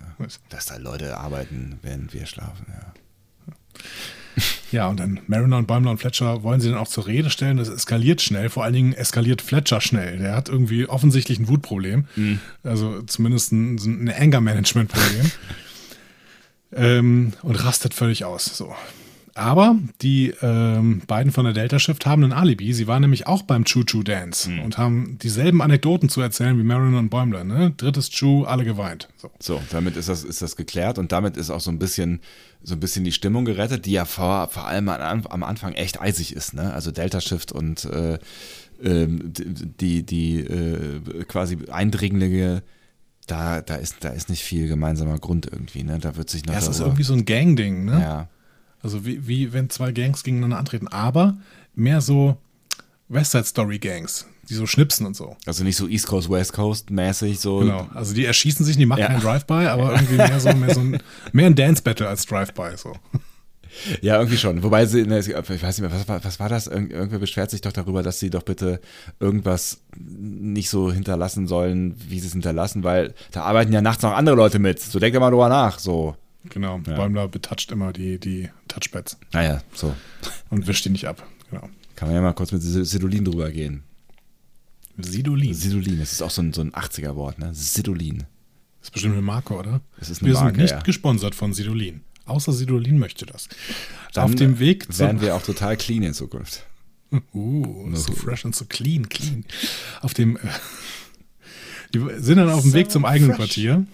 Dass 0.49 0.65
da 0.67 0.77
Leute 0.77 1.17
arbeiten, 1.17 1.77
während 1.81 2.13
wir 2.13 2.25
schlafen, 2.25 2.67
ja. 2.69 2.93
Ja, 4.71 4.87
und 4.87 4.99
dann 4.99 5.21
Mariner 5.27 5.57
und 5.57 5.67
Bäumler 5.67 5.91
und 5.91 5.97
Fletcher 5.97 6.43
wollen 6.43 6.59
sie 6.59 6.69
dann 6.69 6.77
auch 6.77 6.89
zur 6.89 7.07
Rede 7.07 7.29
stellen. 7.29 7.57
Das 7.57 7.69
eskaliert 7.69 8.21
schnell. 8.21 8.49
Vor 8.49 8.63
allen 8.63 8.73
Dingen 8.73 8.93
eskaliert 8.93 9.41
Fletcher 9.41 9.79
schnell. 9.79 10.17
Der 10.17 10.35
hat 10.35 10.49
irgendwie 10.49 10.87
offensichtlich 10.87 11.39
ein 11.39 11.47
Wutproblem. 11.47 12.05
Also 12.63 13.01
zumindest 13.03 13.53
ein, 13.53 13.77
ein 13.77 14.09
Anger-Management-Problem. 14.09 15.31
ähm, 16.75 17.33
und 17.43 17.55
rastet 17.63 17.93
völlig 17.93 18.25
aus. 18.25 18.45
So. 18.45 18.75
Aber 19.37 19.77
die 20.01 20.33
ähm, 20.41 21.01
beiden 21.07 21.31
von 21.31 21.45
der 21.45 21.53
Delta 21.53 21.79
Shift 21.79 22.05
haben 22.05 22.23
ein 22.23 22.33
Alibi. 22.33 22.73
Sie 22.73 22.87
waren 22.87 23.01
nämlich 23.01 23.27
auch 23.27 23.43
beim 23.43 23.63
Choo 23.65 23.83
Choo 23.83 24.03
Dance 24.03 24.49
Hm. 24.49 24.59
und 24.61 24.77
haben 24.77 25.17
dieselben 25.21 25.61
Anekdoten 25.61 26.09
zu 26.09 26.21
erzählen 26.21 26.57
wie 26.57 26.63
Mariner 26.63 26.99
und 26.99 27.09
Bäumler. 27.09 27.43
Ne? 27.43 27.73
Drittes 27.77 28.09
Choo, 28.09 28.43
alle 28.45 28.65
geweint. 28.65 29.07
So. 29.17 29.29
So, 29.39 29.61
damit 29.71 29.95
ist 29.95 30.09
das, 30.09 30.23
ist 30.23 30.41
das 30.41 30.55
geklärt 30.55 30.97
und 30.97 31.11
damit 31.11 31.37
ist 31.37 31.49
auch 31.51 31.61
so 31.61 31.69
ein 31.71 31.79
bisschen, 31.79 32.19
so 32.63 32.73
ein 32.75 32.79
bisschen 32.79 33.03
die 33.03 33.11
Stimmung 33.11 33.45
gerettet, 33.45 33.85
die 33.85 33.91
ja 33.91 34.05
vor, 34.05 34.47
vor 34.49 34.65
allem 34.67 34.89
am, 34.89 35.25
am 35.27 35.43
Anfang 35.43 35.73
echt 35.73 36.01
eisig 36.01 36.35
ist, 36.35 36.53
ne? 36.53 36.73
Also 36.73 36.91
Delta 36.91 37.21
Shift 37.21 37.51
und 37.51 37.85
äh, 37.85 38.17
ähm, 38.83 39.31
die, 39.33 40.03
die 40.03 40.39
äh, 40.39 41.23
quasi 41.27 41.57
Eindringlinge, 41.71 42.63
da, 43.27 43.61
da 43.61 43.75
ist, 43.75 43.97
da 44.01 44.09
ist 44.09 44.29
nicht 44.29 44.43
viel 44.43 44.67
gemeinsamer 44.67 45.19
Grund 45.19 45.47
irgendwie, 45.51 45.83
ne? 45.83 45.99
Da 45.99 46.15
wird 46.15 46.29
sich 46.29 46.45
noch 46.45 46.53
Ja, 46.53 46.59
es 46.59 46.67
ist 46.67 46.79
irgendwie 46.79 47.03
so 47.03 47.13
ein 47.13 47.25
Gang-Ding. 47.25 47.85
Ne? 47.85 47.99
ja. 47.99 48.27
Also 48.81 49.05
wie, 49.05 49.27
wie 49.27 49.53
wenn 49.53 49.69
zwei 49.69 49.91
Gangs 49.91 50.23
gegeneinander 50.23 50.57
antreten. 50.59 50.87
Aber 50.87 51.37
mehr 51.75 52.01
so 52.01 52.37
West 53.09 53.31
Side 53.31 53.45
Story 53.45 53.79
Gangs, 53.79 54.27
die 54.49 54.53
so 54.53 54.65
schnipsen 54.65 55.05
und 55.05 55.15
so. 55.15 55.35
Also 55.45 55.63
nicht 55.63 55.75
so 55.77 55.87
East 55.87 56.07
Coast, 56.07 56.29
West 56.29 56.53
Coast 56.53 56.89
mäßig, 56.89 57.39
so. 57.39 57.59
Genau. 57.59 57.87
Also 57.93 58.13
die 58.13 58.25
erschießen 58.25 58.65
sich, 58.65 58.77
die 58.77 58.85
machen 58.85 58.99
Ja. 58.99 59.07
kein 59.07 59.21
Drive-By, 59.21 59.67
aber 59.67 59.93
irgendwie 59.93 60.17
mehr 60.17 60.39
so, 60.39 60.53
mehr 60.53 60.73
so 60.73 60.81
ein, 60.81 60.97
mehr 61.31 61.47
ein 61.47 61.55
Dance-Battle 61.55 62.07
als 62.07 62.25
Drive-By. 62.25 62.77
So. 62.77 62.93
Ja, 64.01 64.17
irgendwie 64.17 64.37
schon. 64.37 64.63
Wobei 64.63 64.85
sie, 64.85 65.03
ne, 65.05 65.19
ich 65.19 65.29
weiß 65.29 65.49
nicht 65.49 65.81
mehr, 65.81 65.91
was 65.91 66.07
war, 66.07 66.23
was 66.23 66.39
war 66.39 66.49
das? 66.49 66.67
Irgend, 66.67 66.91
irgendwer 66.91 67.19
beschwert 67.19 67.51
sich 67.51 67.61
doch 67.61 67.71
darüber, 67.73 68.01
dass 68.03 68.19
sie 68.19 68.29
doch 68.29 68.43
bitte 68.43 68.81
irgendwas 69.19 69.81
nicht 69.97 70.69
so 70.69 70.91
hinterlassen 70.91 71.47
sollen, 71.47 71.95
wie 72.09 72.19
sie 72.19 72.27
es 72.27 72.33
hinterlassen, 72.33 72.83
weil 72.83 73.13
da 73.31 73.43
arbeiten 73.43 73.71
ja 73.73 73.81
nachts 73.81 74.03
noch 74.03 74.13
andere 74.13 74.35
Leute 74.35 74.59
mit. 74.59 74.79
So 74.79 74.99
denkt 74.99 75.15
ihr 75.15 75.19
mal 75.19 75.29
drüber 75.29 75.49
nach. 75.49 75.79
So. 75.79 76.15
Genau. 76.45 76.81
Ja. 76.87 76.95
Bäumler 76.95 77.27
betatscht 77.27 77.71
immer 77.71 77.91
die, 77.93 78.19
die 78.19 78.49
Touchpads 78.67 79.17
Naja, 79.33 79.61
so. 79.73 79.95
und 80.49 80.67
wischt 80.67 80.85
die 80.85 80.89
nicht 80.89 81.05
ab. 81.05 81.25
Genau. 81.49 81.69
Kann 81.95 82.07
man 82.09 82.15
ja 82.15 82.21
mal 82.21 82.33
kurz 82.33 82.51
mit 82.51 82.61
Sidolin 82.61 83.25
drüber 83.25 83.51
gehen. 83.51 83.83
Sidolin. 84.97 85.53
Sidolin, 85.53 85.99
das 85.99 86.11
ist 86.11 86.21
auch 86.21 86.31
so 86.31 86.41
ein, 86.41 86.53
so 86.53 86.61
ein 86.61 86.71
80er-Wort, 86.71 87.39
ne? 87.39 87.53
Sidolin. 87.53 88.19
Das 88.79 88.89
ist 88.89 88.91
bestimmt 88.91 89.13
eine 89.13 89.21
Marke, 89.21 89.53
oder? 89.55 89.81
Das 89.99 90.09
ist 90.09 90.21
eine 90.21 90.29
Wir 90.29 90.35
sind 90.35 90.43
Marke, 90.45 90.61
nicht 90.61 90.71
ja. 90.71 90.81
gesponsert 90.81 91.35
von 91.35 91.53
Sidolin. 91.53 92.01
Außer 92.25 92.51
Sidolin 92.53 92.99
möchte 92.99 93.25
das. 93.25 93.47
Dann 94.13 94.25
Auf 94.25 94.35
dem 94.35 94.59
Weg 94.59 94.85
zum, 94.85 94.99
werden 94.99 95.21
wir 95.21 95.35
auch 95.35 95.41
total 95.41 95.77
clean 95.77 96.03
in 96.03 96.13
Zukunft. 96.13 96.65
Uh, 97.33 97.89
so 97.95 98.11
so. 98.11 98.13
fresh 98.13 98.43
und 98.43 98.55
so 98.55 98.65
clean, 98.65 99.07
clean. 99.07 99.45
Auf 100.01 100.13
dem, 100.13 100.35
äh, 100.37 100.39
die 101.93 102.05
sind 102.17 102.37
dann 102.37 102.49
auf 102.49 102.63
dem 102.63 102.73
Weg 102.73 102.91
zum 102.91 103.05
eigenen 103.05 103.35
Quartier. 103.35 103.85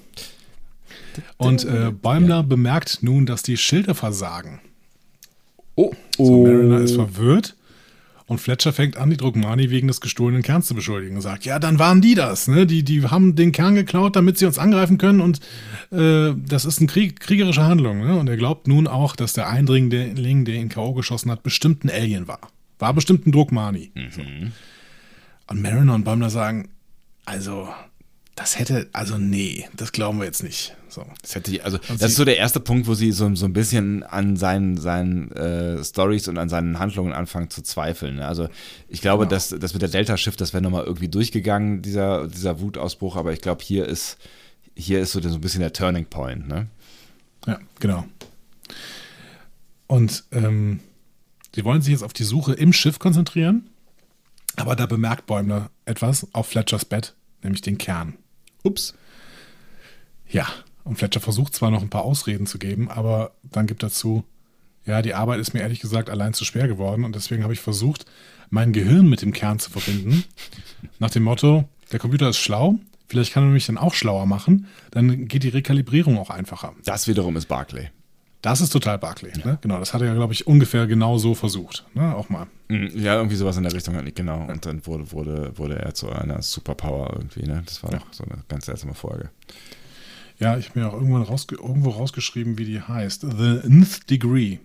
Und 1.38 1.66
äh, 1.66 1.92
Bäumler 1.92 2.44
bemerkt 2.44 3.00
nun, 3.02 3.26
dass 3.26 3.44
die 3.44 3.58
Schilder 3.58 3.96
versagen. 3.96 4.60
Oh, 5.76 5.92
So, 6.18 6.44
Mariner 6.44 6.82
ist 6.82 6.96
verwirrt 6.96 7.56
und 8.28 8.40
Fletcher 8.40 8.74
fängt 8.74 8.98
an, 8.98 9.10
die 9.10 9.18
Druckmani 9.18 9.70
wegen 9.70 9.88
des 9.88 10.02
gestohlenen 10.02 10.44
Kerns 10.44 10.68
zu 10.68 10.76
beschuldigen 10.76 11.16
und 11.16 11.22
sagt, 11.22 11.46
ja, 11.46 11.60
dann 11.60 11.80
waren 11.80 12.00
die 12.02 12.16
das, 12.16 12.48
ne? 12.48 12.66
Die, 12.66 12.84
die 12.84 13.04
haben 13.04 13.36
den 13.36 13.52
Kern 13.52 13.76
geklaut, 13.76 14.16
damit 14.16 14.38
sie 14.38 14.46
uns 14.46 14.60
angreifen 14.60 14.98
können 14.98 15.20
und 15.20 15.40
äh, 15.92 16.34
das 16.48 16.66
ist 16.66 16.80
eine 16.80 16.88
Krieg, 16.88 17.20
kriegerische 17.20 17.64
Handlung, 17.64 18.00
ne? 18.00 18.18
Und 18.18 18.30
er 18.30 18.38
glaubt 18.38 18.68
nun 18.68 18.88
auch, 18.88 19.16
dass 19.16 19.34
der 19.34 19.50
Eindringling, 19.50 20.46
der 20.46 20.56
ihn 20.56 20.70
K.O. 20.70 20.94
geschossen 20.94 21.32
hat, 21.32 21.44
bestimmt 21.44 21.84
ein 21.84 21.90
Alien 21.90 22.28
war. 22.28 22.40
War 22.80 22.94
bestimmt 22.94 23.28
ein 23.28 23.32
Druckmani. 23.32 23.92
So. 24.12 24.22
Und 25.48 25.62
Mariner 25.62 25.96
und 25.96 26.04
Bäumler 26.04 26.30
sagen, 26.30 26.70
also, 27.26 27.68
das 28.36 28.58
hätte, 28.58 28.88
also 28.94 29.18
nee, 29.20 29.68
das 29.76 29.92
glauben 29.92 30.18
wir 30.20 30.26
jetzt 30.26 30.42
nicht. 30.44 30.76
So. 30.90 31.06
Das, 31.22 31.36
hätte, 31.36 31.64
also, 31.64 31.78
Und 31.90 32.02
das 32.02 32.12
ist 32.12 32.18
so 32.18 32.26
der 32.26 32.38
erste 32.38 32.60
Punkt, 32.60 32.88
wo 32.88 32.94
sie 32.96 33.12
so, 33.12 33.34
so 33.36 33.46
ein 33.46 33.54
bisschen 33.54 34.02
an 34.04 34.38
seinen, 34.38 34.78
seinen 34.78 35.32
äh, 35.34 35.84
Stories 35.84 36.28
und 36.28 36.38
an 36.40 36.50
seinen 36.50 36.80
Handlungen 36.80 37.14
anfangen 37.14 37.50
zu 37.52 37.62
zweifeln. 37.62 38.16
ne? 38.16 38.28
Also 38.28 38.50
ich 38.88 39.02
glaube, 39.02 39.26
Genau. 39.26 39.36
dass 39.36 39.50
das 39.50 39.74
mit 39.74 39.82
der 39.84 39.90
Delta-Schiff, 39.90 40.36
das 40.36 40.54
wäre 40.54 40.64
nochmal 40.64 40.84
irgendwie 40.86 41.10
durchgegangen, 41.10 41.82
dieser, 41.84 42.28
dieser 42.28 42.60
Wutausbruch, 42.60 43.16
aber 43.18 43.34
ich 43.34 43.42
glaube, 43.42 43.64
hier 43.64 43.86
ist, 43.88 44.18
hier 44.76 45.00
ist 45.02 45.12
so, 45.12 45.20
der- 45.20 45.30
so 45.32 45.38
ein 45.38 45.42
bisschen 45.42 45.62
der 45.62 45.74
Turning 45.74 46.06
Point. 46.06 46.48
Ne? 46.48 46.68
Ja, 47.46 47.60
genau. 47.80 48.06
Und 49.88 50.24
ähm, 50.32 50.80
sie 51.54 51.64
wollen 51.66 51.82
sich 51.82 51.92
jetzt 51.92 52.04
auf 52.04 52.14
die 52.14 52.24
Suche 52.24 52.54
im 52.54 52.74
Schiff 52.74 52.98
konzentrieren, 53.00 53.70
aber 54.56 54.76
da 54.76 54.86
bemerkt 54.88 55.26
Bäumler 55.28 55.70
etwas 55.86 56.28
auf 56.34 56.48
Fletchers 56.48 56.86
Bett, 56.86 57.14
nämlich 57.44 57.62
den 57.62 57.78
Kern. 57.78 58.16
Ups. 58.64 58.94
Ja, 60.30 60.48
und 60.84 60.98
Fletcher 60.98 61.20
versucht 61.20 61.56
zwar 61.56 61.72
noch 61.72 61.82
ein 61.82 61.90
paar 61.90 62.04
Ausreden 62.04 62.46
zu 62.48 62.58
geben, 62.58 62.90
aber 62.90 63.32
dann 63.44 63.68
gibt 63.68 63.84
er 63.84 63.90
zu, 63.90 64.24
ja, 64.86 65.02
die 65.02 65.14
Arbeit 65.14 65.40
ist 65.40 65.54
mir 65.54 65.62
ehrlich 65.62 65.80
gesagt 65.80 66.10
allein 66.10 66.34
zu 66.34 66.46
schwer 66.46 66.68
geworden 66.68 67.06
und 67.06 67.16
deswegen 67.16 67.44
habe 67.44 67.54
ich 67.54 67.62
versucht, 67.62 68.06
mein 68.50 68.74
Gehirn 68.74 69.08
mit 69.08 69.22
dem 69.22 69.34
Kern 69.34 69.60
zu 69.60 69.70
verbinden. 69.70 70.24
Nach 71.00 71.10
dem 71.10 71.24
Motto, 71.24 71.68
der 71.92 72.00
Computer 72.00 72.30
ist 72.30 72.38
schlau, 72.38 72.80
vielleicht 73.08 73.34
kann 73.34 73.44
er 73.44 73.50
mich 73.50 73.66
dann 73.66 73.78
auch 73.78 73.94
schlauer 73.94 74.26
machen, 74.26 74.68
dann 74.92 75.28
geht 75.28 75.44
die 75.44 75.50
Rekalibrierung 75.50 76.18
auch 76.18 76.30
einfacher. 76.30 76.74
Das 76.84 77.08
wiederum 77.08 77.38
ist 77.38 77.48
Barclay. 77.48 77.90
Das 78.44 78.60
ist 78.60 78.72
total 78.72 79.00
Barclay. 79.00 79.32
Ne? 79.46 79.58
Genau, 79.62 79.80
das 79.80 79.94
hat 79.94 80.02
er 80.02 80.08
ja, 80.08 80.14
glaube 80.14 80.34
ich, 80.34 80.46
ungefähr 80.46 80.86
genau 80.86 81.18
so 81.18 81.34
versucht. 81.34 81.86
Ne? 81.94 82.14
Auch 82.14 82.28
mal. 82.30 82.48
Mhm, 82.68 82.92
Ja, 82.94 83.16
irgendwie 83.16 83.38
sowas 83.38 83.56
in 83.56 83.64
der 83.64 83.72
Richtung, 83.74 83.96
genau. 84.14 84.46
Und 84.48 84.66
dann 84.66 84.86
wurde, 84.86 85.12
wurde, 85.14 85.58
wurde 85.58 85.80
er 85.80 85.94
zu 85.94 86.10
einer 86.12 86.42
Superpower 86.42 87.14
irgendwie. 87.16 87.44
Ne? 87.44 87.64
Das 87.66 87.82
war 87.84 87.94
Ja. 87.94 88.00
doch 88.00 88.08
so 88.12 88.26
eine 88.26 88.44
ganz 88.50 88.66
seltsame 88.66 88.94
Folge. 88.96 89.30
Ja, 90.40 90.58
ich 90.58 90.70
habe 90.70 90.80
mir 90.82 90.90
auch 90.90 90.94
irgendwann 90.94 91.22
rausge 91.22 91.56
irgendwo 91.56 91.92
rausgeschrieben, 91.92 92.58
wie 92.58 92.66
die 92.66 92.82
heißt. 92.82 93.22
The 93.22 93.62
Nth 93.64 94.10
Degree. 94.10 94.58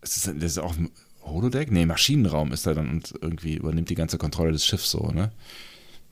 Ist 0.00 0.26
das, 0.28 0.34
das 0.34 0.44
ist 0.52 0.58
auch 0.58 0.76
ein 0.76 0.90
Holodeck? 1.24 1.72
Nee, 1.72 1.86
Maschinenraum 1.86 2.52
ist 2.52 2.64
er 2.66 2.74
dann 2.76 2.88
und 2.90 3.12
irgendwie 3.20 3.56
übernimmt 3.56 3.90
die 3.90 3.96
ganze 3.96 4.18
Kontrolle 4.18 4.52
des 4.52 4.64
Schiffs 4.64 4.90
so, 4.90 5.10
ne? 5.10 5.32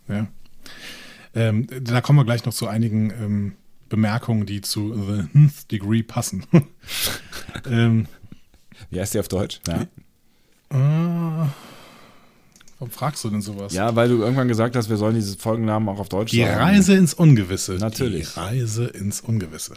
Ja. 0.09 0.27
Ähm, 1.35 1.67
da 1.81 2.01
kommen 2.01 2.19
wir 2.19 2.25
gleich 2.25 2.45
noch 2.45 2.53
zu 2.55 2.67
einigen 2.67 3.11
ähm, 3.11 3.53
Bemerkungen, 3.93 4.47
die 4.47 4.63
zu 4.63 4.95
The 4.95 5.39
Nth 5.39 5.71
Degree 5.71 6.03
passen. 6.03 6.47
ähm, 7.71 8.07
Wie 8.89 8.99
heißt 8.99 9.13
die 9.13 9.19
auf 9.19 9.29
Deutsch? 9.29 9.61
Ja. 9.69 9.83
äh, 10.71 11.47
warum 12.79 12.91
fragst 12.91 13.23
du 13.23 13.29
denn 13.29 13.43
sowas? 13.43 13.75
ja, 13.75 13.95
weil 13.95 14.09
du 14.09 14.23
irgendwann 14.23 14.49
gesagt 14.49 14.77
hast, 14.77 14.89
wir 14.89 14.97
sollen 14.97 15.15
diese 15.15 15.37
Folgennamen 15.37 15.91
auch 15.91 15.99
auf 15.99 16.09
Deutsch 16.09 16.31
Die 16.31 16.41
sagen. 16.41 16.59
Reise 16.59 16.95
ins 16.97 17.13
Ungewisse. 17.13 17.75
Natürlich. 17.75 18.33
Die 18.33 18.41
Reise 18.41 18.87
ins 18.87 19.21
Ungewisse. 19.21 19.75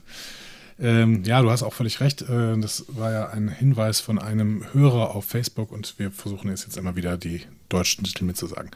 Ähm, 0.80 1.24
ja, 1.26 1.42
du 1.42 1.52
hast 1.52 1.64
auch 1.64 1.74
völlig 1.74 2.00
recht. 2.00 2.22
Äh, 2.22 2.58
das 2.58 2.86
war 2.88 3.12
ja 3.12 3.30
ein 3.30 3.50
Hinweis 3.50 4.00
von 4.00 4.18
einem 4.18 4.64
Hörer 4.72 5.14
auf 5.14 5.26
Facebook 5.26 5.74
und 5.74 5.96
wir 5.98 6.12
versuchen 6.12 6.50
jetzt, 6.50 6.64
jetzt 6.64 6.78
immer 6.78 6.96
wieder 6.96 7.18
die 7.18 7.42
deutschen 7.68 8.06
Titel 8.06 8.24
mitzusagen. 8.24 8.72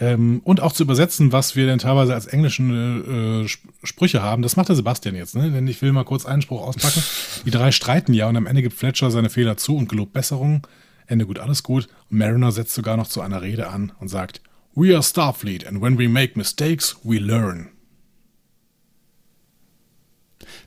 Ähm, 0.00 0.40
und 0.42 0.60
auch 0.60 0.72
zu 0.72 0.82
übersetzen, 0.82 1.30
was 1.30 1.54
wir 1.54 1.66
denn 1.66 1.78
teilweise 1.78 2.14
als 2.14 2.26
englischen 2.26 3.42
äh, 3.42 3.44
Sp- 3.46 3.70
Sprüche 3.84 4.22
haben. 4.22 4.42
Das 4.42 4.56
macht 4.56 4.68
der 4.68 4.74
Sebastian 4.76 5.14
jetzt, 5.14 5.36
ne? 5.36 5.52
Denn 5.52 5.68
ich 5.68 5.80
will 5.82 5.92
mal 5.92 6.04
kurz 6.04 6.26
einen 6.26 6.42
Spruch 6.42 6.62
auspacken. 6.62 7.02
Die 7.46 7.50
drei 7.52 7.70
streiten 7.70 8.12
ja 8.12 8.28
und 8.28 8.36
am 8.36 8.46
Ende 8.46 8.62
gibt 8.62 8.74
Fletcher 8.76 9.10
seine 9.12 9.30
Fehler 9.30 9.56
zu 9.56 9.76
und 9.76 9.88
gelobt 9.88 10.12
Besserung. 10.12 10.66
Ende 11.06 11.26
gut, 11.26 11.38
alles 11.38 11.62
gut. 11.62 11.86
Und 12.10 12.18
Mariner 12.18 12.50
setzt 12.50 12.74
sogar 12.74 12.96
noch 12.96 13.06
zu 13.06 13.20
einer 13.20 13.42
Rede 13.42 13.68
an 13.68 13.92
und 14.00 14.08
sagt, 14.08 14.40
We 14.74 14.92
are 14.94 15.02
Starfleet 15.02 15.64
and 15.66 15.80
when 15.80 15.96
we 15.98 16.08
make 16.08 16.36
mistakes, 16.36 16.96
we 17.04 17.18
learn. 17.18 17.68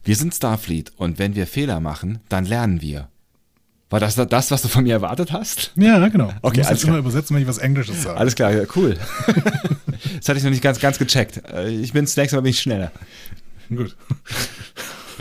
Wir 0.05 0.15
sind 0.15 0.33
Starfleet 0.33 0.93
und 0.95 1.19
wenn 1.19 1.35
wir 1.35 1.47
Fehler 1.47 1.81
machen, 1.81 2.19
dann 2.29 2.45
lernen 2.45 2.81
wir. 2.81 3.09
War 3.89 3.99
das 4.01 4.15
das, 4.15 4.51
was 4.51 4.61
du 4.61 4.67
von 4.67 4.83
mir 4.83 4.93
erwartet 4.93 5.31
hast? 5.31 5.71
Ja, 5.75 6.05
genau. 6.09 6.33
Okay, 6.41 6.61
ich 6.61 6.69
muss 6.69 6.83
immer 6.83 6.97
übersetzen, 6.97 7.35
wenn 7.35 7.43
ich 7.43 7.47
was 7.47 7.57
Englisches 7.57 8.03
sage. 8.03 8.17
Alles 8.17 8.35
klar, 8.35 8.51
ja, 8.51 8.63
cool. 8.75 8.97
das 10.17 10.27
hatte 10.27 10.37
ich 10.39 10.43
noch 10.43 10.51
nicht 10.51 10.61
ganz, 10.61 10.79
ganz 10.79 10.97
gecheckt. 10.97 11.41
Äh, 11.53 11.69
Ich 11.69 11.93
bin 11.93 12.05
Snacks, 12.05 12.33
aber 12.33 12.41
bin 12.41 12.49
ich 12.51 12.59
schneller. 12.59 12.91
Gut. 13.69 13.95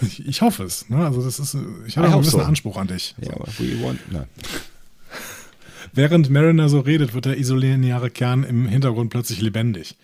Ich, 0.02 0.26
ich 0.26 0.42
hoffe 0.42 0.64
es. 0.64 0.88
Ne? 0.88 0.98
Also 1.04 1.22
das 1.22 1.38
ist, 1.38 1.56
ich 1.86 1.96
habe 1.96 2.08
auch 2.08 2.12
einen 2.12 2.14
hope 2.14 2.24
gewissen 2.24 2.40
so. 2.40 2.44
Anspruch 2.46 2.76
an 2.76 2.88
dich. 2.88 3.14
Ja, 3.20 3.32
aber 3.34 3.46
we 3.58 3.82
want, 3.82 4.00
na. 4.10 4.26
Während 5.92 6.28
Mariner 6.28 6.68
so 6.68 6.80
redet, 6.80 7.14
wird 7.14 7.24
der 7.24 7.38
isolineare 7.38 8.10
Kern 8.10 8.42
im 8.44 8.66
Hintergrund 8.66 9.10
plötzlich 9.10 9.40
lebendig. 9.40 9.96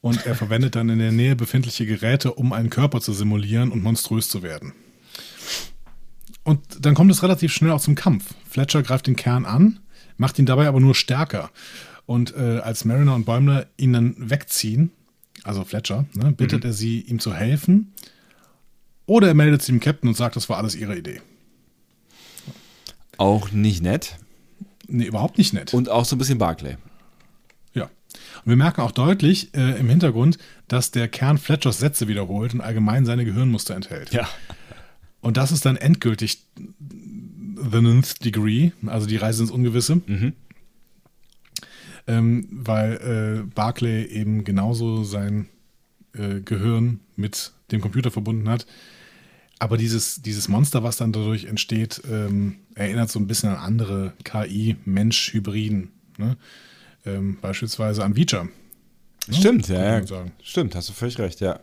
Und 0.00 0.26
er 0.26 0.34
verwendet 0.36 0.76
dann 0.76 0.90
in 0.90 0.98
der 1.00 1.10
Nähe 1.10 1.34
befindliche 1.34 1.86
Geräte, 1.86 2.32
um 2.34 2.52
einen 2.52 2.70
Körper 2.70 3.00
zu 3.00 3.12
simulieren 3.12 3.72
und 3.72 3.82
monströs 3.82 4.28
zu 4.28 4.42
werden. 4.42 4.74
Und 6.48 6.60
dann 6.80 6.94
kommt 6.94 7.10
es 7.10 7.22
relativ 7.22 7.52
schnell 7.52 7.72
auch 7.72 7.80
zum 7.80 7.94
Kampf. 7.94 8.34
Fletcher 8.48 8.82
greift 8.82 9.06
den 9.06 9.16
Kern 9.16 9.44
an, 9.44 9.80
macht 10.16 10.38
ihn 10.38 10.46
dabei 10.46 10.66
aber 10.66 10.80
nur 10.80 10.94
stärker. 10.94 11.50
Und 12.06 12.34
äh, 12.34 12.60
als 12.60 12.86
Mariner 12.86 13.14
und 13.14 13.26
Bäumler 13.26 13.66
ihn 13.76 13.92
dann 13.92 14.14
wegziehen, 14.18 14.90
also 15.44 15.62
Fletcher, 15.64 16.06
ne, 16.14 16.32
bittet 16.32 16.64
er 16.64 16.72
sie, 16.72 17.00
ihm 17.02 17.18
zu 17.18 17.34
helfen. 17.34 17.92
Oder 19.04 19.28
er 19.28 19.34
meldet 19.34 19.60
sich 19.60 19.74
dem 19.74 19.80
Captain 19.80 20.08
und 20.08 20.16
sagt, 20.16 20.36
das 20.36 20.48
war 20.48 20.56
alles 20.56 20.74
ihre 20.74 20.96
Idee. 20.96 21.20
Auch 23.18 23.50
nicht 23.50 23.82
nett 23.82 24.16
Nee, 24.90 25.04
überhaupt 25.04 25.36
nicht 25.36 25.52
nett. 25.52 25.74
und 25.74 25.90
auch 25.90 26.06
so 26.06 26.16
ein 26.16 26.18
bisschen 26.18 26.38
Barclay. 26.38 26.78
Ja. 27.74 27.84
Und 27.84 28.46
wir 28.46 28.56
merken 28.56 28.80
auch 28.80 28.90
deutlich 28.92 29.54
äh, 29.54 29.78
im 29.78 29.90
Hintergrund, 29.90 30.38
dass 30.66 30.92
der 30.92 31.08
Kern 31.08 31.36
Fletchers 31.36 31.78
Sätze 31.78 32.08
wiederholt 32.08 32.54
und 32.54 32.62
allgemein 32.62 33.04
seine 33.04 33.26
Gehirnmuster 33.26 33.74
enthält. 33.76 34.14
Ja. 34.14 34.26
Und 35.20 35.36
das 35.36 35.52
ist 35.52 35.64
dann 35.64 35.76
endgültig 35.76 36.44
The 36.56 37.80
Ninth 37.80 38.24
Degree, 38.24 38.70
also 38.86 39.06
die 39.06 39.16
Reise 39.16 39.42
ins 39.42 39.50
Ungewisse. 39.50 40.00
Mhm. 40.06 40.32
Ähm, 42.06 42.48
weil 42.50 43.44
äh, 43.44 43.54
Barclay 43.54 44.06
eben 44.06 44.44
genauso 44.44 45.04
sein 45.04 45.48
äh, 46.14 46.40
Gehirn 46.40 47.00
mit 47.16 47.52
dem 47.70 47.80
Computer 47.80 48.10
verbunden 48.10 48.48
hat. 48.48 48.66
Aber 49.58 49.76
dieses, 49.76 50.22
dieses 50.22 50.48
Monster, 50.48 50.82
was 50.82 50.96
dann 50.96 51.12
dadurch 51.12 51.44
entsteht, 51.44 52.00
ähm, 52.10 52.56
erinnert 52.74 53.10
so 53.10 53.18
ein 53.18 53.26
bisschen 53.26 53.50
an 53.50 53.56
andere 53.56 54.12
KI-Mensch-Hybriden. 54.24 55.90
Ne? 56.16 56.36
Ähm, 57.04 57.38
beispielsweise 57.40 58.04
an 58.04 58.16
Vicha. 58.16 58.48
Stimmt, 59.30 59.66
Könnte 59.66 59.74
ja, 59.74 59.98
ja. 59.98 60.26
Stimmt, 60.42 60.74
hast 60.74 60.88
du 60.88 60.92
völlig 60.92 61.18
recht, 61.18 61.40
ja. 61.40 61.58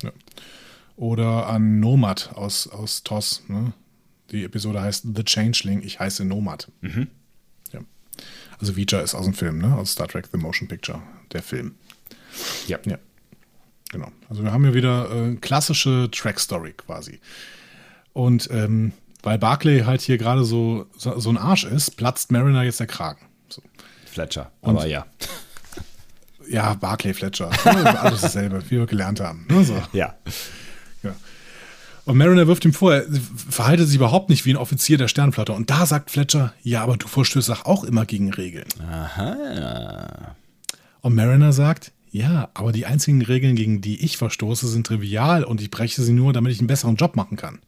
Oder 0.96 1.48
an 1.48 1.80
Nomad 1.80 2.32
aus, 2.36 2.68
aus 2.68 3.04
TOS. 3.04 3.44
Ne? 3.48 3.74
Die 4.32 4.44
Episode 4.44 4.82
heißt 4.82 5.06
The 5.16 5.24
Changeling, 5.24 5.82
ich 5.84 6.00
heiße 6.00 6.24
Nomad. 6.26 6.72
Mhm. 6.82 7.08
Ja. 7.74 7.82
Also 8.60 8.76
Vicha 8.76 9.00
ist 9.02 9.14
aus 9.16 9.26
dem 9.26 9.34
Film, 9.34 9.58
ne? 9.60 9.76
aus 9.76 9.92
Star 9.92 10.08
Trek 10.08 10.28
The 10.32 10.38
Motion 10.38 10.68
Picture, 10.68 11.02
der 11.34 11.44
Film. 11.44 11.76
Ja. 12.68 12.80
Ja. 12.86 12.98
Genau. 13.92 14.12
Also 14.30 14.44
wir 14.44 14.52
haben 14.52 14.64
hier 14.64 14.74
wieder 14.74 15.10
äh, 15.12 15.36
klassische 15.36 16.10
Track-Story 16.12 16.74
quasi. 16.74 17.20
Und 18.14 18.50
ähm, 18.52 18.94
weil 19.22 19.38
Barclay 19.38 19.82
halt 19.84 20.02
hier 20.02 20.18
gerade 20.18 20.44
so, 20.46 20.86
so, 20.98 21.20
so 21.20 21.30
ein 21.30 21.38
Arsch 21.38 21.66
ist, 21.66 21.98
platzt 21.98 22.32
Mariner 22.32 22.64
jetzt 22.64 22.80
der 22.80 22.88
Kragen. 22.88 23.26
So. 23.50 23.62
Fletcher, 24.06 24.52
Und- 24.62 24.78
aber 24.78 24.86
ja. 24.88 25.06
Ja, 26.48 26.76
Barclay 26.76 27.14
Fletcher. 27.14 27.50
Ne? 27.66 28.00
Alles 28.00 28.22
dasselbe, 28.22 28.64
wie 28.70 28.78
wir 28.78 28.86
gelernt 28.86 29.20
haben. 29.20 29.48
Ne? 29.50 29.64
So. 29.64 29.82
Ja. 29.94 30.16
Und 32.06 32.18
Mariner 32.18 32.46
wirft 32.46 32.66
ihm 32.66 32.74
vor, 32.74 32.94
er 32.94 33.06
verhalte 33.50 33.86
sich 33.86 33.96
überhaupt 33.96 34.30
nicht 34.30 34.46
wie 34.46 34.52
ein 34.52 34.58
Offizier 34.58 34.98
der 34.98 35.08
Sternflotte. 35.08 35.54
Und 35.54 35.72
da 35.72 35.88
sagt 35.88 36.12
Fletcher, 36.12 36.54
ja, 36.62 36.84
aber 36.84 36.98
du 36.98 37.08
verstößt 37.08 37.50
doch 37.50 37.66
auch 37.66 37.84
immer 37.84 38.06
gegen 38.06 38.32
Regeln. 38.32 38.68
Aha. 38.80 40.36
Und 41.02 41.16
Mariner 41.16 41.52
sagt, 41.52 41.92
ja, 42.12 42.50
aber 42.54 42.72
die 42.72 42.86
einzigen 42.86 43.22
Regeln, 43.24 43.56
gegen 43.56 43.82
die 43.82 44.06
ich 44.06 44.18
verstoße, 44.18 44.68
sind 44.68 44.86
trivial 44.86 45.44
und 45.44 45.62
ich 45.62 45.72
breche 45.72 46.02
sie 46.02 46.14
nur, 46.14 46.32
damit 46.32 46.52
ich 46.52 46.60
einen 46.60 46.68
besseren 46.68 46.96
Job 46.96 47.16
machen 47.16 47.38
kann. 47.38 47.60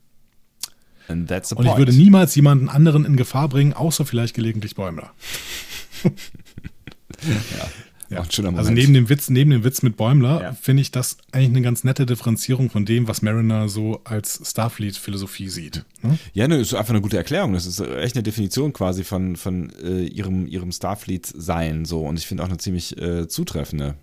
Und 1.56 1.66
point. 1.66 1.74
ich 1.74 1.78
würde 1.78 1.94
niemals 1.94 2.36
jemanden 2.36 2.70
anderen 2.70 3.06
in 3.06 3.16
Gefahr 3.16 3.50
bringen, 3.50 3.74
außer 3.74 4.06
vielleicht 4.06 4.36
gelegentlich 4.36 4.76
Bäumler. 4.76 5.12
Auch 8.16 8.24
ein 8.26 8.32
schöner 8.32 8.58
Also 8.58 8.72
neben 8.72 8.94
dem 8.94 9.10
Witz, 9.10 9.30
neben 9.30 9.52
dem 9.52 9.64
Witz 9.64 9.82
mit 9.82 9.98
Bäumler 9.98 10.42
Ja. 10.42 10.54
finde 10.54 10.82
ich 10.82 10.92
das 10.92 11.18
eigentlich 11.32 11.50
eine 11.50 11.62
ganz 11.62 11.84
nette 11.84 12.06
Differenzierung 12.06 12.70
von 12.70 12.86
dem, 12.86 13.08
was 13.08 13.22
Mariner 13.22 13.68
so 13.70 14.02
als 14.04 14.42
Starfleet-Philosophie 14.44 15.50
sieht. 15.50 15.84
Ne? 16.02 16.18
Ja, 16.34 16.48
ne, 16.48 16.58
ist 16.58 16.74
einfach 16.74 16.92
eine 16.92 17.02
gute 17.02 17.18
Erklärung. 17.18 17.54
Das 17.54 17.66
ist 17.66 17.80
echt 17.80 18.16
eine 18.16 18.24
Definition 18.24 18.72
quasi 18.74 19.04
von, 19.04 19.36
von 19.36 19.72
äh, 19.84 20.04
ihrem, 20.06 20.48
ihrem 20.48 20.72
Starfleet-Sein 20.72 21.86
so. 21.86 22.02
Und 22.06 22.18
ich 22.18 22.28
finde 22.28 22.44
auch 22.44 22.48
eine 22.48 22.58
ziemlich 22.58 22.98
äh, 22.98 23.28
zutreffende. 23.28 23.96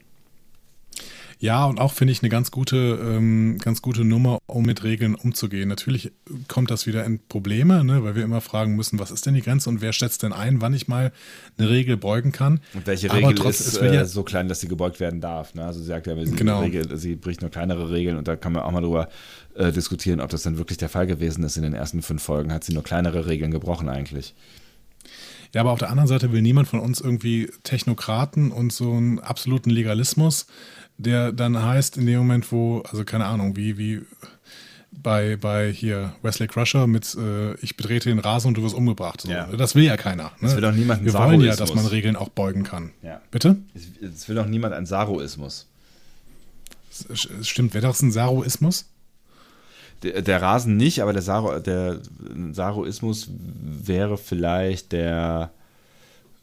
Ja, 1.44 1.66
und 1.66 1.78
auch 1.78 1.92
finde 1.92 2.12
ich 2.12 2.22
eine 2.22 2.30
ganz 2.30 2.50
gute, 2.50 2.98
ähm, 3.02 3.58
ganz 3.58 3.82
gute 3.82 4.02
Nummer, 4.02 4.38
um 4.46 4.64
mit 4.64 4.82
Regeln 4.82 5.14
umzugehen. 5.14 5.68
Natürlich 5.68 6.10
kommt 6.48 6.70
das 6.70 6.86
wieder 6.86 7.04
in 7.04 7.18
Probleme, 7.28 7.84
ne, 7.84 8.02
weil 8.02 8.14
wir 8.16 8.24
immer 8.24 8.40
fragen 8.40 8.76
müssen, 8.76 8.98
was 8.98 9.10
ist 9.10 9.26
denn 9.26 9.34
die 9.34 9.42
Grenze 9.42 9.68
und 9.68 9.82
wer 9.82 9.92
schätzt 9.92 10.22
denn 10.22 10.32
ein, 10.32 10.62
wann 10.62 10.72
ich 10.72 10.88
mal 10.88 11.12
eine 11.58 11.68
Regel 11.68 11.98
beugen 11.98 12.32
kann. 12.32 12.60
Und 12.72 12.86
welche 12.86 13.10
Aber 13.10 13.18
Regel 13.18 13.34
trotz- 13.34 13.60
ist 13.60 13.78
will 13.82 13.92
ja- 13.92 14.00
äh, 14.00 14.06
so 14.06 14.22
klein, 14.22 14.48
dass 14.48 14.60
sie 14.60 14.68
gebeugt 14.68 15.00
werden 15.00 15.20
darf? 15.20 15.54
Ne? 15.54 15.66
Also 15.66 15.80
sie 15.80 15.86
sagt 15.86 16.06
ja, 16.06 16.16
sie, 16.24 16.32
Genau. 16.34 16.60
Regel, 16.62 16.96
sie 16.96 17.14
bricht 17.14 17.42
nur 17.42 17.50
kleinere 17.50 17.90
Regeln 17.90 18.16
und 18.16 18.26
da 18.26 18.36
kann 18.36 18.54
man 18.54 18.62
auch 18.62 18.70
mal 18.72 18.80
drüber 18.80 19.10
äh, 19.54 19.70
diskutieren, 19.70 20.20
ob 20.20 20.30
das 20.30 20.44
dann 20.44 20.56
wirklich 20.56 20.78
der 20.78 20.88
Fall 20.88 21.06
gewesen 21.06 21.44
ist. 21.44 21.58
In 21.58 21.62
den 21.62 21.74
ersten 21.74 22.00
fünf 22.00 22.22
Folgen 22.22 22.54
hat 22.54 22.64
sie 22.64 22.72
nur 22.72 22.84
kleinere 22.84 23.26
Regeln 23.26 23.50
gebrochen 23.50 23.90
eigentlich. 23.90 24.34
Ja, 25.54 25.60
aber 25.60 25.70
auf 25.70 25.78
der 25.78 25.90
anderen 25.90 26.08
Seite 26.08 26.32
will 26.32 26.42
niemand 26.42 26.68
von 26.68 26.80
uns 26.80 27.00
irgendwie 27.00 27.50
Technokraten 27.62 28.50
und 28.50 28.72
so 28.72 28.92
einen 28.92 29.20
absoluten 29.20 29.70
Legalismus, 29.70 30.46
der 30.98 31.32
dann 31.32 31.62
heißt, 31.62 31.96
in 31.96 32.06
dem 32.06 32.18
Moment, 32.18 32.50
wo, 32.50 32.80
also 32.80 33.04
keine 33.04 33.26
Ahnung, 33.26 33.56
wie, 33.56 33.78
wie 33.78 34.02
bei, 34.90 35.36
bei 35.36 35.72
hier 35.72 36.12
Wesley 36.22 36.48
Crusher 36.48 36.86
mit 36.86 37.14
äh, 37.14 37.54
ich 37.56 37.76
betrete 37.76 38.08
den 38.08 38.18
Rasen 38.18 38.48
und 38.48 38.54
du 38.56 38.62
wirst 38.62 38.74
umgebracht. 38.74 39.20
So. 39.20 39.30
Ja. 39.30 39.46
Das 39.46 39.76
will 39.76 39.84
ja 39.84 39.96
keiner. 39.96 40.24
Ne? 40.24 40.30
Das 40.42 40.56
will 40.56 40.64
auch 40.64 40.72
niemand 40.72 41.04
Wir 41.04 41.14
wollen 41.14 41.40
ja, 41.40 41.54
dass 41.54 41.74
man 41.74 41.86
Regeln 41.86 42.16
auch 42.16 42.30
beugen 42.30 42.64
kann. 42.64 42.90
Ja. 43.02 43.20
Bitte? 43.30 43.56
Es, 44.02 44.28
will 44.28 44.38
auch 44.38 44.46
niemand 44.46 44.74
ein 44.74 44.86
Saroismus. 44.86 45.68
Stimmt, 47.42 47.74
wäre 47.74 47.86
das 47.86 48.02
ein 48.02 48.12
Saroismus? 48.12 48.86
Der, 50.04 50.22
der 50.22 50.42
Rasen 50.42 50.76
nicht, 50.76 51.00
aber 51.02 51.12
der, 51.12 51.22
Saro, 51.22 51.58
der 51.58 52.00
Saroismus 52.52 53.28
wäre 53.30 54.18
vielleicht 54.18 54.92
der, 54.92 55.50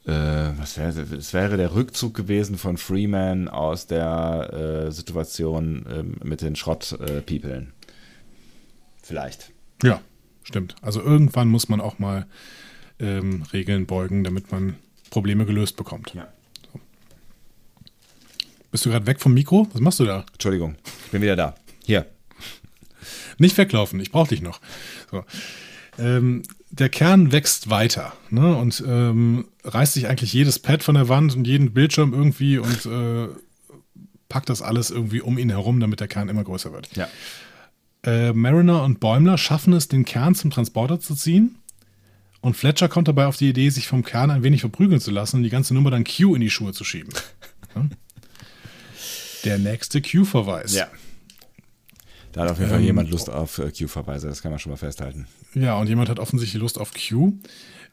äh, 0.06 0.12
was 0.58 0.78
wäre, 0.78 1.02
es 1.16 1.34
wäre 1.34 1.58
der 1.58 1.76
Rückzug 1.76 2.14
gewesen 2.14 2.58
von 2.58 2.78
Freeman 2.78 3.48
aus 3.48 3.88
der 3.88 4.88
äh, 4.88 4.92
Situation 4.92 5.86
ähm, 5.90 6.16
mit 6.24 6.42
den 6.42 6.56
Schrott-Peoplen. 6.56 7.72
vielleicht. 9.04 9.52
Ja, 9.84 10.02
stimmt. 10.44 10.76
Also 10.82 11.02
irgendwann 11.02 11.48
muss 11.48 11.70
man 11.70 11.82
auch 11.82 12.00
mal 12.00 12.26
ähm, 13.00 13.44
Regeln 13.54 13.86
beugen, 13.86 14.24
damit 14.24 14.52
man 14.52 14.76
Probleme 15.12 15.46
gelöst 15.46 15.78
bekommt. 15.78 16.14
Ja. 16.14 16.28
Bist 18.72 18.86
du 18.86 18.90
gerade 18.90 19.06
weg 19.06 19.20
vom 19.20 19.34
Mikro? 19.34 19.68
Was 19.74 19.82
machst 19.82 20.00
du 20.00 20.06
da? 20.06 20.26
Entschuldigung, 20.34 20.76
ich 21.06 21.12
bin 21.12 21.22
wieder 21.22 21.36
da. 21.36 21.56
Hier. 21.84 22.06
Nicht 23.38 23.58
weglaufen, 23.58 24.00
ich 24.00 24.12
brauche 24.12 24.30
dich 24.30 24.42
noch. 24.42 24.60
So. 25.10 25.24
Ähm, 25.98 26.44
der 26.70 26.90
Kern 26.90 27.32
wächst 27.32 27.70
weiter 27.70 28.14
ne? 28.30 28.56
und 28.56 28.84
ähm, 28.88 29.46
reißt 29.64 29.94
sich 29.94 30.08
eigentlich 30.08 30.34
jedes 30.34 30.60
Pad 30.60 30.84
von 30.84 30.96
der 30.96 31.10
Wand 31.10 31.36
und 31.36 31.46
jeden 31.46 31.74
Bildschirm 31.74 32.14
irgendwie 32.14 32.58
und 32.58 32.86
äh, 32.86 33.28
packt 34.30 34.50
das 34.50 34.62
alles 34.62 34.90
irgendwie 34.90 35.22
um 35.22 35.38
ihn 35.38 35.50
herum, 35.50 35.80
damit 35.82 36.00
der 36.00 36.08
Kern 36.08 36.30
immer 36.30 36.44
größer 36.44 36.72
wird. 36.72 36.90
Ja. 36.96 37.10
Äh, 38.04 38.34
Mariner 38.34 38.84
und 38.84 39.00
Bäumler 39.00 39.38
schaffen 39.38 39.74
es, 39.74 39.90
den 39.90 40.06
Kern 40.06 40.34
zum 40.34 40.50
Transporter 40.50 41.00
zu 41.00 41.14
ziehen. 41.16 41.58
Und 42.40 42.56
Fletcher 42.56 42.90
kommt 42.90 43.08
dabei 43.08 43.28
auf 43.28 43.38
die 43.38 43.50
Idee, 43.50 43.70
sich 43.70 43.88
vom 43.88 44.04
Kern 44.04 44.32
ein 44.32 44.42
wenig 44.42 44.62
verprügeln 44.62 45.00
zu 45.00 45.12
lassen 45.12 45.38
und 45.38 45.44
die 45.44 45.50
ganze 45.50 45.76
Nummer 45.76 45.92
dann 45.92 46.06
Q 46.06 46.34
in 46.34 46.42
die 46.42 46.50
Schuhe 46.50 46.74
zu 46.74 46.84
schieben. 46.84 47.14
Ja? 47.74 47.86
Der 49.46 49.58
nächste 49.58 50.02
Q-Verweis. 50.02 50.74
Ja. 50.74 50.90
Da 52.32 52.42
hat 52.42 52.52
auf 52.52 52.58
jeden 52.60 52.70
Fall 52.70 52.80
Ähm, 52.80 52.86
jemand 52.86 53.10
Lust 53.12 53.30
auf 53.30 53.58
äh, 53.58 53.72
Q-Verweise, 53.72 54.28
das 54.28 54.42
kann 54.42 54.52
man 54.52 54.60
schon 54.60 54.72
mal 54.72 54.78
festhalten. 54.78 55.28
Ja, 55.54 55.78
und 55.78 55.88
jemand 55.88 56.10
hat 56.10 56.20
offensichtlich 56.20 56.62
Lust 56.62 56.80
auf 56.80 56.92
Q. 56.94 57.34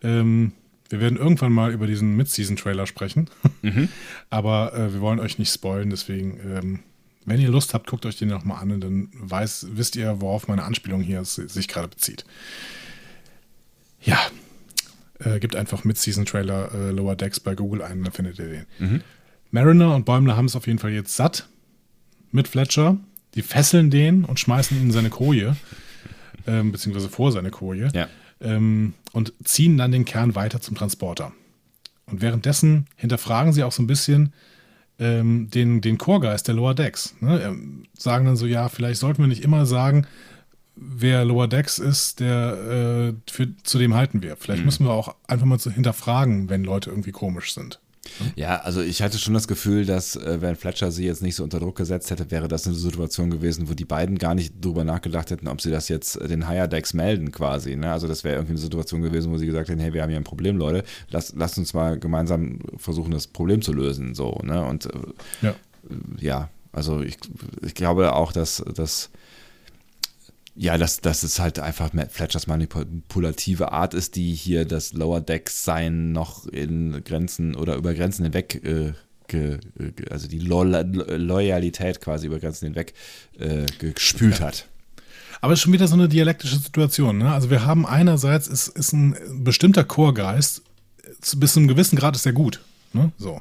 Ähm, 0.03 0.53
wir 0.89 1.01
werden 1.01 1.18
irgendwann 1.18 1.53
mal 1.53 1.72
über 1.72 1.86
diesen 1.86 2.16
Mid-Season-Trailer 2.16 2.86
sprechen. 2.86 3.28
Aber 4.30 4.72
äh, 4.74 4.93
wir 4.93 5.01
wollen 5.01 5.20
euch 5.20 5.39
nicht 5.39 5.53
spoilen, 5.53 5.91
deswegen, 5.91 6.41
ähm, 6.41 6.80
wenn 7.26 7.41
ihr 7.41 7.51
Lust 7.51 7.74
habt, 7.74 7.89
guckt 7.89 8.07
euch 8.07 8.16
den 8.16 8.28
nochmal 8.28 8.62
an 8.62 8.70
und 8.70 8.80
dann 8.80 9.09
weiß, 9.12 9.68
wisst 9.72 9.97
ihr, 9.97 10.20
worauf 10.20 10.49
meine 10.49 10.62
Anspielung 10.62 11.03
hier 11.03 11.24
sich 11.24 11.68
gerade 11.68 11.89
bezieht. 11.89 12.24
Ja, 14.03 14.18
äh, 15.18 15.39
gibt 15.41 15.57
einfach 15.57 15.84
Mid-Season-Trailer 15.84 16.70
äh, 16.72 16.91
Lower 16.91 17.16
Decks 17.16 17.41
bei 17.41 17.55
Google 17.55 17.82
ein, 17.82 18.03
dann 18.03 18.12
findet 18.12 18.39
ihr 18.39 18.64
den. 18.80 19.03
Mariner 19.51 19.95
und 19.95 20.05
Bäumler 20.05 20.36
haben 20.36 20.47
es 20.47 20.57
auf 20.57 20.66
jeden 20.66 20.78
Fall 20.78 20.93
jetzt 20.93 21.16
satt 21.16 21.49
mit 22.30 22.49
Fletcher. 22.49 22.99
Die 23.35 23.43
fesseln 23.43 23.91
den 23.91 24.24
und 24.24 24.41
schmeißen 24.41 24.76
ihn 24.76 24.85
in 24.85 24.91
seine 24.91 25.11
Koje, 25.11 25.57
ähm, 26.47 26.72
beziehungsweise 26.72 27.09
vor 27.09 27.31
seine 27.33 27.51
Koje 27.51 27.89
Ja. 27.95 28.09
ähm, 28.41 28.95
und 29.12 29.33
ziehen 29.45 29.76
dann 29.76 29.93
den 29.93 30.05
Kern 30.05 30.35
weiter 30.35 30.61
zum 30.61 30.76
Transporter. 30.76 31.33
Und 32.07 32.22
währenddessen 32.22 32.87
hinterfragen 32.97 33.53
sie 33.53 33.62
auch 33.64 33.72
so 33.72 33.83
ein 33.83 33.87
bisschen 33.87 34.33
ähm, 34.99 35.49
den, 35.51 35.81
den 35.81 35.99
Chorgeist 35.99 36.49
der 36.49 36.55
Lower 36.55 36.74
Decks. 36.74 37.14
Ne? 37.20 37.57
Sagen 37.97 38.24
dann 38.24 38.37
so, 38.37 38.47
ja, 38.47 38.68
vielleicht 38.68 38.99
sollten 39.00 39.22
wir 39.22 39.29
nicht 39.29 39.45
immer 39.45 39.67
sagen, 39.67 40.07
wer 40.75 41.25
Lower 41.25 41.49
Decks 41.49 41.79
ist, 41.79 42.21
der 42.21 43.13
äh, 43.29 43.30
für, 43.30 43.49
zu 43.63 43.79
dem 43.79 43.95
halten 43.95 44.22
wir. 44.22 44.37
Vielleicht 44.37 44.64
müssen 44.64 44.87
wir 44.87 44.92
auch 44.92 45.14
einfach 45.26 45.46
mal 45.46 45.59
zu 45.59 45.71
hinterfragen, 45.71 46.49
wenn 46.49 46.64
Leute 46.64 46.91
irgendwie 46.91 47.13
komisch 47.13 47.53
sind. 47.53 47.79
Ja, 48.37 48.57
also 48.57 48.80
ich 48.80 49.03
hatte 49.03 49.18
schon 49.18 49.35
das 49.35 49.49
Gefühl, 49.49 49.85
dass 49.87 50.17
äh, 50.17 50.41
wenn 50.41 50.57
Fletcher 50.57 50.91
sie 50.91 51.07
jetzt 51.07 51.22
nicht 51.22 51.37
so 51.37 51.45
unter 51.45 51.61
Druck 51.61 51.76
gesetzt 51.76 52.11
hätte, 52.11 52.30
wäre 52.30 52.49
das 52.49 52.67
eine 52.67 52.76
Situation 52.76 53.30
gewesen, 53.30 53.68
wo 53.68 53.75
die 53.75 53.85
beiden 53.85 54.18
gar 54.18 54.35
nicht 54.35 54.55
drüber 54.64 54.85
nachgedacht 54.85 55.30
hätten, 55.30 55.49
ob 55.49 55.61
sie 55.61 55.71
das 55.71 55.89
jetzt 55.89 56.17
äh, 56.17 56.29
den 56.29 56.49
Higher 56.49 56.68
Decks 56.68 56.95
melden 56.95 57.33
quasi. 57.33 57.76
Ne? 57.76 57.93
Also 57.93 58.09
das 58.09 58.25
wäre 58.25 58.37
irgendwie 58.37 58.53
eine 58.53 58.61
Situation 58.61 59.03
gewesen, 59.03 59.33
wo 59.33 59.39
sie 59.39 59.47
gesagt 59.47 59.68
hätten, 59.68 59.80
hey, 59.80 59.93
wir 59.93 60.03
haben 60.03 60.11
hier 60.11 60.18
ein 60.18 60.25
Problem, 60.25 60.57
Leute, 60.57 60.85
Lass, 61.11 61.35
lasst 61.37 61.59
uns 61.59 61.75
mal 61.75 61.99
gemeinsam 61.99 62.61
versuchen, 62.76 63.11
das 63.11 63.26
Problem 63.26 63.63
zu 63.63 63.72
lösen. 63.72 64.14
So, 64.14 64.41
ne? 64.43 64.64
Und 64.64 64.87
äh, 64.87 64.91
Ja. 65.43 65.55
ja, 66.21 66.49
also 66.72 67.01
ich, 67.03 67.17
ich 67.63 67.75
glaube 67.75 68.14
auch, 68.14 68.33
dass, 68.33 68.63
dass 68.75 69.11
ja, 70.59 70.76
dass, 70.76 71.01
dass 71.01 71.22
es 71.22 71.39
halt 71.39 71.61
einfach 71.61 71.93
Matt 71.93 72.11
Fletchers 72.11 72.49
manipulative 72.49 73.71
Art 73.71 73.95
ist, 73.95 74.17
die 74.17 74.35
hier 74.35 74.64
das 74.64 74.93
Lower 74.93 75.21
Decks 75.21 75.64
sein 75.64 76.11
noch 76.11 76.47
in 76.47 77.05
Grenzen 77.05 77.55
oder 77.55 77.76
über 77.76 77.95
Grenzen 77.95 78.25
hinweg, 78.25 78.61
äh, 78.64 78.93
ge, 79.29 79.59
ge, 79.76 80.09
also 80.11 80.26
die 80.26 80.41
Lo 80.41 80.64
Loyalität 80.64 82.01
quasi 82.01 82.26
über 82.26 82.41
Grenzen 82.41 82.67
hinweg 82.67 82.93
äh, 83.39 83.67
gespült 83.79 84.41
hat. 84.41 84.67
Aber 85.41 85.53
es 85.53 85.61
ist 85.61 85.63
schon 85.63 85.72
wieder 85.72 85.87
so 85.87 85.95
eine 85.95 86.09
dialektische 86.09 86.59
Situation. 86.59 87.18
Ne? 87.18 87.33
Also 87.33 87.51
wir 87.51 87.64
haben 87.64 87.87
einerseits 87.87 88.49
ist, 88.49 88.67
ist 88.67 88.93
ein 88.93 89.14
bestimmter 89.45 89.85
Chorgeist, 89.85 90.63
bis 91.37 91.53
zu 91.53 91.61
einem 91.61 91.68
gewissen 91.68 91.97
Grad 91.97 92.17
ist 92.17 92.26
er 92.26 92.33
gut. 92.33 92.61
Ne? 92.93 93.13
So. 93.17 93.41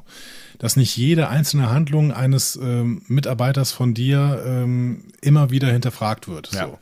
Dass 0.58 0.76
nicht 0.76 0.96
jede 0.96 1.28
einzelne 1.28 1.70
Handlung 1.70 2.12
eines 2.12 2.56
ähm, 2.56 3.02
Mitarbeiters 3.08 3.72
von 3.72 3.94
dir 3.94 4.42
ähm, 4.46 5.04
immer 5.20 5.50
wieder 5.50 5.72
hinterfragt 5.72 6.28
wird. 6.28 6.52
Ja. 6.52 6.66
So. 6.66 6.78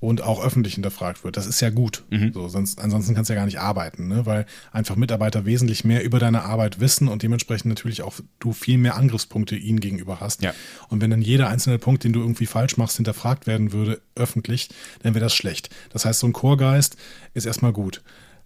Und 0.00 0.22
auch 0.22 0.44
öffentlich 0.44 0.74
hinterfragt 0.74 1.24
wird. 1.24 1.36
Das 1.36 1.48
ist 1.48 1.60
ja 1.60 1.70
gut. 1.70 2.04
So, 2.32 2.46
sonst, 2.48 2.80
ansonsten 2.80 3.16
kannst 3.16 3.30
du 3.30 3.34
ja 3.34 3.40
gar 3.40 3.46
nicht 3.46 3.58
arbeiten, 3.58 4.06
ne? 4.06 4.26
weil 4.26 4.46
einfach 4.70 4.94
Mitarbeiter 4.94 5.44
wesentlich 5.44 5.84
mehr 5.84 6.04
über 6.04 6.20
deine 6.20 6.42
Arbeit 6.42 6.78
wissen 6.78 7.08
und 7.08 7.24
dementsprechend 7.24 7.66
natürlich 7.66 8.02
auch 8.02 8.14
du 8.38 8.52
viel 8.52 8.78
mehr 8.78 8.94
Angriffspunkte 8.94 9.56
ihnen 9.56 9.80
gegenüber 9.80 10.20
hast. 10.20 10.42
Ja. 10.42 10.54
Und 10.88 11.00
wenn 11.00 11.10
dann 11.10 11.20
jeder 11.20 11.48
einzelne 11.48 11.78
Punkt, 11.78 12.04
den 12.04 12.12
du 12.12 12.20
irgendwie 12.20 12.46
falsch 12.46 12.76
machst, 12.76 12.94
hinterfragt 12.96 13.48
werden 13.48 13.72
würde, 13.72 14.00
öffentlich, 14.14 14.68
dann 15.02 15.14
wäre 15.14 15.24
das 15.24 15.34
schlecht. 15.34 15.70
Das 15.90 16.04
heißt, 16.04 16.20
so 16.20 16.28
ein 16.28 16.32
Chorgeist 16.32 16.96
ist 17.34 17.46
erstmal 17.46 17.72
gut. 17.72 18.02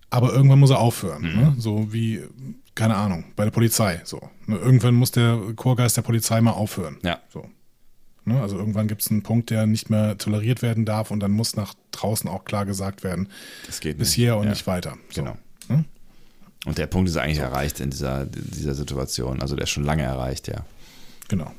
Aber 0.08 0.32
irgendwann 0.32 0.58
muss 0.58 0.70
er 0.70 0.78
aufhören. 0.78 1.22
Ne? 1.22 1.54
So 1.58 1.92
wie, 1.92 2.22
keine 2.74 2.96
Ahnung, 2.96 3.24
bei 3.34 3.44
der 3.44 3.50
Polizei. 3.50 4.00
So. 4.04 4.28
Ne? 4.46 4.56
Irgendwann 4.56 4.94
muss 4.94 5.10
der 5.10 5.38
Chorgeist 5.56 5.96
der 5.96 6.02
Polizei 6.02 6.40
mal 6.40 6.52
aufhören. 6.52 6.98
Ja. 7.02 7.20
So. 7.30 7.48
Ne? 8.24 8.40
Also 8.40 8.56
irgendwann 8.56 8.86
gibt 8.88 9.02
es 9.02 9.10
einen 9.10 9.22
Punkt, 9.22 9.50
der 9.50 9.66
nicht 9.66 9.90
mehr 9.90 10.16
toleriert 10.18 10.62
werden 10.62 10.84
darf 10.84 11.10
und 11.10 11.20
dann 11.20 11.32
muss 11.32 11.56
nach 11.56 11.74
draußen 11.90 12.28
auch 12.30 12.44
klar 12.44 12.64
gesagt 12.66 13.02
werden, 13.02 13.28
Das 13.66 13.80
geht 13.80 13.98
bis 13.98 14.12
hier 14.12 14.36
und 14.36 14.44
Ja. 14.44 14.50
nicht 14.50 14.66
weiter. 14.66 14.96
So. 15.10 15.22
Genau. 15.22 15.36
Ne? 15.68 15.84
Und 16.64 16.78
der 16.78 16.86
Punkt 16.86 17.08
ist 17.10 17.16
eigentlich 17.16 17.38
erreicht 17.38 17.80
in 17.80 17.90
dieser, 17.90 18.24
dieser 18.26 18.74
Situation. 18.74 19.42
Also 19.42 19.56
der 19.56 19.64
ist 19.64 19.70
schon 19.70 19.82
lange 19.84 20.02
erreicht, 20.04 20.46
ja. 20.46 20.64
Genau. 21.28 21.50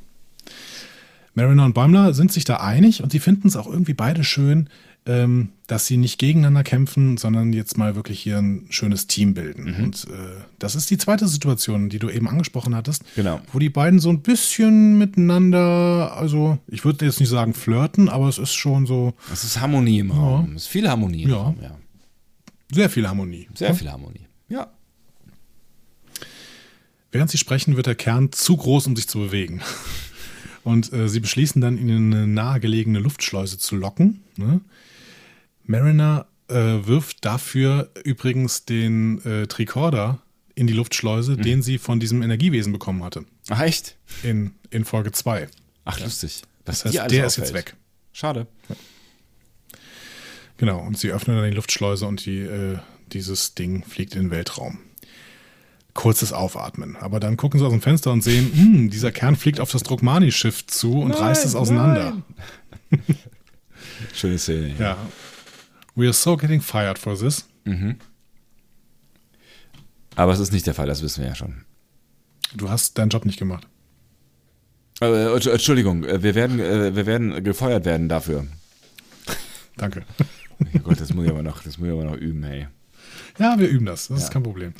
Mariner 1.35 1.65
und 1.65 1.73
Bäumler 1.73 2.13
sind 2.13 2.31
sich 2.31 2.45
da 2.45 2.57
einig 2.57 3.01
und 3.03 3.11
sie 3.11 3.19
finden 3.19 3.47
es 3.47 3.55
auch 3.55 3.67
irgendwie 3.67 3.93
beide 3.95 4.23
schön, 4.23 4.69
ähm, 5.05 5.49
dass 5.67 5.85
sie 5.85 5.97
nicht 5.97 6.17
gegeneinander 6.17 6.63
kämpfen, 6.63 7.17
sondern 7.17 7.51
jetzt 7.51 7.77
mal 7.77 7.95
wirklich 7.95 8.21
hier 8.21 8.37
ein 8.37 8.67
schönes 8.69 9.07
Team 9.07 9.33
bilden. 9.33 9.65
Mhm. 9.77 9.83
Und 9.83 10.05
äh, 10.05 10.41
das 10.59 10.75
ist 10.75 10.89
die 10.89 10.97
zweite 10.97 11.27
Situation, 11.27 11.89
die 11.89 11.99
du 11.99 12.09
eben 12.09 12.29
angesprochen 12.29 12.73
hattest, 12.75 13.03
Genau. 13.15 13.41
wo 13.51 13.59
die 13.59 13.69
beiden 13.69 13.99
so 13.99 14.09
ein 14.09 14.21
bisschen 14.21 14.97
miteinander, 14.97 16.15
also 16.15 16.57
ich 16.67 16.85
würde 16.85 17.05
jetzt 17.05 17.19
nicht 17.19 17.29
sagen 17.29 17.53
flirten, 17.53 18.07
aber 18.07 18.29
es 18.29 18.37
ist 18.37 18.53
schon 18.53 18.85
so 18.85 19.13
Es 19.31 19.43
ist 19.43 19.59
Harmonie 19.59 19.99
im 19.99 20.11
Raum. 20.11 20.53
Es 20.55 20.63
ist 20.63 20.67
viel 20.69 20.87
Harmonie 20.87 21.23
im 21.23 21.29
Ja. 21.31 21.35
Raum, 21.37 21.57
ja. 21.61 21.77
sehr 22.71 22.89
viel 22.89 23.07
Harmonie. 23.07 23.47
Sehr 23.55 23.75
viel 23.75 23.91
Harmonie. 23.91 24.21
Ja. 24.47 24.67
Während 27.11 27.29
sie 27.29 27.37
sprechen, 27.37 27.75
wird 27.75 27.87
der 27.87 27.95
Kern 27.95 28.31
zu 28.31 28.57
groß, 28.57 28.87
um 28.87 28.95
sich 28.95 29.07
zu 29.07 29.19
bewegen. 29.19 29.61
Und 30.63 30.91
äh, 30.93 31.09
sie 31.09 31.19
beschließen 31.19 31.61
dann, 31.61 31.77
ihn 31.77 31.89
in 31.89 32.13
eine 32.13 32.25
nahegelegene 32.27 32.99
Luftschleuse 32.99 33.57
zu 33.57 33.75
locken. 33.75 34.23
Ne? 34.37 34.61
Mariner 35.65 36.27
äh, 36.47 36.53
wirft 36.55 37.25
dafür 37.25 37.89
übrigens 38.03 38.65
den 38.65 39.23
äh, 39.25 39.47
Tricorder 39.47 40.19
in 40.55 40.67
die 40.67 40.73
Luftschleuse, 40.73 41.35
den 41.35 41.61
sie 41.61 41.77
von 41.77 41.99
diesem 41.99 42.21
Energiewesen 42.21 42.71
bekommen 42.71 43.03
hatte. 43.03 43.25
Ach, 43.49 43.61
echt? 43.61 43.97
In, 44.21 44.51
in 44.69 44.85
Folge 44.85 45.11
2. 45.11 45.47
Ach, 45.85 45.99
lustig. 45.99 46.43
Was 46.65 46.83
Das 46.83 46.93
heißt, 46.93 47.11
der 47.11 47.25
ist 47.25 47.37
jetzt 47.37 47.53
weg. 47.53 47.75
Schade. 48.11 48.47
Genau, 50.57 50.79
und 50.79 50.97
sie 50.97 51.11
öffnen 51.11 51.37
dann 51.37 51.49
die 51.49 51.55
Luftschleuse 51.55 52.05
und 52.05 52.25
die, 52.25 52.39
äh, 52.39 52.77
dieses 53.11 53.55
Ding 53.55 53.83
fliegt 53.83 54.15
in 54.15 54.23
den 54.23 54.31
Weltraum. 54.31 54.79
Kurzes 55.93 56.33
Aufatmen. 56.33 56.95
Aber 56.95 57.19
dann 57.19 57.37
gucken 57.37 57.59
sie 57.59 57.65
aus 57.65 57.71
dem 57.71 57.81
Fenster 57.81 58.11
und 58.11 58.23
sehen, 58.23 58.51
hm, 58.53 58.89
dieser 58.89 59.11
Kern 59.11 59.35
fliegt 59.35 59.59
auf 59.59 59.71
das 59.71 59.83
Druckmani-Schiff 59.83 60.67
zu 60.67 60.99
und 61.01 61.11
reißt 61.11 61.45
es 61.45 61.55
auseinander. 61.55 62.21
Schöne 64.13 64.37
Szene. 64.37 64.75
Ja. 64.79 64.97
We 65.95 66.05
are 66.05 66.13
so 66.13 66.35
getting 66.37 66.61
fired 66.61 66.97
for 66.97 67.17
this. 67.17 67.47
Aber 70.15 70.31
es 70.33 70.39
ist 70.39 70.51
nicht 70.51 70.65
der 70.67 70.73
Fall, 70.73 70.87
das 70.87 71.01
wissen 71.01 71.21
wir 71.21 71.29
ja 71.29 71.35
schon. 71.35 71.65
Du 72.55 72.69
hast 72.69 72.97
deinen 72.97 73.09
Job 73.09 73.25
nicht 73.25 73.39
gemacht. 73.39 73.67
Äh, 75.01 75.05
Entsch- 75.05 75.49
Entschuldigung, 75.51 76.03
äh, 76.03 76.21
wir 76.21 76.35
werden, 76.35 76.59
äh, 76.59 76.95
wir 76.95 77.05
werden 77.05 77.43
gefeuert 77.43 77.83
werden 77.85 78.09
dafür. 78.09 78.45
Danke. 79.77 80.03
Oh 80.75 80.79
Gott, 80.83 81.01
das 81.01 81.13
muss 81.13 81.25
ich 81.25 81.31
aber 81.31 81.41
noch, 81.43 81.63
das 81.63 81.77
muss 81.77 81.87
ich 81.87 81.93
aber 81.93 82.03
noch 82.03 82.15
üben, 82.15 82.43
hey. 82.43 82.67
Ja, 83.39 83.57
wir 83.57 83.67
üben 83.67 83.85
das. 83.87 84.07
Das 84.07 84.19
ist 84.19 84.23
Ja. 84.25 84.29
kein 84.33 84.43
Problem. 84.43 84.73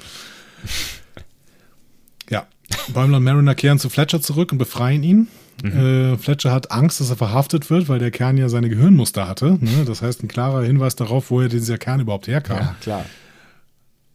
Ja. 2.30 2.48
Bäumler 2.90 3.18
und 3.18 3.24
Mariner 3.24 3.56
kehren 3.56 3.80
zu 3.80 3.90
Fletcher 3.90 4.22
zurück 4.22 4.52
und 4.52 4.60
befreien 4.60 5.04
ihn. 5.04 5.28
Äh, 5.70 6.18
Fletcher 6.18 6.52
hat 6.52 6.72
Angst, 6.72 7.00
dass 7.00 7.10
er 7.10 7.16
verhaftet 7.16 7.70
wird, 7.70 7.88
weil 7.88 8.00
der 8.00 8.12
Kern 8.12 8.38
ja 8.38 8.50
seine 8.50 8.70
Gehirnmuster 8.70 9.28
hatte. 9.28 9.58
Ne? 9.62 9.86
Das 9.86 10.02
heißt, 10.02 10.24
ein 10.24 10.28
klarer 10.28 10.64
Hinweis 10.64 10.96
darauf, 10.96 11.32
woher 11.32 11.48
dieser 11.48 11.78
Kern 11.78 12.02
überhaupt 12.02 12.28
herkam. 12.28 12.58
Ja, 12.58 12.76
klar. 12.82 13.06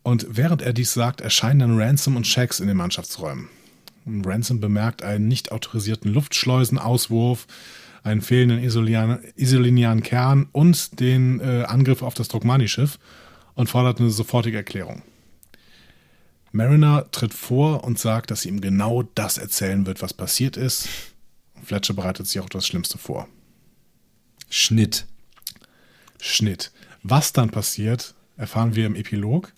Und 0.02 0.26
während 0.30 0.62
er 0.62 0.72
dies 0.72 0.92
sagt, 0.92 1.20
erscheinen 1.20 1.60
dann 1.60 1.80
Ransom 1.80 2.16
und 2.16 2.26
Shax 2.26 2.60
in 2.60 2.68
den 2.68 2.76
Mannschaftsräumen. 2.76 3.48
Und 4.04 4.26
Ransom 4.26 4.60
bemerkt 4.60 5.02
einen 5.02 5.28
nicht 5.28 5.52
autorisierten 5.52 6.12
Luftschleusenauswurf, 6.12 7.46
einen 8.02 8.22
fehlenden 8.22 8.62
isolinianen 9.36 10.02
Kern 10.02 10.48
und 10.52 11.00
den 11.00 11.40
äh, 11.40 11.64
Angriff 11.64 12.02
auf 12.02 12.14
das 12.14 12.28
Drogmani-Schiff 12.28 12.98
und 13.54 13.68
fordert 13.68 14.00
eine 14.00 14.10
sofortige 14.10 14.56
Erklärung. 14.56 15.02
Mariner 16.52 17.10
tritt 17.10 17.34
vor 17.34 17.84
und 17.84 17.98
sagt, 17.98 18.30
dass 18.30 18.42
sie 18.42 18.48
ihm 18.48 18.60
genau 18.60 19.02
das 19.14 19.36
erzählen 19.36 19.84
wird, 19.84 20.00
was 20.00 20.14
passiert 20.14 20.56
ist. 20.56 20.88
Fletcher 21.68 21.92
bereitet 21.92 22.26
sich 22.26 22.40
auch 22.40 22.48
das 22.48 22.66
Schlimmste 22.66 22.96
vor. 22.96 23.28
Schnitt. 24.48 25.04
Schnitt. 26.18 26.72
Was 27.02 27.34
dann 27.34 27.50
passiert, 27.50 28.14
erfahren 28.38 28.74
wir 28.74 28.86
im 28.86 28.96
Epilog. 28.96 29.52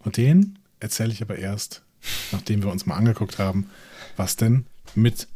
Und 0.00 0.16
den 0.16 0.58
erzähle 0.80 1.12
ich 1.12 1.22
aber 1.22 1.38
erst, 1.38 1.82
nachdem 2.32 2.64
wir 2.64 2.70
uns 2.72 2.84
mal 2.84 2.96
angeguckt 2.96 3.38
haben, 3.38 3.70
was 4.16 4.34
denn 4.34 4.66
mit 4.96 5.28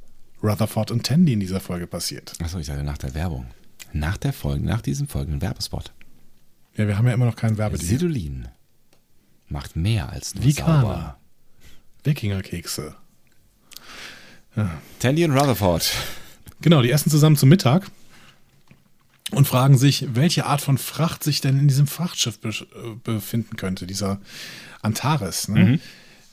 Rutherford 0.42 0.90
und 0.90 1.04
Tandy 1.04 1.32
in 1.32 1.40
dieser 1.40 1.60
Folge 1.60 1.86
passiert. 1.86 2.32
Achso, 2.42 2.58
ich 2.58 2.66
sage 2.66 2.82
nach 2.82 2.98
der 2.98 3.14
Werbung. 3.14 3.46
Nach 3.92 4.16
der 4.16 4.32
Folge, 4.32 4.66
nach 4.66 4.82
diesem 4.82 5.06
folgenden 5.06 5.40
Werbespot. 5.40 5.92
Ja, 6.74 6.88
wir 6.88 6.98
haben 6.98 7.06
ja 7.06 7.14
immer 7.14 7.26
noch 7.26 7.36
keinen 7.36 7.56
Werbedeal. 7.56 7.86
Sidolin 7.86 8.48
macht 9.48 9.76
mehr 9.76 10.08
als 10.10 10.34
nur 10.34 10.42
Vikana. 10.44 10.80
sauber. 10.80 11.20
Wikingerkekse. 12.02 12.96
Tandy 14.98 15.24
und 15.24 15.32
Rutherford. 15.32 15.92
Genau, 16.60 16.82
die 16.82 16.90
essen 16.90 17.10
zusammen 17.10 17.36
zum 17.36 17.48
Mittag 17.48 17.90
und 19.30 19.46
fragen 19.46 19.76
sich, 19.76 20.14
welche 20.14 20.46
Art 20.46 20.60
von 20.60 20.78
Fracht 20.78 21.22
sich 21.22 21.40
denn 21.40 21.58
in 21.58 21.68
diesem 21.68 21.86
Frachtschiff 21.86 22.38
be 22.38 22.52
befinden 23.02 23.56
könnte, 23.56 23.86
dieser 23.86 24.20
Antares, 24.82 25.48
ne? 25.48 25.80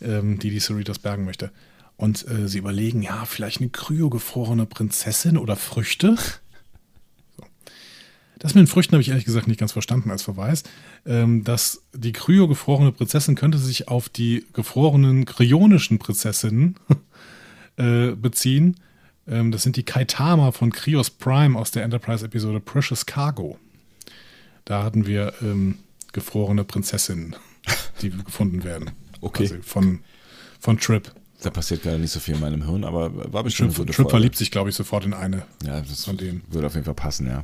ähm, 0.01 0.39
die 0.39 0.51
die 0.51 0.59
Cerritos 0.59 0.99
bergen 0.99 1.25
möchte. 1.25 1.51
Und 1.97 2.27
äh, 2.27 2.47
sie 2.47 2.59
überlegen, 2.59 3.01
ja, 3.01 3.25
vielleicht 3.25 3.59
eine 3.59 3.69
kryogefrorene 3.69 4.65
Prinzessin 4.65 5.37
oder 5.37 5.55
Früchte. 5.55 6.15
So. 7.37 7.45
Das 8.39 8.55
mit 8.55 8.63
den 8.63 8.67
Früchten 8.67 8.93
habe 8.93 9.01
ich 9.01 9.09
ehrlich 9.09 9.25
gesagt 9.25 9.47
nicht 9.47 9.59
ganz 9.59 9.71
verstanden 9.71 10.11
als 10.11 10.23
Verweis. 10.23 10.63
Ähm, 11.05 11.43
dass 11.43 11.83
die 11.93 12.13
kryogefrorene 12.13 12.91
Prinzessin 12.91 13.35
könnte 13.35 13.57
sich 13.57 13.87
auf 13.87 14.09
die 14.09 14.45
gefrorenen 14.53 15.25
kryonischen 15.25 15.99
Prinzessinnen 15.99 16.75
äh, 17.77 18.11
beziehen. 18.11 18.77
Ähm, 19.27 19.51
das 19.51 19.63
sind 19.63 19.75
die 19.75 19.83
Kaitama 19.83 20.51
von 20.51 20.71
Krios 20.71 21.09
Prime 21.09 21.57
aus 21.57 21.71
der 21.71 21.83
Enterprise-Episode 21.83 22.59
Precious 22.59 23.05
Cargo. 23.05 23.57
Da 24.65 24.83
hatten 24.83 25.05
wir 25.05 25.33
ähm, 25.41 25.79
gefrorene 26.11 26.63
Prinzessinnen, 26.63 27.35
die 28.01 28.09
gefunden 28.09 28.63
werden. 28.63 28.91
Okay. 29.21 29.47
Quasi 29.47 29.61
von, 29.61 29.99
von 30.59 30.77
Trip. 30.77 31.11
Da 31.41 31.49
passiert 31.49 31.83
gerade 31.83 31.99
nicht 31.99 32.11
so 32.11 32.19
viel 32.19 32.35
in 32.35 32.41
meinem 32.41 32.65
Hirn, 32.65 32.85
aber 32.85 33.33
war 33.33 33.43
bestimmt 33.43 33.71
Trip, 33.71 33.79
eine 33.79 33.85
gute 33.87 33.95
Trip 33.95 34.09
verliebt 34.09 34.37
sich, 34.37 34.51
glaube 34.51 34.69
ich, 34.69 34.75
sofort 34.75 35.05
in 35.05 35.13
eine. 35.13 35.43
Ja, 35.65 35.81
das 35.81 36.05
von 36.05 36.15
denen. 36.15 36.41
würde 36.49 36.67
auf 36.67 36.73
jeden 36.73 36.85
Fall 36.85 36.93
passen, 36.93 37.27
ja. 37.27 37.43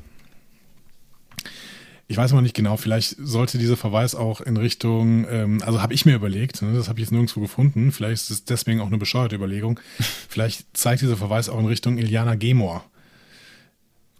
Ich 2.12 2.18
weiß 2.18 2.34
mal 2.34 2.42
nicht 2.42 2.56
genau, 2.56 2.76
vielleicht 2.76 3.18
sollte 3.20 3.60
dieser 3.60 3.78
Verweis 3.78 4.16
auch 4.16 4.42
in 4.42 4.58
Richtung, 4.58 5.28
ähm, 5.30 5.62
also 5.64 5.80
habe 5.82 5.94
ich 5.94 6.06
mir 6.08 6.16
überlegt, 6.16 6.60
ne, 6.64 6.74
das 6.74 6.90
habe 6.90 7.00
ich 7.00 7.06
jetzt 7.06 7.12
nirgendwo 7.12 7.40
gefunden, 7.40 7.92
vielleicht 7.92 8.24
ist 8.24 8.30
es 8.32 8.44
deswegen 8.46 8.82
auch 8.82 8.88
eine 8.88 8.98
bescheuerte 8.98 9.36
Überlegung, 9.36 9.80
vielleicht 10.28 10.66
zeigt 10.76 11.04
dieser 11.04 11.18
Verweis 11.18 11.50
auch 11.50 11.60
in 11.60 11.68
Richtung 11.68 12.00
Iliana 12.00 12.34
Gemor. 12.34 12.84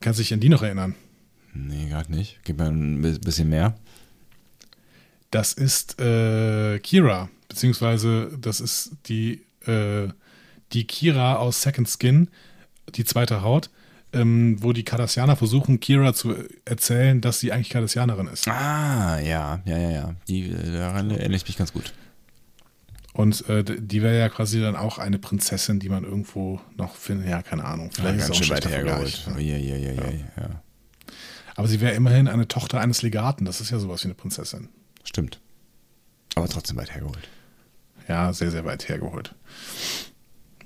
Kannst 0.02 0.20
du 0.20 0.22
dich 0.24 0.32
an 0.34 0.40
die 0.40 0.50
noch 0.50 0.62
erinnern? 0.62 0.94
Nee, 1.56 1.90
gerade 1.90 2.12
nicht. 2.14 2.40
Gib 2.44 2.60
mir 2.60 2.68
ein 2.68 3.02
bi- 3.02 3.18
bisschen 3.18 3.50
mehr. 3.50 3.76
Das 5.32 5.54
ist 5.54 6.00
äh, 6.00 6.78
Kira, 6.80 7.30
beziehungsweise 7.48 8.30
das 8.40 8.60
ist 8.62 8.92
die, 9.08 9.42
äh, 9.66 10.10
die 10.74 10.86
Kira 10.86 11.38
aus 11.38 11.62
Second 11.64 11.90
Skin, 11.90 12.30
die 12.96 13.04
zweite 13.04 13.42
Haut, 13.42 13.70
ähm, 14.14 14.58
wo 14.62 14.74
die 14.74 14.84
Cardassianer 14.84 15.36
versuchen, 15.36 15.80
Kira 15.80 16.14
zu 16.14 16.36
erzählen, 16.66 17.22
dass 17.22 17.40
sie 17.40 17.52
eigentlich 17.52 17.70
Cardassianerin 17.70 18.28
ist. 18.28 18.48
Ah, 18.48 19.20
ja, 19.20 19.62
ja, 19.66 19.78
ja, 19.78 19.92
ja. 19.92 20.16
Die, 20.28 20.50
äh, 20.50 20.72
daran 20.72 21.12
erinnere 21.12 21.38
ich 21.38 21.48
mich 21.48 21.58
ganz 21.58 21.74
gut. 21.74 21.94
Und 23.14 23.48
äh, 23.50 23.64
die 23.64 24.02
wäre 24.02 24.18
ja 24.18 24.30
quasi 24.30 24.62
dann 24.62 24.76
auch 24.76 24.98
eine 24.98 25.20
Prinzessin, 25.20 25.80
die 25.80 25.90
man 25.90 26.04
irgendwo 26.04 26.62
noch 26.78 26.96
findet. 26.96 27.28
Ja, 27.28 27.42
keine 27.42 27.66
Ahnung. 27.66 27.92
Vielleicht 27.92 28.18
ist 28.18 28.24
es 28.24 28.32
auch 28.32 28.36
ein 28.36 28.44
schlechter 28.44 28.70
Vergleich. 28.70 29.28
Ja, 29.28 29.58
ja, 29.58 29.58
ja, 29.58 29.92
ja, 29.92 30.12
ja. 30.38 30.64
Aber 31.56 31.68
sie 31.68 31.82
wäre 31.82 31.94
immerhin 31.96 32.28
eine 32.30 32.48
Tochter 32.48 32.80
eines 32.80 33.02
Legaten. 33.02 33.44
Das 33.44 33.60
ist 33.60 33.72
ja 33.72 33.80
sowas 33.80 34.04
wie 34.04 34.08
eine 34.08 34.14
Prinzessin. 34.14 34.70
Stimmt. 35.04 35.42
Aber 36.36 36.48
trotzdem 36.48 36.78
weit 36.78 36.94
hergeholt. 36.94 37.28
Ja, 38.08 38.32
sehr, 38.32 38.52
sehr 38.52 38.64
weit 38.64 38.88
hergeholt. 38.88 39.36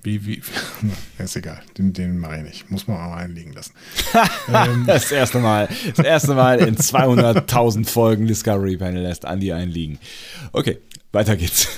Wie, 0.04 0.26
wie, 0.26 0.42
ist 1.18 1.36
egal, 1.38 1.62
den, 1.78 1.94
den 1.94 2.20
mache 2.20 2.38
ich 2.38 2.44
nicht. 2.44 2.72
Muss 2.72 2.88
man 2.88 2.98
auch 2.98 3.16
einliegen 3.16 3.54
lassen. 3.54 3.74
ähm, 4.54 4.84
das 4.86 5.12
erste 5.12 5.40
Mal, 5.40 5.70
das 5.96 6.06
erste 6.06 6.36
Mal 6.36 6.60
in 6.60 6.76
200.000 6.76 7.88
Folgen 7.88 8.28
Discovery 8.28 8.76
Panel 8.76 9.02
lässt 9.02 9.24
Andy 9.24 9.54
einliegen. 9.54 10.00
Okay, 10.52 10.80
weiter 11.14 11.38
geht's. 11.38 11.70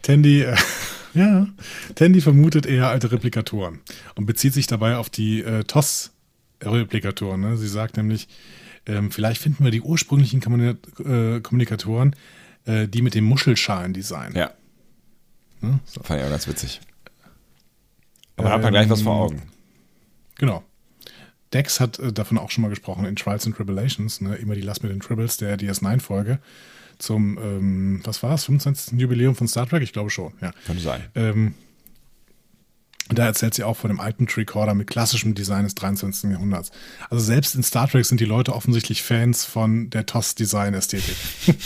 Tandy, 0.00 0.42
äh, 0.42 0.56
ja, 1.14 1.48
Tandy 1.94 2.20
vermutet 2.22 2.64
eher 2.64 2.88
alte 2.88 3.12
Replikatoren 3.12 3.80
und 4.14 4.26
bezieht 4.26 4.54
sich 4.54 4.66
dabei 4.66 4.96
auf 4.96 5.10
die 5.10 5.42
äh, 5.42 5.64
TOS-Replikatoren. 5.64 7.40
Ne? 7.40 7.56
Sie 7.58 7.68
sagt 7.68 7.98
nämlich, 7.98 8.28
ähm, 8.86 9.10
vielleicht 9.10 9.40
finden 9.40 9.64
wir 9.64 9.70
die 9.70 9.82
ursprünglichen 9.82 10.40
äh, 10.40 11.40
Kommunikatoren, 11.40 12.16
äh, 12.64 12.88
die 12.88 13.02
mit 13.02 13.14
dem 13.14 13.24
Muschelschalen-Design. 13.24 14.32
Ja. 14.34 14.50
Hm? 15.62 15.80
So. 15.84 16.02
Fand 16.02 16.20
ich 16.20 16.26
auch 16.26 16.30
ganz 16.30 16.46
witzig. 16.46 16.80
Aber 18.36 18.48
ähm, 18.48 18.52
hat 18.54 18.62
man 18.62 18.72
gleich 18.72 18.90
was 18.90 19.02
vor 19.02 19.14
Augen. 19.14 19.42
Genau. 20.36 20.62
Dex 21.52 21.80
hat 21.80 21.98
äh, 21.98 22.12
davon 22.12 22.38
auch 22.38 22.50
schon 22.50 22.62
mal 22.62 22.68
gesprochen 22.68 23.04
in 23.04 23.16
Trials 23.16 23.46
and 23.46 23.56
Tribulations, 23.56 24.20
ne? 24.20 24.36
immer 24.36 24.54
die 24.54 24.60
Last 24.60 24.82
mit 24.82 24.92
den 24.92 25.00
Tribbles 25.00 25.36
der 25.36 25.58
DS9-Folge 25.58 26.38
zum, 26.98 27.38
ähm, 27.38 28.00
was 28.04 28.22
war 28.22 28.34
es, 28.34 28.44
25. 28.44 28.98
Jubiläum 28.98 29.34
von 29.34 29.48
Star 29.48 29.66
Trek? 29.66 29.82
Ich 29.82 29.92
glaube 29.92 30.10
schon, 30.10 30.32
ja. 30.40 30.52
Könnte 30.66 30.82
sein. 30.82 31.02
Ähm, 31.14 31.54
da 33.08 33.26
erzählt 33.26 33.54
sie 33.54 33.64
auch 33.64 33.76
von 33.76 33.88
dem 33.88 34.00
alten 34.00 34.26
Tricorder 34.26 34.74
mit 34.74 34.88
klassischem 34.88 35.34
Design 35.34 35.64
des 35.64 35.74
23. 35.74 36.30
Jahrhunderts. 36.30 36.70
Also 37.10 37.22
selbst 37.24 37.54
in 37.54 37.62
Star 37.62 37.88
Trek 37.88 38.06
sind 38.06 38.20
die 38.20 38.24
Leute 38.24 38.54
offensichtlich 38.54 39.02
Fans 39.02 39.44
von 39.44 39.90
der 39.90 40.06
TOS-Design-Ästhetik. 40.06 41.16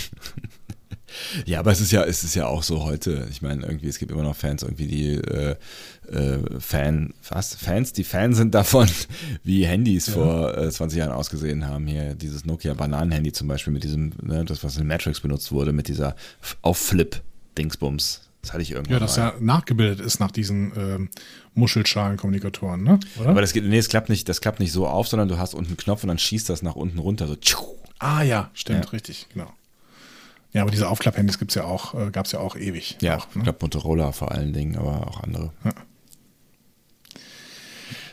Ja, 1.44 1.60
aber 1.60 1.72
es 1.72 1.80
ist 1.80 1.92
ja, 1.92 2.04
es 2.04 2.24
ist 2.24 2.34
ja 2.34 2.46
auch 2.46 2.62
so 2.62 2.84
heute. 2.84 3.26
Ich 3.30 3.42
meine, 3.42 3.64
irgendwie, 3.64 3.88
es 3.88 3.98
gibt 3.98 4.12
immer 4.12 4.22
noch 4.22 4.36
Fans, 4.36 4.62
irgendwie 4.62 4.86
die 4.86 5.14
äh, 5.14 5.56
äh, 6.10 6.60
Fan, 6.60 7.14
was? 7.28 7.54
Fans, 7.54 7.92
die 7.92 8.04
Fans 8.04 8.36
sind 8.36 8.54
davon, 8.54 8.88
wie 9.44 9.64
Handys 9.66 10.06
ja. 10.08 10.12
vor 10.14 10.56
äh, 10.56 10.70
20 10.70 10.98
Jahren 10.98 11.12
ausgesehen 11.12 11.66
haben. 11.66 11.86
Hier 11.86 12.14
dieses 12.14 12.44
Nokia 12.44 12.74
Bananen-Handy 12.74 13.32
zum 13.32 13.48
Beispiel 13.48 13.72
mit 13.72 13.84
diesem, 13.84 14.12
ne, 14.22 14.44
das, 14.44 14.62
was 14.64 14.76
in 14.76 14.86
Matrix 14.86 15.20
benutzt 15.20 15.52
wurde, 15.52 15.72
mit 15.72 15.88
dieser 15.88 16.16
Auf-Flip-Dingsbums. 16.62 18.22
Das 18.46 18.52
hatte 18.52 18.62
ich 18.62 18.70
irgendwann. 18.70 18.92
Ja, 18.92 19.00
das 19.00 19.16
mal. 19.16 19.24
ja 19.24 19.34
nachgebildet 19.40 20.00
ist 20.00 20.20
nach 20.20 20.30
diesen 20.30 20.72
ähm, 20.76 21.08
Muschelschalen-Kommunikatoren, 21.54 22.82
ne? 22.82 23.00
Oder? 23.18 23.30
Aber 23.30 23.40
das 23.40 23.52
geht, 23.52 23.64
nee, 23.64 23.78
es 23.78 23.88
klappt 23.88 24.08
nicht, 24.08 24.28
das 24.28 24.40
klappt 24.40 24.60
nicht 24.60 24.70
so 24.70 24.86
auf, 24.86 25.08
sondern 25.08 25.28
du 25.28 25.38
hast 25.38 25.54
unten 25.54 25.70
einen 25.70 25.76
Knopf 25.76 26.04
und 26.04 26.08
dann 26.08 26.18
schießt 26.18 26.48
das 26.48 26.62
nach 26.62 26.76
unten 26.76 26.98
runter. 26.98 27.26
So. 27.26 27.36
Ah 27.98 28.22
ja, 28.22 28.50
stimmt, 28.54 28.84
ja. 28.84 28.90
richtig, 28.90 29.26
genau. 29.32 29.52
Ja, 30.56 30.62
aber 30.62 30.70
diese 30.70 30.88
Aufklapphandys 30.88 31.38
gibt's 31.38 31.54
ja 31.54 31.64
auch, 31.64 31.92
äh, 31.92 32.10
gab 32.10 32.24
es 32.24 32.32
ja 32.32 32.38
auch 32.38 32.56
ewig. 32.56 32.96
Ja, 33.02 33.18
auch, 33.18 33.26
ne? 33.26 33.32
ich 33.36 33.42
glaube 33.42 33.58
Motorola 33.60 34.12
vor 34.12 34.32
allen 34.32 34.54
Dingen, 34.54 34.76
aber 34.76 35.06
auch 35.06 35.22
andere. 35.22 35.52
Ja. 35.62 35.74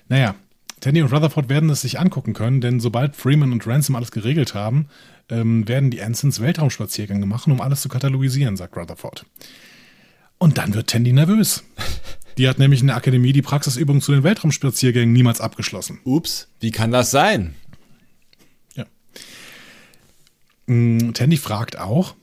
Naja, 0.09 0.35
Tandy 0.81 1.01
und 1.01 1.13
Rutherford 1.13 1.47
werden 1.47 1.69
es 1.69 1.79
sich 1.79 2.01
angucken 2.01 2.33
können, 2.33 2.59
denn 2.59 2.81
sobald 2.81 3.15
Freeman 3.15 3.53
und 3.53 3.65
Ransom 3.65 3.95
alles 3.95 4.11
geregelt 4.11 4.55
haben, 4.55 4.89
ähm, 5.29 5.65
werden 5.69 5.89
die 5.89 6.01
Ansons 6.01 6.41
Weltraumspaziergänge 6.41 7.25
machen, 7.25 7.53
um 7.53 7.61
alles 7.61 7.79
zu 7.79 7.87
katalogisieren, 7.87 8.57
sagt 8.57 8.75
Rutherford. 8.75 9.25
Und 10.37 10.57
dann 10.57 10.73
wird 10.73 10.89
Tandy 10.89 11.13
nervös. 11.13 11.63
Die 12.37 12.49
hat 12.49 12.59
nämlich 12.59 12.81
in 12.81 12.87
der 12.87 12.97
Akademie 12.97 13.31
die 13.31 13.43
Praxisübung 13.43 14.01
zu 14.01 14.11
den 14.11 14.23
Weltraumspaziergängen 14.23 15.13
niemals 15.13 15.39
abgeschlossen. 15.39 15.99
Ups, 16.03 16.49
wie 16.59 16.71
kann 16.71 16.91
das 16.91 17.11
sein? 17.11 17.53
Ja. 18.73 18.85
Mm, 20.65 21.13
Tandy 21.13 21.37
fragt 21.37 21.77
auch, 21.77 22.15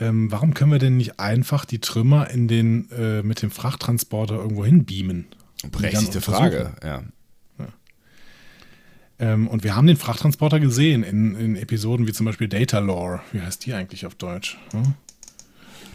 ähm, 0.00 0.32
warum 0.32 0.54
können 0.54 0.72
wir 0.72 0.78
denn 0.78 0.96
nicht 0.96 1.20
einfach 1.20 1.64
die 1.64 1.78
Trümmer 1.78 2.30
in 2.30 2.48
den, 2.48 2.90
äh, 2.90 3.22
mit 3.22 3.42
dem 3.42 3.50
Frachttransporter 3.50 4.36
irgendwo 4.36 4.64
hin 4.64 4.84
beamen? 4.84 5.26
Berechtigte 5.70 6.22
Frage, 6.22 6.72
ja. 6.82 6.88
ja. 6.88 7.02
Ähm, 9.18 9.46
und 9.48 9.62
wir 9.62 9.76
haben 9.76 9.86
den 9.86 9.98
Frachttransporter 9.98 10.58
gesehen 10.58 11.02
in, 11.02 11.34
in, 11.34 11.56
Episoden 11.56 12.06
wie 12.06 12.12
zum 12.12 12.24
Beispiel 12.24 12.48
Data 12.48 12.78
Lore. 12.78 13.20
Wie 13.32 13.42
heißt 13.42 13.66
die 13.66 13.74
eigentlich 13.74 14.06
auf 14.06 14.14
Deutsch? 14.14 14.58
Hm? 14.70 14.94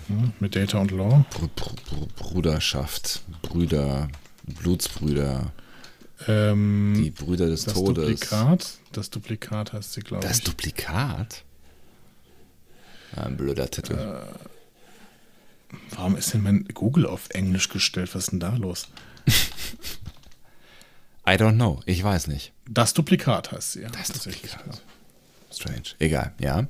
Hm, 0.07 0.33
mit 0.39 0.55
Data 0.55 0.77
und 0.77 0.91
Lore? 0.91 1.25
Br 1.31 1.47
Br 1.55 2.07
Bruderschaft, 2.15 3.23
Brüder, 3.41 4.09
Blutsbrüder. 4.45 5.51
Ähm, 6.27 6.93
die 7.03 7.09
Brüder 7.09 7.47
des 7.47 7.65
das 7.65 7.73
Todes. 7.73 7.95
Duplikat, 7.95 8.77
das 8.91 9.09
Duplikat 9.09 9.73
heißt 9.73 9.93
sie, 9.93 10.01
glaube 10.01 10.23
ich. 10.23 10.29
Das 10.29 10.41
Duplikat? 10.41 11.44
Ein 13.15 13.37
blöder 13.37 13.69
Titel. 13.69 13.93
Äh, 13.93 15.75
warum 15.91 16.15
ist 16.15 16.33
denn 16.33 16.43
mein 16.43 16.65
Google 16.73 17.05
auf 17.05 17.29
Englisch 17.29 17.69
gestellt? 17.69 18.13
Was 18.15 18.25
ist 18.25 18.31
denn 18.31 18.39
da 18.39 18.55
los? 18.55 18.87
I 21.27 21.31
don't 21.31 21.55
know. 21.55 21.81
Ich 21.85 22.03
weiß 22.03 22.27
nicht. 22.27 22.53
Das 22.69 22.93
Duplikat 22.93 23.51
heißt 23.51 23.73
sie, 23.73 23.81
ja. 23.81 23.89
Das 23.89 24.09
Duplikat. 24.09 24.81
Strange. 25.51 25.95
Egal, 25.99 26.33
ja. 26.39 26.67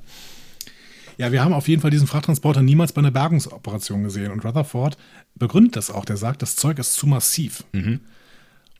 Ja, 1.18 1.32
wir 1.32 1.42
haben 1.42 1.54
auf 1.54 1.68
jeden 1.68 1.80
Fall 1.80 1.90
diesen 1.90 2.06
Frachttransporter 2.06 2.62
niemals 2.62 2.92
bei 2.92 3.00
einer 3.00 3.10
Bergungsoperation 3.10 4.04
gesehen. 4.04 4.30
Und 4.30 4.44
Rutherford 4.44 4.98
begründet 5.34 5.76
das 5.76 5.90
auch. 5.90 6.04
Der 6.04 6.16
sagt, 6.16 6.42
das 6.42 6.56
Zeug 6.56 6.78
ist 6.78 6.94
zu 6.94 7.06
massiv. 7.06 7.64
Mhm. 7.72 8.00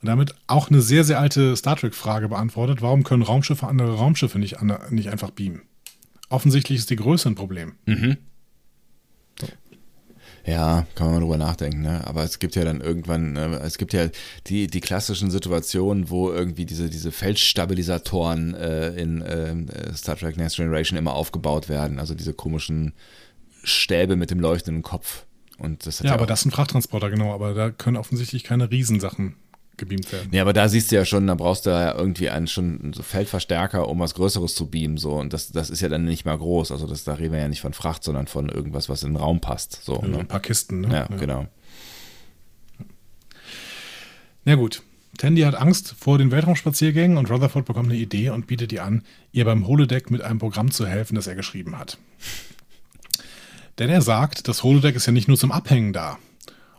Und 0.01 0.07
damit 0.07 0.35
auch 0.45 0.69
eine 0.69 0.81
sehr, 0.81 1.03
sehr 1.03 1.19
alte 1.19 1.55
Star 1.55 1.75
Trek-Frage 1.75 2.29
beantwortet. 2.29 2.81
Warum 2.81 3.03
können 3.03 3.23
Raumschiffe 3.23 3.65
andere 3.65 3.95
Raumschiffe 3.95 4.37
nicht, 4.37 4.57
nicht 4.91 5.09
einfach 5.09 5.31
beamen? 5.31 5.63
Offensichtlich 6.29 6.79
ist 6.79 6.89
die 6.89 6.95
Größe 6.95 7.29
ein 7.29 7.35
Problem. 7.35 7.75
Mhm. 7.85 8.17
So. 9.39 9.47
Ja, 10.45 10.87
kann 10.95 11.07
man 11.07 11.15
mal 11.15 11.21
drüber 11.21 11.37
nachdenken, 11.37 11.81
ne? 11.81 12.07
Aber 12.07 12.23
es 12.23 12.39
gibt 12.39 12.55
ja 12.55 12.63
dann 12.63 12.79
irgendwann, 12.79 13.35
äh, 13.35 13.57
es 13.57 13.77
gibt 13.77 13.93
ja 13.93 14.07
die, 14.47 14.67
die 14.67 14.79
klassischen 14.79 15.29
Situationen, 15.29 16.09
wo 16.09 16.31
irgendwie 16.31 16.65
diese, 16.65 16.89
diese 16.89 17.11
Feldstabilisatoren 17.11 18.53
äh, 18.53 18.89
in 18.95 19.21
äh, 19.21 19.93
Star 19.93 20.15
Trek 20.15 20.37
Next 20.37 20.55
Generation 20.55 20.97
immer 20.97 21.13
aufgebaut 21.13 21.67
werden. 21.67 21.99
Also 21.99 22.15
diese 22.15 22.33
komischen 22.33 22.93
Stäbe 23.63 24.15
mit 24.15 24.31
dem 24.31 24.39
leuchtenden 24.39 24.83
Kopf. 24.83 25.25
Und 25.57 25.85
das 25.85 25.99
ja, 25.99 26.07
ja 26.07 26.13
aber 26.13 26.27
das 26.27 26.41
ist 26.41 26.45
ein 26.45 26.51
Frachttransporter, 26.51 27.09
genau. 27.09 27.33
Aber 27.33 27.53
da 27.53 27.69
können 27.69 27.97
offensichtlich 27.97 28.43
keine 28.43 28.71
Riesensachen 28.71 29.35
gebeamt 29.77 30.11
werden. 30.11 30.29
Ja, 30.31 30.41
aber 30.41 30.53
da 30.53 30.67
siehst 30.69 30.91
du 30.91 30.95
ja 30.95 31.05
schon, 31.05 31.27
da 31.27 31.35
brauchst 31.35 31.65
du 31.65 31.69
ja 31.69 31.95
irgendwie 31.95 32.29
einen 32.29 32.47
schon 32.47 32.93
so 32.93 33.03
Feldverstärker, 33.03 33.87
um 33.87 33.99
was 33.99 34.13
Größeres 34.15 34.55
zu 34.55 34.67
beamen. 34.69 34.97
So. 34.97 35.13
Und 35.13 35.33
das, 35.33 35.51
das 35.51 35.69
ist 35.69 35.81
ja 35.81 35.89
dann 35.89 36.05
nicht 36.05 36.25
mal 36.25 36.37
groß. 36.37 36.71
Also 36.71 36.87
das, 36.87 37.03
da 37.03 37.13
reden 37.13 37.33
wir 37.33 37.39
ja 37.39 37.47
nicht 37.47 37.61
von 37.61 37.73
Fracht, 37.73 38.03
sondern 38.03 38.27
von 38.27 38.49
irgendwas, 38.49 38.89
was 38.89 39.03
in 39.03 39.13
den 39.13 39.17
Raum 39.17 39.39
passt. 39.39 39.83
So, 39.83 39.99
ja, 40.01 40.07
ne? 40.07 40.19
Ein 40.19 40.27
paar 40.27 40.39
Kisten, 40.39 40.81
ne? 40.81 40.87
Ja, 40.87 41.07
ja, 41.09 41.17
genau. 41.17 41.47
Na 44.45 44.55
gut. 44.55 44.81
Tandy 45.17 45.41
hat 45.41 45.55
Angst 45.55 45.95
vor 45.97 46.17
den 46.17 46.31
Weltraumspaziergängen 46.31 47.17
und 47.17 47.29
Rutherford 47.31 47.65
bekommt 47.65 47.89
eine 47.89 47.97
Idee 47.97 48.29
und 48.29 48.45
bietet 48.45 48.71
ihr 48.71 48.83
an, 48.83 49.03
ihr 49.31 49.45
beim 49.45 49.67
Holodeck 49.67 50.11
mit 50.11 50.21
einem 50.21 50.37
Programm 50.37 50.69
zu 50.69 50.85
helfen, 50.85 51.15
das 51.15 51.25
er 51.27 51.35
geschrieben 51.35 51.77
hat. 51.77 51.97
Denn 53.79 53.89
er 53.89 54.01
sagt, 54.01 54.47
das 54.47 54.63
Holodeck 54.63 54.95
ist 54.95 55.05
ja 55.05 55.11
nicht 55.11 55.27
nur 55.27 55.37
zum 55.37 55.51
Abhängen 55.51 55.91
da. 55.91 56.17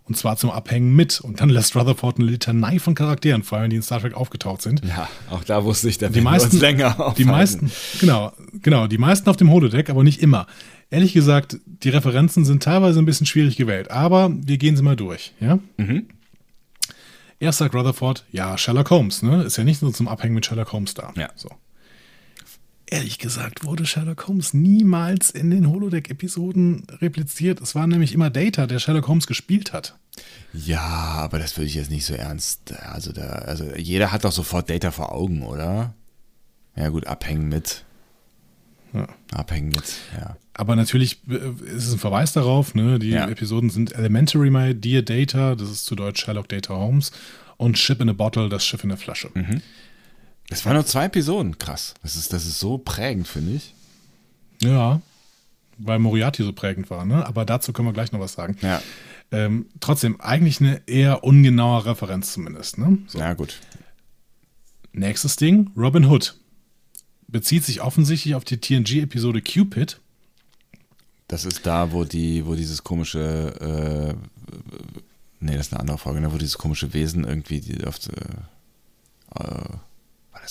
Und 0.09 0.17
zwar 0.17 0.37
zum 0.37 0.51
Abhängen 0.51 0.97
mit. 0.97 1.21
Und 1.21 1.41
dann 1.41 1.51
lässt 1.51 1.77
Rutherford 1.77 2.19
eine 2.19 2.31
Litanei 2.31 2.79
von 2.79 2.95
Charakteren 2.95 3.43
fallen, 3.43 3.69
die 3.71 3.77
in 3.77 3.83
Star 3.83 4.01
Trek 4.01 4.15
aufgetaucht 4.15 4.63
sind. 4.63 4.83
Ja, 4.85 5.09
auch 5.31 5.45
da 5.45 5.65
wusste 5.65 5.89
ich, 5.89 5.99
der 5.99 6.09
die 6.09 6.23
meisten, 6.23 6.59
länger 6.59 6.93
aufhalten. 6.93 7.15
Die 7.19 7.25
meisten, 7.25 7.71
genau, 8.01 8.33
genau, 8.63 8.87
die 8.87 8.99
meisten 8.99 9.29
auf 9.29 9.37
dem 9.37 9.51
Holodeck, 9.51 9.91
aber 9.91 10.03
nicht 10.03 10.23
immer. 10.23 10.47
Ehrlich 10.91 11.13
gesagt, 11.13 11.59
die 11.67 11.91
Referenzen 11.91 12.47
sind 12.47 12.63
teilweise 12.63 12.99
ein 12.99 13.05
bisschen 13.05 13.27
schwierig 13.27 13.57
gewählt, 13.57 13.91
aber 13.91 14.33
wir 14.35 14.57
gehen 14.57 14.77
sie 14.77 14.83
mal 14.83 14.97
durch, 14.97 15.35
ja? 15.39 15.59
Mhm. 15.77 16.07
Erst 17.39 17.59
sagt 17.59 17.75
Rutherford, 17.75 18.25
ja, 18.33 18.57
Sherlock 18.57 18.91
Holmes, 18.91 19.23
ne? 19.23 19.43
Ist 19.43 19.59
ja 19.59 19.65
nicht 19.65 19.83
nur 19.83 19.93
zum 19.93 20.09
Abhängen 20.09 20.35
mit 20.35 20.47
Sherlock 20.47 20.73
Holmes 20.73 20.95
da. 20.95 21.13
Ja. 21.17 21.29
So. 21.37 21.51
Ehrlich 22.91 23.19
gesagt 23.19 23.65
wurde 23.65 23.85
Sherlock 23.85 24.29
Holmes 24.29 24.55
niemals 24.55 25.31
in 25.31 25.51
den 25.51 25.69
Holodeck-Episoden 25.69 26.87
repliziert. 27.03 27.61
Es 27.61 27.75
war 27.75 27.87
nämlich 27.87 28.15
immer 28.15 28.31
Data, 28.31 28.67
der 28.67 28.79
Sherlock 28.79 29.09
Holmes 29.09 29.27
gespielt 29.27 29.75
hat. 29.75 29.99
Ja, 30.55 30.81
aber 30.81 31.39
das 31.39 31.57
würde 31.57 31.67
ich 31.67 31.75
jetzt 31.75 31.91
nicht 31.91 32.07
so 32.07 32.15
ernst. 32.15 32.73
Also, 32.73 33.13
da, 33.13 33.27
also 33.27 33.65
jeder 33.77 34.11
hat 34.11 34.25
doch 34.25 34.33
sofort 34.33 34.71
Data 34.71 34.91
vor 34.91 35.13
Augen, 35.13 35.43
oder? 35.43 35.95
Ja, 36.77 36.89
gut, 36.89 37.07
abhängen 37.07 37.49
mit. 37.49 37.85
Ja. 38.95 39.07
Abhängen 39.33 39.69
mit, 39.69 39.97
ja. 40.19 40.39
Aber 40.55 40.75
natürlich 40.75 41.21
äh, 41.29 41.35
ist 41.67 41.89
es 41.89 41.93
ein 41.93 41.99
Verweis 41.99 42.33
darauf, 42.33 42.75
ne? 42.75 42.99
Die 42.99 43.11
ja. 43.11 43.29
Episoden 43.29 43.69
sind 43.69 43.93
Elementary 43.93 44.49
My 44.49 44.75
Dear 44.75 45.03
Data, 45.03 45.57
das 45.57 45.71
ist 45.71 45.85
zu 45.85 45.95
Deutsch 45.95 46.25
Sherlock 46.25 46.49
Data 46.49 46.75
Holmes, 46.75 47.13
und 47.59 47.77
Ship 47.79 48.01
in 48.01 48.09
a 48.09 48.15
Bottle, 48.15 48.49
das 48.49 48.65
Schiff 48.65 48.83
in 48.83 48.89
der 48.89 48.99
Flasche. 48.99 49.31
Mhm. 49.35 49.61
Das 50.49 50.65
waren 50.65 50.75
nur 50.75 50.87
zwei 50.87 51.07
Episoden, 51.07 51.59
krass. 51.59 51.95
Das 52.03 52.17
ist, 52.17 52.33
das 52.33 52.47
ist 52.47 52.59
so 52.59 52.79
prägend, 52.79 53.29
finde 53.29 53.53
ich. 53.53 53.75
Ja, 54.63 55.01
weil 55.79 55.99
Moriarty 55.99 56.43
so 56.43 56.53
prägend 56.53 56.91
war, 56.91 57.05
ne? 57.05 57.27
Aber 57.27 57.45
dazu 57.45 57.73
können 57.73 57.89
wir 57.89 57.93
gleich 57.93 58.13
noch 58.13 58.21
was 58.21 58.33
sagen. 58.33 58.57
Ja. 58.61 58.83
Ähm, 59.31 59.67
trotzdem, 59.81 60.21
eigentlich 60.21 60.61
eine 60.61 60.83
eher 60.87 61.23
ungenaue 61.23 61.85
Referenz 61.87 62.33
zumindest, 62.33 62.79
ne? 62.79 62.99
So. 63.07 63.19
Ja, 63.19 63.35
gut. 63.35 63.61
Nächstes 64.93 65.37
Ding, 65.37 65.71
Robin 65.77 66.07
Hood. 66.07 66.37
Bezieht 67.29 67.65
sich 67.65 67.83
offensichtlich 67.83 68.35
auf 68.35 68.45
die 68.45 68.59
TNG-Episode 68.59 69.43
Cupid. 69.43 70.01
Das 71.29 71.45
ist 71.45 71.67
da, 71.67 71.93
wo 71.93 72.05
die, 72.05 72.47
wo 72.47 72.55
dieses 72.55 72.83
komische, 72.83 74.17
äh, 74.17 74.53
nee, 75.41 75.57
das 75.57 75.67
ist 75.67 75.73
eine 75.75 75.81
andere 75.81 75.99
Folge, 75.99 76.23
ne, 76.23 76.33
wo 76.33 76.39
dieses 76.39 76.57
komische 76.57 76.95
Wesen 76.95 77.25
irgendwie 77.25 77.61
die 77.61 77.85
auf, 77.85 77.99
äh, 79.39 79.43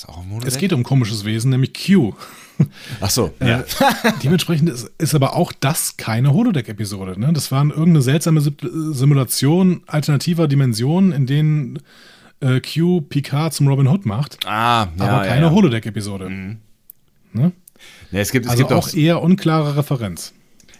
das 0.02 0.10
auch 0.10 0.18
Holodeck? 0.30 0.48
Es 0.48 0.58
geht 0.58 0.74
um 0.74 0.84
komisches 0.84 1.26
Wesen, 1.26 1.50
nämlich 1.52 1.74
Q. 1.74 2.14
Ach 3.02 3.10
so, 3.10 3.34
Äh, 3.40 3.50
ja. 3.50 3.64
dementsprechend 4.24 4.70
ist, 4.70 4.90
ist 4.98 5.14
aber 5.16 5.36
auch 5.36 5.52
das 5.60 5.98
keine 5.98 6.34
Holodeck-Episode. 6.34 7.20
Ne? 7.20 7.32
Das 7.34 7.52
war 7.52 7.64
irgendeine 7.66 8.02
seltsame 8.02 8.42
Sim- 8.42 8.56
Simulation 8.94 9.82
alternativer 9.88 10.48
Dimensionen, 10.48 11.12
in 11.12 11.26
denen 11.28 11.80
äh, 12.40 12.60
Q 12.62 13.02
Picard 13.02 13.54
zum 13.54 13.68
Robin 13.68 13.88
Hood 13.88 14.06
macht, 14.06 14.40
Ah, 14.46 14.88
ja, 14.98 15.04
aber 15.06 15.24
ja, 15.26 15.30
keine 15.32 15.46
ja. 15.48 15.52
Holodeck-Episode. 15.52 16.30
Ne? 17.34 17.52
Nee, 18.12 18.20
es 18.20 18.32
gibt, 18.32 18.46
es 18.46 18.52
Also 18.52 18.64
gibt 18.64 18.74
auch 18.74 18.88
auch, 18.90 18.94
eher 18.96 19.22
unklare 19.22 19.78
Referenz. 19.78 20.34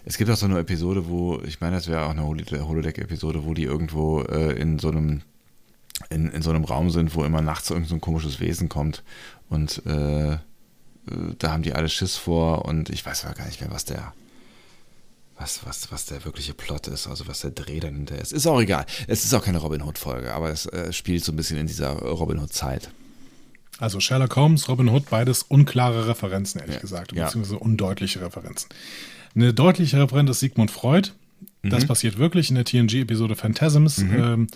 es 0.06 0.18
gibt 0.18 0.30
auch 0.32 0.36
so 0.38 0.46
eine 0.48 0.58
Episode, 0.60 1.08
wo, 1.10 1.40
ich 1.46 1.60
meine, 1.62 1.76
das 1.76 1.88
wäre 1.88 2.06
auch 2.06 2.12
eine 2.12 2.24
Holo- 2.24 2.68
Holodeck-Episode, 2.68 3.46
wo 3.46 3.54
die 3.54 3.64
irgendwo 3.64 4.22
äh, 4.22 4.54
in 4.60 4.80
so 4.80 4.90
einem 4.90 5.22
in, 6.10 6.30
in 6.32 6.42
so 6.42 6.50
einem 6.52 6.64
Raum 6.64 6.90
sind, 6.92 7.16
wo 7.16 7.24
immer 7.24 7.42
nachts 7.42 7.70
irgend 7.70 7.88
so 7.88 7.96
ein 7.96 8.02
komisches 8.02 8.40
Wesen 8.40 8.70
kommt 8.70 9.04
und 9.50 9.82
äh, 9.86 10.34
äh, 10.34 10.38
da 11.40 11.52
haben 11.52 11.64
die 11.64 11.74
alle 11.74 11.90
Schiss 11.90 12.16
vor 12.18 12.66
und 12.66 12.90
ich 12.90 13.06
weiß 13.06 13.26
aber 13.26 13.34
gar 13.36 13.46
nicht 13.48 13.62
mehr, 13.62 13.72
was 13.72 13.86
der 13.86 14.14
was, 15.40 15.66
was, 15.68 15.92
was 15.92 16.06
der 16.08 16.26
wirkliche 16.26 16.56
Plot 16.56 16.88
ist, 16.88 17.06
also 17.08 17.28
was 17.28 17.42
der 17.42 17.52
Dreh 17.52 17.80
dahinter 17.80 18.20
ist. 18.20 18.34
Ist 18.34 18.48
auch 18.48 18.60
egal. 18.60 18.88
Es 19.06 19.24
ist 19.24 19.36
auch 19.36 19.44
keine 19.46 19.60
Robin 19.60 19.84
Hood-Folge, 19.84 20.34
aber 20.34 20.50
es 20.50 20.66
äh, 20.66 20.92
spielt 20.92 21.24
so 21.24 21.32
ein 21.32 21.36
bisschen 21.36 21.60
in 21.60 21.68
dieser 21.68 21.92
Robin 21.92 22.40
Hood-Zeit. 22.40 22.90
Also 23.78 24.00
Sherlock 24.00 24.36
Holmes, 24.36 24.68
Robin 24.68 24.90
Hood, 24.90 25.08
beides 25.12 25.44
unklare 25.44 26.08
Referenzen, 26.08 26.60
ehrlich 26.60 26.78
Ja. 26.78 26.82
gesagt, 26.82 27.12
Ja. 27.12 27.26
beziehungsweise 27.26 27.60
undeutliche 27.60 28.20
Referenzen. 28.22 28.70
Eine 29.36 29.54
deutliche 29.54 30.02
Referenz 30.02 30.32
ist 30.32 30.40
Sigmund 30.40 30.72
Freud. 30.72 31.10
Das 31.62 31.84
Mhm. 31.84 31.88
passiert 31.88 32.18
wirklich 32.18 32.50
in 32.50 32.56
der 32.56 32.66
TNG-Episode 32.66 33.36
Phantasms. 33.36 34.00
Ähm, 34.00 34.48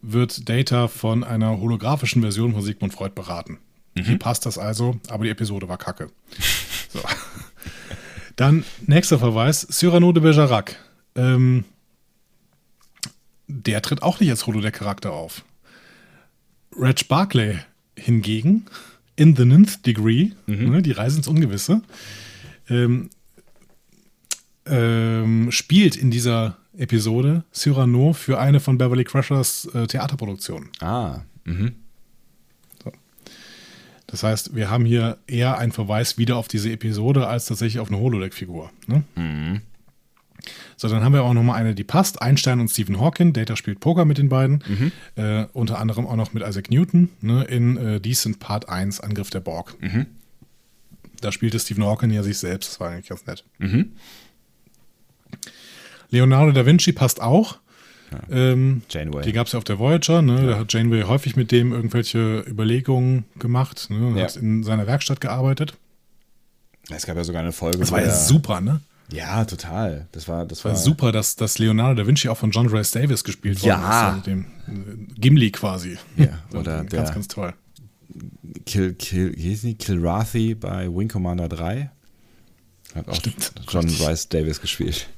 wird 0.00 0.48
Data 0.48 0.88
von 0.88 1.24
einer 1.24 1.58
holographischen 1.58 2.22
Version 2.22 2.52
von 2.52 2.62
Sigmund 2.62 2.92
Freud 2.92 3.14
beraten. 3.14 3.58
Mhm. 3.94 4.04
Hier 4.04 4.18
passt 4.18 4.46
das 4.46 4.58
also, 4.58 5.00
aber 5.08 5.24
die 5.24 5.30
Episode 5.30 5.68
war 5.68 5.78
kacke. 5.78 6.10
So. 6.90 7.02
Dann 8.36 8.64
nächster 8.86 9.18
Verweis: 9.18 9.66
Cyrano 9.70 10.10
de 10.12 10.22
Bergerac. 10.22 10.76
Ähm, 11.14 11.66
der 13.46 13.82
tritt 13.82 14.02
auch 14.02 14.20
nicht 14.20 14.30
als 14.30 14.46
Holodeck-Charakter 14.46 15.12
auf. 15.12 15.44
Reg 16.74 17.08
Barclay 17.08 17.58
hingegen, 17.94 18.64
in 19.16 19.36
the 19.36 19.44
ninth 19.44 19.84
degree, 19.84 20.30
ne, 20.46 20.80
die 20.80 20.92
Reise 20.92 21.18
ins 21.18 21.28
Ungewisse, 21.28 21.82
ähm, 22.68 23.10
ähm, 24.66 25.50
spielt 25.50 25.96
in 25.96 26.10
dieser 26.10 26.56
Episode 26.78 27.44
Cyrano 27.52 28.12
für 28.12 28.38
eine 28.38 28.60
von 28.60 28.78
Beverly 28.78 29.04
Crushers 29.04 29.66
äh, 29.74 29.86
Theaterproduktionen. 29.86 30.70
Ah, 30.80 31.20
mhm. 31.44 31.74
Das 34.08 34.22
heißt, 34.22 34.56
wir 34.56 34.70
haben 34.70 34.86
hier 34.86 35.18
eher 35.26 35.58
einen 35.58 35.70
Verweis 35.70 36.16
wieder 36.16 36.38
auf 36.38 36.48
diese 36.48 36.72
Episode 36.72 37.26
als 37.26 37.44
tatsächlich 37.44 37.78
auf 37.78 37.88
eine 37.88 38.00
Holodeck-Figur. 38.00 38.70
Ne? 38.86 39.02
So, 40.78 40.88
dann 40.88 41.04
haben 41.04 41.12
wir 41.12 41.24
auch 41.24 41.34
noch 41.34 41.42
mal 41.42 41.54
eine, 41.54 41.74
die 41.74 41.84
passt. 41.84 42.22
Einstein 42.22 42.58
und 42.58 42.68
Stephen 42.68 43.00
Hawking. 43.00 43.34
Data 43.34 43.54
spielt 43.54 43.80
Poker 43.80 44.06
mit 44.06 44.16
den 44.16 44.30
beiden. 44.30 44.64
Äh, 45.16 45.46
unter 45.52 45.78
anderem 45.78 46.06
auch 46.06 46.16
noch 46.16 46.32
mit 46.32 46.42
Isaac 46.42 46.70
Newton 46.70 47.10
ne, 47.20 47.44
in 47.44 47.76
äh, 47.76 48.00
Decent 48.00 48.38
Part 48.38 48.70
1, 48.70 49.00
Angriff 49.00 49.28
der 49.28 49.40
Borg. 49.40 49.76
Da 51.20 51.30
spielte 51.30 51.58
Stephen 51.60 51.84
Hawking 51.84 52.10
ja 52.10 52.22
sich 52.22 52.38
selbst. 52.38 52.70
Das 52.70 52.80
war 52.80 52.90
eigentlich 52.90 53.08
ganz 53.08 53.26
nett. 53.26 53.44
Leonardo 56.10 56.52
da 56.52 56.64
Vinci 56.66 56.92
passt 56.92 57.20
auch. 57.20 57.58
Ähm, 58.30 58.80
Janeway. 58.88 59.22
die 59.22 59.32
gab 59.32 59.46
es 59.48 59.52
ja 59.52 59.58
auf 59.58 59.64
der 59.64 59.78
Voyager. 59.78 60.22
Ne? 60.22 60.46
Da 60.46 60.58
hat 60.58 60.72
Janeway 60.72 61.02
häufig 61.02 61.36
mit 61.36 61.52
dem 61.52 61.72
irgendwelche 61.72 62.40
Überlegungen 62.48 63.24
gemacht. 63.38 63.88
Ne? 63.90 64.18
Ja. 64.18 64.24
Hat 64.24 64.36
in 64.36 64.62
seiner 64.62 64.86
Werkstatt 64.86 65.20
gearbeitet. 65.20 65.74
Es 66.88 67.04
gab 67.04 67.16
ja 67.16 67.24
sogar 67.24 67.42
eine 67.42 67.52
Folge. 67.52 67.78
Das 67.78 67.92
war 67.92 68.00
ja 68.00 68.14
super, 68.14 68.62
ne? 68.62 68.80
Ja, 69.12 69.44
total. 69.44 70.06
Das 70.12 70.26
war, 70.28 70.46
das 70.46 70.64
War 70.64 70.72
war 70.72 70.78
super, 70.78 71.12
dass, 71.12 71.36
dass 71.36 71.58
Leonardo 71.58 72.02
da 72.02 72.06
Vinci 72.06 72.28
auch 72.30 72.36
von 72.38 72.50
John 72.50 72.68
Rhys 72.68 72.90
Davis 72.92 73.24
gespielt 73.24 73.60
worden 73.62 73.68
Ja. 73.68 74.16
ist. 74.16 74.26
Dem 74.26 74.46
äh, 74.68 75.20
Gimli 75.20 75.50
quasi. 75.50 75.98
Ja, 76.16 76.38
oder 76.58 76.78
ganz, 76.84 76.90
der- 76.90 77.02
ganz 77.04 77.28
toll. 77.28 77.52
Kill, 78.64 78.94
Kill? 78.94 79.34
Kilrathi 79.74 80.54
bei 80.54 80.88
Wing 80.88 81.08
Commander 81.08 81.48
3. 81.48 81.90
Hat 82.94 83.08
auch 83.08 83.14
Stimmt. 83.14 83.52
John. 83.68 83.86
Rice 83.86 84.28
Davis 84.30 84.60
gespielt. 84.62 85.08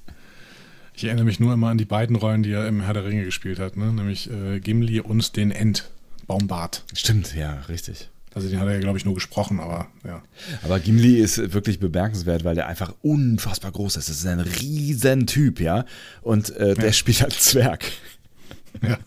Ich 1.01 1.07
erinnere 1.07 1.25
mich 1.25 1.41
nur 1.41 1.55
immer 1.55 1.71
an 1.71 1.79
die 1.79 1.87
beiden 1.87 2.15
Rollen, 2.15 2.43
die 2.43 2.53
er 2.53 2.69
im 2.69 2.83
Herr 2.83 2.93
der 2.93 3.07
Ringe 3.07 3.25
gespielt 3.25 3.59
hat, 3.59 3.75
ne? 3.75 3.91
nämlich 3.91 4.31
äh, 4.31 4.61
Gimli 4.61 5.01
und 5.01 5.35
den 5.35 5.51
End, 5.51 5.89
Baumbart. 6.27 6.85
Stimmt, 6.93 7.35
ja, 7.35 7.55
richtig. 7.71 8.11
Also 8.35 8.51
den 8.51 8.61
hat 8.61 8.67
er 8.69 8.75
ja, 8.75 8.81
glaube 8.81 8.99
ich, 8.99 9.07
nur 9.07 9.15
gesprochen, 9.15 9.61
aber 9.61 9.89
ja. 10.05 10.23
Aber 10.63 10.79
Gimli 10.79 11.19
ist 11.19 11.55
wirklich 11.55 11.81
bemerkenswert, 11.81 12.45
weil 12.45 12.55
der 12.55 12.67
einfach 12.67 12.93
unfassbar 13.01 13.73
groß 13.73 13.97
ist. 13.97 14.11
Das 14.11 14.19
ist 14.19 14.27
ein 14.27 14.41
riesen 14.41 15.27
Typ, 15.27 15.59
ja. 15.59 15.87
Und 16.21 16.51
äh, 16.57 16.75
der 16.75 16.93
spielt 16.93 17.25
als 17.25 17.45
Zwerg. 17.45 17.87
ja. 18.83 18.99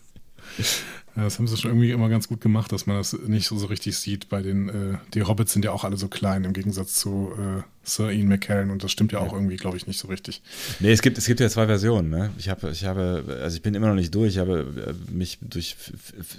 Ja, 1.14 1.22
Das 1.22 1.38
haben 1.38 1.46
sie 1.46 1.56
schon 1.56 1.70
irgendwie 1.70 1.92
immer 1.92 2.08
ganz 2.08 2.26
gut 2.26 2.40
gemacht, 2.40 2.72
dass 2.72 2.86
man 2.86 2.96
das 2.96 3.12
nicht 3.12 3.46
so, 3.46 3.56
so 3.56 3.66
richtig 3.66 3.96
sieht. 3.96 4.28
Bei 4.28 4.42
den, 4.42 4.68
äh, 4.68 4.98
die 5.14 5.22
Hobbits 5.22 5.52
sind 5.52 5.64
ja 5.64 5.70
auch 5.70 5.84
alle 5.84 5.96
so 5.96 6.08
klein 6.08 6.42
im 6.42 6.54
Gegensatz 6.54 6.96
zu 6.96 7.30
äh, 7.38 7.62
Sir 7.84 8.10
Ian 8.10 8.28
McKellen 8.28 8.70
und 8.70 8.82
das 8.82 8.90
stimmt 8.92 9.12
ja 9.12 9.18
auch 9.20 9.32
irgendwie, 9.32 9.56
glaube 9.56 9.76
ich, 9.76 9.86
nicht 9.86 9.98
so 9.98 10.08
richtig. 10.08 10.42
Nee, 10.80 10.92
es 10.92 11.02
gibt, 11.02 11.18
es 11.18 11.26
gibt 11.26 11.40
ja 11.40 11.48
zwei 11.48 11.66
Versionen. 11.66 12.08
Ne? 12.10 12.30
Ich, 12.38 12.48
habe, 12.48 12.70
ich 12.70 12.84
habe, 12.84 13.38
also 13.42 13.54
ich 13.56 13.62
bin 13.62 13.74
immer 13.74 13.88
noch 13.88 13.94
nicht 13.94 14.14
durch. 14.14 14.32
Ich 14.34 14.38
habe 14.38 14.94
äh, 15.08 15.12
mich 15.12 15.38
durch 15.40 15.76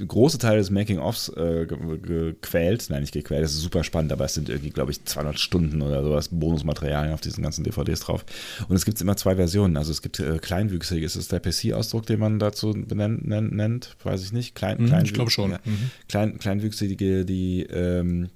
große 0.08 0.38
Teile 0.38 0.58
des 0.58 0.70
Making-ofs 0.70 1.30
äh, 1.30 1.66
ge- 1.68 2.00
gequält. 2.00 2.88
Nein, 2.90 3.02
nicht 3.02 3.14
gequält, 3.14 3.44
das 3.44 3.54
ist 3.54 3.62
super 3.62 3.84
spannend, 3.84 4.12
aber 4.12 4.26
es 4.26 4.34
sind 4.34 4.50
irgendwie, 4.50 4.72
glaube 4.72 4.92
ich, 4.92 5.04
200 5.06 5.40
Stunden 5.40 5.82
oder 5.82 6.04
sowas 6.04 6.30
Bonusmaterialien 6.32 7.14
auf 7.14 7.22
diesen 7.22 7.44
ganzen 7.44 7.64
DVDs 7.64 8.00
drauf. 8.02 8.26
Und 8.68 8.76
es 8.76 8.86
gibt 8.86 9.00
immer 9.02 9.16
zwei 9.18 9.36
Versionen. 9.36 9.78
Also 9.78 9.92
es 9.92 10.02
gibt 10.02 10.20
äh, 10.20 10.38
kleinwüchsig, 10.40 11.04
ist 11.04 11.16
es 11.16 11.28
der 11.28 11.40
PC-Ausdruck, 11.40 12.06
den 12.06 12.20
man 12.20 12.40
dazu 12.40 12.74
benennt, 12.74 13.28
nennt, 13.28 13.54
nennt? 13.54 13.96
Weiß 14.04 14.24
ich 14.24 14.32
nicht. 14.34 14.56
Klein, 14.56 14.78
Mhm, 14.82 15.02
ich 15.04 15.14
glaube 15.14 15.32
schon. 15.32 15.52
Ja. 15.52 15.60
Mhm. 15.64 15.92
Klein, 16.10 16.38
kleinwüchsige, 16.40 17.26
die 17.26 17.62
ähm, 17.64 18.30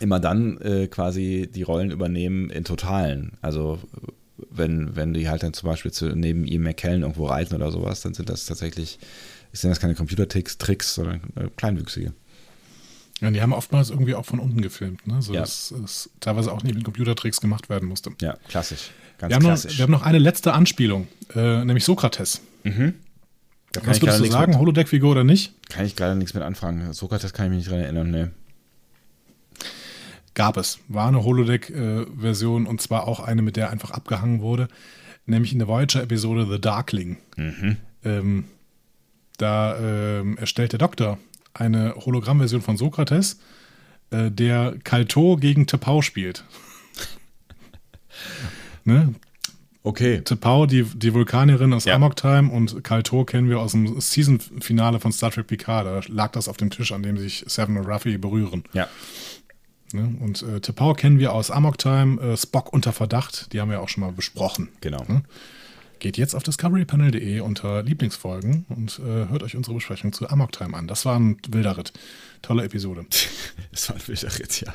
immer 0.00 0.20
dann 0.20 0.58
äh, 0.60 0.88
quasi 0.88 1.48
die 1.52 1.62
Rollen 1.62 1.90
übernehmen 1.90 2.50
in 2.50 2.64
Totalen. 2.64 3.32
Also 3.42 3.78
wenn, 4.50 4.96
wenn 4.96 5.14
die 5.14 5.28
halt 5.28 5.42
dann 5.42 5.52
zum 5.54 5.68
Beispiel 5.68 5.90
zu, 5.92 6.14
neben 6.14 6.44
Ian 6.46 6.62
McKellen 6.62 7.02
irgendwo 7.02 7.26
reiten 7.26 7.54
oder 7.54 7.70
sowas, 7.70 8.02
dann 8.02 8.14
sind 8.14 8.28
das 8.28 8.44
tatsächlich, 8.46 8.98
sind 9.52 9.70
das 9.70 9.80
keine 9.80 9.94
Computertricks, 9.94 10.58
Tricks, 10.58 10.94
sondern 10.94 11.20
äh, 11.36 11.48
kleinwüchsige. 11.56 12.12
Ja, 13.22 13.30
die 13.30 13.40
haben 13.40 13.54
oftmals 13.54 13.88
irgendwie 13.88 14.14
auch 14.14 14.26
von 14.26 14.38
unten 14.40 14.60
gefilmt, 14.60 15.06
ne? 15.06 15.22
so 15.22 15.32
Ja. 15.32 15.40
dass 15.40 15.70
es 15.70 16.10
teilweise 16.20 16.52
auch 16.52 16.62
nicht 16.62 16.74
mit 16.74 16.84
Computertricks 16.84 17.40
gemacht 17.40 17.70
werden 17.70 17.88
musste. 17.88 18.10
Ja, 18.20 18.36
klassisch. 18.48 18.90
Ganz 19.18 19.30
Wir 19.30 19.36
haben, 19.36 19.42
noch, 19.44 19.48
klassisch. 19.50 19.78
wir 19.78 19.82
haben 19.84 19.92
noch 19.92 20.02
eine 20.02 20.18
letzte 20.18 20.52
Anspielung, 20.52 21.08
äh, 21.34 21.64
nämlich 21.64 21.84
Sokrates. 21.84 22.42
kann 22.62 22.92
Was 23.84 23.96
ich 23.96 24.02
würdest 24.02 24.20
du 24.20 24.24
sagen, 24.26 24.58
Holodeck-Figur 24.58 25.12
oder 25.12 25.24
nicht? 25.24 25.54
kann 25.70 25.86
ich 25.86 25.96
gerade 25.96 26.14
nichts 26.16 26.34
mit 26.34 26.42
anfangen. 26.42 26.92
Sokrates 26.92 27.32
kann 27.32 27.46
ich 27.46 27.50
mich 27.50 27.58
nicht 27.60 27.70
dran 27.70 27.80
erinnern, 27.80 28.10
ne. 28.10 28.32
Gab 30.36 30.58
es. 30.58 30.78
War 30.88 31.08
eine 31.08 31.24
Holodeck-Version 31.24 32.66
und 32.66 32.82
zwar 32.82 33.08
auch 33.08 33.20
eine, 33.20 33.40
mit 33.40 33.56
der 33.56 33.70
einfach 33.70 33.90
abgehangen 33.90 34.42
wurde, 34.42 34.68
nämlich 35.24 35.52
in 35.52 35.58
der 35.58 35.66
Voyager-Episode 35.66 36.46
The 36.48 36.60
Darkling. 36.60 37.16
Ähm, 38.04 38.44
da 39.38 39.78
ähm, 39.78 40.36
erstellt 40.36 40.72
der 40.72 40.78
Doktor 40.78 41.18
eine 41.54 41.94
Hologrammversion 41.96 42.60
von 42.60 42.76
Sokrates, 42.76 43.40
äh, 44.10 44.30
der 44.30 44.76
Kalto 44.84 45.38
gegen 45.38 45.66
Tepau 45.66 46.02
spielt. 46.02 46.44
ne? 48.84 49.14
Okay. 49.82 50.20
Tepau, 50.20 50.66
die, 50.66 50.82
die 50.82 51.14
Vulkanierin 51.14 51.72
aus 51.72 51.86
Ja. 51.86 51.94
Amok 51.94 52.16
Time 52.16 52.50
und 52.50 52.84
Kalto 52.84 53.24
kennen 53.24 53.48
wir 53.48 53.60
aus 53.60 53.72
dem 53.72 53.98
Season-Finale 54.00 55.00
von 55.00 55.12
Star 55.12 55.30
Trek 55.30 55.46
Picard. 55.46 55.86
Da 55.86 56.12
lag 56.12 56.32
das 56.32 56.48
auf 56.48 56.58
dem 56.58 56.68
Tisch, 56.68 56.92
an 56.92 57.02
dem 57.02 57.16
sich 57.16 57.44
Seven 57.46 57.78
und 57.78 57.86
Ruffy 57.86 58.18
berühren. 58.18 58.64
Ja. 58.74 58.88
Ne? 59.92 60.16
Und 60.20 60.42
äh, 60.42 60.60
Tepau 60.60 60.94
kennen 60.94 61.18
wir 61.18 61.32
aus 61.32 61.50
Amok 61.50 61.78
Time, 61.78 62.20
äh, 62.20 62.36
Spock 62.36 62.72
unter 62.72 62.92
Verdacht, 62.92 63.52
die 63.52 63.60
haben 63.60 63.70
wir 63.70 63.80
auch 63.80 63.88
schon 63.88 64.02
mal 64.02 64.12
besprochen. 64.12 64.68
Genau. 64.80 65.04
Ne? 65.08 65.22
Geht 65.98 66.18
jetzt 66.18 66.34
auf 66.34 66.42
discoverypanel.de 66.42 67.40
unter 67.40 67.82
Lieblingsfolgen 67.82 68.66
und 68.68 68.98
äh, 68.98 69.28
hört 69.28 69.42
euch 69.42 69.56
unsere 69.56 69.74
Besprechung 69.74 70.12
zu 70.12 70.28
Amok 70.28 70.52
Time 70.52 70.76
an. 70.76 70.86
Das 70.86 71.04
war 71.04 71.18
ein 71.18 71.38
wilder 71.48 71.78
Ritt. 71.78 71.92
Tolle 72.42 72.64
Episode. 72.64 73.06
Das 73.70 73.88
war 73.88 73.96
ein 73.96 74.08
wilder 74.08 74.38
Ritt, 74.38 74.60
ja. 74.60 74.74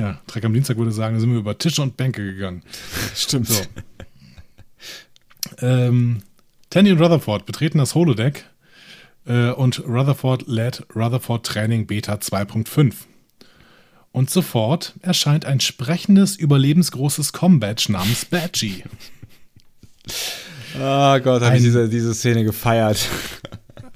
Ja, 0.00 0.18
Trek 0.26 0.44
am 0.46 0.54
Dienstag 0.54 0.78
würde 0.78 0.92
sagen, 0.92 1.14
da 1.14 1.20
sind 1.20 1.30
wir 1.30 1.38
über 1.38 1.58
Tische 1.58 1.82
und 1.82 1.98
Bänke 1.98 2.24
gegangen. 2.24 2.62
Stimmt. 3.14 3.48
So. 3.48 3.62
Ähm, 5.58 6.22
Tandy 6.70 6.92
und 6.92 7.00
Rutherford 7.00 7.44
betreten 7.44 7.76
das 7.76 7.94
Holodeck 7.94 8.46
Äh, 9.30 9.52
und 9.52 9.84
Rutherford 9.86 10.48
lädt 10.48 10.84
Rutherford 10.94 11.46
Training 11.46 11.86
Beta 11.86 12.14
2.5. 12.14 12.94
Und 14.12 14.28
sofort 14.28 14.94
erscheint 15.02 15.44
ein 15.44 15.60
sprechendes, 15.60 16.34
überlebensgroßes 16.34 17.32
Combatch 17.32 17.88
namens 17.88 18.24
Badgie. 18.24 18.82
Oh 20.74 21.18
Gott, 21.22 21.42
habe 21.42 21.56
ich 21.56 21.62
diese, 21.62 21.88
diese 21.88 22.12
Szene 22.14 22.42
gefeiert. 22.42 23.08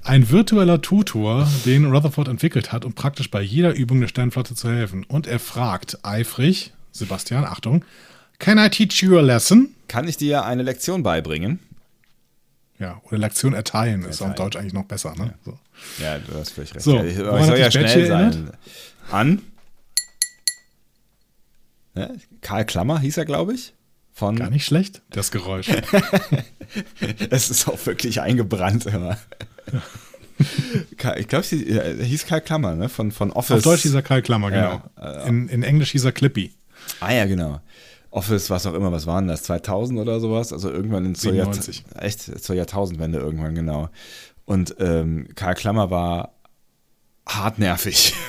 Ein 0.05 0.31
virtueller 0.31 0.83
Tutor, 0.83 1.49
den 1.65 1.87
Rutherford 1.87 2.29
entwickelt 2.29 2.73
hat, 2.73 2.85
um 2.85 2.93
praktisch 2.93 3.31
bei 3.31 3.41
jeder 3.41 3.75
Übung 3.75 4.03
der 4.03 4.09
Sternflotte 4.09 4.55
zu 4.55 4.71
helfen. 4.71 5.05
Und 5.05 5.27
er 5.27 5.39
fragt 5.39 5.99
eifrig, 6.03 6.75
Sebastian, 6.93 7.47
Achtung, 7.47 7.87
Can 8.39 8.59
I 8.59 8.69
teach 8.69 9.03
you 9.03 9.17
a 9.17 9.23
lesson? 9.23 9.71
Kann 9.89 10.07
ich 10.07 10.19
dir 10.19 10.45
eine 10.45 10.63
Lektion 10.63 11.03
beibringen? 11.03 11.59
Ja, 12.79 13.01
oder 13.05 13.19
Lektion 13.19 13.55
erteilen 13.55 14.03
ist 14.03 14.21
auf 14.21 14.29
Erteilen. 14.29 14.37
Deutsch 14.37 14.57
eigentlich 14.57 14.73
noch 14.73 14.85
besser. 14.85 15.15
Ne? 15.17 15.35
So. 15.45 15.59
Ja, 16.03 16.19
du 16.19 16.35
hast 16.35 16.51
völlig 16.51 16.75
recht. 16.75 16.85
So, 16.85 16.97
ja, 16.97 17.05
ich, 17.05 17.19
woran 17.19 17.41
ich 17.41 17.47
soll 17.47 17.59
ja 17.59 17.71
schnell 17.71 17.85
erinnert? 17.85 18.35
sein. 18.35 18.51
An? 19.11 19.43
Ja, 21.95 22.11
Karl 22.41 22.65
Klammer 22.65 22.99
hieß 23.01 23.17
er, 23.19 23.25
glaube 23.25 23.55
ich. 23.55 23.75
Von 24.13 24.37
Gar 24.37 24.51
nicht 24.51 24.65
schlecht, 24.65 25.03
das 25.11 25.31
Geräusch. 25.31 25.69
Es 27.31 27.51
ist 27.51 27.69
auch 27.69 27.85
wirklich 27.87 28.21
eingebrannt 28.21 28.87
immer. 28.87 29.19
Ich 31.17 31.29
glaube, 31.29 31.47
er 31.49 32.05
hieß 32.05 32.27
Karl 32.27 32.41
Klammer, 32.41 32.75
ne? 32.75 32.89
Von, 32.89 33.13
von 33.13 33.31
Office. 33.31 33.59
Auf 33.59 33.63
Deutsch 33.63 33.83
hieß 33.83 33.95
er 33.95 34.03
Karl 34.03 34.21
Klammer, 34.21 34.51
genau. 34.51 34.83
Ja, 34.97 35.23
äh, 35.23 35.29
in, 35.29 35.49
in 35.49 35.63
Englisch 35.63 35.93
hieß 35.93 36.05
er 36.05 36.11
Clippy. 36.11 36.53
Ah 36.99 37.13
ja, 37.13 37.25
genau. 37.27 37.61
Office, 38.15 38.49
was 38.49 38.65
auch 38.67 38.75
immer, 38.75 38.93
was 38.93 39.07
waren 39.07 39.27
das? 39.27 39.43
2000 39.43 39.99
oder 39.99 40.21
sowas? 40.21 40.53
Also 40.53 40.71
irgendwann 40.71 41.05
in 41.05 41.15
zur, 41.15 41.33
Jahr, 41.33 41.53
97. 41.53 41.85
echt, 41.97 42.43
zur 42.43 42.55
Jahrtausendwende 42.55 43.19
irgendwann, 43.19 43.55
genau. 43.55 43.89
Und 44.45 44.77
ähm, 44.79 45.29
Karl 45.35 45.55
Klammer 45.55 45.91
war 45.91 46.35
hartnervig. 47.27 48.15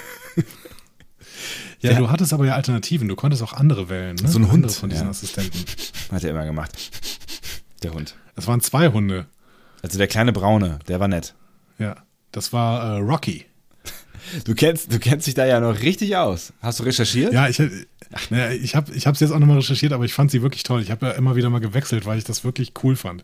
Ja, 1.82 1.91
Ja. 1.91 1.99
du 1.99 2.10
hattest 2.10 2.34
aber 2.34 2.45
ja 2.45 2.56
Alternativen. 2.56 3.07
Du 3.07 3.16
konntest 3.16 3.44
auch 3.44 3.53
andere 3.53 3.90
wählen. 3.90 4.16
Ne? 4.16 4.28
So 4.28 4.40
ein 4.40 4.52
Hund, 4.52 4.72
von 4.72 4.90
diesen 4.90 5.03
ja. 5.06 5.10
Assistenten. 5.12 5.66
Hat 6.12 6.24
er 6.24 6.32
immer 6.32 6.45
gemacht. 6.45 6.72
Der 7.84 7.94
Hund. 7.94 8.16
Das 8.36 8.48
waren 8.48 8.62
zwei 8.62 8.88
Hunde. 8.88 9.28
Also 9.84 9.98
der 9.99 10.07
kleine 10.07 10.34
Braune, 10.34 10.80
der 10.88 10.99
war 10.99 11.07
nett. 11.07 11.36
Ja, 11.78 11.95
das 12.32 12.53
war 12.53 12.95
äh, 12.95 12.99
Rocky. 13.02 13.45
Du 14.45 14.56
kennst, 14.56 14.91
du 14.91 14.99
kennst 14.99 15.27
dich 15.27 15.34
da 15.35 15.45
ja 15.45 15.60
noch 15.60 15.81
richtig 15.81 16.15
aus. 16.18 16.53
Hast 16.61 16.80
du 16.80 16.84
recherchiert? 16.84 17.34
Ja, 17.34 17.47
ich, 17.47 17.60
naja, 18.30 18.52
ich 18.52 18.76
habe 18.76 18.91
es 18.91 19.03
jetzt 19.19 19.31
auch 19.31 19.39
nochmal 19.39 19.57
recherchiert, 19.57 19.93
aber 19.93 20.06
ich 20.06 20.14
fand 20.14 20.31
sie 20.31 20.41
wirklich 20.41 20.64
toll. 20.64 20.81
Ich 20.81 20.91
habe 20.91 21.06
ja 21.07 21.11
immer 21.14 21.35
wieder 21.35 21.49
mal 21.49 21.60
gewechselt, 21.60 22.06
weil 22.06 22.18
ich 22.18 22.23
das 22.23 22.43
wirklich 22.43 22.73
cool 22.84 22.95
fand. 22.95 23.23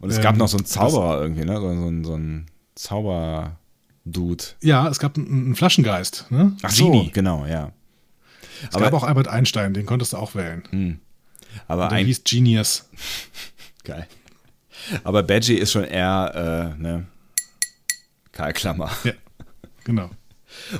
Und 0.00 0.10
es 0.10 0.20
gab 0.20 0.34
Ähm, 0.34 0.38
noch 0.38 0.48
so 0.48 0.56
einen 0.56 0.66
Zauberer 0.66 1.20
irgendwie, 1.22 1.44
ne? 1.44 1.56
So, 1.56 1.74
so, 1.74 2.02
so 2.04 2.14
ein 2.16 2.46
Zauber-Dude. 2.74 4.44
Ja, 4.62 4.88
es 4.88 4.98
gab 4.98 5.16
einen, 5.16 5.26
einen 5.28 5.54
Flaschengeist. 5.56 6.26
Ne? 6.30 6.56
Ach 6.62 6.70
so, 6.70 6.90
Genie. 6.90 7.10
genau, 7.12 7.46
ja. 7.46 7.72
Es 8.68 8.74
aber- 8.74 8.86
gab 8.86 8.94
auch 8.94 9.04
Albert 9.04 9.28
Einstein, 9.28 9.74
den 9.74 9.86
konntest 9.86 10.12
du 10.12 10.16
auch 10.18 10.34
wählen. 10.34 11.00
Aber 11.68 11.88
Der 11.88 11.98
ein, 11.98 12.06
hieß 12.06 12.22
Genius. 12.24 12.88
Geil. 13.84 14.06
Aber 15.04 15.22
Badgie 15.22 15.54
ist 15.56 15.72
schon 15.72 15.84
eher, 15.84 16.74
äh, 16.78 16.80
ne? 16.80 17.06
Karl 18.32 18.52
Klammer. 18.52 18.90
Ja, 19.04 19.12
genau. 19.90 20.10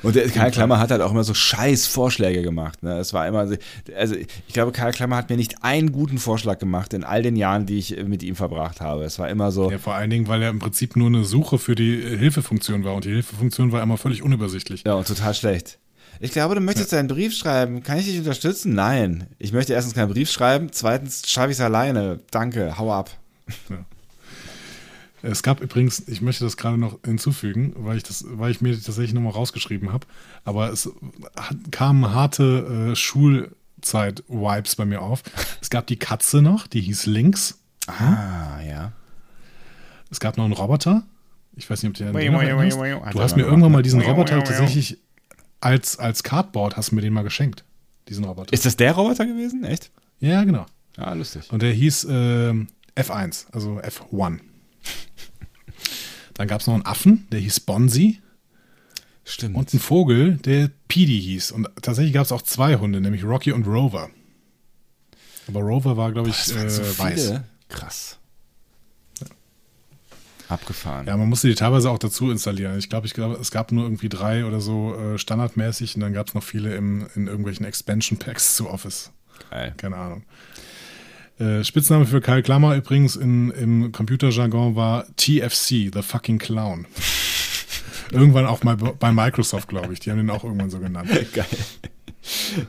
Und 0.03 0.17
der 0.17 0.29
Karl 0.31 0.51
Klammer 0.51 0.81
hat 0.81 0.91
halt 0.91 1.01
auch 1.01 1.13
immer 1.13 1.23
so 1.23 1.33
scheiß 1.33 1.87
Vorschläge 1.87 2.43
gemacht. 2.43 2.83
Ne? 2.83 2.99
Es 2.99 3.13
war 3.13 3.29
immer, 3.29 3.47
so- 3.47 3.55
also 3.97 4.17
ich 4.17 4.53
glaube, 4.53 4.73
Karl 4.73 4.91
Klammer 4.91 5.17
hat 5.17 5.31
mir 5.31 5.37
nicht 5.37 5.63
einen 5.63 5.93
guten 5.93 6.19
Vorschlag 6.19 6.59
gemacht 6.59 6.93
in 6.93 7.05
all 7.05 7.23
den 7.23 7.37
Jahren, 7.37 7.67
die 7.67 7.79
ich 7.79 7.97
mit 8.05 8.25
ihm 8.25 8.35
verbracht 8.35 8.81
habe. 8.81 9.05
Es 9.05 9.21
war 9.21 9.29
immer 9.29 9.53
so, 9.53 9.71
Ja, 9.71 9.79
vor 9.79 9.95
allen 9.95 10.11
Dingen, 10.11 10.27
weil 10.27 10.43
er 10.43 10.51
im 10.51 10.59
Prinzip 10.59 10.97
nur 10.97 11.07
eine 11.07 11.25
Suche 11.25 11.59
für 11.59 11.77
die 11.77 12.03
äh, 12.03 12.19
Hilfefunktion 12.19 12.83
war 12.83 12.95
und 12.95 13.05
die 13.05 13.11
Hilfefunktion 13.11 13.71
war 13.71 13.81
immer 13.81 13.97
völlig 13.97 14.23
unübersichtlich. 14.25 14.83
ja, 14.85 14.95
und 14.95 15.07
total 15.07 15.35
schlecht. 15.35 15.79
Ich 16.19 16.33
glaube, 16.33 16.57
du 16.57 16.61
möchtest 16.61 16.93
einen 16.93 17.07
Brief 17.09 17.33
schreiben. 17.35 17.83
Kann 17.85 17.97
ich 17.99 18.07
dich 18.07 18.19
unterstützen? 18.19 18.75
Nein. 18.75 19.29
Ich 19.39 19.53
möchte 19.53 19.73
erstens 19.73 19.95
keinen 19.95 20.11
Brief 20.13 20.31
schreiben. 20.33 20.71
Zweitens 20.73 21.23
schreibe 21.31 21.53
ich 21.53 21.59
es 21.59 21.65
alleine. 21.65 22.19
Danke, 22.33 22.77
hau 22.77 22.93
ab. 22.93 23.11
Es 25.23 25.43
gab 25.43 25.61
übrigens, 25.61 26.09
ich 26.09 26.21
möchte 26.23 26.45
das 26.45 26.57
gerade 26.57 26.79
noch 26.79 26.99
hinzufügen, 27.05 27.75
weil 27.77 27.97
ich 27.99 28.03
das, 28.03 28.25
weil 28.29 28.51
ich 28.51 28.61
mir 28.61 28.73
tatsächlich 28.75 29.13
nochmal 29.13 29.33
rausgeschrieben 29.33 29.93
habe, 29.93 30.07
aber 30.45 30.71
es 30.73 30.91
hat- 31.37 31.57
kamen 31.71 32.15
harte 32.15 32.91
äh, 32.93 32.97
Schulzeit-Vibes 32.97 34.77
bei 34.77 34.85
mir 34.85 35.03
auf. 35.03 35.23
Es 35.61 35.71
gab 35.71 35.87
die 35.87 35.97
Katze 35.99 36.43
noch, 36.43 36.67
die 36.67 36.81
hieß 36.81 37.07
Lynx. 37.07 37.59
Ah, 37.87 38.61
ja. 38.67 38.93
Es 40.11 40.21
gab 40.21 40.37
noch 40.37 40.45
einen 40.45 40.53
Roboter. 40.55 41.03
Ich 41.57 41.69
weiß 41.69 41.83
nicht, 41.83 41.91
ob 41.91 41.95
du 41.95 42.05
dich 42.05 42.09
an 42.09 42.15
den 42.15 42.35
Hat 42.35 42.43
noch 42.43 42.49
erinnerst. 42.49 42.79
er 43.07 43.13
Du 43.13 43.21
hast 43.21 43.37
mir 43.37 43.43
irgendwann 43.43 43.73
mal 43.73 43.83
diesen 43.83 44.01
Roboter 44.01 44.43
tatsächlich 44.43 44.99
als, 45.61 45.99
als 45.99 46.23
Cardboard 46.23 46.77
hast 46.77 46.91
du 46.93 46.95
mir 46.95 47.03
den 47.03 47.13
mal 47.13 47.23
geschenkt. 47.23 47.65
Diesen 48.09 48.25
Roboter. 48.25 48.53
Ist 48.53 48.65
das 48.65 48.77
der 48.77 48.93
Roboter 48.93 49.27
gewesen? 49.27 49.65
Echt? 49.65 49.91
ja, 50.21 50.43
genau. 50.45 50.67
Ah, 50.97 51.13
lustig. 51.15 51.51
Und 51.53 51.63
der 51.63 51.73
hieß 51.73 52.07
ähm, 52.11 52.67
F1, 52.97 53.47
also 53.53 53.79
F1. 53.81 54.41
Dann 56.41 56.49
gab 56.49 56.63
es 56.63 56.67
noch 56.67 56.73
einen 56.73 56.87
Affen, 56.87 57.27
der 57.31 57.39
hieß 57.39 57.61
Bonzi. 57.61 58.19
Stimmt. 59.27 59.57
Und 59.57 59.75
einen 59.75 59.81
Vogel, 59.81 60.39
der 60.39 60.71
Pidi 60.89 61.21
hieß. 61.21 61.53
Und 61.53 61.69
tatsächlich 61.83 62.15
gab 62.15 62.25
es 62.25 62.33
auch 62.33 62.41
zwei 62.41 62.77
Hunde, 62.77 63.03
nämlich 63.03 63.25
Rocky 63.25 63.53
und 63.53 63.67
Rover. 63.67 64.09
Aber 65.49 65.61
Rover 65.61 65.99
war, 65.99 66.13
glaube 66.13 66.31
ich, 66.31 66.37
Das 66.37 66.55
waren 66.55 66.67
äh, 66.67 66.71
so 66.71 66.99
weiß. 66.99 67.41
Krass. 67.69 68.19
Abgefahren. 70.49 71.09
Ja, 71.09 71.19
man 71.19 71.29
musste 71.29 71.47
die 71.47 71.55
teilweise 71.55 71.91
auch 71.91 71.99
dazu 71.99 72.31
installieren. 72.31 72.79
Ich 72.79 72.89
glaube, 72.89 73.07
ich 73.07 73.13
glaube, 73.13 73.35
es 73.35 73.51
gab 73.51 73.71
nur 73.71 73.85
irgendwie 73.85 74.09
drei 74.09 74.47
oder 74.47 74.63
so 74.63 74.95
äh, 74.95 75.19
standardmäßig 75.19 75.97
und 75.97 76.01
dann 76.01 76.15
gab 76.15 76.29
es 76.29 76.35
noch 76.35 76.43
viele 76.43 76.75
im, 76.75 77.07
in 77.17 77.27
irgendwelchen 77.27 77.67
Expansion 77.67 78.19
Packs 78.19 78.57
zu 78.57 78.71
Office. 78.71 79.11
Geil. 79.51 79.75
Keine 79.77 79.97
Ahnung. 79.97 80.23
Äh, 81.41 81.65
Spitzname 81.65 82.05
für 82.05 82.21
Karl 82.21 82.43
Klammer 82.43 82.77
übrigens 82.77 83.17
in, 83.17 83.51
im 83.53 83.93
Computerjargon 83.93 84.77
war 84.77 85.07
TFC, 85.17 85.91
The 85.93 86.03
Fucking 86.03 86.39
Clown. 86.39 86.87
irgendwann 88.13 88.47
auch 88.47 88.63
mal 88.63 88.77
bei 88.77 89.11
Microsoft, 89.11 89.69
glaube 89.69 89.93
ich. 89.93 90.01
Die 90.01 90.11
haben 90.11 90.19
den 90.19 90.31
auch 90.31 90.45
irgendwann 90.45 90.71
so 90.71 90.79
genannt. 90.79 91.11
Geil. 91.33 91.47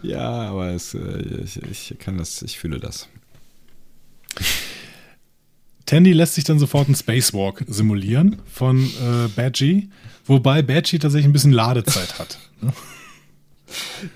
Ja, 0.01 0.21
aber 0.21 0.69
es, 0.69 0.93
äh, 0.93 1.43
ich, 1.43 1.61
ich 1.63 1.99
kann 1.99 2.17
das, 2.17 2.41
ich 2.43 2.57
fühle 2.57 2.79
das. 2.79 3.09
Tandy 5.85 6.13
lässt 6.13 6.35
sich 6.35 6.45
dann 6.45 6.57
sofort 6.57 6.87
einen 6.87 6.95
Spacewalk 6.95 7.65
simulieren 7.67 8.41
von 8.49 8.81
äh, 8.81 9.27
Badgie, 9.35 9.89
wobei 10.25 10.61
Badgie 10.61 10.99
tatsächlich 10.99 11.27
ein 11.27 11.33
bisschen 11.33 11.51
Ladezeit 11.51 12.17
hat. 12.17 12.39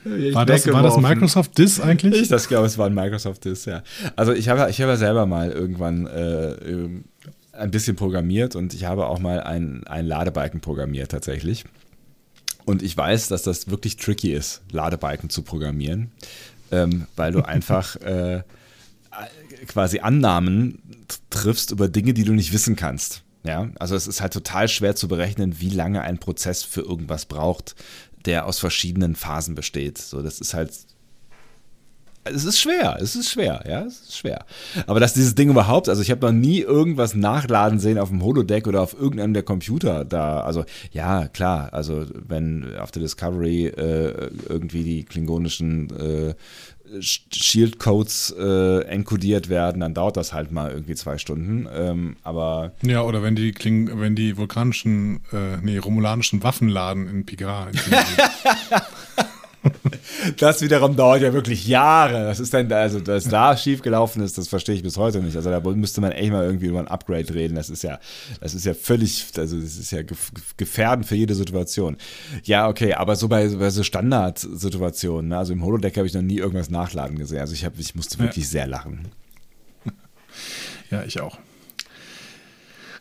War 0.03 0.45
das, 0.45 0.67
war 0.71 0.83
das 0.83 0.97
Microsoft 0.97 1.57
Dis 1.57 1.79
eigentlich? 1.79 2.23
Ich 2.23 2.27
das 2.27 2.47
glaube, 2.47 2.67
es 2.67 2.77
war 2.77 2.87
ein 2.87 2.93
Microsoft 2.93 3.45
Disk, 3.45 3.67
ja. 3.67 3.83
Also 4.15 4.33
ich 4.33 4.49
habe, 4.49 4.69
ich 4.69 4.81
habe 4.81 4.91
ja 4.91 4.97
selber 4.97 5.25
mal 5.25 5.51
irgendwann 5.51 6.07
äh, 6.07 6.51
ähm, 6.53 7.05
ein 7.51 7.71
bisschen 7.71 7.95
programmiert 7.95 8.55
und 8.55 8.73
ich 8.73 8.85
habe 8.85 9.07
auch 9.07 9.19
mal 9.19 9.41
ein, 9.41 9.85
ein 9.85 10.05
Ladebalken 10.05 10.61
programmiert 10.61 11.11
tatsächlich. 11.11 11.65
Und 12.65 12.81
ich 12.81 12.97
weiß, 12.97 13.27
dass 13.27 13.43
das 13.43 13.69
wirklich 13.69 13.97
tricky 13.97 14.33
ist, 14.33 14.61
Ladebalken 14.71 15.29
zu 15.29 15.43
programmieren, 15.43 16.11
ähm, 16.71 17.07
weil 17.15 17.31
du 17.31 17.41
einfach 17.45 17.95
äh, 17.97 18.43
quasi 19.67 19.99
Annahmen 19.99 20.79
triffst 21.29 21.71
über 21.71 21.87
Dinge, 21.87 22.13
die 22.13 22.23
du 22.23 22.33
nicht 22.33 22.53
wissen 22.53 22.75
kannst. 22.75 23.21
Ja, 23.43 23.69
also 23.77 23.95
es 23.95 24.07
ist 24.07 24.21
halt 24.21 24.33
total 24.33 24.67
schwer 24.67 24.95
zu 24.95 25.07
berechnen, 25.07 25.59
wie 25.59 25.69
lange 25.69 26.01
ein 26.01 26.17
Prozess 26.17 26.63
für 26.63 26.81
irgendwas 26.81 27.27
braucht, 27.27 27.75
der 28.25 28.45
aus 28.45 28.59
verschiedenen 28.59 29.15
Phasen 29.15 29.55
besteht. 29.55 29.97
So, 29.97 30.21
das 30.21 30.39
ist 30.39 30.53
halt 30.53 30.71
es 32.27 32.43
ist 32.43 32.59
schwer, 32.59 32.97
es 32.99 33.15
ist 33.15 33.29
schwer, 33.29 33.63
ja, 33.69 33.83
es 33.83 34.01
ist 34.01 34.17
schwer. 34.17 34.45
Aber 34.87 34.99
dass 34.99 35.13
dieses 35.13 35.35
Ding 35.35 35.49
überhaupt, 35.51 35.87
also 35.89 36.01
ich 36.01 36.09
habe 36.09 36.25
noch 36.25 36.33
nie 36.33 36.59
irgendwas 36.59 37.13
nachladen 37.13 37.77
sehen 37.77 37.99
auf 37.99 38.09
dem 38.09 38.23
Holodeck 38.23 38.67
oder 38.67 38.81
auf 38.81 38.99
irgendeinem 38.99 39.35
der 39.35 39.43
Computer 39.43 40.03
da. 40.05 40.39
Also 40.39 40.65
ja, 40.91 41.27
klar, 41.27 41.69
also 41.71 42.05
wenn 42.13 42.75
auf 42.77 42.89
der 42.89 43.03
Discovery 43.03 43.67
äh, 43.67 44.31
irgendwie 44.49 44.83
die 44.83 45.03
klingonischen 45.03 45.89
äh, 45.99 46.33
Shield 47.01 47.79
Codes 47.79 48.33
äh, 48.37 48.81
enkodiert 48.85 49.49
werden, 49.49 49.81
dann 49.81 49.93
dauert 49.93 50.17
das 50.17 50.33
halt 50.33 50.51
mal 50.51 50.71
irgendwie 50.71 50.95
zwei 50.95 51.17
Stunden. 51.17 51.67
Ähm, 51.73 52.17
aber 52.23 52.73
Ja, 52.83 53.01
oder 53.01 53.23
wenn 53.23 53.35
die 53.35 53.51
Kling, 53.51 53.99
wenn 53.99 54.15
die 54.15 54.37
vulkanischen, 54.37 55.21
äh, 55.31 55.57
nee, 55.61 55.77
romulanischen 55.77 56.43
Waffen 56.43 56.69
laden 56.69 57.07
in 57.07 57.25
Picard. 57.25 57.75
Das 60.37 60.61
wiederum 60.61 60.95
dauert 60.95 61.21
ja 61.21 61.33
wirklich 61.33 61.67
Jahre. 61.67 62.23
Das 62.25 62.39
ist 62.39 62.53
dann, 62.53 62.71
also, 62.71 62.99
dass 62.99 63.25
da 63.25 63.55
schief 63.57 63.81
gelaufen 63.81 64.21
ist, 64.23 64.37
das 64.37 64.47
verstehe 64.47 64.75
ich 64.75 64.83
bis 64.83 64.97
heute 64.97 65.21
nicht. 65.21 65.35
Also, 65.35 65.49
da 65.49 65.59
müsste 65.59 66.01
man 66.01 66.11
echt 66.11 66.31
mal 66.31 66.43
irgendwie 66.45 66.67
über 66.67 66.79
ein 66.79 66.87
Upgrade 66.87 67.33
reden. 67.33 67.55
Das 67.55 67.69
ist 67.69 67.83
ja, 67.83 67.99
das 68.41 68.53
ist 68.53 68.65
ja 68.65 68.73
völlig, 68.73 69.25
also, 69.37 69.59
das 69.59 69.77
ist 69.77 69.91
ja 69.91 69.99
gef- 69.99 70.31
gefährdend 70.57 71.07
für 71.07 71.15
jede 71.15 71.35
Situation. 71.35 71.97
Ja, 72.43 72.67
okay, 72.67 72.93
aber 72.93 73.15
so 73.15 73.27
bei, 73.27 73.47
bei 73.49 73.69
so 73.69 73.83
Standardsituationen, 73.83 75.29
ne? 75.29 75.37
also 75.37 75.53
im 75.53 75.63
Holodeck 75.63 75.97
habe 75.97 76.07
ich 76.07 76.13
noch 76.13 76.21
nie 76.21 76.37
irgendwas 76.37 76.69
nachladen 76.69 77.17
gesehen. 77.17 77.39
Also, 77.39 77.53
ich, 77.53 77.65
hab, 77.65 77.77
ich 77.79 77.95
musste 77.95 78.19
wirklich 78.19 78.47
sehr 78.49 78.67
lachen. 78.67 79.07
ja, 80.91 81.03
ich 81.03 81.19
auch. 81.21 81.37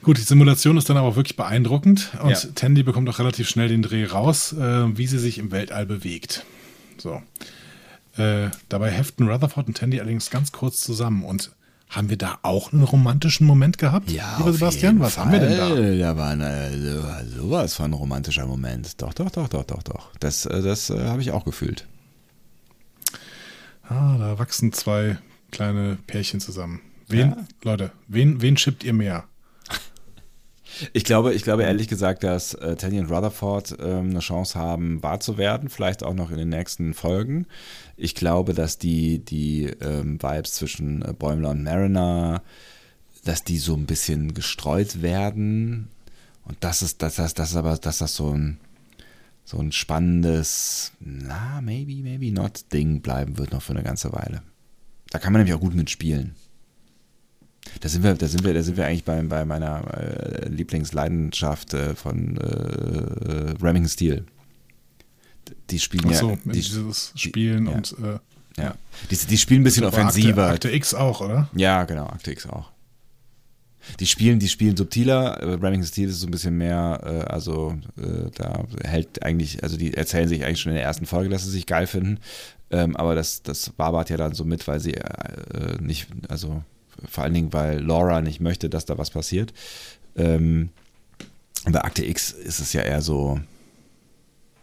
Gut, 0.02 0.18
die 0.18 0.22
Simulation 0.22 0.76
ist 0.76 0.90
dann 0.90 0.98
aber 0.98 1.16
wirklich 1.16 1.36
beeindruckend 1.36 2.10
und 2.22 2.30
Ja. 2.30 2.38
Tandy 2.54 2.82
bekommt 2.82 3.08
auch 3.08 3.18
relativ 3.18 3.48
schnell 3.48 3.68
den 3.68 3.80
Dreh 3.80 4.04
raus, 4.04 4.52
äh, 4.52 4.96
wie 4.98 5.06
sie 5.06 5.18
sich 5.18 5.38
im 5.38 5.50
Weltall 5.50 5.86
bewegt. 5.86 6.44
So. 7.04 7.20
Äh, 8.16 8.48
dabei 8.70 8.90
heften 8.90 9.28
Rutherford 9.28 9.66
und 9.68 9.76
Tandy 9.76 10.00
allerdings 10.00 10.30
ganz 10.30 10.52
kurz 10.52 10.80
zusammen 10.80 11.22
und 11.24 11.52
haben 11.90 12.08
wir 12.08 12.16
da 12.16 12.38
auch 12.42 12.72
einen 12.72 12.82
romantischen 12.82 13.46
Moment 13.46 13.76
gehabt, 13.76 14.10
lieber 14.10 14.48
auf 14.48 14.52
Sebastian? 14.54 15.00
Was 15.00 15.18
haben 15.18 15.30
wir 15.32 15.38
denn 15.40 15.56
da? 15.58 15.68
Fall. 15.68 15.98
Da 15.98 16.16
war 16.16 16.30
eine, 16.30 16.70
so- 16.80 17.40
sowas 17.42 17.74
von 17.74 17.90
ein 17.90 17.92
romantischer 17.92 18.46
Moment. 18.46 19.02
Doch, 19.02 19.12
doch, 19.12 19.30
doch, 19.30 19.48
doch, 19.48 19.64
doch, 19.64 19.82
doch. 19.82 20.10
Das, 20.18 20.46
äh, 20.46 20.62
das 20.62 20.88
äh, 20.90 20.98
habe 21.08 21.20
ich 21.20 21.30
auch 21.32 21.44
gefühlt. 21.44 21.86
Ah, 23.82 24.16
da 24.16 24.38
wachsen 24.38 24.72
zwei 24.72 25.18
kleine 25.50 25.98
Pärchen 26.06 26.40
zusammen. 26.40 26.80
Wen, 27.08 27.30
Ja. 27.30 27.36
Leute, 27.64 27.92
wen, 28.08 28.40
wen 28.40 28.56
schippt 28.56 28.82
ihr 28.82 28.94
mehr? 28.94 29.24
Ich 30.92 31.04
glaube, 31.04 31.34
ich 31.34 31.42
glaube 31.42 31.62
ehrlich 31.62 31.88
gesagt, 31.88 32.24
dass 32.24 32.54
äh, 32.54 32.76
Tandy 32.76 32.98
und 32.98 33.10
Rutherford 33.10 33.76
ähm, 33.80 34.10
eine 34.10 34.20
Chance 34.20 34.58
haben, 34.58 35.02
wahr 35.02 35.20
zu 35.20 35.38
werden, 35.38 35.68
vielleicht 35.68 36.02
auch 36.02 36.14
noch 36.14 36.30
in 36.30 36.38
den 36.38 36.48
nächsten 36.48 36.94
Folgen. 36.94 37.46
Ich 37.96 38.14
glaube, 38.14 38.54
dass 38.54 38.78
die, 38.78 39.24
die 39.24 39.64
ähm, 39.80 40.22
Vibes 40.22 40.54
zwischen 40.54 41.02
äh, 41.02 41.12
Bäumler 41.12 41.50
und 41.50 41.62
Mariner, 41.62 42.42
dass 43.24 43.44
die 43.44 43.58
so 43.58 43.74
ein 43.74 43.86
bisschen 43.86 44.34
gestreut 44.34 45.02
werden. 45.02 45.88
Und 46.44 46.58
das 46.60 46.82
ist, 46.82 47.02
dass 47.02 47.16
das, 47.16 47.34
das 47.34 47.50
ist 47.50 47.56
aber, 47.56 47.76
dass 47.76 47.98
das 47.98 48.16
so 48.16 48.30
ein, 48.30 48.58
so 49.44 49.58
ein 49.58 49.72
spannendes, 49.72 50.92
na, 51.00 51.60
maybe, 51.60 52.02
maybe 52.02 52.32
not 52.32 52.72
Ding 52.72 53.00
bleiben 53.00 53.38
wird 53.38 53.52
noch 53.52 53.62
für 53.62 53.72
eine 53.72 53.82
ganze 53.82 54.12
Weile. 54.12 54.42
Da 55.10 55.18
kann 55.18 55.32
man 55.32 55.40
nämlich 55.40 55.54
auch 55.54 55.60
gut 55.60 55.74
mitspielen. 55.74 56.34
Da 57.80 57.88
sind 57.88 58.02
wir, 58.02 58.14
da 58.14 58.28
sind 58.28 58.44
wir, 58.44 58.54
da 58.54 58.62
sind 58.62 58.76
wir 58.76 58.86
eigentlich 58.86 59.04
bei, 59.04 59.20
bei 59.22 59.44
meiner 59.44 59.82
äh, 59.94 60.48
Lieblingsleidenschaft 60.48 61.74
äh, 61.74 61.94
von 61.94 62.36
äh, 62.36 63.62
Remington 63.62 63.88
Steel. 63.88 64.24
Die 65.70 65.78
spielen 65.78 66.10
Ach 66.10 66.14
so, 66.14 66.30
ja, 66.30 66.38
die, 66.44 66.50
dieses 66.52 67.12
Spielen 67.16 67.66
ja. 67.66 67.72
und 67.72 67.94
äh, 68.02 68.18
ja. 68.62 68.74
Die, 69.10 69.16
die 69.16 69.38
spielen 69.38 69.62
ein 69.62 69.64
bisschen 69.64 69.84
aber 69.84 69.96
Akte, 69.96 70.08
offensiver. 70.08 70.48
Akte 70.48 70.70
X 70.70 70.94
auch, 70.94 71.20
oder? 71.20 71.48
Ja, 71.54 71.84
genau, 71.84 72.06
Akte 72.06 72.32
X 72.32 72.46
auch. 72.46 72.70
Die 74.00 74.06
spielen, 74.06 74.38
die 74.38 74.48
spielen 74.48 74.76
subtiler. 74.76 75.38
Äh, 75.42 75.54
Remington 75.54 75.84
Steel 75.84 76.08
ist 76.08 76.20
so 76.20 76.26
ein 76.26 76.30
bisschen 76.30 76.56
mehr, 76.56 77.00
äh, 77.04 77.30
also 77.30 77.74
da 78.36 78.64
hält 78.82 79.22
eigentlich, 79.22 79.62
also 79.62 79.76
die 79.76 79.94
erzählen 79.94 80.28
sich 80.28 80.44
eigentlich 80.44 80.60
schon 80.60 80.72
in 80.72 80.76
der 80.76 80.84
ersten 80.84 81.06
Folge, 81.06 81.28
dass 81.28 81.44
sie 81.44 81.50
sich 81.50 81.66
geil 81.66 81.86
finden. 81.86 82.18
Ähm, 82.70 82.96
aber 82.96 83.14
das, 83.14 83.42
das 83.42 83.72
wabert 83.76 84.08
ja 84.08 84.16
dann 84.16 84.34
so 84.34 84.44
mit, 84.44 84.66
weil 84.66 84.80
sie 84.80 84.96
nicht, 85.80 86.06
also 86.28 86.62
vor 87.08 87.24
allen 87.24 87.34
Dingen, 87.34 87.52
weil 87.52 87.80
Laura 87.80 88.20
nicht 88.20 88.40
möchte, 88.40 88.68
dass 88.68 88.84
da 88.84 88.98
was 88.98 89.10
passiert. 89.10 89.52
Ähm, 90.16 90.70
bei 91.66 91.80
Akte 91.80 92.04
X 92.04 92.30
ist 92.32 92.60
es 92.60 92.72
ja 92.72 92.82
eher 92.82 93.00
so, 93.00 93.40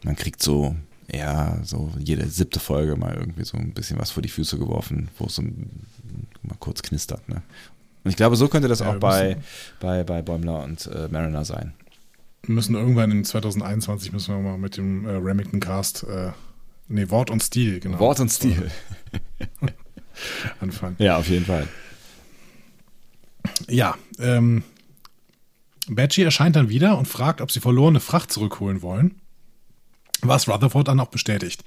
man 0.04 0.16
kriegt 0.16 0.42
so 0.42 0.76
eher 1.08 1.60
so 1.64 1.92
jede 2.00 2.28
siebte 2.28 2.60
Folge 2.60 2.96
mal 2.96 3.16
irgendwie 3.16 3.44
so 3.44 3.58
ein 3.58 3.74
bisschen 3.74 4.00
was 4.00 4.12
vor 4.12 4.24
die 4.24 4.30
Füße 4.30 4.58
geworfen, 4.58 5.10
wo 5.18 5.26
es 5.26 5.36
so 5.36 5.42
mal 5.42 6.56
kurz 6.60 6.82
knistert. 6.82 7.28
Ne? 7.28 7.42
Und 8.04 8.12
ich 8.12 8.18
glaube, 8.18 8.36
so 8.36 8.48
könnte 8.48 8.68
das 8.68 8.80
Ja, 8.80 8.92
auch 8.92 9.00
bei, 9.00 9.38
bei, 9.80 10.04
bei 10.04 10.22
Bäumler 10.22 10.64
und 10.64 10.88
äh, 10.88 11.08
Mariner 11.10 11.46
sein. 11.46 11.74
Wir 12.44 12.56
müssen 12.56 12.76
irgendwann 12.76 13.12
in 13.12 13.24
2021 13.24 14.14
müssen 14.14 14.36
wir 14.36 14.42
mal 14.42 14.58
mit 14.58 14.78
dem 14.78 15.06
äh, 15.06 15.12
Remington 15.12 15.60
Cast, 15.60 16.04
äh, 16.04 16.32
nee, 16.88 17.10
Wort 17.10 17.30
und 17.30 17.44
Stil, 17.44 17.80
genau. 17.80 18.00
Wort 18.00 18.20
und 18.20 18.30
Stil. 18.30 18.72
Anfangen. 20.60 20.96
Ja, 20.98 21.18
auf 21.18 21.28
jeden 21.28 21.46
Fall. 21.46 21.68
Ja, 23.70 23.98
ähm, 24.20 24.64
Badgie 25.88 26.24
erscheint 26.24 26.56
dann 26.56 26.70
wieder 26.70 26.98
und 26.98 27.08
fragt, 27.08 27.42
ob 27.42 27.52
sie 27.52 27.60
verlorene 27.60 28.00
Fracht 28.00 28.32
zurückholen 28.32 28.82
wollen, 28.82 29.16
was 30.22 30.48
Rutherford 30.48 30.88
dann 30.88 31.00
auch 31.00 31.10
bestätigt. 31.10 31.64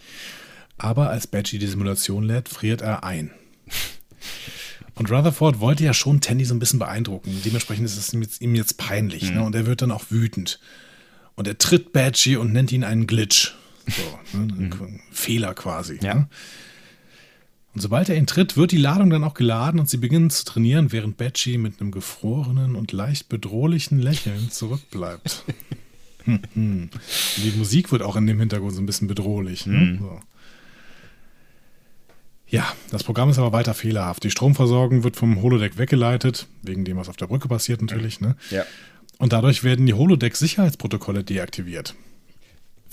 Aber 0.79 1.11
als 1.11 1.27
Badgie 1.27 1.59
die 1.59 1.67
Simulation 1.67 2.25
lädt, 2.25 2.49
friert 2.49 2.81
er 2.81 3.05
ein. 3.05 3.31
Und 4.97 5.11
Rutherford 5.11 5.61
wollte 5.61 5.85
ja 5.85 5.93
schon 5.93 6.21
Tandy 6.21 6.45
so 6.45 6.55
ein 6.55 6.61
bisschen 6.61 6.79
beeindrucken. 6.79 7.41
Dementsprechend 7.45 7.85
ist 7.87 7.97
es 7.97 8.13
ihm 8.13 8.23
jetzt, 8.23 8.41
ihm 8.41 8.55
jetzt 8.55 8.79
peinlich. 8.79 9.31
Ne? 9.33 9.43
Und 9.43 9.55
er 9.55 9.67
wird 9.67 9.83
dann 9.83 9.91
auch 9.91 10.05
wütend. 10.11 10.61
Und 11.35 11.49
er 11.49 11.59
tritt 11.59 11.93
Badgie 11.93 12.37
und 12.37 12.53
nennt 12.53 12.71
ihn 12.71 12.85
einen 12.85 13.07
Glitch. 13.09 13.55
So, 13.89 14.39
ne? 14.39 14.53
Ein 14.81 15.01
Fehler 15.11 15.55
quasi. 15.55 15.99
Ja. 16.01 16.15
Ne? 16.15 16.29
Und 17.75 17.81
sobald 17.81 18.09
er 18.09 18.17
ihn 18.17 18.27
tritt, 18.27 18.57
wird 18.57 18.71
die 18.71 18.79
Ladung 18.79 19.11
dann 19.11 19.25
auch 19.25 19.35
geladen 19.35 19.81
und 19.81 19.89
sie 19.89 19.97
beginnen 19.97 20.31
zu 20.31 20.45
trainieren, 20.45 20.93
während 20.93 21.17
Badgie 21.17 21.59
mit 21.59 21.81
einem 21.81 21.91
gefrorenen 21.91 22.77
und 22.77 22.93
leicht 22.93 23.29
bedrohlichen 23.29 24.01
Lächeln 24.01 24.51
zurückbleibt. 24.51 25.45
Hm, 26.27 26.41
hm. 26.55 26.91
Die 27.37 27.51
Musik 27.59 27.93
wird 27.93 28.01
auch 28.01 28.17
in 28.17 28.27
dem 28.27 28.41
Hintergrund 28.41 28.75
so 28.75 28.81
ein 28.81 28.87
bisschen 28.87 29.09
bedrohlich. 29.09 29.67
Ne? 29.67 29.99
So. 30.01 30.21
Ja, 32.49 32.73
das 32.91 33.05
Programm 33.05 33.29
ist 33.29 33.39
aber 33.39 33.53
weiter 33.53 33.75
fehlerhaft. 33.75 34.25
Die 34.25 34.31
Stromversorgung 34.31 35.05
wird 35.05 35.17
vom 35.17 35.43
Holodeck 35.43 35.77
weggeleitet, 35.77 36.47
wegen 36.63 36.87
dem, 36.87 36.97
was 36.97 37.11
auf 37.11 37.17
der 37.17 37.27
Brücke 37.27 37.49
passiert 37.49 37.83
natürlich. 37.83 38.23
Ne? 38.23 38.37
Ja. 38.51 38.65
Und 39.19 39.35
dadurch 39.35 39.65
werden 39.65 39.85
die 39.85 39.93
Holodeck-Sicherheitsprotokolle 39.93 41.25
deaktiviert. 41.25 41.95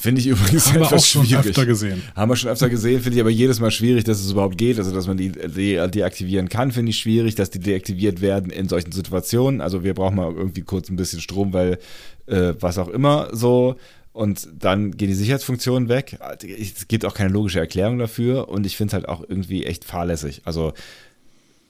Finde 0.02 0.20
ich 0.20 0.28
übrigens 0.28 0.66
Haben 0.68 0.80
wir 0.80 0.86
etwas 0.88 1.04
auch 1.04 1.06
schon 1.06 1.26
schwierig. 1.28 1.46
öfter 1.46 1.66
gesehen. 1.68 2.02
Haben 2.16 2.32
wir 2.32 2.36
schon 2.36 2.50
öfter 2.50 2.70
gesehen, 2.70 3.02
finde 3.02 3.18
ich 3.18 3.22
aber 3.22 3.30
jedes 3.30 3.60
Mal 3.60 3.70
schwierig, 3.70 4.04
dass 4.04 4.20
es 4.20 4.32
überhaupt 4.32 4.58
geht. 4.58 4.80
Also, 4.80 4.92
dass 4.92 5.06
man 5.06 5.16
die, 5.16 5.32
die 5.32 5.76
deaktivieren 5.76 6.50
kann, 6.50 6.72
finde 6.72 6.90
ich 6.90 6.98
schwierig. 6.98 7.36
Dass 7.36 7.52
die 7.52 7.60
deaktiviert 7.60 8.20
werden 8.20 8.52
in 8.52 8.68
solchen 8.68 8.92
Situationen. 8.92 9.62
Also, 9.62 9.84
wir 9.84 9.94
brauchen 9.94 10.16
mal 10.16 10.34
irgendwie 10.34 10.62
kurz 10.64 10.90
ein 10.90 10.96
bisschen 10.96 11.22
Strom, 11.22 11.54
weil 11.54 11.78
äh, 12.26 12.56
was 12.60 12.80
auch 12.80 12.90
immer 12.90 13.30
so. 13.32 13.76
Und 14.12 14.50
dann 14.58 14.92
geht 14.92 15.10
die 15.10 15.14
Sicherheitsfunktion 15.14 15.88
weg. 15.88 16.18
Es 16.60 16.88
gibt 16.88 17.06
auch 17.06 17.14
keine 17.14 17.30
logische 17.30 17.60
Erklärung 17.60 18.00
dafür. 18.00 18.50
Und 18.50 18.66
ich 18.66 18.78
finde 18.78 18.90
es 18.90 18.94
halt 18.96 19.08
auch 19.08 19.24
irgendwie 19.28 19.66
echt 19.66 19.86
fahrlässig. 19.86 20.42
Also, 20.46 20.74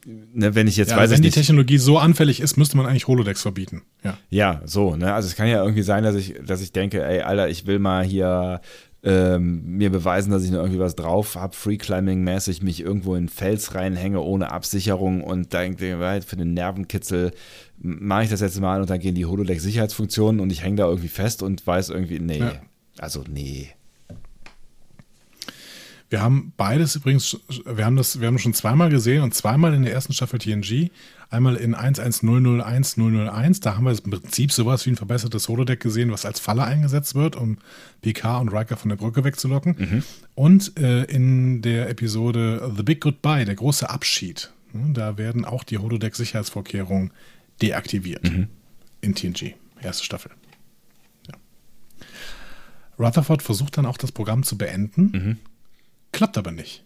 ne, 0.05 0.55
wenn 0.55 0.67
ich 0.67 0.77
jetzt 0.77 0.91
Ja, 0.91 0.97
weiß, 0.97 1.09
wenn 1.09 1.15
ich 1.15 1.21
die 1.21 1.25
nicht. 1.27 1.35
Technologie 1.35 1.77
so 1.77 1.97
anfällig 1.97 2.39
ist, 2.39 2.57
müsste 2.57 2.77
man 2.77 2.85
eigentlich 2.85 3.07
Holodecks 3.07 3.41
verbieten. 3.41 3.83
Ja. 4.03 4.17
Ja, 4.29 4.61
so, 4.65 4.95
ne? 4.95 5.13
Also 5.13 5.27
es 5.27 5.35
kann 5.35 5.47
ja 5.47 5.63
irgendwie 5.63 5.83
sein, 5.83 6.03
dass 6.03 6.15
ich, 6.15 6.35
dass 6.45 6.61
ich 6.61 6.71
denke, 6.71 7.03
ey, 7.03 7.21
Alter, 7.21 7.49
ich 7.49 7.65
will 7.67 7.79
mal 7.79 8.03
hier 8.03 8.61
ähm, 9.03 9.63
mir 9.65 9.89
beweisen, 9.89 10.31
dass 10.31 10.43
ich 10.43 10.51
noch 10.51 10.59
irgendwie 10.59 10.79
was 10.79 10.95
drauf 10.95 11.35
habe, 11.35 11.55
Free-Climbing-mäßig, 11.55 12.61
mich 12.61 12.81
irgendwo 12.81 13.15
in 13.15 13.23
den 13.23 13.29
Fels 13.29 13.73
reinhänge 13.73 14.21
ohne 14.21 14.51
Absicherung 14.51 15.21
und 15.23 15.53
denke, 15.53 16.21
für 16.25 16.35
den 16.35 16.53
Nervenkitzel 16.53 17.31
mache 17.79 18.25
ich 18.25 18.29
das 18.29 18.41
jetzt 18.41 18.59
mal 18.61 18.79
und 18.79 18.89
dann 18.91 18.99
gehen 18.99 19.15
die 19.15 19.25
Holodeck-Sicherheitsfunktionen 19.25 20.39
und 20.39 20.51
ich 20.51 20.63
hänge 20.63 20.75
da 20.77 20.87
irgendwie 20.87 21.07
fest 21.07 21.41
und 21.41 21.65
weiß 21.65 21.89
irgendwie, 21.89 22.19
nee, 22.19 22.37
Ja. 22.39 22.53
also 22.99 23.23
nee. 23.27 23.69
Wir 26.11 26.21
haben 26.21 26.51
beides 26.57 26.97
übrigens, 26.97 27.39
wir 27.65 27.85
haben 27.85 27.95
das, 27.95 28.19
wir 28.19 28.27
haben 28.27 28.37
schon 28.37 28.53
zweimal 28.53 28.89
gesehen 28.89 29.23
und 29.23 29.33
zweimal 29.33 29.73
in 29.73 29.83
der 29.83 29.93
ersten 29.93 30.11
Staffel 30.11 30.39
TNG. 30.39 30.91
Einmal 31.29 31.55
in 31.55 31.73
11001 31.73 33.61
da 33.61 33.75
haben 33.75 33.85
wir 33.85 33.91
im 33.91 34.11
Prinzip 34.11 34.51
sowas 34.51 34.85
wie 34.85 34.89
ein 34.89 34.97
verbessertes 34.97 35.47
Holodeck 35.47 35.79
gesehen, 35.79 36.11
was 36.11 36.25
als 36.25 36.41
Falle 36.41 36.65
eingesetzt 36.65 37.15
wird, 37.15 37.37
um 37.37 37.59
Picard 38.01 38.41
und 38.41 38.49
Riker 38.49 38.75
von 38.75 38.89
der 38.89 38.97
Brücke 38.97 39.23
wegzulocken. 39.23 39.77
Und 40.35 40.77
äh, 40.77 41.05
in 41.05 41.61
der 41.61 41.89
Episode 41.89 42.73
The 42.75 42.83
Big 42.83 42.99
Goodbye, 42.99 43.45
der 43.45 43.55
große 43.55 43.89
Abschied, 43.89 44.51
ne, 44.73 44.91
da 44.91 45.17
werden 45.17 45.45
auch 45.45 45.63
die 45.63 45.77
Holodeck-Sicherheitsvorkehrungen 45.77 47.11
deaktiviert. 47.61 48.25
In 48.99 49.15
TNG, 49.15 49.53
erste 49.81 50.03
Staffel. 50.03 50.31
Ja. 51.29 51.35
Rutherford 52.99 53.41
versucht 53.41 53.77
dann 53.77 53.85
auch 53.85 53.97
das 53.97 54.11
Programm 54.11 54.43
zu 54.43 54.57
beenden. 54.57 55.39
Klappt 56.11 56.37
aber 56.37 56.51
nicht. 56.51 56.83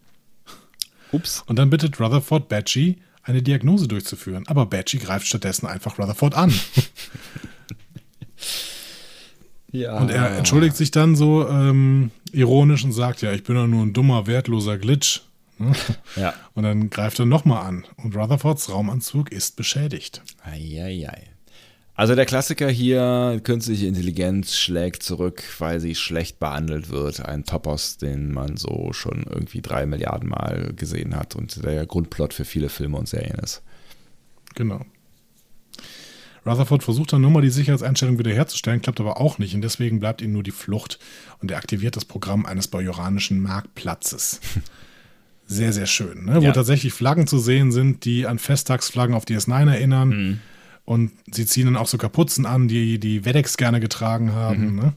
Ups. 1.11 1.43
Und 1.47 1.57
dann 1.57 1.69
bittet 1.69 1.99
Rutherford 1.99 2.49
Badgie, 2.49 2.97
eine 3.23 3.41
Diagnose 3.41 3.88
durchzuführen. 3.88 4.43
Aber 4.47 4.65
Badgie 4.65 4.99
greift 4.99 5.27
stattdessen 5.27 5.68
einfach 5.68 5.97
Rutherford 5.97 6.35
an. 6.35 6.53
Ja. 9.76 9.97
Und 9.97 10.10
er 10.10 10.38
entschuldigt 10.38 10.77
sich 10.77 10.91
dann 10.91 11.15
so 11.15 11.49
ähm, 11.49 12.11
ironisch 12.31 12.85
und 12.85 12.93
sagt, 12.93 13.22
ja, 13.22 13.34
ich 13.34 13.43
bin 13.43 13.56
doch 13.56 13.68
nur 13.68 13.85
ein 13.85 13.91
dummer, 13.91 14.26
wertloser 14.26 14.77
Glitch. 14.77 15.22
Ne? 15.57 15.73
Ja. 16.15 16.34
Und 16.53 16.64
dann 16.64 16.89
greift 16.89 17.19
er 17.19 17.26
nochmal 17.26 17.65
an. 17.65 17.85
Und 17.97 18.15
Rutherfords 18.15 18.69
Raumanzug 18.69 19.31
ist 19.31 19.57
beschädigt. 19.57 20.22
Eieiei. 20.43 21.35
Also 21.98 22.14
der 22.14 22.26
Klassiker 22.26 22.70
hier, 22.70 23.40
künstliche 23.44 23.88
Intelligenz 23.88 24.56
schlägt 24.58 25.02
zurück, 25.02 25.44
weil 25.60 25.80
sie 25.80 25.96
schlecht 25.96 26.40
behandelt 26.40 26.90
wird. 26.90 27.26
Ein 27.26 27.46
Topos, 27.46 27.98
den 27.98 28.34
man 28.34 28.58
so 28.58 28.92
schon 28.92 29.24
irgendwie 29.30 29.62
drei 29.62 29.86
Milliarden 29.86 30.28
Mal 30.30 30.74
gesehen 30.76 31.16
hat 31.16 31.36
und 31.38 31.64
der 31.64 31.86
Grundplot 31.86 32.34
für 32.34 32.44
viele 32.44 32.68
Filme 32.68 32.98
und 32.98 33.08
Serien 33.08 33.40
ist. 33.40 33.62
Genau. 34.56 34.82
Rutherford 36.46 36.84
versucht 36.84 37.14
dann 37.14 37.22
nur 37.22 37.32
mal 37.32 37.42
die 37.42 37.50
Sicherheitseinstellung 37.50 38.20
wiederherzustellen, 38.20 38.82
klappt 38.82 39.00
aber 39.00 39.20
auch 39.20 39.40
nicht 39.40 39.56
und 39.56 39.62
deswegen 39.62 40.00
bleibt 40.00 40.22
ihm 40.22 40.34
nur 40.34 40.44
die 40.44 40.52
Flucht 40.52 41.00
und 41.40 41.50
er 41.50 41.58
aktiviert 41.58 41.96
das 41.96 42.06
Programm 42.06 42.46
eines 42.46 42.68
bajoranischen 42.68 43.42
Marktplatzes. 43.42 44.42
Sehr, 45.48 45.74
sehr 45.74 45.86
schön, 45.86 46.26
ne? 46.26 46.38
wo 46.38 46.46
Ja. 46.46 46.54
tatsächlich 46.54 46.92
Flaggen 46.92 47.28
zu 47.28 47.38
sehen 47.38 47.72
sind, 47.72 48.04
die 48.04 48.26
an 48.26 48.40
Festtagsflaggen 48.40 49.14
auf 49.16 49.26
DS9 49.26 49.70
erinnern. 49.70 50.10
Mhm. 50.10 50.40
Und 50.86 51.12
sie 51.32 51.45
ziehen 51.45 51.66
dann 51.66 51.78
auch 51.78 51.88
so 51.88 51.98
Kapuzen 51.98 52.45
an, 52.45 52.68
die 52.68 52.99
die 52.99 53.26
Wedex 53.26 53.57
gerne 53.57 53.80
getragen 53.80 54.34
haben. 54.34 54.76
Ne? 54.76 54.94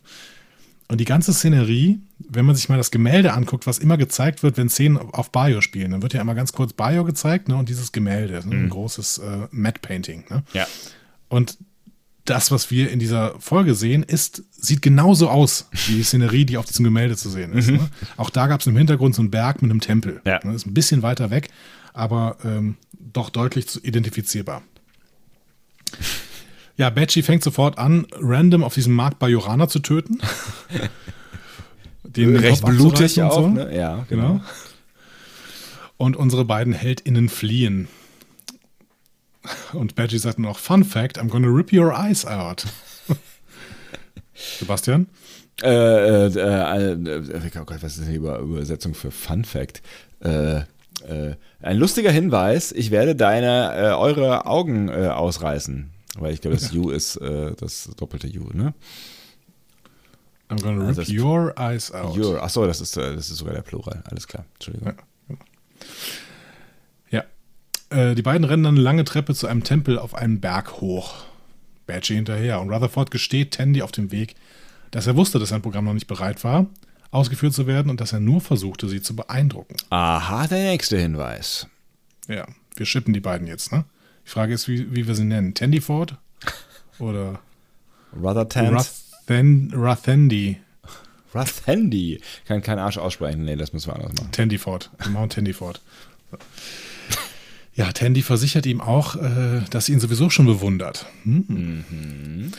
Und 0.88 0.98
die 0.98 1.04
ganze 1.04 1.32
Szenerie, 1.32 2.00
wenn 2.18 2.46
man 2.46 2.56
sich 2.56 2.68
mal 2.68 2.76
das 2.76 2.90
Gemälde 2.90 3.32
anguckt, 3.32 3.66
was 3.66 3.78
immer 3.78 3.96
gezeigt 3.96 4.42
wird, 4.42 4.56
wenn 4.56 4.68
Szenen 4.68 4.96
auf 4.96 5.30
Bayo 5.30 5.60
spielen, 5.60 5.90
dann 5.90 6.02
wird 6.02 6.14
ja 6.14 6.20
immer 6.20 6.34
ganz 6.34 6.52
kurz 6.52 6.72
Bayo 6.72 7.04
gezeigt 7.04 7.48
ne? 7.48 7.56
und 7.56 7.68
dieses 7.68 7.92
Gemälde, 7.92 8.46
ne? 8.46 8.56
ein 8.56 8.68
großes 8.68 9.18
äh, 9.18 9.48
Matte 9.50 9.80
Painting. 9.80 10.24
Ne? 10.30 10.42
Ja. 10.52 10.66
Und 11.28 11.58
das, 12.24 12.50
was 12.50 12.70
wir 12.70 12.90
in 12.90 12.98
dieser 12.98 13.38
Folge 13.38 13.74
sehen, 13.74 14.02
ist, 14.02 14.42
sieht 14.50 14.82
genauso 14.82 15.28
aus 15.28 15.68
wie 15.86 15.96
die 15.96 16.02
Szenerie, 16.02 16.44
die 16.44 16.58
auf 16.58 16.66
diesem 16.66 16.84
Gemälde 16.84 17.16
zu 17.16 17.30
sehen 17.30 17.52
ist. 17.52 17.70
Ne? 17.70 17.88
Auch 18.16 18.30
da 18.30 18.46
gab 18.46 18.60
es 18.60 18.66
im 18.66 18.76
Hintergrund 18.76 19.14
so 19.14 19.22
einen 19.22 19.30
Berg 19.30 19.62
mit 19.62 19.70
einem 19.70 19.80
Tempel. 19.80 20.20
Ja. 20.24 20.40
Ne? 20.42 20.54
Ist 20.54 20.66
ein 20.66 20.74
bisschen 20.74 21.02
weiter 21.02 21.30
weg, 21.30 21.48
aber 21.94 22.36
ähm, 22.44 22.76
doch 22.98 23.30
deutlich 23.30 23.82
identifizierbar. 23.84 24.62
Ja, 26.76 26.90
Betsy 26.90 27.22
fängt 27.22 27.42
sofort 27.42 27.76
an, 27.76 28.06
random 28.12 28.62
auf 28.62 28.74
diesem 28.74 28.94
Markt 28.94 29.18
Bajorana 29.18 29.68
zu 29.68 29.80
töten. 29.80 30.20
Den 32.04 32.36
Recht 32.36 32.64
blutig 32.64 33.20
auch, 33.22 33.34
so. 33.34 33.48
ne? 33.48 33.76
Ja, 33.76 34.06
Genau. 34.08 34.40
Und 35.96 36.16
unsere 36.16 36.44
beiden 36.44 36.72
HeldInnen 36.72 37.28
fliehen. 37.28 37.88
Und 39.72 39.96
Badgie 39.96 40.18
sagt 40.18 40.38
noch, 40.38 40.58
Fun 40.58 40.84
Fact, 40.84 41.18
I'm 41.18 41.28
gonna 41.28 41.48
rip 41.48 41.72
your 41.72 41.92
eyes 41.92 42.24
out. 42.24 42.64
Sebastian? 44.34 45.08
Äh, 45.62 45.68
äh, 45.68 46.26
äh, 46.26 46.92
äh, 46.92 47.50
oh 47.58 47.64
Gott, 47.64 47.82
was 47.82 47.96
ist 47.96 48.02
denn 48.02 48.10
die 48.10 48.16
Über 48.16 48.38
Übersetzung 48.38 48.94
für 48.94 49.10
Fun 49.10 49.44
Fact? 49.44 49.82
Äh, 50.20 50.60
äh, 51.02 51.36
ein 51.60 51.76
lustiger 51.76 52.10
Hinweis, 52.10 52.72
ich 52.72 52.90
werde 52.90 53.14
deine, 53.14 53.74
äh, 53.74 53.94
eure 53.94 54.46
Augen 54.46 54.88
äh, 54.88 55.08
ausreißen. 55.08 55.90
Weil 56.18 56.34
ich 56.34 56.40
glaube, 56.40 56.56
das 56.56 56.72
U 56.72 56.90
ist 56.90 57.16
äh, 57.16 57.54
das 57.56 57.90
doppelte 57.96 58.28
U, 58.38 58.50
ne? 58.52 58.74
I'm 60.48 60.60
gonna 60.62 60.86
rip 60.86 60.98
Also 60.98 61.12
your 61.12 61.54
eyes 61.58 61.92
out. 61.92 62.16
Your, 62.16 62.42
achso, 62.42 62.66
das 62.66 62.80
ist, 62.80 62.96
äh, 62.96 63.14
das 63.14 63.30
ist 63.30 63.38
sogar 63.38 63.54
der 63.54 63.62
Plural. 63.62 64.02
Alles 64.06 64.26
klar, 64.26 64.44
Entschuldigung. 64.54 64.94
Ja. 67.10 67.24
Äh, 67.90 68.14
die 68.14 68.22
beiden 68.22 68.44
rennen 68.44 68.62
dann 68.62 68.74
eine 68.74 68.82
lange 68.82 69.04
Treppe 69.04 69.34
zu 69.34 69.46
einem 69.46 69.62
Tempel 69.64 69.98
auf 69.98 70.14
einen 70.14 70.40
Berg 70.40 70.80
hoch. 70.80 71.14
Badgie 71.86 72.14
hinterher. 72.14 72.60
Und 72.60 72.70
Rutherford 72.70 73.10
gesteht 73.10 73.52
Tandy 73.52 73.82
auf 73.82 73.92
dem 73.92 74.12
Weg, 74.12 74.34
dass 74.90 75.06
er 75.06 75.16
wusste, 75.16 75.38
dass 75.38 75.50
sein 75.50 75.62
Programm 75.62 75.84
noch 75.84 75.94
nicht 75.94 76.06
bereit 76.06 76.44
war, 76.44 76.66
ausgeführt 77.10 77.54
zu 77.54 77.66
werden 77.66 77.90
und 77.90 78.00
dass 78.00 78.12
er 78.12 78.20
nur 78.20 78.40
versuchte, 78.40 78.88
sie 78.88 79.00
zu 79.00 79.16
beeindrucken. 79.16 79.76
Aha, 79.90 80.46
der 80.46 80.70
nächste 80.70 80.98
Hinweis. 80.98 81.66
Ja, 82.28 82.46
wir 82.76 82.86
schippen 82.86 83.14
die 83.14 83.20
beiden 83.20 83.46
jetzt, 83.46 83.72
ne? 83.72 83.84
Die 84.24 84.30
Frage 84.30 84.52
ist, 84.52 84.68
wie, 84.68 84.94
wie 84.94 85.06
wir 85.06 85.14
sie 85.14 85.24
nennen. 85.24 85.54
Tandyford 85.54 86.16
oder 86.98 87.40
Rutherland. 88.14 88.90
Ruthen, 89.28 89.72
Ruthendi? 89.74 90.58
Ruthandy. 91.34 92.20
Kann 92.46 92.62
kein 92.62 92.78
Arsch 92.78 92.98
aussprechen. 92.98 93.44
Nee, 93.44 93.56
das 93.56 93.72
müssen 93.72 93.88
wir 93.88 93.96
anders 93.96 94.12
machen. 94.18 94.32
Tandyford. 94.32 94.90
Wir 94.98 95.10
machen 95.10 95.30
Tandyford. 95.30 95.80
Ja, 97.74 97.92
Tandy 97.92 98.22
versichert 98.22 98.66
ihm 98.66 98.80
auch, 98.80 99.16
äh, 99.16 99.62
dass 99.70 99.86
sie 99.86 99.92
ihn 99.92 100.00
sowieso 100.00 100.30
schon 100.30 100.46
bewundert. 100.46 101.06
Hm. 101.22 102.52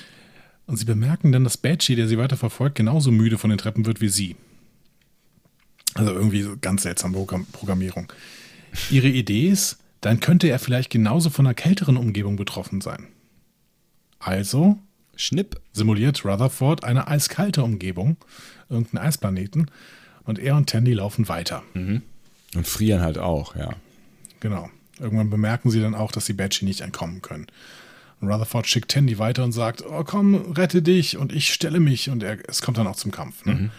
Und 0.69 0.77
sie 0.77 0.85
bemerken 0.85 1.31
dann, 1.31 1.43
dass 1.43 1.57
Badgie, 1.57 1.95
der 1.95 2.07
sie 2.07 2.19
weiter 2.19 2.37
verfolgt, 2.37 2.75
genauso 2.75 3.09
müde 3.09 3.39
von 3.39 3.49
den 3.49 3.57
Treppen 3.57 3.87
wird 3.87 4.01
wie 4.01 4.07
sie. 4.07 4.35
Also 5.95 6.13
irgendwie 6.13 6.43
so 6.43 6.57
ganz 6.61 6.83
seltsame 6.83 7.15
Programm 7.15 7.47
Programmierung. 7.51 8.13
Ihre 8.91 9.07
Idee 9.07 9.49
ist, 9.49 9.79
dann 10.01 10.19
könnte 10.19 10.47
er 10.47 10.59
vielleicht 10.59 10.91
genauso 10.91 11.31
von 11.31 11.47
einer 11.47 11.55
kälteren 11.55 11.97
Umgebung 11.97 12.35
betroffen 12.35 12.81
sein. 12.81 13.07
Also 14.19 14.77
Schnipp. 15.15 15.59
simuliert 15.73 16.23
Rutherford 16.23 16.83
eine 16.83 17.07
eiskalte 17.07 17.63
Umgebung, 17.63 18.17
irgendeinen 18.69 19.07
Eisplaneten, 19.07 19.71
und 20.23 20.37
er 20.37 20.55
und 20.55 20.69
Tandy 20.69 20.93
laufen 20.93 21.27
weiter. 21.29 21.63
Und 22.53 22.67
frieren 22.67 23.01
halt 23.01 23.17
auch, 23.17 23.55
ja. 23.55 23.71
Genau. 24.39 24.69
Irgendwann 24.99 25.31
bemerken 25.31 25.71
sie 25.71 25.81
dann 25.81 25.95
auch, 25.95 26.11
dass 26.11 26.27
sie 26.27 26.33
Badgie 26.33 26.65
nicht 26.65 26.81
entkommen 26.81 27.23
können. 27.23 27.47
Und 28.21 28.27
Rutherford 28.27 28.67
schickt 28.67 28.91
Tandy 28.91 29.17
weiter 29.17 29.43
und 29.43 29.51
sagt, 29.51 29.83
oh 29.85 30.03
komm, 30.03 30.51
rette 30.51 30.81
dich 30.81 31.17
und 31.17 31.31
ich 31.31 31.53
stelle 31.53 31.79
mich. 31.79 32.09
Und 32.09 32.23
er, 32.23 32.37
es 32.49 32.61
kommt 32.61 32.77
dann 32.77 32.87
auch 32.87 32.95
zum 32.95 33.11
Kampf. 33.11 33.45
Ne? 33.45 33.71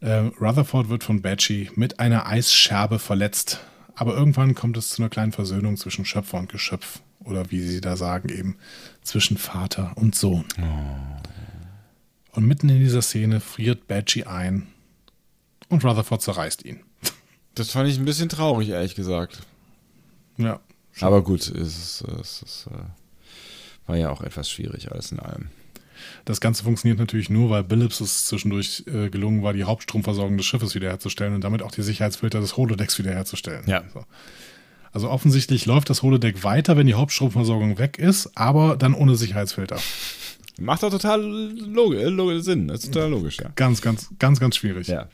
Äh, 0.00 0.30
Rutherford 0.40 0.88
wird 0.88 1.04
von 1.04 1.22
Badgie 1.22 1.70
mit 1.74 1.98
einer 1.98 2.26
Eisscherbe 2.26 2.98
verletzt. 2.98 3.60
Aber 3.94 4.14
irgendwann 4.14 4.54
kommt 4.54 4.76
es 4.76 4.90
zu 4.90 5.02
einer 5.02 5.08
kleinen 5.08 5.32
Versöhnung 5.32 5.78
zwischen 5.78 6.04
Schöpfer 6.04 6.38
und 6.38 6.50
Geschöpf. 6.50 7.00
Oder 7.24 7.50
wie 7.50 7.60
sie 7.60 7.80
da 7.80 7.96
sagen, 7.96 8.28
eben 8.28 8.56
zwischen 9.02 9.38
Vater 9.38 9.92
und 9.96 10.14
Sohn. 10.14 10.44
Und 12.32 12.46
mitten 12.46 12.68
in 12.68 12.78
dieser 12.78 13.00
Szene 13.00 13.40
friert 13.40 13.88
Badgie 13.88 14.24
ein 14.24 14.66
und 15.68 15.82
Rutherford 15.82 16.22
zerreißt 16.22 16.64
ihn. 16.64 16.80
Das 17.54 17.70
fand 17.70 17.88
ich 17.88 17.98
ein 17.98 18.04
bisschen 18.04 18.28
traurig, 18.28 18.68
ehrlich 18.68 18.94
gesagt. 18.94 19.40
Ja. 20.36 20.60
Aber 21.00 21.22
gut, 21.22 21.40
es, 21.40 21.50
ist, 21.50 22.04
es 22.20 22.42
ist, 22.42 22.66
äh, 22.70 22.84
war 23.86 23.96
ja 23.96 24.10
auch 24.10 24.22
etwas 24.22 24.50
schwierig 24.50 24.90
alles 24.92 25.12
in 25.12 25.20
allem. 25.20 25.48
Das 26.24 26.40
Ganze 26.40 26.64
funktioniert 26.64 26.98
natürlich 26.98 27.30
nur, 27.30 27.50
weil 27.50 27.64
Billups 27.64 28.00
es 28.00 28.26
zwischendurch 28.26 28.84
äh, 28.86 29.08
gelungen 29.08 29.42
war, 29.42 29.52
die 29.52 29.64
Hauptstromversorgung 29.64 30.36
des 30.36 30.46
Schiffes 30.46 30.74
wiederherzustellen 30.74 31.34
und 31.34 31.42
damit 31.42 31.62
auch 31.62 31.70
die 31.70 31.82
Sicherheitsfilter 31.82 32.40
des 32.40 32.56
Holodecks 32.56 32.98
wiederherzustellen. 32.98 33.64
Ja. 33.66 33.84
So. 33.92 34.04
Also 34.92 35.10
offensichtlich 35.10 35.66
läuft 35.66 35.90
das 35.90 36.02
Holodeck 36.02 36.42
weiter, 36.42 36.76
wenn 36.76 36.86
die 36.86 36.94
Hauptstromversorgung 36.94 37.78
weg 37.78 37.98
ist, 37.98 38.30
aber 38.34 38.76
dann 38.76 38.94
ohne 38.94 39.16
Sicherheitsfilter. 39.16 39.78
Macht 40.58 40.82
doch 40.82 40.90
total 40.90 41.20
log 41.22 41.92
log 41.92 42.42
Sinn. 42.42 42.68
Das 42.68 42.84
ist 42.84 42.94
total 42.94 43.10
logisch, 43.10 43.38
ja. 43.38 43.50
Ganz, 43.56 43.82
ganz, 43.82 44.08
ganz, 44.18 44.40
ganz 44.40 44.56
schwierig. 44.56 44.88
Ja. 44.88 45.08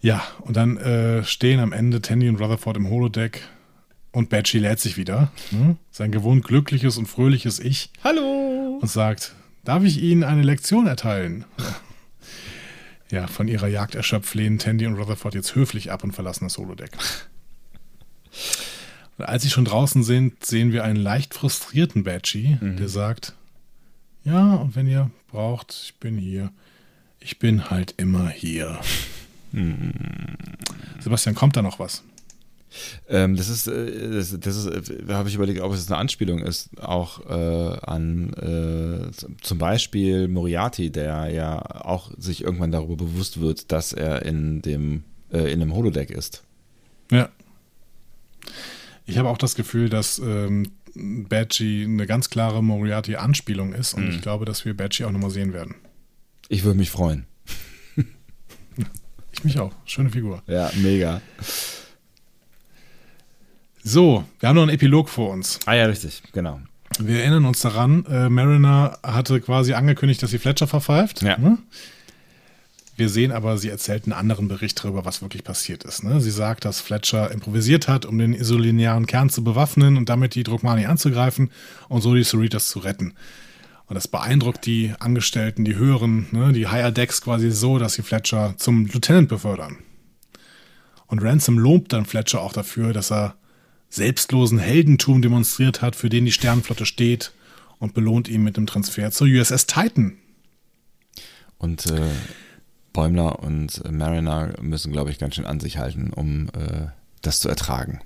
Ja, 0.00 0.20
und 0.40 0.56
dann 0.56 0.78
äh, 0.78 1.22
stehen 1.22 1.60
am 1.60 1.72
Ende 1.72 2.02
Tandy 2.02 2.28
und 2.28 2.40
Rutherford 2.40 2.76
im 2.76 2.90
Holodeck 2.90 3.42
und 4.12 4.28
Badgie 4.28 4.58
lädt 4.58 4.78
sich 4.80 4.96
wieder. 4.96 5.32
Ne? 5.50 5.76
Sein 5.90 6.12
gewohnt 6.12 6.44
glückliches 6.44 6.96
und 6.98 7.06
fröhliches 7.06 7.58
Ich 7.58 7.90
Hallo! 8.04 8.78
und 8.80 8.88
sagt, 8.88 9.34
darf 9.64 9.82
ich 9.84 10.00
Ihnen 10.02 10.22
eine 10.24 10.42
Lektion 10.42 10.86
erteilen? 10.86 11.44
Ja, 13.10 13.26
von 13.26 13.46
ihrer 13.46 13.68
Jagd 13.68 13.94
erschöpft 13.94 14.34
lehnen 14.34 14.58
Tandy 14.58 14.86
und 14.86 14.94
Rutherford 14.94 15.34
jetzt 15.34 15.54
höflich 15.54 15.92
ab 15.92 16.02
und 16.02 16.12
verlassen 16.12 16.44
das 16.44 16.56
Holodeck. 16.56 16.92
Und 19.18 19.26
als 19.26 19.42
sie 19.42 19.50
schon 19.50 19.66
draußen 19.66 20.02
sind, 20.02 20.42
sehen 20.44 20.72
wir 20.72 20.84
einen 20.84 20.96
leicht 20.96 21.34
frustrierten 21.34 22.04
Badgie, 22.04 22.56
der 22.62 22.88
sagt, 22.88 23.34
ja, 24.24 24.54
und 24.54 24.74
wenn 24.76 24.88
ihr 24.88 25.10
braucht, 25.28 25.78
ich 25.84 25.94
bin 25.96 26.16
hier. 26.16 26.50
Ich 27.20 27.38
bin 27.38 27.68
halt 27.70 27.94
immer 27.98 28.30
hier. 28.30 28.80
Sebastian, 31.00 31.34
kommt 31.34 31.56
da 31.56 31.62
noch 31.62 31.78
was? 31.78 32.02
Ähm, 33.08 33.36
das 33.36 33.48
ist, 33.48 33.66
äh, 33.66 34.10
das, 34.10 34.38
das 34.38 34.56
ist, 34.56 34.90
äh, 34.90 35.04
da 35.06 35.14
habe 35.14 35.28
ich 35.28 35.34
überlegt, 35.34 35.60
ob 35.60 35.72
es 35.72 35.88
eine 35.88 35.98
Anspielung 35.98 36.40
ist, 36.40 36.70
auch 36.80 37.24
äh, 37.28 37.78
an 37.82 38.32
äh, 38.34 39.10
zum 39.40 39.58
Beispiel 39.58 40.28
Moriarty, 40.28 40.90
der 40.90 41.28
ja 41.30 41.60
auch 41.84 42.10
sich 42.18 42.44
irgendwann 42.44 42.72
darüber 42.72 42.96
bewusst 42.96 43.40
wird, 43.40 43.72
dass 43.72 43.92
er 43.92 44.24
in 44.24 44.62
dem 44.62 45.04
äh, 45.32 45.52
in 45.52 45.60
einem 45.60 45.74
Holodeck 45.74 46.10
ist. 46.10 46.42
Ja. 47.10 47.28
Ich 49.04 49.18
habe 49.18 49.28
auch 49.28 49.38
das 49.38 49.54
Gefühl, 49.54 49.88
dass 49.88 50.18
ähm, 50.18 50.70
Badgie 50.94 51.84
eine 51.84 52.06
ganz 52.06 52.30
klare 52.30 52.62
Moriarty-Anspielung 52.62 53.72
ist 53.72 53.94
und 53.94 54.08
ich 54.10 54.20
glaube, 54.20 54.44
dass 54.44 54.64
wir 54.64 54.76
Badgie 54.76 55.04
auch 55.04 55.10
nochmal 55.10 55.30
sehen 55.30 55.52
werden. 55.52 55.74
Ich 56.48 56.64
würde 56.64 56.78
mich 56.78 56.90
freuen. 56.90 57.26
Ich 59.34 59.44
mich 59.44 59.58
auch. 59.58 59.72
Schöne 59.86 60.10
Figur. 60.10 60.42
Ja, 60.46 60.70
mega. 60.82 61.22
So, 63.84 64.24
wir 64.38 64.48
haben 64.48 64.56
noch 64.56 64.62
einen 64.62 64.70
Epilog 64.70 65.08
vor 65.08 65.30
uns. 65.30 65.58
Ah 65.66 65.74
ja, 65.74 65.86
richtig, 65.86 66.22
genau. 66.32 66.60
Wir 66.98 67.20
erinnern 67.20 67.46
uns 67.46 67.60
daran, 67.60 68.04
äh, 68.06 68.28
Mariner 68.28 68.98
hatte 69.02 69.40
quasi 69.40 69.72
angekündigt, 69.72 70.22
dass 70.22 70.30
sie 70.30 70.38
Fletcher 70.38 70.66
verpfeift. 70.68 71.22
Ja. 71.22 71.36
Ne? 71.38 71.58
Wir 72.96 73.08
sehen 73.08 73.32
aber, 73.32 73.58
sie 73.58 73.70
erzählt 73.70 74.04
einen 74.04 74.12
anderen 74.12 74.46
Bericht 74.46 74.84
darüber, 74.84 75.04
was 75.04 75.22
wirklich 75.22 75.42
passiert 75.42 75.82
ist. 75.84 76.04
Ne? 76.04 76.20
Sie 76.20 76.30
sagt, 76.30 76.64
dass 76.64 76.80
Fletcher 76.80 77.30
improvisiert 77.32 77.88
hat, 77.88 78.04
um 78.04 78.18
den 78.18 78.34
isolinearen 78.34 79.06
Kern 79.06 79.30
zu 79.30 79.42
bewaffnen 79.42 79.96
und 79.96 80.08
damit 80.08 80.34
die 80.34 80.42
Drogmani 80.42 80.84
anzugreifen 80.84 81.50
und 81.88 82.02
so 82.02 82.14
die 82.14 82.24
Cerritos 82.24 82.68
zu 82.68 82.80
retten. 82.80 83.14
Und 83.86 83.94
das 83.94 84.06
beeindruckt 84.06 84.64
die 84.66 84.92
Angestellten, 85.00 85.64
die 85.64 85.74
höheren, 85.74 86.28
ne, 86.30 86.52
die 86.52 86.68
Higher 86.68 86.92
Decks 86.92 87.22
quasi 87.22 87.50
so, 87.50 87.78
dass 87.78 87.94
sie 87.94 88.02
Fletcher 88.02 88.54
zum 88.58 88.86
Lieutenant 88.86 89.28
befördern. 89.28 89.78
Und 91.06 91.22
Ransom 91.22 91.58
lobt 91.58 91.92
dann 91.92 92.06
Fletcher 92.06 92.40
auch 92.40 92.52
dafür, 92.52 92.92
dass 92.92 93.10
er 93.10 93.34
selbstlosen 93.92 94.58
Heldentum 94.58 95.20
demonstriert 95.20 95.82
hat, 95.82 95.96
für 95.96 96.08
den 96.08 96.24
die 96.24 96.32
Sternenflotte 96.32 96.86
steht 96.86 97.32
und 97.78 97.94
belohnt 97.94 98.28
ihn 98.28 98.42
mit 98.42 98.56
dem 98.56 98.66
Transfer 98.66 99.10
zur 99.10 99.26
USS 99.26 99.66
Titan. 99.66 100.14
Und 101.58 101.86
äh, 101.86 102.00
Bäumler 102.92 103.40
und 103.40 103.82
Mariner 103.90 104.54
müssen, 104.60 104.92
glaube 104.92 105.10
ich, 105.10 105.18
ganz 105.18 105.34
schön 105.34 105.44
an 105.44 105.60
sich 105.60 105.78
halten, 105.78 106.10
um 106.12 106.48
äh, 106.48 106.86
das 107.20 107.40
zu 107.40 107.48
ertragen. 107.48 108.00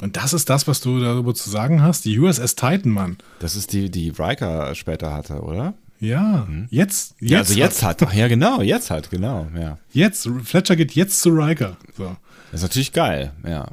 Und 0.00 0.16
das 0.16 0.32
ist 0.32 0.48
das, 0.48 0.66
was 0.66 0.80
du 0.80 0.98
darüber 0.98 1.34
zu 1.34 1.50
sagen 1.50 1.82
hast? 1.82 2.06
Die 2.06 2.18
USS 2.18 2.56
Titan, 2.56 2.92
Mann. 2.92 3.18
Das 3.38 3.56
ist 3.56 3.74
die, 3.74 3.90
die 3.90 4.08
Riker 4.08 4.74
später 4.74 5.12
hatte, 5.12 5.42
oder? 5.42 5.74
Ja, 5.98 6.48
jetzt, 6.70 7.16
jetzt. 7.20 7.30
Ja, 7.30 7.38
also 7.40 7.54
jetzt 7.54 7.82
hat. 7.82 8.14
Ja, 8.14 8.28
genau, 8.28 8.62
jetzt 8.62 8.90
hat, 8.90 9.10
genau, 9.10 9.46
ja. 9.54 9.76
Jetzt, 9.92 10.26
Fletcher 10.44 10.74
geht 10.74 10.92
jetzt 10.92 11.20
zu 11.20 11.28
Riker. 11.28 11.76
So. 11.94 12.16
Das 12.50 12.60
ist 12.60 12.62
natürlich 12.62 12.94
geil, 12.94 13.32
ja. 13.46 13.68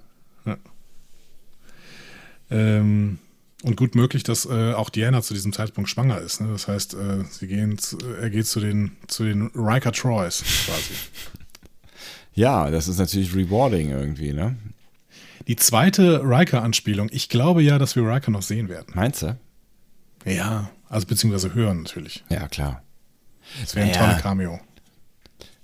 Ähm, 2.49 3.19
und 3.63 3.75
gut 3.75 3.95
möglich, 3.95 4.23
dass 4.23 4.45
äh, 4.45 4.73
auch 4.73 4.89
Diana 4.89 5.21
zu 5.23 5.33
diesem 5.33 5.51
Zeitpunkt 5.51 5.89
schwanger 5.89 6.19
ist. 6.19 6.41
Ne? 6.41 6.49
Das 6.51 6.67
heißt, 6.67 6.93
äh, 6.93 7.23
sie 7.31 7.47
gehen, 7.47 7.77
zu, 7.77 7.97
er 8.21 8.29
geht 8.29 8.45
zu 8.45 8.59
den, 8.59 8.95
zu 9.07 9.23
den 9.23 9.47
Riker 9.55 9.91
Troys 9.91 10.43
quasi. 10.65 10.93
Ja, 12.33 12.69
das 12.69 12.87
ist 12.87 12.99
natürlich 12.99 13.33
rewarding 13.33 13.89
irgendwie, 13.89 14.31
ne? 14.31 14.55
Die 15.47 15.55
zweite 15.55 16.21
Riker-Anspielung, 16.23 17.09
ich 17.11 17.29
glaube 17.29 17.63
ja, 17.63 17.79
dass 17.79 17.95
wir 17.95 18.03
Riker 18.03 18.29
noch 18.29 18.43
sehen 18.43 18.69
werden. 18.69 18.93
Meinst 18.93 19.23
du? 19.23 19.39
Ja, 20.23 20.69
also 20.87 21.07
beziehungsweise 21.07 21.55
hören 21.55 21.81
natürlich. 21.81 22.23
Ja, 22.29 22.47
klar. 22.47 22.83
Das 23.59 23.73
wäre 23.75 23.87
ein 23.87 23.91
Ja. 23.91 23.97
toller 23.97 24.19
Cameo. 24.21 24.59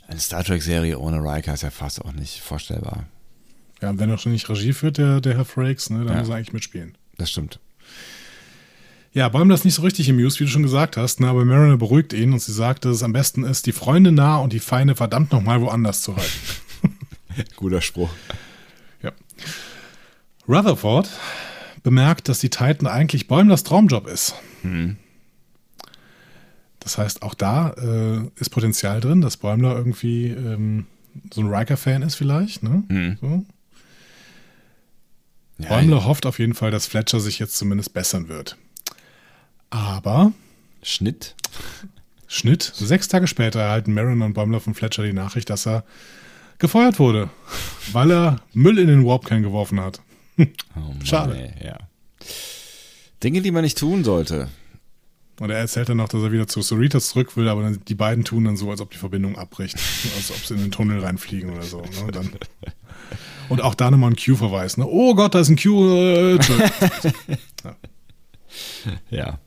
Eine 0.07 0.19
Star 0.19 0.43
Trek-Serie 0.43 0.97
ohne 0.97 1.19
Riker 1.19 1.53
ist 1.53 1.61
ja 1.61 1.69
fast 1.69 2.03
auch 2.03 2.11
nicht 2.11 2.41
vorstellbar. 2.41 3.05
Ja, 3.83 3.99
wenn 3.99 4.09
er 4.09 4.17
schon 4.17 4.31
nicht 4.31 4.47
Regie 4.49 4.71
führt, 4.71 4.97
der, 4.97 5.19
der 5.19 5.35
Herr 5.35 5.43
Frakes, 5.43 5.89
ne, 5.89 6.05
dann 6.05 6.13
Ja. 6.13 6.19
muss 6.19 6.29
er 6.29 6.35
eigentlich 6.35 6.53
mitspielen. 6.53 6.97
Das 7.17 7.29
stimmt. 7.29 7.59
Ja, 9.11 9.27
Bäumler 9.27 9.55
ist 9.55 9.65
nicht 9.65 9.73
so 9.75 9.81
richtig 9.81 10.09
amused, 10.09 10.39
wie 10.39 10.45
du 10.45 10.49
schon 10.49 10.63
gesagt 10.63 10.95
hast, 10.95 11.19
ne, 11.19 11.27
aber 11.27 11.43
Mariner 11.43 11.75
beruhigt 11.75 12.13
ihn 12.13 12.31
und 12.31 12.39
sie 12.41 12.53
sagt, 12.53 12.85
dass 12.85 12.95
es 12.95 13.03
am 13.03 13.11
besten 13.11 13.43
ist, 13.43 13.65
die 13.65 13.73
Freunde 13.73 14.13
nah 14.13 14.37
und 14.37 14.53
die 14.53 14.61
Feinde 14.61 14.95
verdammt 14.95 15.33
nochmal 15.33 15.59
woanders 15.59 16.01
zu 16.01 16.15
halten. 16.15 16.31
Guter 17.57 17.81
Spruch. 17.81 18.09
Ja. 19.01 19.11
Rutherford 20.47 21.09
bemerkt, 21.83 22.29
dass 22.29 22.39
die 22.39 22.49
Titan 22.49 22.87
eigentlich 22.87 23.27
Bäumlers 23.27 23.63
Traumjob 23.63 24.07
ist. 24.07 24.35
Das 26.79 26.97
heißt, 26.97 27.21
auch 27.21 27.33
da 27.33 27.71
äh, 27.71 28.21
ist 28.39 28.49
Potenzial 28.49 29.01
drin, 29.01 29.19
dass 29.19 29.35
Bäumler 29.37 29.75
irgendwie 29.75 30.27
ähm, 30.29 30.85
so 31.33 31.41
ein 31.41 31.47
Riker-Fan 31.53 32.01
ist 32.01 32.15
vielleicht. 32.15 32.63
Ne? 32.63 33.17
So. 33.21 33.45
Ja, 35.57 35.69
Bäumler 35.69 36.05
hofft 36.05 36.25
auf 36.25 36.39
jeden 36.39 36.53
Fall, 36.53 36.71
dass 36.71 36.87
Fletcher 36.87 37.19
sich 37.19 37.39
jetzt 37.39 37.55
zumindest 37.57 37.93
bessern 37.93 38.27
wird. 38.27 38.57
Aber 39.69 40.31
Schnitt. 40.81 41.35
Schnitt, 42.27 42.63
sechs 42.63 43.07
Tage 43.07 43.27
später 43.27 43.59
erhalten 43.59 43.93
Mariner 43.93 44.25
und 44.25 44.33
Bäumler 44.33 44.59
von 44.59 44.73
Fletcher 44.73 45.03
die 45.03 45.13
Nachricht, 45.13 45.49
dass 45.49 45.67
er 45.67 45.83
gefeuert 46.57 46.99
wurde, 46.99 47.29
weil 47.91 48.11
er 48.11 48.41
Müll 48.53 48.79
in 48.79 48.87
den 48.87 49.05
Warpkern 49.05 49.43
geworfen 49.43 49.79
hat. 49.79 50.01
Oh 50.37 50.79
Mann, 50.79 51.05
Schade. 51.05 51.37
Ey, 51.37 51.67
ja. 51.67 51.77
Dinge, 53.23 53.41
die 53.41 53.51
man 53.51 53.63
nicht 53.63 53.77
tun 53.77 54.03
sollte. 54.03 54.49
Und 55.43 55.49
er 55.49 55.57
erzählt 55.57 55.89
dann 55.89 55.97
noch, 55.97 56.07
dass 56.07 56.23
er 56.23 56.31
wieder 56.31 56.47
zu 56.47 56.61
Soritas 56.61 57.09
zurück 57.09 57.35
will, 57.35 57.49
aber 57.49 57.63
dann, 57.63 57.83
die 57.85 57.95
beiden 57.95 58.23
tun 58.23 58.45
dann 58.45 58.55
so, 58.55 58.71
als 58.71 58.79
ob 58.79 58.91
die 58.91 58.97
Verbindung 58.97 59.37
abbricht. 59.37 59.75
als 60.15 60.31
ob 60.31 60.37
sie 60.37 60.53
in 60.53 60.61
den 60.61 60.71
Tunnel 60.71 61.01
reinfliegen 61.01 61.49
oder 61.49 61.63
so. 61.63 61.81
Ne? 61.81 62.13
Dann, 62.13 62.29
und 63.49 63.59
auch 63.59 63.75
da 63.75 63.91
nochmal 63.91 64.11
ein 64.11 64.15
Q-Verweis. 64.15 64.77
Ne? 64.77 64.87
Oh 64.87 65.15
Gott, 65.15 65.35
da 65.35 65.41
ist 65.41 65.49
ein 65.49 65.57
Q. 65.57 65.97
Äh, 65.97 66.39
Ja. 69.09 69.37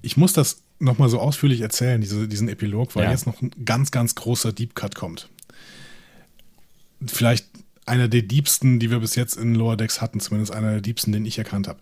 ich 0.00 0.16
muss 0.16 0.32
das 0.32 0.62
nochmal 0.78 1.10
so 1.10 1.18
ausführlich 1.18 1.60
erzählen, 1.60 2.00
diese, 2.00 2.26
diesen 2.26 2.48
Epilog, 2.48 2.96
weil 2.96 3.04
Ja. 3.04 3.10
jetzt 3.10 3.26
noch 3.26 3.42
ein 3.42 3.50
ganz, 3.66 3.90
ganz 3.90 4.14
großer 4.14 4.54
Deep 4.54 4.74
Cut 4.74 4.94
kommt. 4.94 5.28
Vielleicht 7.06 7.46
einer 7.84 8.08
der 8.08 8.22
diebsten, 8.22 8.80
die 8.80 8.90
wir 8.90 9.00
bis 9.00 9.14
jetzt 9.14 9.36
in 9.36 9.54
Lower 9.54 9.76
Decks 9.76 10.00
hatten, 10.00 10.20
zumindest 10.20 10.54
einer 10.54 10.70
der 10.70 10.80
diebsten, 10.80 11.12
den 11.12 11.26
ich 11.26 11.36
erkannt 11.36 11.68
habe. 11.68 11.80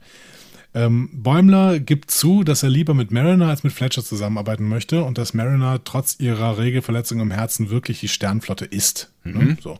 Ähm, 0.74 1.10
Bäumler 1.12 1.80
gibt 1.80 2.10
zu, 2.10 2.44
dass 2.44 2.62
er 2.62 2.70
lieber 2.70 2.94
mit 2.94 3.10
Mariner 3.10 3.48
als 3.48 3.62
mit 3.62 3.72
Fletcher 3.74 4.02
zusammenarbeiten 4.02 4.66
möchte 4.68 5.04
und 5.04 5.18
dass 5.18 5.34
Mariner 5.34 5.84
trotz 5.84 6.16
ihrer 6.18 6.56
Regelverletzung 6.58 7.20
im 7.20 7.30
Herzen 7.30 7.68
wirklich 7.68 8.00
die 8.00 8.08
Sternflotte 8.08 8.64
ist. 8.64 9.12
Ne? 9.24 9.58
So. 9.60 9.78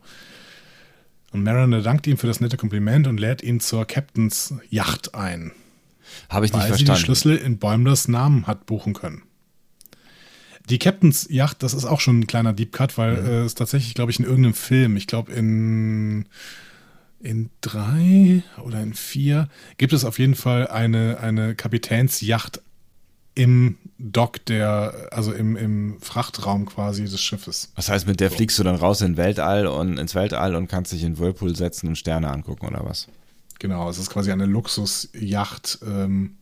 Und 1.31 1.45
Mariner 1.45 1.81
dankt 1.81 2.07
ihm 2.07 2.19
für 2.19 2.27
das 2.27 2.41
nette 2.41 2.59
Kompliment 2.59 3.07
und 3.07 3.19
lädt 3.19 3.43
ihn 3.43 3.59
zur 3.61 3.87
Captains 3.87 4.55
Yacht 4.69 5.15
ein 5.15 5.53
Habe 6.29 6.45
ich 6.45 6.53
nicht 6.53 6.63
weil 6.63 6.73
sie 6.73 6.81
die 6.81 6.85
verstanden. 6.85 7.05
Schlüssel 7.07 7.37
in 7.39 7.57
Bäumlers 7.57 8.07
Namen 8.09 8.47
hat 8.47 8.67
buchen 8.67 8.93
können. 8.93 9.23
Die 10.69 10.79
Captains 10.79 11.27
Yacht, 11.31 11.63
das 11.63 11.73
ist 11.75 11.87
auch 11.87 12.01
schon 12.01 12.21
ein 12.21 12.27
kleiner 12.27 12.53
Deep 12.53 12.73
Cut, 12.73 12.99
weil 12.99 13.15
Mhm. 13.21 13.27
äh, 13.29 13.41
es 13.45 13.55
tatsächlich, 13.55 13.95
glaube 13.95 14.11
ich, 14.13 14.19
in 14.21 14.27
irgendeinem 14.27 14.55
Film, 14.55 14.97
ich 14.97 15.07
glaube 15.07 15.33
in, 15.33 16.27
in 17.23 17.51
drei 17.61 18.43
oder 18.65 18.81
in 18.81 18.95
vier, 18.95 19.49
gibt 19.79 19.93
es 19.93 20.05
auf 20.05 20.19
jeden 20.19 20.35
Fall 20.35 20.67
eine, 20.67 21.19
eine 21.21 21.55
Kapitänsjacht 21.55 22.61
im 23.35 23.79
Dock 23.99 24.45
der, 24.47 25.09
also 25.11 25.33
im, 25.33 25.57
im 25.57 26.01
Frachtraum 26.01 26.67
quasi 26.67 27.05
des 27.05 27.21
Schiffes. 27.21 27.73
Was 27.77 27.89
heißt, 27.89 28.07
mit 28.07 28.21
der 28.21 28.31
fliegst 28.31 28.59
du 28.59 28.63
dann 28.63 28.75
raus 28.75 29.01
in 29.01 29.17
Weltall 29.17 29.67
und 29.67 29.99
ins 29.99 30.15
Weltall 30.15 30.55
und 30.55 30.69
kannst 30.69 30.93
dich 30.93 31.03
in 31.03 31.19
Whirlpool 31.19 31.57
setzen 31.57 31.89
und 31.89 31.97
Sterne 31.97 32.31
angucken 32.31 32.67
oder 32.67 32.85
was? 32.85 33.09
Genau, 33.59 33.89
es 33.89 33.99
ist 33.99 34.11
quasi 34.11 34.33
eine 34.33 34.47
Luxusjacht, 34.47 35.79
ähm, 35.87 36.37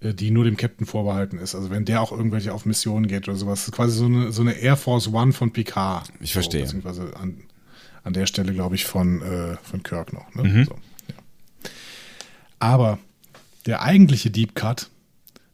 äh, 0.00 0.12
die 0.12 0.30
nur 0.30 0.44
dem 0.44 0.56
Captain 0.56 0.86
vorbehalten 0.86 1.38
ist. 1.38 1.54
Also 1.54 1.70
wenn 1.70 1.86
der 1.86 2.02
auch 2.02 2.12
irgendwelche 2.12 2.52
auf 2.52 2.66
Missionen 2.66 3.08
geht 3.08 3.26
oder 3.26 3.36
sowas. 3.36 3.60
Das 3.60 3.68
ist 3.68 3.74
quasi 3.74 3.96
so 3.96 4.04
eine, 4.04 4.32
so 4.32 4.42
eine 4.42 4.52
Air 4.52 4.76
Force 4.76 5.08
One 5.08 5.32
von 5.32 5.52
Picard. 5.52 6.12
Ich 6.20 6.34
verstehe. 6.34 6.66
So, 6.66 6.76
beziehungsweise 6.76 7.16
an, 7.16 7.38
an 8.06 8.12
der 8.12 8.26
Stelle, 8.26 8.54
glaube 8.54 8.76
ich, 8.76 8.84
von, 8.84 9.20
äh, 9.20 9.56
von 9.64 9.82
Kirk 9.82 10.12
noch. 10.12 10.32
Ne? 10.34 10.64
So, 10.64 10.78
ja. 11.08 11.14
Aber 12.60 12.98
der 13.66 13.82
eigentliche 13.82 14.30
Deep 14.30 14.54
Cut 14.54 14.88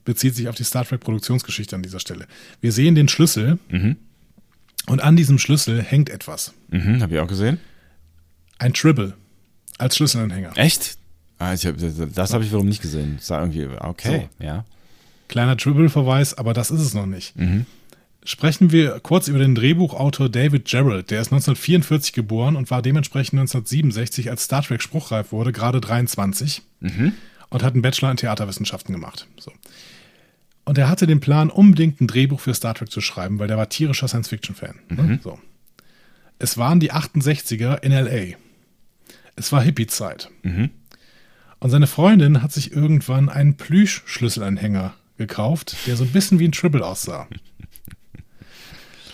bezieht 0.05 0.37
sich 0.37 0.49
auf 0.49 0.55
die 0.55 0.65
Star 0.65 0.85
Trek 0.85 1.01
Produktionsgeschichte 1.01 1.75
an 1.75 1.83
dieser 1.83 1.99
Stelle. 1.99 2.27
Wir 2.61 2.73
sehen 2.73 2.95
den 2.95 3.09
Schlüssel 3.09 3.59
und 4.87 5.01
an 5.01 5.17
diesem 5.17 5.39
Schlüssel 5.39 5.83
hängt 5.83 6.11
etwas. 6.11 6.53
Mhm, 6.69 7.01
habe 7.01 7.15
ich 7.15 7.21
auch 7.21 7.27
gesehen. 7.27 7.59
Ein 8.59 8.75
Tribble 8.75 9.15
als 9.79 9.97
Schlüsselanhänger. 9.97 10.53
Echt? 10.57 10.99
Ah, 11.39 11.55
ich 11.55 11.67
hab, 11.67 11.77
das 11.79 12.35
habe 12.35 12.45
ich 12.45 12.51
wiederum 12.51 12.69
nicht 12.69 12.83
gesehen. 12.83 13.17
Das 13.17 13.31
war 13.31 13.41
irgendwie, 13.41 13.67
okay, 13.81 14.29
ja. 14.39 14.65
Kleiner 15.29 15.57
Tribble-Verweis, 15.57 16.35
aber 16.35 16.53
das 16.53 16.71
ist 16.71 16.81
es 16.81 16.93
noch 16.93 17.07
nicht. 17.07 17.35
Sprechen 18.25 18.71
wir 18.71 19.01
kurz 19.01 19.27
über 19.27 19.41
den 19.41 19.55
Drehbuchautor 19.55 20.29
David 20.29 20.67
Gerald. 20.67 21.11
Der 21.11 21.21
ist 21.21 21.33
1944 21.33 22.13
geboren 22.13 22.55
und 22.55 22.71
war 22.71 22.81
dementsprechend 22.81 23.41
1967, 23.41 24.31
als 24.31 24.45
Star 24.45 24.63
Trek 24.63 24.81
spruchreif 24.81 25.33
wurde, 25.33 25.51
gerade 25.53 25.81
23 25.81 26.63
und 27.51 27.63
hat 27.63 27.73
einen 27.75 27.83
Bachelor 27.83 28.13
in 28.13 28.17
Theaterwissenschaften 28.17 28.93
gemacht. 28.95 29.27
So. 29.39 29.53
Und 30.65 30.79
er 30.79 30.89
hatte 30.89 31.09
den 31.09 31.19
Plan, 31.21 31.51
unbedingt 31.51 32.01
ein 32.01 32.07
Drehbuch 32.07 32.39
für 32.41 32.55
Star 32.55 32.75
Trek 32.75 32.91
zu 32.91 33.01
schreiben, 33.01 33.39
weil 33.41 33.49
der 33.49 33.57
war 33.57 33.69
tierischer 33.69 34.07
Science-Fiction-Fan. 34.07 34.77
Ne? 34.89 35.19
So. 35.23 35.41
Es 36.39 36.57
waren 36.57 36.79
die 36.79 36.93
68er 36.93 37.83
in 37.83 37.91
L.A. 37.91 38.37
Es 39.35 39.51
war 39.51 39.63
Hippie-Zeit. 39.63 40.31
Und 41.59 41.71
seine 41.71 41.87
Freundin 41.89 42.43
hat 42.43 42.53
sich 42.53 42.73
irgendwann 42.73 43.29
einen 43.29 43.57
Plüsch-Schlüsselanhänger 43.57 44.95
gekauft, 45.19 45.77
der 45.87 45.97
so 45.97 46.05
ein 46.05 46.11
bisschen 46.11 46.39
wie 46.39 46.47
ein 46.47 46.53
Tribble 46.53 46.87
aussah. 46.87 47.29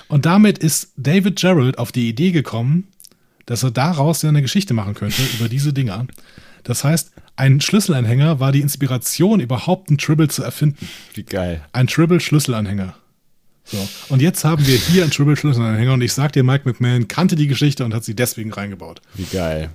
Und 0.09 0.27
damit 0.27 0.59
ist 0.59 0.93
David 0.97 1.37
Gerald 1.39 1.79
auf 1.79 1.93
die 1.93 2.09
Idee 2.09 2.31
gekommen, 2.33 2.89
dass 3.47 3.63
er 3.63 3.71
daraus 3.71 4.23
ja 4.23 4.29
eine 4.29 4.43
Geschichte 4.43 4.75
machen 4.75 4.95
könnte 4.95 5.23
über 5.39 5.49
diese 5.49 5.73
Dinger. 5.73 6.07
Das 6.65 6.85
heißt, 6.85 7.13
ein 7.37 7.61
Schlüsselanhänger 7.61 8.41
war 8.41 8.53
die 8.53 8.61
Inspiration, 8.61 9.41
überhaupt 9.41 9.89
einen 9.89 9.99
Tribble 9.99 10.29
zu 10.29 10.43
erfinden. 10.43 10.89
Wie 11.15 11.23
geil. 11.23 11.65
Ein 11.73 11.87
Tribble-Schlüsselanhänger. 11.87 12.95
So. 13.65 13.89
Und 14.09 14.21
jetzt 14.23 14.45
haben 14.45 14.67
wir 14.67 14.77
hier 14.77 15.03
einen 15.03 15.11
Tribble-Schlüsselanhänger 15.13 15.93
und 15.93 16.01
ich 16.03 16.13
sag 16.13 16.33
dir, 16.33 16.43
Mike 16.43 16.69
McMahon 16.69 17.07
kannte 17.07 17.37
die 17.37 17.47
Geschichte 17.47 17.85
und 17.85 17.95
hat 17.95 18.05
sie 18.05 18.15
deswegen 18.17 18.53
reingebaut. 18.53 19.01
Wie 19.15 19.25
geil. 19.25 19.71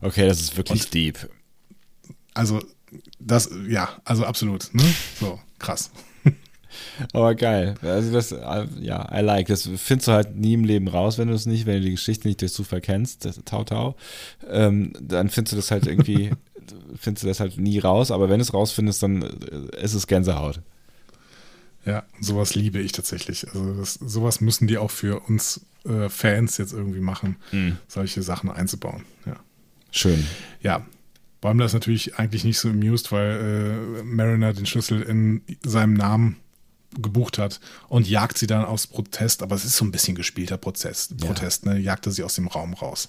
Okay, 0.00 0.26
das 0.26 0.40
ist 0.40 0.56
wirklich 0.56 0.82
Und- 0.82 0.94
deep. 0.94 1.28
Also, 2.34 2.60
das, 3.20 3.50
ja, 3.68 3.88
also 4.04 4.24
absolut. 4.24 4.74
Ne? 4.74 4.82
So, 5.20 5.38
krass. 5.58 5.90
Aber 7.12 7.34
geil. 7.34 7.74
Also 7.82 8.12
das, 8.12 8.32
äh, 8.32 8.66
ja, 8.80 9.08
I 9.12 9.20
like. 9.22 9.48
Das 9.48 9.68
findest 9.76 10.08
du 10.08 10.12
halt 10.12 10.36
nie 10.36 10.54
im 10.54 10.64
Leben 10.64 10.88
raus, 10.88 11.18
wenn 11.18 11.28
du 11.28 11.34
es 11.34 11.46
nicht, 11.46 11.66
wenn 11.66 11.76
du 11.76 11.86
die 11.86 11.92
Geschichte 11.92 12.28
nicht 12.28 12.40
durch 12.40 12.52
Zufall 12.52 12.80
kennst, 12.80 13.24
das 13.24 13.40
Tau 13.44 13.64
Tau. 13.64 13.96
Ähm, 14.48 14.92
dann 15.00 15.30
findest 15.30 15.52
du 15.52 15.56
das 15.56 15.70
halt 15.70 15.86
irgendwie, 15.86 16.30
findest 16.96 17.24
du 17.24 17.28
das 17.28 17.40
halt 17.40 17.58
nie 17.58 17.78
raus. 17.78 18.10
Aber 18.10 18.28
wenn 18.28 18.38
du 18.38 18.42
es 18.42 18.54
rausfindest, 18.54 19.02
dann 19.02 19.22
äh, 19.22 19.82
ist 19.82 19.94
es 19.94 20.06
Gänsehaut. 20.06 20.60
Ja, 21.84 22.04
sowas 22.20 22.54
liebe 22.54 22.78
ich 22.78 22.92
tatsächlich. 22.92 23.48
Also 23.48 23.74
das, 23.74 23.94
sowas 23.94 24.40
müssen 24.40 24.68
die 24.68 24.78
auch 24.78 24.90
für 24.90 25.20
uns 25.20 25.62
äh, 25.84 26.08
Fans 26.08 26.56
jetzt 26.58 26.72
irgendwie 26.72 27.00
machen, 27.00 27.36
solche 27.88 28.22
Sachen 28.22 28.50
einzubauen. 28.50 29.02
Ja. 29.26 29.36
Schön. 29.90 30.26
ja. 30.60 30.86
Bäumler 31.42 31.66
ist 31.66 31.72
natürlich 31.74 32.18
eigentlich 32.18 32.44
nicht 32.44 32.58
so 32.58 32.68
amused, 32.68 33.10
weil 33.10 33.98
äh, 33.98 34.02
Mariner 34.04 34.52
den 34.52 34.64
Schlüssel 34.64 35.02
in 35.02 35.42
seinem 35.64 35.94
Namen 35.94 36.36
gebucht 37.00 37.38
hat 37.38 37.60
und 37.88 38.08
jagt 38.08 38.38
sie 38.38 38.46
dann 38.46 38.64
aus 38.64 38.86
Protest, 38.86 39.42
aber 39.42 39.54
es 39.54 39.64
ist 39.64 39.76
so 39.76 39.84
ein 39.84 39.92
bisschen 39.92 40.14
gespielter 40.14 40.56
Prozess, 40.58 41.08
Protest, 41.18 41.64
ne? 41.66 41.78
Jagt 41.78 42.06
er 42.06 42.12
sie 42.12 42.22
aus 42.24 42.34
dem 42.34 42.48
Raum 42.48 42.74
raus. 42.74 43.08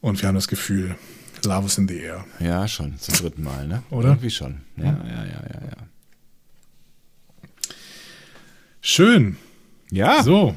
Und 0.00 0.20
wir 0.22 0.28
haben 0.28 0.34
das 0.34 0.48
Gefühl, 0.48 0.96
Love 1.44 1.66
is 1.66 1.78
in 1.78 1.88
the 1.88 1.98
air. 1.98 2.24
Ja, 2.38 2.68
schon, 2.68 2.98
zum 2.98 3.14
dritten 3.14 3.42
Mal, 3.42 3.66
ne? 3.66 3.82
Oder? 3.90 4.10
Irgendwie 4.10 4.30
schon. 4.30 4.60
Ja, 4.76 4.84
ja, 4.84 5.24
ja, 5.24 5.24
ja, 5.24 5.60
ja. 5.70 5.76
Schön. 8.80 9.36
Ja, 9.90 10.22
So, 10.22 10.56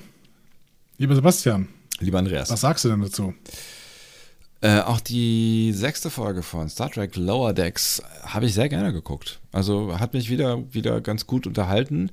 lieber 0.97 1.15
Sebastian, 1.15 1.67
lieber 1.99 2.19
Andreas. 2.19 2.49
was 2.49 2.61
sagst 2.61 2.85
du 2.85 2.89
denn 2.89 3.01
dazu? 3.01 3.33
Äh, 4.63 4.79
auch 4.79 5.01
die 5.01 5.73
sechste 5.73 6.09
Folge 6.09 6.41
von 6.41 6.69
Star 6.69 6.89
Trek 6.89 7.17
Lower 7.17 7.51
Decks 7.51 8.01
habe 8.23 8.45
ich 8.45 8.53
sehr 8.53 8.69
gerne 8.69 8.93
geguckt. 8.93 9.41
Also 9.51 9.99
hat 9.99 10.13
mich 10.13 10.29
wieder, 10.29 10.63
wieder 10.73 11.01
ganz 11.01 11.27
gut 11.27 11.45
unterhalten. 11.45 12.11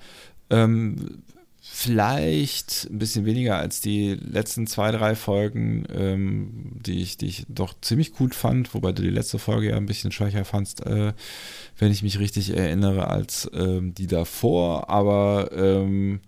Ähm, 0.51 1.22
vielleicht 1.60 2.89
ein 2.90 2.98
bisschen 2.98 3.24
weniger 3.24 3.56
als 3.56 3.81
die 3.81 4.14
letzten 4.14 4.66
zwei, 4.66 4.90
drei 4.90 5.14
Folgen, 5.14 5.85
ähm, 5.94 6.72
die, 6.85 7.01
ich, 7.02 7.16
die 7.18 7.27
ich 7.27 7.47
doch 7.48 7.72
ziemlich 7.82 8.14
gut 8.14 8.35
fand, 8.35 8.74
wobei 8.74 8.90
du 8.90 9.02
die 9.02 9.10
letzte 9.10 9.39
Folge 9.39 9.68
ja 9.68 9.77
ein 9.77 9.86
bisschen 9.86 10.10
schwächer 10.10 10.44
fandst, 10.44 10.85
äh, 10.85 11.12
wenn 11.78 11.93
ich 11.93 12.02
mich 12.02 12.18
richtig 12.18 12.51
erinnere, 12.51 13.06
als 13.06 13.48
ähm, 13.55 13.94
die 13.94 14.09
davor. 14.09 14.90
Aber 14.90 15.51
ähm, 15.55 16.20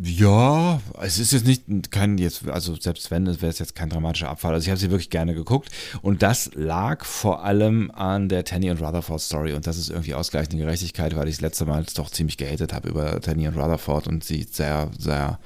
ja, 0.00 0.80
es 1.00 1.18
ist 1.18 1.32
jetzt 1.32 1.46
nicht 1.46 1.90
kein 1.90 2.18
jetzt, 2.18 2.48
also 2.48 2.76
selbst 2.76 3.10
wenn, 3.10 3.26
es 3.26 3.42
wäre 3.42 3.50
es 3.50 3.58
jetzt 3.58 3.74
kein 3.74 3.88
dramatischer 3.88 4.28
Abfall. 4.28 4.54
Also 4.54 4.64
ich 4.64 4.70
habe 4.70 4.78
sie 4.78 4.90
wirklich 4.90 5.10
gerne 5.10 5.34
geguckt. 5.34 5.70
Und 6.02 6.22
das 6.22 6.50
lag 6.54 7.04
vor 7.04 7.44
allem 7.44 7.90
an 7.90 8.28
der 8.28 8.44
Tanny 8.44 8.70
und 8.70 8.80
Rutherford 8.80 9.20
Story. 9.20 9.54
Und 9.54 9.66
das 9.66 9.76
ist 9.76 9.90
irgendwie 9.90 10.14
ausgleichende 10.14 10.56
Gerechtigkeit, 10.56 11.16
weil 11.16 11.26
ich 11.26 11.36
das 11.36 11.40
letzte 11.40 11.66
Mal 11.66 11.84
doch 11.94 12.10
ziemlich 12.10 12.36
gehatet 12.36 12.72
habe 12.72 12.88
über 12.88 13.20
Tanny 13.20 13.48
und 13.48 13.56
Rutherford. 13.56 14.06
Und 14.06 14.22
sie 14.22 14.46
sehr, 14.48 14.88
sehr 14.96 15.40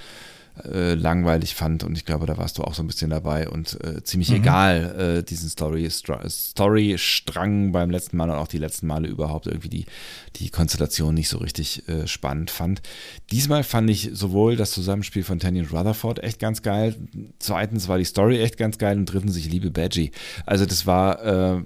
äh, 0.65 0.95
langweilig 0.95 1.55
fand. 1.55 1.85
Und 1.85 1.97
ich 1.97 2.05
glaube, 2.05 2.27
da 2.27 2.37
warst 2.37 2.59
du 2.59 2.63
auch 2.63 2.75
so 2.75 2.83
ein 2.83 2.87
bisschen 2.87 3.11
dabei. 3.11 3.49
Und 3.49 3.83
äh, 3.85 4.03
ziemlich 4.03 4.31
egal 4.33 5.19
äh, 5.19 5.23
diesen 5.23 5.49
Story 5.49 5.89
Story-Strang 5.91 7.73
beim 7.73 7.91
letzten 7.91 8.17
Mal 8.17 8.31
und 8.31 8.37
auch 8.37 8.49
die 8.49 8.59
letzten 8.59 8.87
Male 8.87 9.09
überhaupt 9.09 9.47
irgendwie 9.47 9.69
die, 9.69 9.87
die 10.37 10.51
Konstellation 10.51 11.15
nicht 11.15 11.29
so 11.29 11.39
richtig 11.39 11.89
äh, 11.89 12.07
spannend 12.07 12.51
fand. 12.51 12.83
Diesmal 13.31 13.65
fand 13.65 13.91
ich 13.91 14.11
sowohl 14.13 14.57
das 14.57 14.73
Zusammenspiel 14.73 15.25
von 15.25 15.39
Tanny 15.39 15.61
und 15.61 15.73
Rutherford 15.73 16.23
echt 16.23 16.39
ganz 16.39 16.63
geil, 16.63 16.97
zweitens 17.39 17.89
war 17.89 17.99
die 17.99 18.05
Story 18.05 18.41
echt 18.41 18.57
ganz 18.57 18.79
geil 18.79 18.99
und 18.99 19.07
drittens 19.07 19.37
ich 19.37 19.51
liebe 19.51 19.71
Badgie. 19.71 20.13
Also 20.47 20.67
das 20.67 20.87
war 20.87 21.57
äh, 21.57 21.63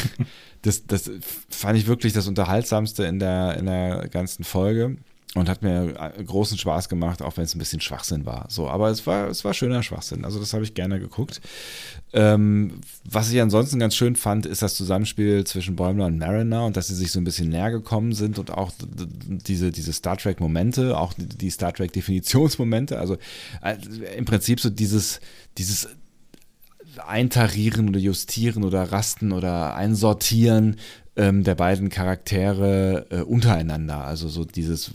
das, 0.62 0.86
das 0.86 1.10
fand 1.50 1.78
ich 1.78 1.86
wirklich 1.86 2.12
das 2.12 2.28
Unterhaltsamste 2.28 3.04
in 3.04 3.18
der, 3.18 3.56
in 3.58 3.66
der 3.66 4.08
ganzen 4.08 4.44
Folge 4.44 4.96
und 5.34 5.48
hat 5.48 5.62
mir 5.62 5.94
äh, 6.18 6.22
großen 6.24 6.58
Spaß 6.58 6.90
gemacht, 6.90 7.22
auch 7.22 7.38
wenn 7.38 7.44
es 7.44 7.54
ein 7.54 7.58
bisschen 7.58 7.80
Schwachsinn 7.80 8.26
war. 8.26 8.44
So, 8.50 8.68
aber 8.68 8.90
es 8.90 9.06
war, 9.06 9.28
es 9.28 9.44
war 9.46 9.54
schöner 9.54 9.82
Schwachsinn. 9.82 10.26
Also 10.26 10.38
das 10.38 10.52
habe 10.52 10.62
ich 10.62 10.74
gerne 10.74 11.00
geguckt. 11.00 11.40
Ähm, 12.12 12.80
was 13.04 13.30
ich 13.32 13.40
ansonsten 13.40 13.78
ganz 13.78 13.94
schön 13.96 14.14
fand, 14.14 14.44
ist 14.44 14.60
das 14.60 14.74
Zusammenspiel 14.74 15.44
zwischen 15.44 15.74
Bäumler 15.74 16.04
und 16.06 16.18
Mariner 16.18 16.66
und 16.66 16.76
dass 16.76 16.88
sie 16.88 16.94
sich 16.94 17.10
so 17.12 17.18
ein 17.18 17.24
bisschen 17.24 17.48
näher 17.48 17.70
gekommen 17.70 18.12
sind 18.12 18.38
und 18.38 18.50
auch 18.50 18.72
diese, 18.84 19.72
diese 19.72 19.92
Star 19.94 20.18
Trek-Momente, 20.18 20.98
auch 20.98 21.14
die- 21.14 21.26
die 21.26 21.50
Star 21.50 21.72
Trek-Definitionsmomente. 21.72 22.98
Also 22.98 23.16
äh, 23.62 23.76
im 24.18 24.26
Prinzip 24.26 24.60
so 24.60 24.68
dieses, 24.68 25.20
dieses 25.56 25.88
Eintarieren 27.06 27.88
oder 27.88 27.98
Justieren 27.98 28.64
oder 28.64 28.92
Rasten 28.92 29.32
oder 29.32 29.74
Einsortieren 29.76 30.76
ähm, 31.16 31.44
der 31.44 31.54
beiden 31.54 31.88
Charaktere 31.88 33.06
äh, 33.10 33.20
untereinander. 33.20 34.04
Also 34.04 34.28
so 34.28 34.44
dieses 34.44 34.90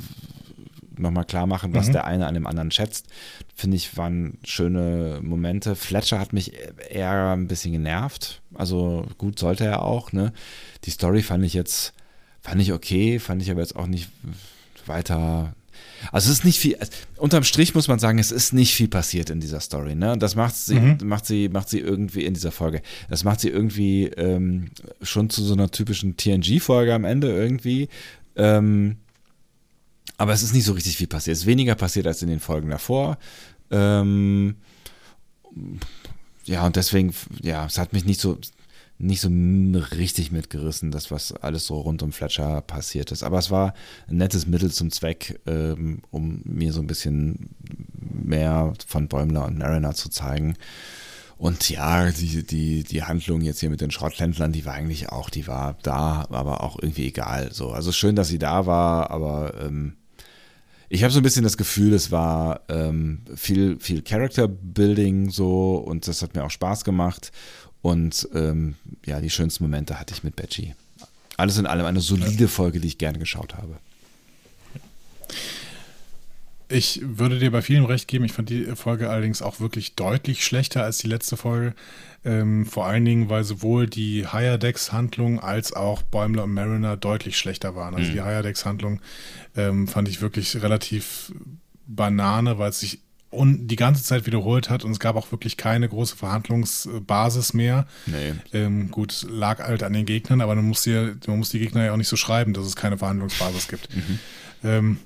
nochmal 0.98 1.26
klar 1.26 1.46
machen, 1.46 1.76
was 1.76 1.92
der 1.92 2.06
eine 2.06 2.26
an 2.26 2.34
dem 2.34 2.48
anderen 2.48 2.72
schätzt, 2.72 3.08
finde 3.54 3.78
ich, 3.78 3.98
waren 3.98 4.40
schöne 4.44 5.20
Momente. 5.22 5.76
Fletcher 5.76 6.20
hat 6.20 6.34
mich 6.34 6.54
eher 6.90 7.34
ein 7.34 7.48
bisschen 7.48 7.72
genervt. 7.72 8.42
Also 8.56 9.06
gut 9.18 9.38
sollte 9.38 9.66
er 9.66 9.84
auch, 9.84 10.12
ne? 10.12 10.34
Die 10.86 10.90
Story 10.90 11.22
fand 11.22 11.46
ich 11.46 11.54
jetzt, 11.54 11.94
fand 12.42 12.62
ich 12.62 12.74
okay, 12.74 13.20
fand 13.20 13.42
ich 13.42 13.52
aber 13.52 13.62
jetzt 13.62 13.76
auch 13.76 13.88
nicht 13.88 14.10
weiter 14.88 15.54
also 16.12 16.32
es 16.32 16.40
ist 16.40 16.46
nicht 16.46 16.60
viel, 16.60 16.76
also 16.76 16.92
unterm 17.18 17.44
Strich 17.44 17.76
muss 17.76 17.88
man 17.88 18.00
sagen, 18.00 18.20
es 18.20 18.32
ist 18.32 18.54
nicht 18.54 18.74
viel 18.74 18.88
passiert 18.88 19.30
in 19.30 19.40
dieser 19.40 19.60
Story, 19.60 19.96
ne? 19.96 20.12
Und 20.14 20.22
das 20.22 20.36
macht 20.36 20.56
sie, 20.56 20.80
macht 21.04 21.26
sie, 21.26 21.50
macht 21.50 21.70
sie 21.70 21.80
irgendwie 21.80 22.26
in 22.26 22.34
dieser 22.34 22.52
Folge. 22.52 22.82
Das 23.10 23.24
macht 23.24 23.40
sie 23.40 23.50
irgendwie 23.50 24.06
ähm, 24.06 24.70
schon 25.02 25.30
zu 25.30 25.44
so 25.44 25.54
einer 25.54 25.72
typischen 25.72 26.18
TNG-Folge 26.18 26.94
am 26.94 27.06
Ende 27.06 27.30
irgendwie. 27.30 27.90
Ähm, 28.36 28.98
aber 30.18 30.34
es 30.34 30.44
ist 30.44 30.54
nicht 30.54 30.66
so 30.66 30.74
richtig 30.74 30.98
viel 30.98 31.08
passiert. 31.08 31.36
Es 31.36 31.42
ist 31.42 31.48
weniger 31.48 31.76
passiert 31.76 32.08
als 32.08 32.22
in 32.22 32.30
den 32.30 32.40
Folgen 32.40 32.70
davor. 32.70 33.18
Ähm, 33.70 34.56
ja, 36.46 36.66
und 36.66 36.76
deswegen, 36.76 37.14
ja, 37.42 37.66
es 37.66 37.78
hat 37.78 37.94
mich 37.94 38.06
nicht 38.06 38.22
so, 38.22 38.38
nicht 39.00 39.22
so 39.22 39.30
richtig 39.96 40.32
mitgerissen, 40.32 40.92
das, 40.92 41.12
was 41.12 41.32
alles 41.32 41.68
so 41.68 41.80
rund 41.80 42.02
um 42.02 42.12
Fletcher 42.12 42.62
passiert 42.62 43.12
ist. 43.12 43.24
Aber 43.24 43.38
es 43.38 43.52
war 43.52 43.74
ein 44.08 44.18
nettes 44.18 44.48
Mittel 44.48 44.72
zum 44.72 44.92
Zweck, 44.92 45.40
ähm, 45.46 46.02
um 46.10 46.42
mir 46.46 46.74
so 46.74 46.82
ein 46.82 46.88
bisschen 46.88 47.50
mehr 48.00 48.74
von 48.88 49.08
Bäumler 49.08 49.46
und 49.46 49.60
Mariner 49.60 49.94
zu 49.94 50.10
zeigen. 50.10 50.56
Und 51.38 51.70
ja, 51.70 52.10
die, 52.10 52.44
die, 52.44 52.84
die 52.84 53.04
Handlung 53.04 53.42
jetzt 53.42 53.60
hier 53.60 53.70
mit 53.70 53.82
den 53.82 53.92
Schrotthändlern, 53.92 54.52
die 54.52 54.66
war 54.66 54.74
eigentlich 54.74 55.10
auch, 55.10 55.30
die 55.30 55.46
war 55.46 55.78
da, 55.84 56.26
aber 56.32 56.64
auch 56.64 56.80
irgendwie 56.82 57.08
egal. 57.08 57.54
So, 57.54 57.70
also 57.70 57.92
schön, 57.92 58.16
dass 58.16 58.30
sie 58.30 58.40
da 58.40 58.66
war, 58.66 59.12
aber 59.12 59.54
ähm, 59.62 59.98
ich 60.90 61.04
habe 61.04 61.12
so 61.12 61.20
ein 61.20 61.24
bisschen 61.24 61.44
das 61.44 61.58
Gefühl, 61.58 61.94
es 61.94 62.12
war 62.12 62.62
ähm, 62.70 63.20
viel, 63.36 63.78
viel 63.80 64.02
Character 64.02 64.48
Building 64.48 65.30
so 65.30 65.76
und 65.76 66.08
das 66.08 66.22
hat 66.22 66.34
mir 66.34 66.44
auch 66.44 66.52
Spaß 66.52 66.84
gemacht. 66.86 67.32
Und 67.82 68.28
ähm, 68.34 68.76
ja, 69.06 69.22
die 69.22 69.30
schönsten 69.30 69.64
Momente 69.64 70.00
hatte 70.00 70.14
ich 70.14 70.24
mit 70.24 70.36
Badgie. 70.36 70.76
Alles 71.38 71.58
in 71.58 71.68
allem 71.68 71.86
eine 71.86 72.02
solide 72.02 72.48
Folge, 72.48 72.80
die 72.80 72.88
ich 72.88 72.98
gerne 72.98 73.20
geschaut 73.20 73.56
habe. 73.56 73.78
Ich 76.70 77.00
würde 77.02 77.40
dir 77.40 77.52
bei 77.52 77.62
vielen 77.62 77.86
recht 77.86 78.10
geben. 78.10 78.26
Ich 78.26 78.34
fand 78.34 78.50
die 78.50 78.66
Folge 78.76 79.10
allerdings 79.10 79.42
auch 79.42 79.62
wirklich 79.62 79.96
deutlich 79.96 80.44
schlechter 80.44 80.84
als 80.84 80.98
die 80.98 81.08
letzte 81.08 81.38
Folge. 81.38 81.74
Ähm, 82.26 82.66
vor 82.66 82.88
allen 82.88 83.06
Dingen, 83.06 83.30
weil 83.30 83.46
sowohl 83.46 83.88
die 83.88 84.28
Higher 84.28 84.58
Decks 84.58 84.92
Handlung 84.92 85.40
als 85.40 85.72
auch 85.72 86.02
Bäumler 86.02 86.44
und 86.44 86.54
Mariner 86.54 86.98
deutlich 86.98 87.38
schlechter 87.38 87.76
waren. 87.76 87.96
Also 87.96 88.12
die 88.12 88.22
Higher 88.22 88.44
Decks 88.44 88.66
Handlung 88.66 89.00
ähm, 89.56 89.88
fand 89.88 90.10
ich 90.10 90.20
wirklich 90.20 90.62
relativ 90.62 91.32
Banane, 91.86 92.58
weil 92.58 92.72
es 92.72 92.82
sich 92.82 93.00
un 93.32 93.68
die 93.68 93.76
ganze 93.76 94.04
Zeit 94.04 94.26
wiederholt 94.26 94.70
hat 94.70 94.86
und 94.86 94.92
es 94.92 95.00
gab 95.00 95.16
auch 95.16 95.32
wirklich 95.32 95.58
keine 95.58 95.90
große 95.90 96.16
Verhandlungsbasis 96.16 97.54
mehr. 97.54 97.86
Nee. 98.06 98.34
Ähm, 98.54 98.90
gut, 98.90 99.26
lag 99.30 99.60
halt 99.60 99.84
an 99.84 99.94
den 99.94 100.06
Gegnern, 100.06 100.42
aber 100.42 100.56
man 100.56 100.66
muss, 100.66 100.84
die, 100.84 101.14
man 101.28 101.38
muss 101.38 101.50
die 101.50 101.60
Gegner 101.60 101.86
ja 101.86 101.94
auch 101.94 101.98
nicht 101.98 102.08
so 102.08 102.16
schreiben, 102.16 102.54
dass 102.54 102.66
es 102.66 102.76
keine 102.76 102.98
Verhandlungsbasis 102.98 103.68
gibt. 103.68 103.90
Ähm, 104.64 105.00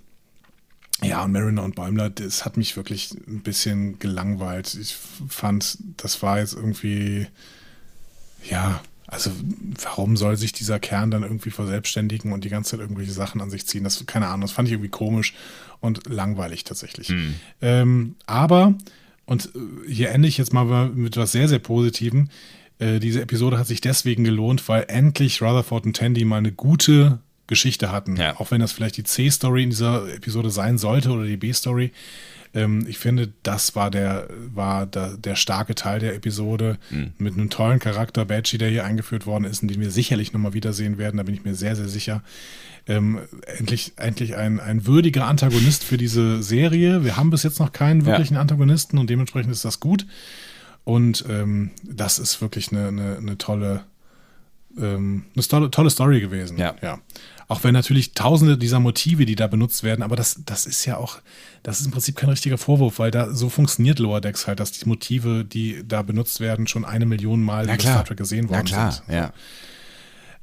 ja, 1.03 1.23
und 1.23 1.31
Mariner 1.31 1.63
und 1.63 1.75
Bäumler, 1.75 2.11
das 2.11 2.45
hat 2.45 2.57
mich 2.57 2.77
wirklich 2.77 3.11
ein 3.27 3.41
bisschen 3.41 3.97
gelangweilt. 3.97 4.75
Ich 4.75 4.95
fand, 5.27 5.79
das 5.97 6.21
war 6.21 6.39
jetzt 6.39 6.53
irgendwie, 6.53 7.27
ja, 8.47 8.81
also 9.11 9.29
warum 9.83 10.15
soll 10.15 10.37
sich 10.37 10.53
dieser 10.53 10.79
Kern 10.79 11.11
dann 11.11 11.23
irgendwie 11.23 11.51
verselbstständigen 11.51 12.31
und 12.31 12.45
die 12.45 12.49
ganze 12.49 12.71
Zeit 12.71 12.79
irgendwelche 12.79 13.11
Sachen 13.11 13.41
an 13.41 13.49
sich 13.49 13.67
ziehen? 13.67 13.83
Das, 13.83 14.03
keine 14.05 14.27
Ahnung, 14.27 14.41
das 14.41 14.53
fand 14.53 14.69
ich 14.69 14.73
irgendwie 14.73 14.89
komisch 14.89 15.35
und 15.81 16.07
langweilig 16.07 16.63
tatsächlich. 16.63 17.09
Ähm, 17.61 18.15
aber, 18.25 18.73
und 19.25 19.47
äh, 19.53 19.91
hier 19.91 20.11
ende 20.11 20.29
ich 20.29 20.37
jetzt 20.37 20.53
mal 20.53 20.89
mit 20.89 21.17
was 21.17 21.33
sehr, 21.33 21.49
sehr 21.49 21.59
Positivem. 21.59 22.29
Äh, 22.79 22.99
diese 22.99 23.21
Episode 23.21 23.59
hat 23.59 23.67
sich 23.67 23.81
deswegen 23.81 24.23
gelohnt, 24.23 24.67
weil 24.69 24.85
endlich 24.87 25.41
Rutherford 25.41 25.85
und 25.85 25.97
Tandy 25.97 26.23
mal 26.23 26.37
eine 26.37 26.53
gute 26.53 27.19
Geschichte 27.47 27.91
hatten. 27.91 28.15
Ja. 28.15 28.39
Auch 28.39 28.51
wenn 28.51 28.61
das 28.61 28.71
vielleicht 28.71 28.95
die 28.95 29.03
C-Story 29.03 29.63
in 29.63 29.71
dieser 29.71 30.07
Episode 30.13 30.49
sein 30.49 30.77
sollte 30.77 31.09
oder 31.09 31.25
die 31.25 31.35
B-Story. 31.35 31.91
Ähm, 32.53 32.85
ich 32.87 32.97
finde, 32.97 33.31
das 33.43 33.75
war 33.75 33.91
der, 33.91 34.27
war 34.53 34.85
der, 34.85 35.17
der 35.17 35.35
starke 35.35 35.75
Teil 35.75 35.99
der 35.99 36.15
Episode 36.15 36.77
mit 37.17 37.33
einem 37.33 37.49
tollen 37.49 37.79
Charakter, 37.79 38.25
Badgie, 38.25 38.57
der 38.57 38.69
hier 38.69 38.85
eingeführt 38.85 39.25
worden 39.25 39.45
ist 39.45 39.61
und 39.61 39.69
den 39.69 39.79
wir 39.79 39.91
sicherlich 39.91 40.33
nochmal 40.33 40.53
wiedersehen 40.53 40.97
werden, 40.97 41.17
da 41.17 41.23
bin 41.23 41.35
ich 41.35 41.43
mir 41.43 41.55
sehr, 41.55 41.75
sehr 41.75 41.87
sicher. 41.87 42.23
Ähm, 42.87 43.19
endlich 43.57 43.93
endlich 43.97 44.35
ein, 44.35 44.59
ein 44.59 44.87
würdiger 44.87 45.27
Antagonist 45.27 45.83
für 45.83 45.97
diese 45.97 46.41
Serie. 46.41 47.03
Wir 47.03 47.15
haben 47.15 47.29
bis 47.29 47.43
jetzt 47.43 47.59
noch 47.59 47.71
keinen 47.71 48.05
wirklichen 48.05 48.37
Antagonisten 48.37 48.97
und 48.97 49.09
dementsprechend 49.09 49.51
ist 49.51 49.63
das 49.63 49.79
gut. 49.79 50.07
Und 50.83 51.25
ähm, 51.29 51.71
das 51.83 52.17
ist 52.17 52.41
wirklich 52.41 52.71
eine, 52.71 52.87
eine, 52.87 53.17
eine 53.17 53.37
tolle, 53.37 53.83
ähm, 54.77 55.25
eine 55.35 55.47
tolle, 55.47 55.69
tolle 55.69 55.91
Story 55.91 56.21
gewesen. 56.21 56.57
Ja. 56.57 56.75
ja. 56.81 56.99
Auch 57.51 57.65
wenn 57.65 57.73
natürlich 57.73 58.13
tausende 58.13 58.57
dieser 58.57 58.79
Motive, 58.79 59.25
die 59.25 59.35
da 59.35 59.45
benutzt 59.45 59.83
werden, 59.83 60.03
aber 60.03 60.15
das, 60.15 60.39
das 60.45 60.65
ist 60.65 60.85
ja 60.85 60.95
auch, 60.95 61.17
das 61.63 61.81
ist 61.81 61.85
im 61.85 61.91
Prinzip 61.91 62.15
kein 62.15 62.29
richtiger 62.29 62.57
Vorwurf, 62.57 62.97
weil 62.97 63.11
da 63.11 63.33
so 63.33 63.49
funktioniert 63.49 63.99
Lower 63.99 64.21
Decks 64.21 64.47
halt, 64.47 64.61
dass 64.61 64.71
die 64.71 64.87
Motive, 64.87 65.43
die 65.43 65.83
da 65.85 66.01
benutzt 66.01 66.39
werden, 66.39 66.65
schon 66.65 66.85
eine 66.85 67.05
Million 67.05 67.43
Mal 67.43 67.65
klar. 67.65 67.79
Star 67.79 68.05
Trek 68.05 68.19
gesehen 68.19 68.47
worden 68.47 68.61
Na 68.63 68.69
klar, 68.69 68.91
sind. 68.93 69.13
ja. 69.13 69.33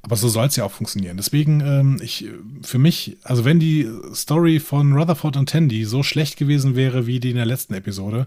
Aber 0.02 0.16
so 0.16 0.28
soll 0.28 0.48
es 0.48 0.56
ja 0.56 0.64
auch 0.64 0.70
funktionieren. 0.70 1.16
Deswegen, 1.16 1.60
ähm, 1.60 1.98
ich, 2.02 2.26
für 2.60 2.78
mich, 2.78 3.16
also 3.22 3.46
wenn 3.46 3.58
die 3.58 3.88
Story 4.12 4.60
von 4.60 4.92
Rutherford 4.92 5.38
und 5.38 5.48
Tandy 5.48 5.86
so 5.86 6.02
schlecht 6.02 6.36
gewesen 6.36 6.76
wäre 6.76 7.06
wie 7.06 7.20
die 7.20 7.30
in 7.30 7.36
der 7.36 7.46
letzten 7.46 7.72
Episode, 7.72 8.26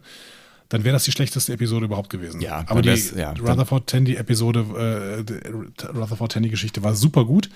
dann 0.70 0.84
wäre 0.84 0.94
das 0.94 1.04
die 1.04 1.12
schlechteste 1.12 1.54
Episode 1.54 1.86
überhaupt 1.86 2.10
gewesen. 2.10 2.42
Ja, 2.42 2.64
aber 2.66 2.82
die 2.82 3.00
ja, 3.16 3.34
Rutherford 3.34 3.86
Tandy 3.86 4.16
Episode, 4.16 5.20
äh, 5.20 5.24
die 5.24 5.86
Rutherford 5.86 6.32
Tandy 6.32 6.50
Geschichte 6.50 6.82
war 6.82 6.96
super 6.96 7.26
gut 7.26 7.48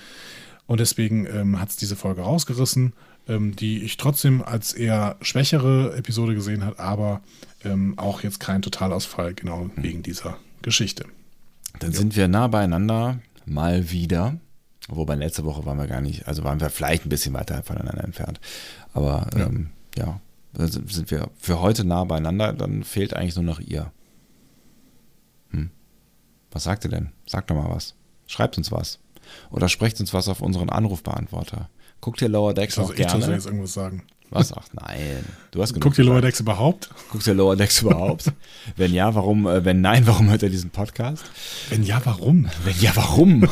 und 0.66 0.80
deswegen 0.80 1.26
ähm, 1.26 1.60
hat 1.60 1.70
es 1.70 1.76
diese 1.76 1.96
Folge 1.96 2.22
rausgerissen, 2.22 2.92
ähm, 3.28 3.56
die 3.56 3.82
ich 3.82 3.96
trotzdem 3.96 4.42
als 4.42 4.72
eher 4.72 5.16
schwächere 5.20 5.96
Episode 5.96 6.34
gesehen 6.34 6.64
hat, 6.64 6.78
aber 6.78 7.20
ähm, 7.64 7.98
auch 7.98 8.22
jetzt 8.22 8.40
kein 8.40 8.62
Totalausfall 8.62 9.34
genau 9.34 9.62
Hm. 9.74 9.82
wegen 9.82 10.02
dieser 10.02 10.36
Geschichte. 10.62 11.06
Dann 11.78 11.92
sind 11.92 12.16
wir 12.16 12.28
nah 12.28 12.48
beieinander, 12.48 13.20
mal 13.44 13.90
wieder. 13.90 14.38
Wobei 14.88 15.16
letzte 15.16 15.44
Woche 15.44 15.66
waren 15.66 15.78
wir 15.78 15.88
gar 15.88 16.00
nicht, 16.00 16.28
also 16.28 16.44
waren 16.44 16.60
wir 16.60 16.70
vielleicht 16.70 17.04
ein 17.04 17.08
bisschen 17.08 17.34
weiter 17.34 17.62
voneinander 17.62 18.04
entfernt. 18.04 18.40
Aber 18.94 19.28
ja, 19.36 19.46
ähm, 19.46 19.70
ja 19.96 20.20
sind 20.58 21.10
wir 21.10 21.30
für 21.36 21.60
heute 21.60 21.84
nah 21.84 22.04
beieinander, 22.04 22.52
dann 22.52 22.82
fehlt 22.84 23.14
eigentlich 23.14 23.36
nur 23.36 23.44
noch 23.44 23.60
ihr. 23.60 23.92
Hm. 25.50 25.70
Was 26.50 26.64
sagt 26.64 26.84
ihr 26.84 26.90
denn? 26.90 27.10
Sagt 27.26 27.50
doch 27.50 27.54
mal 27.56 27.68
was. 27.68 27.94
Schreibt 28.26 28.56
uns 28.56 28.72
was. 28.72 28.98
Oder 29.50 29.68
sprecht 29.68 30.00
uns 30.00 30.12
was 30.12 30.28
auf 30.28 30.40
unseren 30.40 30.70
Anrufbeantworter. 30.70 31.68
Guckt 32.00 32.22
ihr 32.22 32.28
Lower 32.28 32.54
Decks 32.54 32.78
Also 32.78 32.90
auch 32.90 32.96
ich 32.96 33.06
gerne? 33.06 33.32
jetzt 33.32 33.46
irgendwas 33.46 33.72
sagen. 33.72 34.02
Was? 34.30 34.52
Ach 34.52 34.66
nein. 34.72 35.24
Du 35.52 35.62
hast 35.62 35.72
genug 35.72 35.84
Guckt 35.84 35.98
ihr. 35.98 36.04
Lower 36.04 36.20
Decks 36.20 36.40
überhaupt? 36.40 36.90
Guckt 37.10 37.26
ihr 37.26 37.34
Lower 37.34 37.56
Decks 37.56 37.82
überhaupt? 37.82 38.32
wenn 38.76 38.92
ja, 38.92 39.14
warum? 39.14 39.46
Äh, 39.46 39.64
wenn 39.64 39.80
nein, 39.80 40.06
warum 40.06 40.28
hört 40.28 40.42
ihr 40.42 40.50
diesen 40.50 40.70
Podcast? 40.70 41.24
Wenn 41.70 41.84
ja, 41.84 42.00
warum? 42.04 42.48
Wenn 42.64 42.74
ja, 42.80 42.90
warum? 42.94 43.48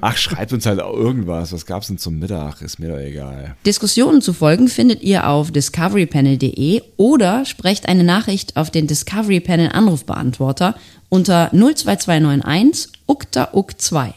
Ach, 0.00 0.16
schreibt 0.16 0.52
uns 0.52 0.64
halt 0.66 0.80
auch 0.80 0.94
irgendwas. 0.94 1.52
Was 1.52 1.66
gab's 1.66 1.88
denn 1.88 1.98
zum 1.98 2.18
Mittag? 2.20 2.62
Ist 2.62 2.78
mir 2.78 2.90
doch 2.90 2.98
egal. 2.98 3.56
Diskussionen 3.66 4.22
zu 4.22 4.32
folgen 4.32 4.68
findet 4.68 5.02
ihr 5.02 5.28
auf 5.28 5.50
discoverypanel.de 5.50 6.82
oder 6.96 7.44
sprecht 7.44 7.88
eine 7.88 8.04
Nachricht 8.04 8.56
auf 8.56 8.70
den 8.70 8.86
Discovery 8.86 9.40
Panel 9.40 9.70
Anrufbeantworter 9.72 10.76
unter 11.08 11.50
02291 11.50 12.92
ukta 13.06 13.48
uk 13.52 13.80
2. 13.80 14.14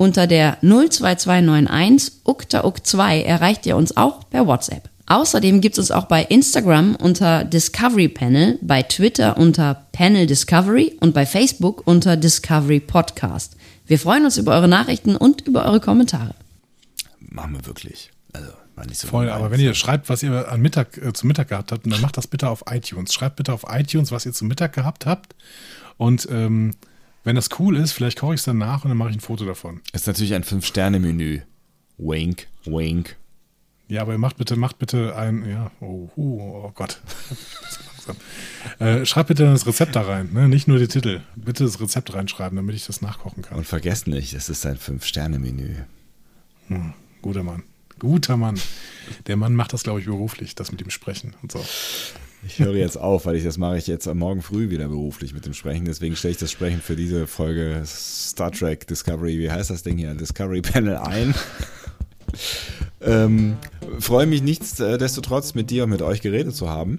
Unter 0.00 0.26
der 0.26 0.56
02291 0.62 2.22
ukta 2.24 2.64
uk 2.64 2.86
2 2.86 3.20
erreicht 3.20 3.66
ihr 3.66 3.76
uns 3.76 3.98
auch 3.98 4.30
per 4.30 4.46
WhatsApp. 4.46 4.88
Außerdem 5.04 5.60
gibt 5.60 5.74
es 5.74 5.78
uns 5.78 5.90
auch 5.90 6.06
bei 6.06 6.22
Instagram 6.22 6.96
unter 6.96 7.44
Discovery 7.44 8.08
Panel, 8.08 8.58
bei 8.62 8.82
Twitter 8.82 9.36
unter 9.36 9.88
Panel 9.92 10.26
Discovery 10.26 10.96
und 11.00 11.12
bei 11.12 11.26
Facebook 11.26 11.86
unter 11.86 12.16
Discovery 12.16 12.80
Podcast. 12.80 13.58
Wir 13.86 13.98
freuen 13.98 14.24
uns 14.24 14.38
über 14.38 14.54
eure 14.54 14.68
Nachrichten 14.68 15.16
und 15.16 15.42
über 15.42 15.66
eure 15.66 15.80
Kommentare. 15.80 16.34
Machen 17.18 17.56
wir 17.56 17.66
wirklich. 17.66 18.10
Also, 18.32 18.48
war 18.76 18.86
nicht 18.86 19.00
so 19.00 19.06
Voll, 19.06 19.28
aber 19.28 19.50
wenn 19.50 19.60
ihr 19.60 19.74
schreibt, 19.74 20.08
was 20.08 20.22
ihr 20.22 20.50
an 20.50 20.62
Mittag, 20.62 20.96
äh, 20.96 21.12
zum 21.12 21.28
Mittag 21.28 21.48
gehabt 21.48 21.72
habt, 21.72 21.84
dann 21.84 22.00
macht 22.00 22.16
das 22.16 22.26
bitte 22.26 22.48
auf 22.48 22.64
iTunes. 22.70 23.12
Schreibt 23.12 23.36
bitte 23.36 23.52
auf 23.52 23.66
iTunes, 23.68 24.12
was 24.12 24.24
ihr 24.24 24.32
zum 24.32 24.48
Mittag 24.48 24.72
gehabt 24.72 25.04
habt. 25.04 25.34
Und 25.98 26.26
ähm, 26.30 26.70
wenn 27.24 27.36
das 27.36 27.48
cool 27.58 27.76
ist, 27.76 27.92
vielleicht 27.92 28.18
koche 28.18 28.34
ich 28.34 28.40
es 28.40 28.44
dann 28.44 28.58
nach 28.58 28.84
und 28.84 28.90
dann 28.90 28.98
mache 28.98 29.10
ich 29.10 29.16
ein 29.16 29.20
Foto 29.20 29.44
davon. 29.44 29.80
Ist 29.92 30.06
natürlich 30.06 30.34
ein 30.34 30.44
Fünf-Sterne-Menü. 30.44 31.40
Wink, 31.98 32.46
wink. 32.64 33.16
Ja, 33.88 34.02
aber 34.02 34.16
macht 34.18 34.36
bitte, 34.36 34.56
macht 34.56 34.78
bitte 34.78 35.16
ein, 35.16 35.48
ja, 35.48 35.70
oh, 35.80 36.08
oh, 36.16 36.62
oh 36.66 36.72
Gott. 36.74 37.00
Äh, 38.80 39.06
schreibt 39.06 39.28
bitte 39.28 39.44
das 39.44 39.66
Rezept 39.66 39.94
da 39.94 40.00
rein, 40.00 40.30
ne? 40.32 40.48
nicht 40.48 40.66
nur 40.66 40.78
die 40.78 40.88
Titel. 40.88 41.20
Bitte 41.36 41.62
das 41.64 41.80
Rezept 41.80 42.12
reinschreiben, 42.12 42.56
damit 42.56 42.74
ich 42.74 42.86
das 42.86 43.02
nachkochen 43.02 43.42
kann. 43.42 43.58
Und 43.58 43.66
vergesst 43.66 44.08
nicht, 44.08 44.32
es 44.32 44.48
ist 44.48 44.66
ein 44.66 44.78
Fünf-Sterne-Menü. 44.78 45.76
Hm, 46.68 46.94
guter 47.22 47.44
Mann. 47.44 47.62
Guter 48.00 48.36
Mann. 48.36 48.58
Der 49.26 49.36
Mann 49.36 49.54
macht 49.54 49.72
das, 49.74 49.82
glaube 49.82 50.00
ich, 50.00 50.06
beruflich, 50.06 50.54
das 50.54 50.72
mit 50.72 50.80
ihm 50.80 50.90
sprechen 50.90 51.36
und 51.42 51.52
so. 51.52 51.64
Ich 52.42 52.58
höre 52.58 52.74
jetzt 52.74 52.96
auf, 52.96 53.26
weil 53.26 53.36
ich 53.36 53.44
das 53.44 53.58
mache 53.58 53.76
ich 53.76 53.86
jetzt 53.86 54.08
am 54.08 54.18
Morgen 54.18 54.42
früh 54.42 54.70
wieder 54.70 54.88
beruflich 54.88 55.34
mit 55.34 55.44
dem 55.44 55.52
Sprechen. 55.52 55.84
Deswegen 55.84 56.16
stelle 56.16 56.32
ich 56.32 56.38
das 56.38 56.50
Sprechen 56.50 56.80
für 56.80 56.96
diese 56.96 57.26
Folge 57.26 57.82
Star 57.84 58.50
Trek 58.50 58.86
Discovery, 58.86 59.38
wie 59.38 59.50
heißt 59.50 59.70
das 59.70 59.82
Ding 59.82 59.98
hier? 59.98 60.14
Discovery 60.14 60.62
Panel 60.62 60.96
ein. 60.96 61.34
ähm, 63.02 63.56
freue 63.98 64.26
mich 64.26 64.42
nichtsdestotrotz 64.42 65.54
mit 65.54 65.70
dir 65.70 65.84
und 65.84 65.90
mit 65.90 66.02
euch 66.02 66.22
geredet 66.22 66.54
zu 66.54 66.68
haben. 66.68 66.98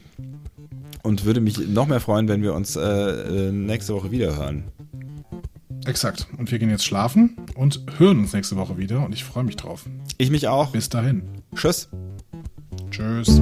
Und 1.03 1.25
würde 1.25 1.41
mich 1.41 1.57
noch 1.57 1.87
mehr 1.87 1.99
freuen, 1.99 2.27
wenn 2.27 2.43
wir 2.43 2.53
uns 2.53 2.75
äh, 2.75 2.81
äh, 2.81 3.51
nächste 3.51 3.95
Woche 3.95 4.11
wieder 4.11 4.37
hören. 4.37 4.65
Exakt. 5.85 6.27
Und 6.37 6.51
wir 6.51 6.59
gehen 6.59 6.69
jetzt 6.69 6.85
schlafen 6.85 7.37
und 7.55 7.83
hören 7.97 8.19
uns 8.19 8.33
nächste 8.33 8.55
Woche 8.55 8.77
wieder 8.77 9.03
und 9.03 9.13
ich 9.13 9.23
freue 9.23 9.43
mich 9.43 9.55
drauf. 9.55 9.85
Ich 10.19 10.29
mich 10.29 10.47
auch. 10.47 10.71
Bis 10.71 10.89
dahin. 10.89 11.23
Tschüss. 11.55 11.89
Tschüss. 12.91 13.41